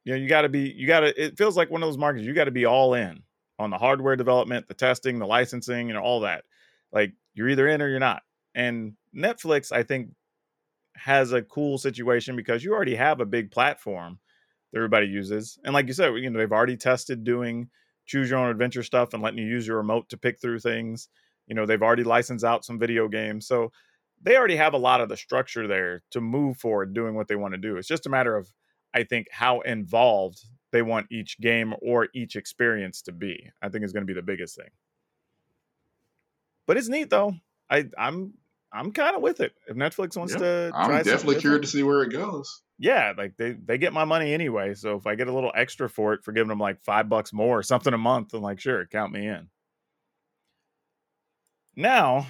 You 0.04 0.12
know, 0.12 0.18
you 0.18 0.28
got 0.28 0.42
to 0.42 0.48
be, 0.48 0.70
you 0.70 0.86
got 0.86 1.00
to, 1.00 1.22
it 1.22 1.36
feels 1.36 1.56
like 1.56 1.70
one 1.70 1.82
of 1.82 1.88
those 1.88 1.98
markets, 1.98 2.26
you 2.26 2.32
got 2.32 2.44
to 2.44 2.50
be 2.50 2.64
all 2.64 2.94
in 2.94 3.22
on 3.58 3.70
the 3.70 3.78
hardware 3.78 4.16
development, 4.16 4.66
the 4.66 4.74
testing, 4.74 5.18
the 5.18 5.26
licensing, 5.26 5.90
and 5.90 5.98
all 5.98 6.20
that. 6.20 6.44
Like 6.92 7.12
you're 7.34 7.48
either 7.48 7.68
in 7.68 7.82
or 7.82 7.88
you're 7.88 8.00
not. 8.00 8.22
And 8.54 8.94
Netflix, 9.14 9.72
I 9.72 9.82
think, 9.82 10.10
has 10.96 11.32
a 11.32 11.42
cool 11.42 11.78
situation 11.78 12.36
because 12.36 12.64
you 12.64 12.72
already 12.72 12.96
have 12.96 13.20
a 13.20 13.26
big 13.26 13.50
platform 13.50 14.18
that 14.72 14.78
everybody 14.78 15.06
uses. 15.06 15.58
And 15.64 15.74
like 15.74 15.86
you 15.86 15.92
said, 15.92 16.14
you 16.14 16.30
know, 16.30 16.38
they've 16.38 16.50
already 16.50 16.76
tested 16.76 17.24
doing 17.24 17.68
choose 18.06 18.28
your 18.28 18.40
own 18.40 18.50
adventure 18.50 18.82
stuff 18.82 19.14
and 19.14 19.22
letting 19.22 19.38
you 19.38 19.46
use 19.46 19.66
your 19.66 19.76
remote 19.76 20.08
to 20.08 20.16
pick 20.16 20.40
through 20.40 20.58
things. 20.58 21.08
You 21.46 21.54
know, 21.54 21.64
they've 21.64 21.82
already 21.82 22.02
licensed 22.02 22.44
out 22.44 22.64
some 22.64 22.78
video 22.78 23.06
games. 23.06 23.46
So 23.46 23.70
they 24.22 24.36
already 24.36 24.56
have 24.56 24.74
a 24.74 24.78
lot 24.78 25.00
of 25.00 25.08
the 25.08 25.16
structure 25.16 25.66
there 25.66 26.02
to 26.10 26.20
move 26.20 26.58
forward 26.58 26.94
doing 26.94 27.14
what 27.14 27.28
they 27.28 27.36
want 27.36 27.54
to 27.54 27.58
do. 27.58 27.76
It's 27.76 27.88
just 27.88 28.06
a 28.06 28.10
matter 28.10 28.36
of, 28.36 28.52
I 28.94 29.04
think, 29.04 29.28
how 29.30 29.60
involved 29.60 30.44
they 30.72 30.82
want 30.82 31.06
each 31.10 31.38
game 31.40 31.74
or 31.82 32.08
each 32.14 32.36
experience 32.36 33.02
to 33.02 33.12
be. 33.12 33.50
I 33.62 33.68
think 33.68 33.84
is 33.84 33.92
going 33.92 34.02
to 34.02 34.06
be 34.06 34.14
the 34.14 34.22
biggest 34.22 34.56
thing. 34.56 34.68
But 36.66 36.76
it's 36.76 36.88
neat 36.88 37.10
though. 37.10 37.34
I 37.68 37.86
I'm 37.98 38.34
I'm 38.72 38.92
kind 38.92 39.16
of 39.16 39.22
with 39.22 39.40
it. 39.40 39.52
If 39.66 39.76
Netflix 39.76 40.16
wants 40.16 40.34
to, 40.36 40.70
I'm 40.74 41.02
definitely 41.02 41.40
curious 41.40 41.62
to 41.62 41.66
see 41.78 41.82
where 41.82 42.02
it 42.02 42.12
goes. 42.12 42.62
yeah, 42.78 43.12
like 43.18 43.36
they 43.36 43.52
they 43.52 43.78
get 43.78 43.92
my 43.92 44.04
money 44.04 44.32
anyway. 44.32 44.74
So 44.74 44.96
if 44.96 45.06
I 45.06 45.16
get 45.16 45.26
a 45.26 45.32
little 45.32 45.50
extra 45.54 45.88
for 45.88 46.12
it 46.14 46.22
for 46.22 46.32
giving 46.32 46.48
them 46.48 46.60
like 46.60 46.80
five 46.82 47.08
bucks 47.08 47.32
more 47.32 47.58
or 47.58 47.62
something 47.64 47.92
a 47.92 47.98
month, 47.98 48.32
I'm 48.34 48.42
like, 48.42 48.60
sure, 48.60 48.86
count 48.86 49.12
me 49.12 49.26
in. 49.26 49.48
Now, 51.74 52.26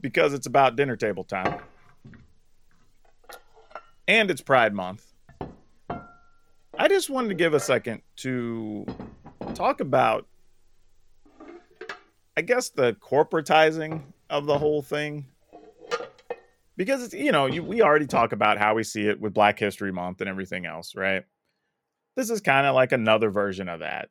because 0.00 0.34
it's 0.34 0.46
about 0.46 0.76
dinner 0.76 0.96
table 0.96 1.24
time. 1.24 1.60
And 4.06 4.30
it's 4.30 4.40
Pride 4.40 4.74
Month, 4.74 5.04
I 6.80 6.86
just 6.86 7.10
wanted 7.10 7.28
to 7.28 7.34
give 7.34 7.54
a 7.54 7.60
second 7.60 8.02
to 8.18 8.86
talk 9.54 9.80
about, 9.80 10.28
I 12.36 12.42
guess, 12.42 12.68
the 12.68 12.94
corporatizing 12.94 14.02
of 14.30 14.46
the 14.46 14.56
whole 14.56 14.80
thing. 14.80 15.26
Because 16.76 17.02
it's 17.02 17.14
you 17.14 17.32
know 17.32 17.46
you, 17.46 17.64
we 17.64 17.82
already 17.82 18.06
talk 18.06 18.30
about 18.30 18.58
how 18.58 18.74
we 18.76 18.84
see 18.84 19.08
it 19.08 19.20
with 19.20 19.34
black 19.34 19.58
history 19.58 19.90
month 19.90 20.20
and 20.20 20.30
everything 20.30 20.64
else 20.64 20.94
right? 20.94 21.24
This 22.14 22.30
is 22.30 22.40
kind 22.40 22.64
of 22.64 22.76
like 22.76 22.92
another 22.92 23.30
version 23.30 23.68
of 23.68 23.80
that. 23.80 24.08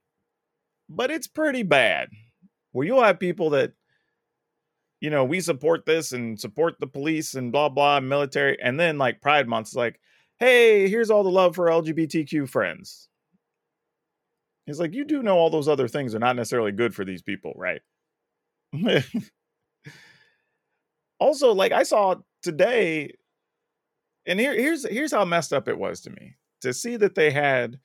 But 0.90 1.10
it's 1.10 1.28
pretty 1.28 1.64
bad. 1.64 2.10
Where 2.74 2.86
you'll 2.86 3.04
have 3.04 3.20
people 3.20 3.52
that 3.52 3.72
you 5.00 5.10
know 5.10 5.24
we 5.24 5.40
support 5.40 5.86
this 5.86 6.12
and 6.12 6.40
support 6.40 6.76
the 6.80 6.88
police 6.88 7.34
and 7.36 7.52
blah 7.52 7.70
blah 7.70 8.00
military 8.00 8.58
and 8.62 8.80
then 8.80 8.98
like 8.98 9.22
pride 9.22 9.48
month 9.48 9.68
is 9.68 9.76
like 9.76 10.00
hey 10.40 10.90
here's 10.90 11.10
all 11.10 11.24
the 11.24 11.30
love 11.30 11.56
for 11.56 11.68
lgbtq 11.68 12.50
friends. 12.50 13.10
It's 14.66 14.80
like 14.80 14.94
you 14.94 15.06
do 15.06 15.24
know 15.24 15.38
all 15.38 15.50
those 15.50 15.70
other 15.70 15.88
things 15.88 16.14
are 16.14 16.20
not 16.20 16.36
necessarily 16.36 16.74
good 16.74 16.94
for 16.94 17.06
these 17.06 17.22
people 17.22 17.54
right? 17.56 17.82
Also 21.20 21.52
like 21.54 21.72
i 21.72 21.84
saw 21.84 22.16
today 22.44 23.12
and 24.28 24.40
here 24.40 24.54
here's 24.54 24.88
here's 24.88 25.12
how 25.12 25.26
messed 25.26 25.52
up 25.54 25.68
it 25.68 25.78
was 25.78 26.02
to 26.02 26.12
me 26.12 26.36
to 26.62 26.74
see 26.74 26.96
that 26.96 27.16
they 27.16 27.32
had 27.32 27.80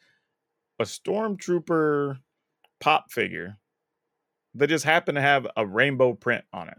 a 0.78 0.84
stormtrooper 0.84 2.18
pop 2.80 3.10
figure 3.10 3.56
that 4.54 4.66
just 4.68 4.84
happened 4.84 5.16
to 5.16 5.22
have 5.22 5.46
a 5.56 5.66
rainbow 5.66 6.12
print 6.12 6.44
on 6.52 6.68
it 6.68 6.78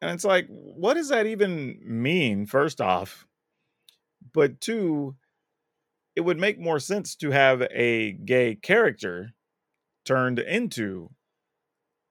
and 0.00 0.10
it's 0.12 0.24
like 0.24 0.46
what 0.48 0.94
does 0.94 1.08
that 1.08 1.26
even 1.26 1.78
mean 1.84 2.46
first 2.46 2.80
off? 2.80 3.26
But 4.32 4.60
two 4.60 5.16
it 6.16 6.22
would 6.22 6.38
make 6.38 6.58
more 6.58 6.80
sense 6.80 7.14
to 7.16 7.30
have 7.30 7.62
a 7.70 8.12
gay 8.12 8.54
character 8.54 9.32
turned 10.04 10.38
into 10.38 11.10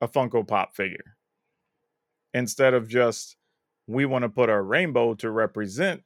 a 0.02 0.08
funko 0.08 0.48
pop 0.48 0.74
figure 0.74 1.18
instead 2.34 2.74
of 2.74 2.88
just 2.88 3.36
we 3.88 4.06
want 4.06 4.24
to 4.24 4.30
put 4.30 4.50
a 4.50 4.62
rainbow 4.62 5.14
to 5.16 5.30
represent 5.30 6.04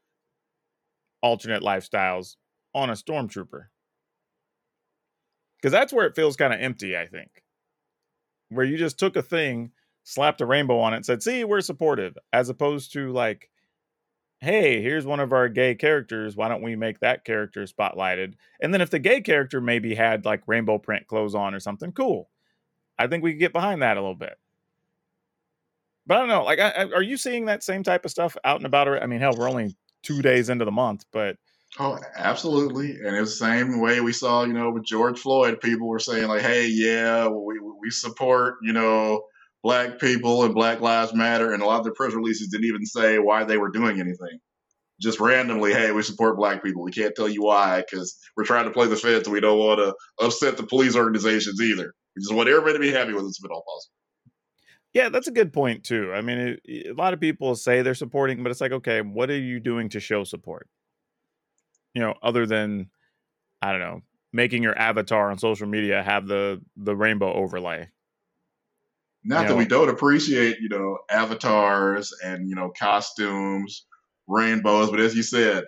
alternate 1.21 1.61
lifestyles 1.61 2.35
on 2.73 2.89
a 2.89 2.93
stormtrooper. 2.93 3.65
Because 5.57 5.71
that's 5.71 5.93
where 5.93 6.07
it 6.07 6.15
feels 6.15 6.35
kind 6.35 6.53
of 6.53 6.59
empty 6.59 6.97
i 6.97 7.05
think. 7.05 7.43
Where 8.49 8.65
you 8.65 8.77
just 8.77 8.99
took 8.99 9.15
a 9.15 9.21
thing 9.21 9.71
slapped 10.03 10.41
a 10.41 10.45
rainbow 10.45 10.79
on 10.79 10.93
it 10.93 10.97
and 10.97 11.05
said 11.05 11.23
see 11.23 11.43
we're 11.43 11.61
supportive 11.61 12.17
as 12.33 12.49
opposed 12.49 12.91
to 12.93 13.11
like 13.11 13.49
hey 14.41 14.81
here's 14.81 15.05
one 15.05 15.19
of 15.19 15.31
our 15.33 15.47
gay 15.49 15.73
characters 15.75 16.35
why 16.35 16.47
don't 16.49 16.61
we 16.61 16.75
make 16.75 16.99
that 16.99 17.23
character 17.25 17.63
spotlighted 17.63 18.33
and 18.61 18.73
then 18.73 18.81
if 18.81 18.89
the 18.89 18.99
gay 18.99 19.21
character 19.21 19.61
maybe 19.61 19.95
had 19.95 20.25
like 20.25 20.43
rainbow 20.47 20.77
print 20.77 21.07
clothes 21.07 21.35
on 21.35 21.53
or 21.53 21.59
something 21.59 21.91
cool 21.91 22.29
i 22.99 23.07
think 23.07 23.23
we 23.23 23.31
could 23.33 23.39
get 23.39 23.53
behind 23.53 23.81
that 23.81 23.97
a 23.97 24.01
little 24.01 24.15
bit 24.15 24.37
but 26.05 26.17
I 26.17 26.19
don't 26.19 26.29
know. 26.29 26.43
Like, 26.43 26.59
I, 26.59 26.69
I- 26.69 26.91
are 26.91 27.01
you 27.01 27.17
seeing 27.17 27.45
that 27.45 27.63
same 27.63 27.83
type 27.83 28.05
of 28.05 28.11
stuff 28.11 28.35
out 28.43 28.57
and 28.57 28.65
about? 28.65 28.87
I 29.01 29.05
mean, 29.05 29.19
hell, 29.19 29.35
we're 29.37 29.49
only 29.49 29.75
two 30.01 30.21
days 30.21 30.49
into 30.49 30.65
the 30.65 30.71
month, 30.71 31.05
but 31.11 31.37
Oh, 31.79 31.97
absolutely. 32.15 32.91
And 33.03 33.15
it's 33.15 33.31
the 33.39 33.45
same 33.45 33.79
way 33.79 33.99
we 33.99 34.13
saw, 34.13 34.43
you 34.43 34.53
know, 34.53 34.69
with 34.69 34.83
George 34.85 35.19
Floyd, 35.19 35.59
people 35.59 35.87
were 35.87 35.97
saying 35.99 36.27
like, 36.27 36.41
"Hey, 36.41 36.67
yeah, 36.67 37.27
we 37.27 37.59
we 37.59 37.89
support, 37.89 38.57
you 38.61 38.73
know, 38.73 39.23
black 39.63 39.99
people 39.99 40.43
and 40.43 40.53
Black 40.53 40.81
Lives 40.81 41.13
Matter." 41.13 41.51
And 41.53 41.63
a 41.63 41.65
lot 41.65 41.79
of 41.79 41.85
the 41.85 41.91
press 41.93 42.13
releases 42.13 42.49
didn't 42.49 42.67
even 42.67 42.85
say 42.85 43.19
why 43.19 43.43
they 43.45 43.57
were 43.57 43.69
doing 43.71 43.99
anything. 43.99 44.39
Just 45.01 45.19
randomly, 45.19 45.73
"Hey, 45.73 45.91
we 45.91 46.03
support 46.03 46.37
black 46.37 46.63
people." 46.63 46.83
We 46.83 46.91
can't 46.91 47.15
tell 47.15 47.27
you 47.29 47.43
why 47.43 47.81
because 47.89 48.17
we're 48.37 48.45
trying 48.45 48.65
to 48.65 48.71
play 48.71 48.87
the 48.87 48.95
feds. 48.95 49.27
And 49.27 49.33
we 49.33 49.39
don't 49.39 49.57
want 49.59 49.79
to 49.79 49.95
upset 50.23 50.57
the 50.57 50.63
police 50.67 50.95
organizations 50.95 51.59
either. 51.61 51.93
We 52.15 52.21
just 52.21 52.33
want 52.33 52.47
everybody 52.49 52.73
to 52.73 52.79
be 52.79 52.91
happy 52.91 53.13
with 53.13 53.25
it 53.25 53.35
if 53.37 53.45
at 53.45 53.51
all 53.51 53.63
possible. 53.67 53.93
yeah, 54.93 55.09
that's 55.09 55.27
a 55.27 55.31
good 55.31 55.51
point 55.51 55.83
too. 55.83 56.13
I 56.13 56.21
mean, 56.21 56.59
it- 56.63 56.87
a 56.87 56.93
lot 56.93 57.13
of 57.13 57.19
people 57.19 57.55
say 57.55 57.81
they're 57.81 57.95
supporting, 57.95 58.43
but 58.43 58.51
it's 58.51 58.61
like, 58.61 58.71
okay, 58.71 59.01
what 59.01 59.31
are 59.31 59.39
you 59.39 59.59
doing 59.59 59.89
to 59.89 59.99
show 59.99 60.23
support? 60.23 60.69
You 61.95 62.01
know, 62.01 62.13
other 62.21 62.45
than 62.45 62.89
I 63.61 63.71
don't 63.71 63.81
know, 63.81 64.01
making 64.31 64.61
your 64.63 64.77
avatar 64.77 65.31
on 65.31 65.39
social 65.39 65.67
media 65.67 66.03
have 66.03 66.27
the 66.27 66.61
the 66.77 66.95
rainbow 66.95 67.33
overlay. 67.33 67.89
Not 69.25 69.43
You 69.43 69.47
that 69.49 69.55
we 69.55 69.65
don't 69.65 69.89
appreciate, 69.89 70.57
you 70.59 70.69
know, 70.69 70.99
avatars 71.09 72.13
and 72.23 72.49
you 72.49 72.55
know 72.55 72.71
costumes, 72.77 73.85
rainbows, 74.27 74.89
but 74.91 74.99
as 74.99 75.15
you 75.15 75.23
said, 75.23 75.63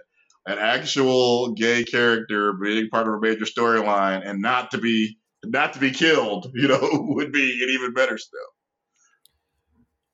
an 0.46 0.58
actual 0.60 1.54
gay 1.54 1.84
character 1.84 2.54
being 2.54 2.90
part 2.90 3.08
of 3.08 3.14
a 3.14 3.20
major 3.20 3.46
storyline 3.46 4.28
and 4.28 4.42
not 4.42 4.72
to 4.72 4.78
be 4.78 5.18
not 5.44 5.74
to 5.74 5.80
be 5.80 5.92
killed, 5.92 6.52
you 6.56 6.68
know, 6.68 6.80
would 6.82 7.32
be 7.32 7.64
an 7.64 7.70
even 7.70 7.94
better 7.94 8.18
step. 8.18 8.40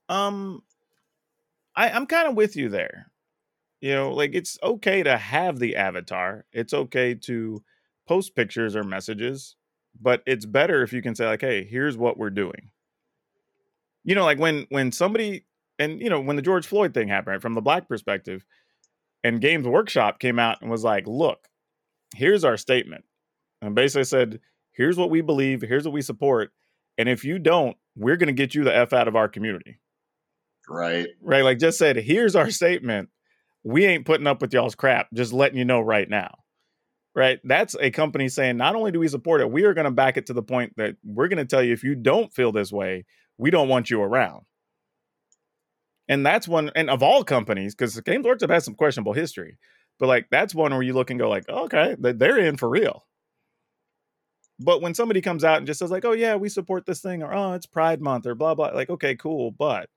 Um, 0.10 0.62
I, 1.76 1.90
I'm 1.90 2.06
kind 2.06 2.28
of 2.28 2.36
with 2.36 2.56
you 2.56 2.70
there. 2.70 3.08
You 3.80 3.96
know, 3.96 4.14
like 4.14 4.36
it's 4.36 4.60
okay 4.62 5.02
to 5.02 5.18
have 5.18 5.58
the 5.58 5.76
avatar. 5.76 6.46
It's 6.54 6.74
okay 6.74 7.16
to 7.16 7.64
post 8.08 8.36
pictures 8.36 8.76
or 8.76 8.84
messages, 8.84 9.56
but 10.00 10.22
it's 10.28 10.46
better 10.46 10.84
if 10.84 10.94
you 10.94 11.02
can 11.02 11.16
say 11.16 11.26
like, 11.26 11.42
"Hey, 11.42 11.64
here's 11.64 11.98
what 11.98 12.18
we're 12.18 12.30
doing." 12.30 12.70
You 14.04 14.16
know, 14.16 14.26
like 14.26 14.40
when 14.40 14.66
when 14.70 14.92
somebody 14.92 15.46
and 15.78 16.02
you 16.02 16.10
know 16.10 16.20
when 16.20 16.36
the 16.36 16.42
George 16.42 16.66
Floyd 16.68 16.94
thing 16.94 17.08
happened, 17.08 17.34
right, 17.34 17.42
from 17.42 17.54
the 17.54 17.62
black 17.62 17.88
perspective, 17.88 18.46
and 19.24 19.42
Games 19.42 19.68
Workshop 19.68 20.20
came 20.20 20.40
out 20.40 20.62
and 20.62 20.70
was 20.70 20.84
like, 20.84 21.08
"Look, 21.08 21.48
here's 22.16 22.44
our 22.44 22.58
statement," 22.58 23.04
and 23.62 23.76
basically 23.76 24.06
said, 24.06 24.40
"Here's 24.72 24.98
what 24.98 25.10
we 25.10 25.22
believe. 25.22 25.62
Here's 25.62 25.86
what 25.86 25.94
we 25.94 26.02
support, 26.02 26.52
and 26.98 27.08
if 27.08 27.24
you 27.24 27.40
don't, 27.40 27.78
we're 27.96 28.18
going 28.18 28.28
to 28.28 28.34
get 28.34 28.56
you 28.56 28.64
the 28.64 28.76
f 28.76 28.94
out 28.94 29.08
of 29.08 29.16
our 29.16 29.28
community." 29.28 29.80
Right. 30.70 31.08
Right, 31.22 31.44
like 31.44 31.60
just 31.60 31.78
said, 31.78 31.98
"Here's 31.98 32.36
our 32.36 32.50
statement. 32.50 33.10
We 33.64 33.86
ain't 33.86 34.06
putting 34.06 34.28
up 34.28 34.42
with 34.42 34.54
y'all's 34.54 34.76
crap. 34.76 35.08
Just 35.14 35.34
letting 35.34 35.58
you 35.58 35.66
know 35.66 35.82
right 35.82 36.10
now." 36.10 36.40
Right? 37.14 37.40
That's 37.44 37.76
a 37.80 37.92
company 37.92 38.30
saying, 38.30 38.58
"Not 38.58 38.76
only 38.76 38.92
do 38.92 39.00
we 39.00 39.08
support 39.10 39.42
it, 39.42 39.52
we 39.52 39.66
are 39.66 39.74
going 39.74 39.86
to 39.86 39.92
back 39.92 40.18
it 40.18 40.28
to 40.28 40.34
the 40.34 40.42
point 40.42 40.74
that 40.78 40.96
we're 41.04 41.28
going 41.28 41.38
to 41.38 41.46
tell 41.46 41.62
you 41.62 41.74
if 41.74 41.84
you 41.84 41.94
don't 41.94 42.34
feel 42.34 42.52
this 42.52 42.72
way, 42.72 43.06
we 43.42 43.52
don't 43.52 43.68
want 43.68 43.90
you 43.90 44.02
around." 44.02 44.46
And 46.08 46.26
that's 46.26 46.48
one, 46.48 46.72
and 46.76 46.90
of 46.90 47.02
all 47.02 47.24
companies, 47.24 47.74
because 47.74 48.00
Games 48.02 48.26
Workshop 48.26 48.50
has 48.50 48.66
some 48.66 48.76
questionable 48.76 49.14
history, 49.14 49.58
but 50.00 50.08
like 50.08 50.28
that's 50.30 50.54
one 50.54 50.74
where 50.74 50.82
you 50.82 50.94
look 50.94 51.10
and 51.10 51.20
go 51.20 51.30
like, 51.30 51.46
oh, 51.48 51.66
okay, 51.66 51.96
they're 52.00 52.38
in 52.38 52.58
for 52.58 52.68
real. 52.70 53.06
But 54.60 54.82
when 54.82 54.94
somebody 54.94 55.22
comes 55.22 55.44
out 55.44 55.58
and 55.58 55.68
just 55.68 55.80
says 55.80 55.90
like, 55.90 56.06
oh 56.06 56.12
yeah, 56.12 56.36
we 56.36 56.50
support 56.50 56.86
this 56.86 57.02
thing, 57.02 57.24
or 57.24 57.34
oh 57.34 57.54
it's 57.54 57.66
Pride 57.66 58.02
Month, 58.02 58.26
or 58.28 58.36
blah 58.36 58.56
blah, 58.56 58.72
like 58.74 58.90
okay, 58.90 59.16
cool, 59.16 59.52
but 59.52 59.90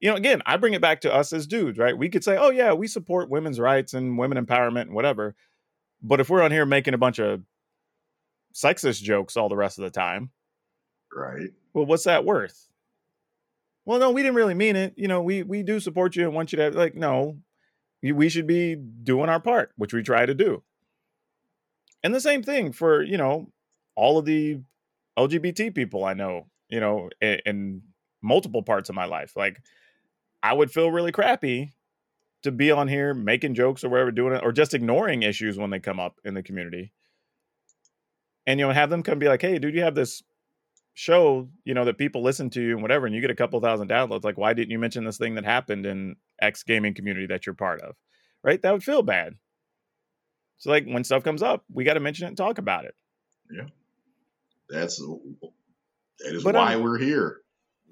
you 0.00 0.10
know, 0.10 0.16
again, 0.16 0.42
I 0.46 0.56
bring 0.56 0.74
it 0.74 0.82
back 0.82 1.00
to 1.02 1.14
us 1.14 1.32
as 1.32 1.46
dudes, 1.46 1.78
right? 1.78 1.96
We 1.96 2.08
could 2.08 2.24
say, 2.24 2.36
oh 2.36 2.50
yeah, 2.50 2.72
we 2.72 2.86
support 2.88 3.30
women's 3.30 3.60
rights 3.60 3.94
and 3.94 4.18
women 4.18 4.44
empowerment 4.44 4.82
and 4.82 4.94
whatever, 4.94 5.36
but 6.02 6.20
if 6.20 6.28
we're 6.30 6.42
on 6.42 6.52
here 6.52 6.66
making 6.66 6.94
a 6.94 6.98
bunch 6.98 7.18
of 7.20 7.42
sexist 8.54 9.02
jokes 9.02 9.36
all 9.36 9.48
the 9.48 9.56
rest 9.56 9.78
of 9.78 9.84
the 9.84 9.90
time, 9.90 10.30
right? 11.14 11.50
Well, 11.74 11.86
what's 11.86 12.04
that 12.04 12.24
worth? 12.24 12.68
well, 13.88 13.98
no, 13.98 14.10
we 14.10 14.20
didn't 14.20 14.34
really 14.34 14.52
mean 14.52 14.76
it. 14.76 14.92
You 14.98 15.08
know, 15.08 15.22
we 15.22 15.42
we 15.42 15.62
do 15.62 15.80
support 15.80 16.14
you 16.14 16.24
and 16.24 16.34
want 16.34 16.52
you 16.52 16.58
to 16.58 16.70
like, 16.72 16.94
no, 16.94 17.38
we 18.02 18.28
should 18.28 18.46
be 18.46 18.74
doing 18.74 19.30
our 19.30 19.40
part, 19.40 19.72
which 19.76 19.94
we 19.94 20.02
try 20.02 20.26
to 20.26 20.34
do. 20.34 20.62
And 22.04 22.14
the 22.14 22.20
same 22.20 22.42
thing 22.42 22.72
for 22.72 23.02
you 23.02 23.16
know 23.16 23.50
all 23.96 24.18
of 24.18 24.26
the 24.26 24.60
LGBT 25.18 25.74
people 25.74 26.04
I 26.04 26.12
know, 26.12 26.48
you 26.68 26.80
know, 26.80 27.08
in, 27.22 27.40
in 27.46 27.82
multiple 28.20 28.62
parts 28.62 28.90
of 28.90 28.94
my 28.94 29.06
life. 29.06 29.32
Like, 29.34 29.62
I 30.42 30.52
would 30.52 30.70
feel 30.70 30.90
really 30.90 31.10
crappy 31.10 31.72
to 32.42 32.52
be 32.52 32.70
on 32.70 32.88
here 32.88 33.14
making 33.14 33.54
jokes 33.54 33.84
or 33.84 33.88
whatever, 33.88 34.12
doing 34.12 34.34
it, 34.34 34.44
or 34.44 34.52
just 34.52 34.74
ignoring 34.74 35.22
issues 35.22 35.56
when 35.56 35.70
they 35.70 35.80
come 35.80 35.98
up 35.98 36.16
in 36.26 36.34
the 36.34 36.42
community. 36.42 36.92
And 38.46 38.60
you 38.60 38.66
know, 38.66 38.72
have 38.74 38.90
them 38.90 39.02
come 39.02 39.18
be 39.18 39.28
like, 39.28 39.40
"Hey, 39.40 39.58
dude, 39.58 39.74
you 39.74 39.82
have 39.82 39.94
this 39.94 40.22
show, 40.98 41.48
you 41.62 41.74
know, 41.74 41.84
that 41.84 41.96
people 41.96 42.24
listen 42.24 42.50
to 42.50 42.60
you 42.60 42.72
and 42.72 42.82
whatever, 42.82 43.06
and 43.06 43.14
you 43.14 43.20
get 43.20 43.30
a 43.30 43.36
couple 43.36 43.60
thousand 43.60 43.88
downloads, 43.88 44.24
like 44.24 44.36
why 44.36 44.52
didn't 44.52 44.72
you 44.72 44.80
mention 44.80 45.04
this 45.04 45.16
thing 45.16 45.36
that 45.36 45.44
happened 45.44 45.86
in 45.86 46.16
X 46.42 46.64
gaming 46.64 46.92
community 46.92 47.26
that 47.26 47.46
you're 47.46 47.54
part 47.54 47.80
of? 47.82 47.94
Right? 48.42 48.60
That 48.60 48.72
would 48.72 48.82
feel 48.82 49.02
bad. 49.02 49.34
So 50.56 50.70
like 50.70 50.86
when 50.86 51.04
stuff 51.04 51.22
comes 51.22 51.40
up, 51.40 51.64
we 51.72 51.84
got 51.84 51.94
to 51.94 52.00
mention 52.00 52.24
it 52.24 52.28
and 52.28 52.36
talk 52.36 52.58
about 52.58 52.84
it. 52.84 52.96
Yeah. 53.48 53.66
That's 54.68 54.98
that 54.98 56.34
is 56.34 56.42
but, 56.42 56.56
why 56.56 56.74
um, 56.74 56.82
we're 56.82 56.98
here. 56.98 57.42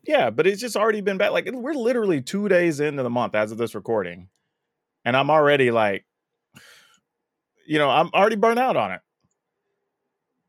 Yeah, 0.04 0.30
but 0.30 0.48
it's 0.48 0.60
just 0.60 0.74
already 0.74 1.00
been 1.00 1.16
bad. 1.16 1.30
Like 1.30 1.48
we're 1.52 1.74
literally 1.74 2.22
two 2.22 2.48
days 2.48 2.80
into 2.80 3.04
the 3.04 3.10
month 3.10 3.36
as 3.36 3.52
of 3.52 3.58
this 3.58 3.76
recording. 3.76 4.30
And 5.04 5.16
I'm 5.16 5.30
already 5.30 5.70
like, 5.70 6.04
you 7.68 7.78
know, 7.78 7.88
I'm 7.88 8.10
already 8.12 8.34
burnt 8.34 8.58
out 8.58 8.76
on 8.76 8.90
it. 8.90 9.00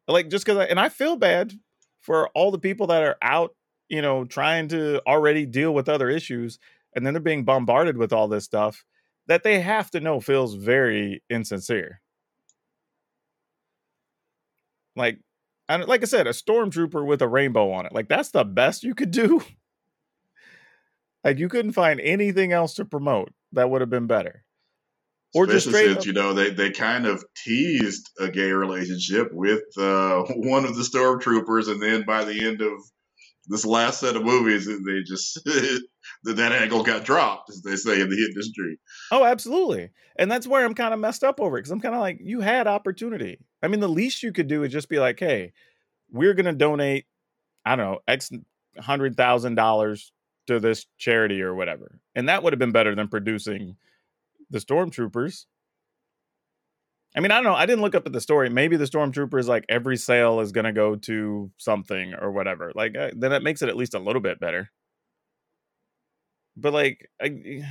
Like 0.07 0.29
just 0.29 0.43
because 0.43 0.57
I 0.57 0.63
and 0.65 0.79
I 0.79 0.89
feel 0.89 1.17
bad 1.17 1.53
for 2.07 2.29
all 2.29 2.51
the 2.51 2.57
people 2.57 2.87
that 2.87 3.03
are 3.03 3.17
out, 3.21 3.53
you 3.89 4.01
know, 4.01 4.23
trying 4.23 4.69
to 4.69 5.01
already 5.05 5.45
deal 5.45 5.73
with 5.73 5.89
other 5.89 6.09
issues 6.09 6.57
and 6.95 7.05
then 7.05 7.13
they're 7.13 7.21
being 7.21 7.43
bombarded 7.43 7.97
with 7.97 8.13
all 8.13 8.29
this 8.29 8.45
stuff 8.45 8.85
that 9.27 9.43
they 9.43 9.59
have 9.59 9.91
to 9.91 9.99
know 9.99 10.21
feels 10.21 10.53
very 10.53 11.21
insincere. 11.29 11.99
Like, 14.95 15.19
and 15.67 15.85
like 15.85 16.01
I 16.01 16.05
said, 16.05 16.27
a 16.27 16.29
stormtrooper 16.29 17.05
with 17.05 17.21
a 17.21 17.27
rainbow 17.27 17.73
on 17.73 17.85
it. 17.85 17.91
Like 17.91 18.07
that's 18.07 18.31
the 18.31 18.45
best 18.45 18.85
you 18.85 18.95
could 18.95 19.11
do. 19.11 19.43
like 21.25 21.39
you 21.39 21.49
couldn't 21.49 21.73
find 21.73 21.99
anything 21.99 22.53
else 22.53 22.73
to 22.75 22.85
promote 22.85 23.33
that 23.51 23.69
would 23.69 23.81
have 23.81 23.89
been 23.89 24.07
better 24.07 24.45
or 25.33 25.43
Especially 25.43 25.53
just 25.53 25.67
straight 25.67 25.87
since, 25.87 25.97
up. 25.99 26.05
you 26.05 26.13
know 26.13 26.33
they, 26.33 26.49
they 26.51 26.71
kind 26.71 27.05
of 27.05 27.23
teased 27.35 28.09
a 28.19 28.29
gay 28.29 28.51
relationship 28.51 29.31
with 29.33 29.63
uh, 29.77 30.23
one 30.35 30.65
of 30.65 30.75
the 30.75 30.83
stormtroopers, 30.83 31.69
and 31.69 31.81
then 31.81 32.03
by 32.05 32.23
the 32.23 32.45
end 32.45 32.61
of 32.61 32.71
this 33.47 33.65
last 33.65 34.01
set 34.01 34.15
of 34.15 34.23
movies, 34.23 34.65
they 34.65 35.03
just 35.05 35.39
that 36.23 36.51
angle 36.51 36.83
got 36.83 37.05
dropped, 37.05 37.49
as 37.49 37.61
they 37.61 37.75
say 37.75 38.01
in 38.01 38.09
the 38.09 38.29
industry. 38.29 38.79
Oh, 39.11 39.25
absolutely, 39.25 39.89
and 40.17 40.31
that's 40.31 40.47
where 40.47 40.65
I'm 40.65 40.75
kind 40.75 40.93
of 40.93 40.99
messed 40.99 41.23
up 41.23 41.39
over 41.39 41.57
it 41.57 41.61
because 41.61 41.71
I'm 41.71 41.81
kind 41.81 41.95
of 41.95 42.01
like, 42.01 42.19
you 42.21 42.41
had 42.41 42.67
opportunity. 42.67 43.39
I 43.61 43.67
mean, 43.67 43.79
the 43.79 43.89
least 43.89 44.23
you 44.23 44.31
could 44.31 44.47
do 44.47 44.63
is 44.63 44.71
just 44.71 44.89
be 44.89 44.99
like, 44.99 45.19
hey, 45.19 45.53
we're 46.11 46.33
gonna 46.33 46.53
donate, 46.53 47.05
I 47.65 47.75
don't 47.75 47.85
know, 47.85 47.99
X 48.07 48.31
hundred 48.79 49.17
thousand 49.17 49.55
dollars 49.55 50.11
to 50.47 50.59
this 50.59 50.85
charity 50.97 51.41
or 51.41 51.53
whatever, 51.53 51.99
and 52.15 52.29
that 52.29 52.43
would 52.43 52.53
have 52.53 52.59
been 52.59 52.71
better 52.71 52.95
than 52.95 53.09
producing 53.09 53.75
the 54.49 54.59
stormtroopers. 54.59 55.45
I 57.15 57.19
mean, 57.19 57.31
I 57.31 57.35
don't 57.35 57.45
know. 57.45 57.55
I 57.55 57.65
didn't 57.65 57.81
look 57.81 57.95
up 57.95 58.05
at 58.05 58.13
the 58.13 58.21
story. 58.21 58.49
Maybe 58.49 58.77
the 58.77 58.85
stormtroopers, 58.85 59.47
like 59.47 59.65
every 59.69 59.97
sale 59.97 60.39
is 60.39 60.51
going 60.51 60.65
to 60.65 60.73
go 60.73 60.95
to 60.95 61.51
something 61.57 62.13
or 62.13 62.31
whatever. 62.31 62.71
Like, 62.75 62.95
uh, 62.95 63.11
then 63.15 63.31
it 63.31 63.43
makes 63.43 63.61
it 63.61 63.69
at 63.69 63.77
least 63.77 63.95
a 63.95 63.99
little 63.99 64.21
bit 64.21 64.39
better. 64.39 64.69
But 66.55 66.73
like, 66.73 67.09
I, 67.21 67.63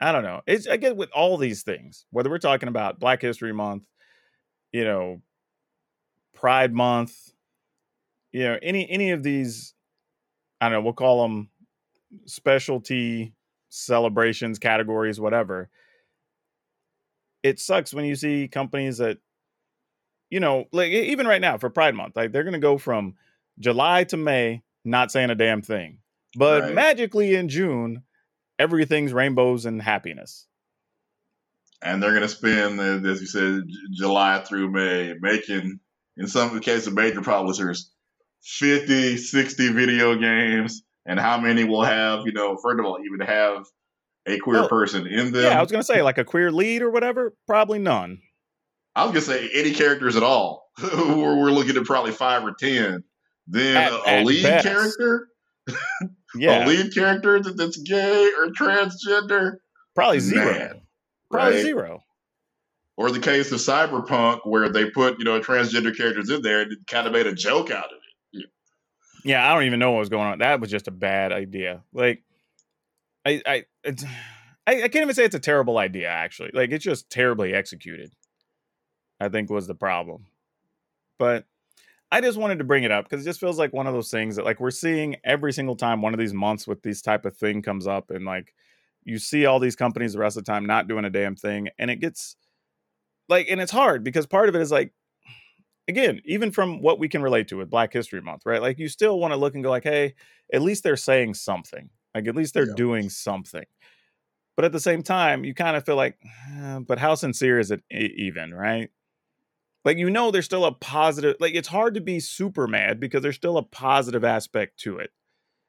I 0.00 0.12
don't 0.12 0.22
know. 0.22 0.42
It's 0.46 0.68
I 0.68 0.76
get 0.76 0.96
with 0.96 1.10
all 1.12 1.36
these 1.38 1.62
things, 1.62 2.04
whether 2.10 2.28
we're 2.28 2.38
talking 2.38 2.68
about 2.68 3.00
Black 3.00 3.22
History 3.22 3.52
Month, 3.52 3.84
you 4.72 4.84
know, 4.84 5.22
Pride 6.34 6.72
Month, 6.72 7.16
you 8.32 8.44
know, 8.44 8.58
any 8.62 8.88
any 8.90 9.10
of 9.10 9.22
these, 9.22 9.72
I 10.60 10.68
don't 10.68 10.78
know. 10.78 10.82
We'll 10.82 10.92
call 10.92 11.22
them 11.22 11.48
specialty 12.26 13.32
celebrations, 13.76 14.58
categories, 14.58 15.20
whatever. 15.20 15.68
It 17.42 17.60
sucks 17.60 17.92
when 17.92 18.04
you 18.04 18.16
see 18.16 18.48
companies 18.48 18.98
that, 18.98 19.18
you 20.30 20.40
know, 20.40 20.64
like 20.72 20.90
even 20.90 21.26
right 21.26 21.40
now 21.40 21.58
for 21.58 21.70
Pride 21.70 21.94
Month, 21.94 22.16
like 22.16 22.32
they're 22.32 22.42
going 22.42 22.54
to 22.54 22.58
go 22.58 22.78
from 22.78 23.14
July 23.58 24.04
to 24.04 24.16
May 24.16 24.62
not 24.84 25.12
saying 25.12 25.30
a 25.30 25.34
damn 25.34 25.62
thing, 25.62 25.98
but 26.36 26.62
right. 26.62 26.74
magically 26.74 27.34
in 27.34 27.48
June, 27.48 28.02
everything's 28.58 29.12
rainbows 29.12 29.66
and 29.66 29.80
happiness. 29.80 30.46
And 31.82 32.02
they're 32.02 32.10
going 32.10 32.22
to 32.22 32.28
spend, 32.28 32.80
as 32.80 33.20
you 33.20 33.26
said, 33.26 33.62
July 33.92 34.42
through 34.42 34.70
May, 34.70 35.14
making, 35.20 35.78
in 36.16 36.26
some 36.26 36.58
cases, 36.60 36.92
major 36.92 37.20
publishers, 37.20 37.92
50, 38.42 39.18
60 39.18 39.72
video 39.72 40.16
games 40.16 40.82
and 41.06 41.18
how 41.20 41.38
many 41.38 41.64
will 41.64 41.84
have, 41.84 42.26
you 42.26 42.32
know, 42.32 42.56
first 42.56 42.80
of 42.80 42.84
all, 42.84 42.98
even 43.04 43.26
have 43.26 43.64
a 44.26 44.38
queer 44.38 44.60
well, 44.60 44.68
person 44.68 45.06
in 45.06 45.32
them. 45.32 45.44
Yeah, 45.44 45.58
I 45.58 45.62
was 45.62 45.70
gonna 45.70 45.84
say 45.84 46.02
like 46.02 46.18
a 46.18 46.24
queer 46.24 46.50
lead 46.50 46.82
or 46.82 46.90
whatever. 46.90 47.34
Probably 47.46 47.78
none. 47.78 48.20
I 48.94 49.04
was 49.04 49.12
gonna 49.12 49.20
say 49.38 49.50
any 49.54 49.72
characters 49.72 50.16
at 50.16 50.22
all. 50.22 50.70
we're, 50.82 51.38
we're 51.38 51.50
looking 51.50 51.76
at 51.76 51.84
probably 51.84 52.12
five 52.12 52.44
or 52.44 52.52
ten. 52.52 53.04
Then 53.46 53.76
at, 53.76 53.92
a, 53.92 54.22
a 54.22 54.24
lead 54.24 54.42
best. 54.42 54.66
character, 54.66 55.28
yeah, 56.34 56.64
a 56.64 56.66
lead 56.66 56.92
character 56.92 57.40
that's 57.40 57.76
gay 57.76 58.30
or 58.38 58.48
transgender, 58.48 59.58
probably 59.94 60.18
zero. 60.18 60.52
Man, 60.52 60.80
probably 61.30 61.54
right? 61.54 61.62
zero. 61.62 62.02
Or 62.98 63.10
the 63.10 63.20
case 63.20 63.52
of 63.52 63.58
Cyberpunk, 63.58 64.40
where 64.44 64.70
they 64.70 64.90
put 64.90 65.18
you 65.18 65.24
know 65.24 65.38
transgender 65.40 65.96
characters 65.96 66.30
in 66.30 66.42
there 66.42 66.62
and 66.62 66.76
kind 66.88 67.06
of 67.06 67.12
made 67.12 67.26
a 67.26 67.34
joke 67.34 67.70
out 67.70 67.84
of 67.84 67.92
it. 67.92 68.05
Yeah, 69.26 69.44
I 69.44 69.54
don't 69.54 69.64
even 69.64 69.80
know 69.80 69.90
what 69.90 69.98
was 69.98 70.08
going 70.08 70.28
on. 70.28 70.38
That 70.38 70.60
was 70.60 70.70
just 70.70 70.86
a 70.86 70.92
bad 70.92 71.32
idea. 71.32 71.82
Like, 71.92 72.22
I, 73.26 73.42
I, 73.44 73.64
it's, 73.82 74.04
I, 74.68 74.84
I 74.84 74.88
can't 74.88 75.02
even 75.02 75.16
say 75.16 75.24
it's 75.24 75.34
a 75.34 75.40
terrible 75.40 75.78
idea. 75.78 76.08
Actually, 76.08 76.52
like 76.54 76.70
it's 76.70 76.84
just 76.84 77.10
terribly 77.10 77.52
executed. 77.52 78.12
I 79.18 79.28
think 79.28 79.50
was 79.50 79.66
the 79.66 79.74
problem. 79.74 80.26
But 81.18 81.44
I 82.12 82.20
just 82.20 82.38
wanted 82.38 82.58
to 82.58 82.64
bring 82.64 82.84
it 82.84 82.92
up 82.92 83.08
because 83.08 83.24
it 83.24 83.28
just 83.28 83.40
feels 83.40 83.58
like 83.58 83.72
one 83.72 83.88
of 83.88 83.94
those 83.94 84.12
things 84.12 84.36
that 84.36 84.44
like 84.44 84.60
we're 84.60 84.70
seeing 84.70 85.16
every 85.24 85.52
single 85.52 85.74
time 85.74 86.02
one 86.02 86.14
of 86.14 86.20
these 86.20 86.34
months 86.34 86.68
with 86.68 86.82
these 86.82 87.02
type 87.02 87.24
of 87.24 87.36
thing 87.36 87.62
comes 87.62 87.88
up 87.88 88.10
and 88.12 88.24
like 88.24 88.54
you 89.02 89.18
see 89.18 89.44
all 89.44 89.58
these 89.58 89.74
companies 89.74 90.12
the 90.12 90.20
rest 90.20 90.36
of 90.36 90.44
the 90.44 90.52
time 90.52 90.66
not 90.66 90.86
doing 90.86 91.04
a 91.04 91.10
damn 91.10 91.34
thing 91.34 91.68
and 91.78 91.90
it 91.90 91.96
gets 91.96 92.36
like 93.28 93.48
and 93.50 93.60
it's 93.60 93.72
hard 93.72 94.04
because 94.04 94.26
part 94.26 94.48
of 94.48 94.54
it 94.54 94.60
is 94.60 94.70
like 94.70 94.92
again, 95.88 96.20
even 96.24 96.50
from 96.50 96.80
what 96.80 96.98
we 96.98 97.08
can 97.08 97.22
relate 97.22 97.48
to 97.48 97.56
with 97.56 97.70
Black 97.70 97.92
History 97.92 98.20
Month, 98.20 98.42
right? 98.44 98.60
Like 98.60 98.78
you 98.78 98.88
still 98.88 99.18
want 99.18 99.32
to 99.32 99.36
look 99.36 99.54
and 99.54 99.64
go 99.64 99.70
like, 99.70 99.84
hey, 99.84 100.14
at 100.52 100.62
least 100.62 100.82
they're 100.82 100.96
saying 100.96 101.34
something. 101.34 101.90
Like 102.14 102.26
at 102.26 102.36
least 102.36 102.54
they're 102.54 102.68
yeah. 102.68 102.74
doing 102.76 103.10
something. 103.10 103.64
But 104.56 104.64
at 104.64 104.72
the 104.72 104.80
same 104.80 105.02
time, 105.02 105.44
you 105.44 105.52
kind 105.52 105.76
of 105.76 105.84
feel 105.84 105.96
like, 105.96 106.18
"Uh, 106.58 106.80
but 106.80 106.98
how 106.98 107.14
sincere 107.14 107.58
is 107.58 107.70
it 107.70 107.82
even, 107.90 108.54
right? 108.54 108.88
Like 109.84 109.98
you 109.98 110.08
know, 110.08 110.30
there's 110.30 110.46
still 110.46 110.64
a 110.64 110.72
positive. 110.72 111.36
Like 111.40 111.54
it's 111.54 111.68
hard 111.68 111.94
to 111.94 112.00
be 112.00 112.20
super 112.20 112.66
mad 112.66 112.98
because 112.98 113.22
there's 113.22 113.36
still 113.36 113.58
a 113.58 113.62
positive 113.62 114.24
aspect 114.24 114.78
to 114.80 114.98
it. 114.98 115.10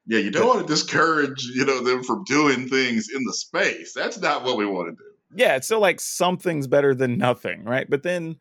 Yeah, 0.05 0.19
you 0.19 0.31
don't 0.31 0.47
want 0.47 0.61
to 0.61 0.73
discourage, 0.73 1.43
you 1.53 1.65
know, 1.65 1.83
them 1.83 2.01
from 2.01 2.23
doing 2.23 2.69
things 2.69 3.09
in 3.13 3.23
the 3.25 3.33
space. 3.33 3.91
That's 3.93 4.17
not 4.17 4.45
what 4.45 4.55
we 4.55 4.65
want 4.65 4.87
to 4.87 4.91
do. 4.93 5.09
Yeah, 5.35 5.57
it's 5.57 5.67
still 5.67 5.81
like 5.81 5.99
something's 5.99 6.65
better 6.65 6.95
than 6.95 7.17
nothing, 7.17 7.65
right? 7.65 7.89
But 7.89 8.03
then 8.03 8.37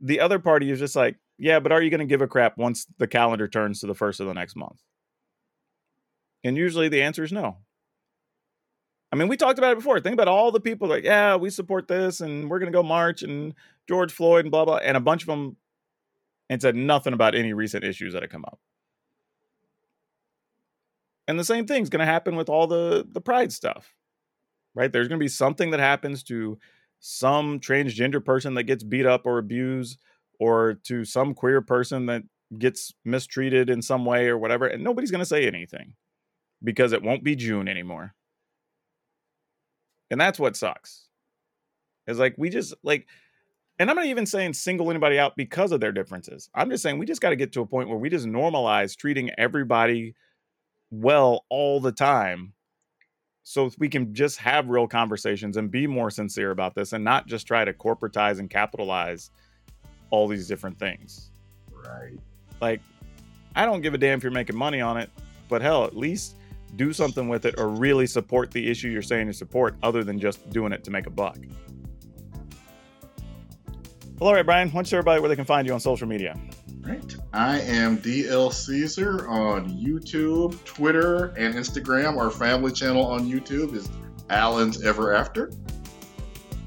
the 0.00 0.20
other 0.20 0.38
party 0.38 0.70
is 0.70 0.78
just 0.78 0.96
like, 0.96 1.16
yeah, 1.38 1.60
but 1.60 1.72
are 1.72 1.82
you 1.82 1.90
going 1.90 2.00
to 2.00 2.06
give 2.06 2.22
a 2.22 2.26
crap 2.26 2.58
once 2.58 2.86
the 2.98 3.06
calendar 3.06 3.48
turns 3.48 3.80
to 3.80 3.86
the 3.86 3.94
first 3.94 4.20
of 4.20 4.26
the 4.26 4.34
next 4.34 4.56
month? 4.56 4.82
And 6.44 6.56
usually 6.56 6.88
the 6.88 7.02
answer 7.02 7.24
is 7.24 7.32
no. 7.32 7.58
I 9.10 9.16
mean, 9.16 9.28
we 9.28 9.36
talked 9.36 9.58
about 9.58 9.72
it 9.72 9.78
before. 9.78 10.00
Think 10.00 10.14
about 10.14 10.28
all 10.28 10.52
the 10.52 10.60
people 10.60 10.88
like, 10.88 11.04
yeah, 11.04 11.36
we 11.36 11.50
support 11.50 11.88
this 11.88 12.20
and 12.20 12.50
we're 12.50 12.58
going 12.58 12.70
to 12.70 12.76
go 12.76 12.82
march 12.82 13.22
and 13.22 13.54
George 13.88 14.12
Floyd 14.12 14.44
and 14.44 14.50
blah, 14.50 14.64
blah. 14.64 14.76
And 14.76 14.96
a 14.96 15.00
bunch 15.00 15.22
of 15.22 15.28
them 15.28 15.56
and 16.50 16.60
said 16.60 16.76
nothing 16.76 17.12
about 17.12 17.34
any 17.34 17.52
recent 17.52 17.84
issues 17.84 18.12
that 18.12 18.22
have 18.22 18.30
come 18.30 18.44
up. 18.44 18.58
And 21.26 21.38
the 21.38 21.44
same 21.44 21.66
thing's 21.66 21.90
going 21.90 22.00
to 22.00 22.06
happen 22.06 22.36
with 22.36 22.48
all 22.48 22.66
the 22.66 23.06
the 23.10 23.20
pride 23.20 23.52
stuff. 23.52 23.94
Right? 24.74 24.90
There's 24.90 25.08
going 25.08 25.18
to 25.18 25.24
be 25.24 25.28
something 25.28 25.70
that 25.70 25.80
happens 25.80 26.22
to 26.24 26.58
some 27.00 27.60
transgender 27.60 28.24
person 28.24 28.54
that 28.54 28.64
gets 28.64 28.82
beat 28.82 29.06
up 29.06 29.26
or 29.26 29.38
abused 29.38 29.98
or 30.38 30.74
to 30.84 31.04
some 31.04 31.34
queer 31.34 31.60
person 31.60 32.06
that 32.06 32.22
gets 32.58 32.92
mistreated 33.04 33.68
in 33.68 33.82
some 33.82 34.04
way 34.04 34.28
or 34.28 34.38
whatever 34.38 34.66
and 34.66 34.82
nobody's 34.82 35.10
going 35.10 35.20
to 35.20 35.26
say 35.26 35.46
anything 35.46 35.94
because 36.64 36.92
it 36.92 37.02
won't 37.02 37.22
be 37.22 37.36
June 37.36 37.68
anymore. 37.68 38.14
And 40.10 40.20
that's 40.20 40.38
what 40.38 40.56
sucks. 40.56 41.08
It's 42.06 42.18
like 42.18 42.34
we 42.38 42.48
just 42.48 42.74
like 42.82 43.06
and 43.78 43.90
I'm 43.90 43.96
not 43.96 44.06
even 44.06 44.26
saying 44.26 44.54
single 44.54 44.90
anybody 44.90 45.18
out 45.18 45.36
because 45.36 45.70
of 45.70 45.80
their 45.80 45.92
differences. 45.92 46.50
I'm 46.52 46.68
just 46.70 46.82
saying 46.82 46.98
we 46.98 47.06
just 47.06 47.20
got 47.20 47.30
to 47.30 47.36
get 47.36 47.52
to 47.52 47.60
a 47.60 47.66
point 47.66 47.88
where 47.88 47.98
we 47.98 48.10
just 48.10 48.26
normalize 48.26 48.96
treating 48.96 49.30
everybody 49.38 50.14
well 50.90 51.44
all 51.48 51.80
the 51.80 51.92
time 51.92 52.54
so 53.48 53.70
we 53.78 53.88
can 53.88 54.12
just 54.12 54.36
have 54.36 54.68
real 54.68 54.86
conversations 54.86 55.56
and 55.56 55.70
be 55.70 55.86
more 55.86 56.10
sincere 56.10 56.50
about 56.50 56.74
this 56.74 56.92
and 56.92 57.02
not 57.02 57.26
just 57.26 57.46
try 57.46 57.64
to 57.64 57.72
corporatize 57.72 58.40
and 58.40 58.50
capitalize 58.50 59.30
all 60.10 60.28
these 60.28 60.46
different 60.46 60.78
things. 60.78 61.30
Right. 61.72 62.18
Like, 62.60 62.82
I 63.56 63.64
don't 63.64 63.80
give 63.80 63.94
a 63.94 63.98
damn 63.98 64.18
if 64.18 64.22
you're 64.22 64.32
making 64.32 64.54
money 64.54 64.82
on 64.82 64.98
it, 64.98 65.08
but 65.48 65.62
hell, 65.62 65.84
at 65.84 65.96
least 65.96 66.34
do 66.76 66.92
something 66.92 67.26
with 67.26 67.46
it 67.46 67.54
or 67.56 67.68
really 67.68 68.06
support 68.06 68.50
the 68.50 68.70
issue 68.70 68.88
you're 68.88 69.00
saying 69.00 69.26
you 69.26 69.32
support 69.32 69.76
other 69.82 70.04
than 70.04 70.20
just 70.20 70.50
doing 70.50 70.70
it 70.70 70.84
to 70.84 70.90
make 70.90 71.06
a 71.06 71.10
buck. 71.10 71.38
Well, 74.18 74.28
all 74.28 74.34
right, 74.34 74.44
Brian, 74.44 74.68
why 74.68 74.74
don't 74.74 74.92
you 74.92 74.98
everybody 74.98 75.22
where 75.22 75.30
they 75.30 75.36
can 75.36 75.46
find 75.46 75.66
you 75.66 75.72
on 75.72 75.80
social 75.80 76.06
media? 76.06 76.38
Right. 76.88 77.16
I 77.34 77.60
am 77.60 77.98
DL 77.98 78.50
Caesar 78.50 79.28
on 79.28 79.68
YouTube, 79.68 80.64
Twitter, 80.64 81.34
and 81.36 81.54
Instagram. 81.54 82.16
Our 82.16 82.30
family 82.30 82.72
channel 82.72 83.04
on 83.04 83.30
YouTube 83.30 83.74
is 83.74 83.90
Allen's 84.30 84.82
Ever 84.82 85.12
After. 85.12 85.50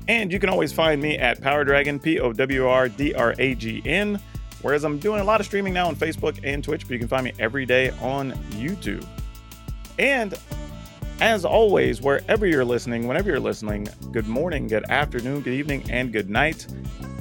And 0.08 0.32
you 0.32 0.38
can 0.38 0.50
always 0.50 0.72
find 0.72 1.02
me 1.02 1.18
at 1.18 1.42
Power 1.42 1.64
Dragon, 1.64 2.00
P 2.00 2.20
O 2.20 2.34
W 2.34 2.68
R 2.68 2.88
D 2.88 3.16
R 3.16 3.34
A 3.40 3.56
G 3.56 3.82
N. 3.84 4.22
Whereas 4.62 4.84
I'm 4.84 5.00
doing 5.00 5.22
a 5.22 5.24
lot 5.24 5.40
of 5.40 5.48
streaming 5.48 5.74
now 5.74 5.88
on 5.88 5.96
Facebook 5.96 6.40
and 6.44 6.64
Twitch, 6.64 6.82
but 6.84 6.92
you 6.92 7.00
can 7.00 7.08
find 7.08 7.24
me 7.24 7.34
every 7.40 7.66
day 7.66 7.90
on 8.00 8.34
YouTube. 8.52 9.04
And 9.98 10.36
as 11.22 11.46
always, 11.46 12.02
wherever 12.02 12.48
you're 12.48 12.66
listening, 12.66 13.08
whenever 13.08 13.30
you're 13.30 13.40
listening, 13.40 13.88
good 14.12 14.28
morning, 14.28 14.68
good 14.68 14.84
afternoon, 14.90 15.42
good 15.42 15.54
evening, 15.54 15.84
and 15.90 16.12
good 16.12 16.30
night. 16.30 16.66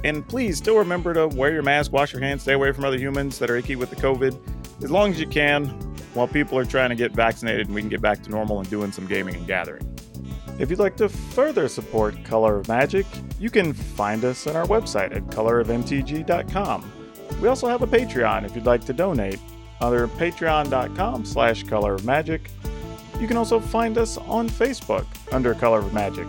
And 0.04 0.26
please 0.26 0.56
still 0.56 0.78
remember 0.78 1.12
to 1.12 1.28
wear 1.28 1.52
your 1.52 1.62
mask, 1.62 1.92
wash 1.92 2.14
your 2.14 2.22
hands, 2.22 2.40
stay 2.42 2.54
away 2.54 2.72
from 2.72 2.86
other 2.86 2.96
humans 2.96 3.38
that 3.38 3.50
are 3.50 3.56
icky 3.56 3.76
with 3.76 3.90
the 3.90 3.96
COVID 3.96 4.82
as 4.82 4.90
long 4.90 5.10
as 5.10 5.20
you 5.20 5.26
can 5.26 5.66
while 6.14 6.26
people 6.26 6.56
are 6.56 6.64
trying 6.64 6.88
to 6.88 6.96
get 6.96 7.12
vaccinated 7.12 7.66
and 7.66 7.74
we 7.74 7.82
can 7.82 7.90
get 7.90 8.00
back 8.00 8.22
to 8.22 8.30
normal 8.30 8.58
and 8.58 8.70
doing 8.70 8.90
some 8.90 9.06
gaming 9.06 9.36
and 9.36 9.46
gathering. 9.46 9.86
If 10.58 10.70
you'd 10.70 10.78
like 10.78 10.96
to 10.96 11.08
further 11.10 11.68
support 11.68 12.24
Color 12.24 12.56
of 12.56 12.68
Magic, 12.68 13.06
you 13.38 13.50
can 13.50 13.74
find 13.74 14.24
us 14.24 14.46
on 14.46 14.56
our 14.56 14.66
website 14.66 15.14
at 15.14 15.26
colorofmtg.com. 15.26 16.92
We 17.40 17.48
also 17.48 17.68
have 17.68 17.82
a 17.82 17.86
Patreon 17.86 18.44
if 18.44 18.56
you'd 18.56 18.66
like 18.66 18.84
to 18.86 18.94
donate 18.94 19.38
under 19.80 20.08
patreon.com 20.08 21.24
slash 21.26 21.64
color 21.64 21.94
of 21.94 22.04
magic. 22.06 22.50
You 23.20 23.28
can 23.28 23.36
also 23.36 23.60
find 23.60 23.98
us 23.98 24.16
on 24.16 24.48
Facebook 24.48 25.04
under 25.30 25.54
Color 25.54 25.80
of 25.80 25.92
Magic. 25.92 26.26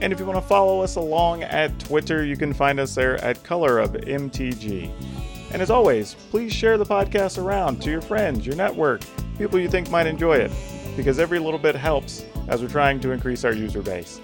And 0.00 0.10
if 0.10 0.18
you 0.18 0.24
want 0.24 0.38
to 0.38 0.48
follow 0.48 0.80
us 0.80 0.96
along 0.96 1.42
at 1.42 1.78
Twitter, 1.78 2.24
you 2.24 2.34
can 2.34 2.54
find 2.54 2.80
us 2.80 2.94
there 2.94 3.22
at 3.22 3.44
Color 3.44 3.78
of 3.78 3.92
MTG. 3.92 4.90
And 5.52 5.60
as 5.60 5.70
always, 5.70 6.14
please 6.30 6.52
share 6.52 6.78
the 6.78 6.86
podcast 6.86 7.36
around 7.36 7.82
to 7.82 7.90
your 7.90 8.00
friends, 8.00 8.46
your 8.46 8.56
network, 8.56 9.02
people 9.36 9.58
you 9.58 9.68
think 9.68 9.90
might 9.90 10.06
enjoy 10.06 10.36
it, 10.38 10.50
because 10.96 11.18
every 11.18 11.38
little 11.38 11.58
bit 11.58 11.74
helps 11.74 12.24
as 12.48 12.62
we're 12.62 12.68
trying 12.68 13.00
to 13.00 13.10
increase 13.10 13.44
our 13.44 13.52
user 13.52 13.82
base. 13.82 14.20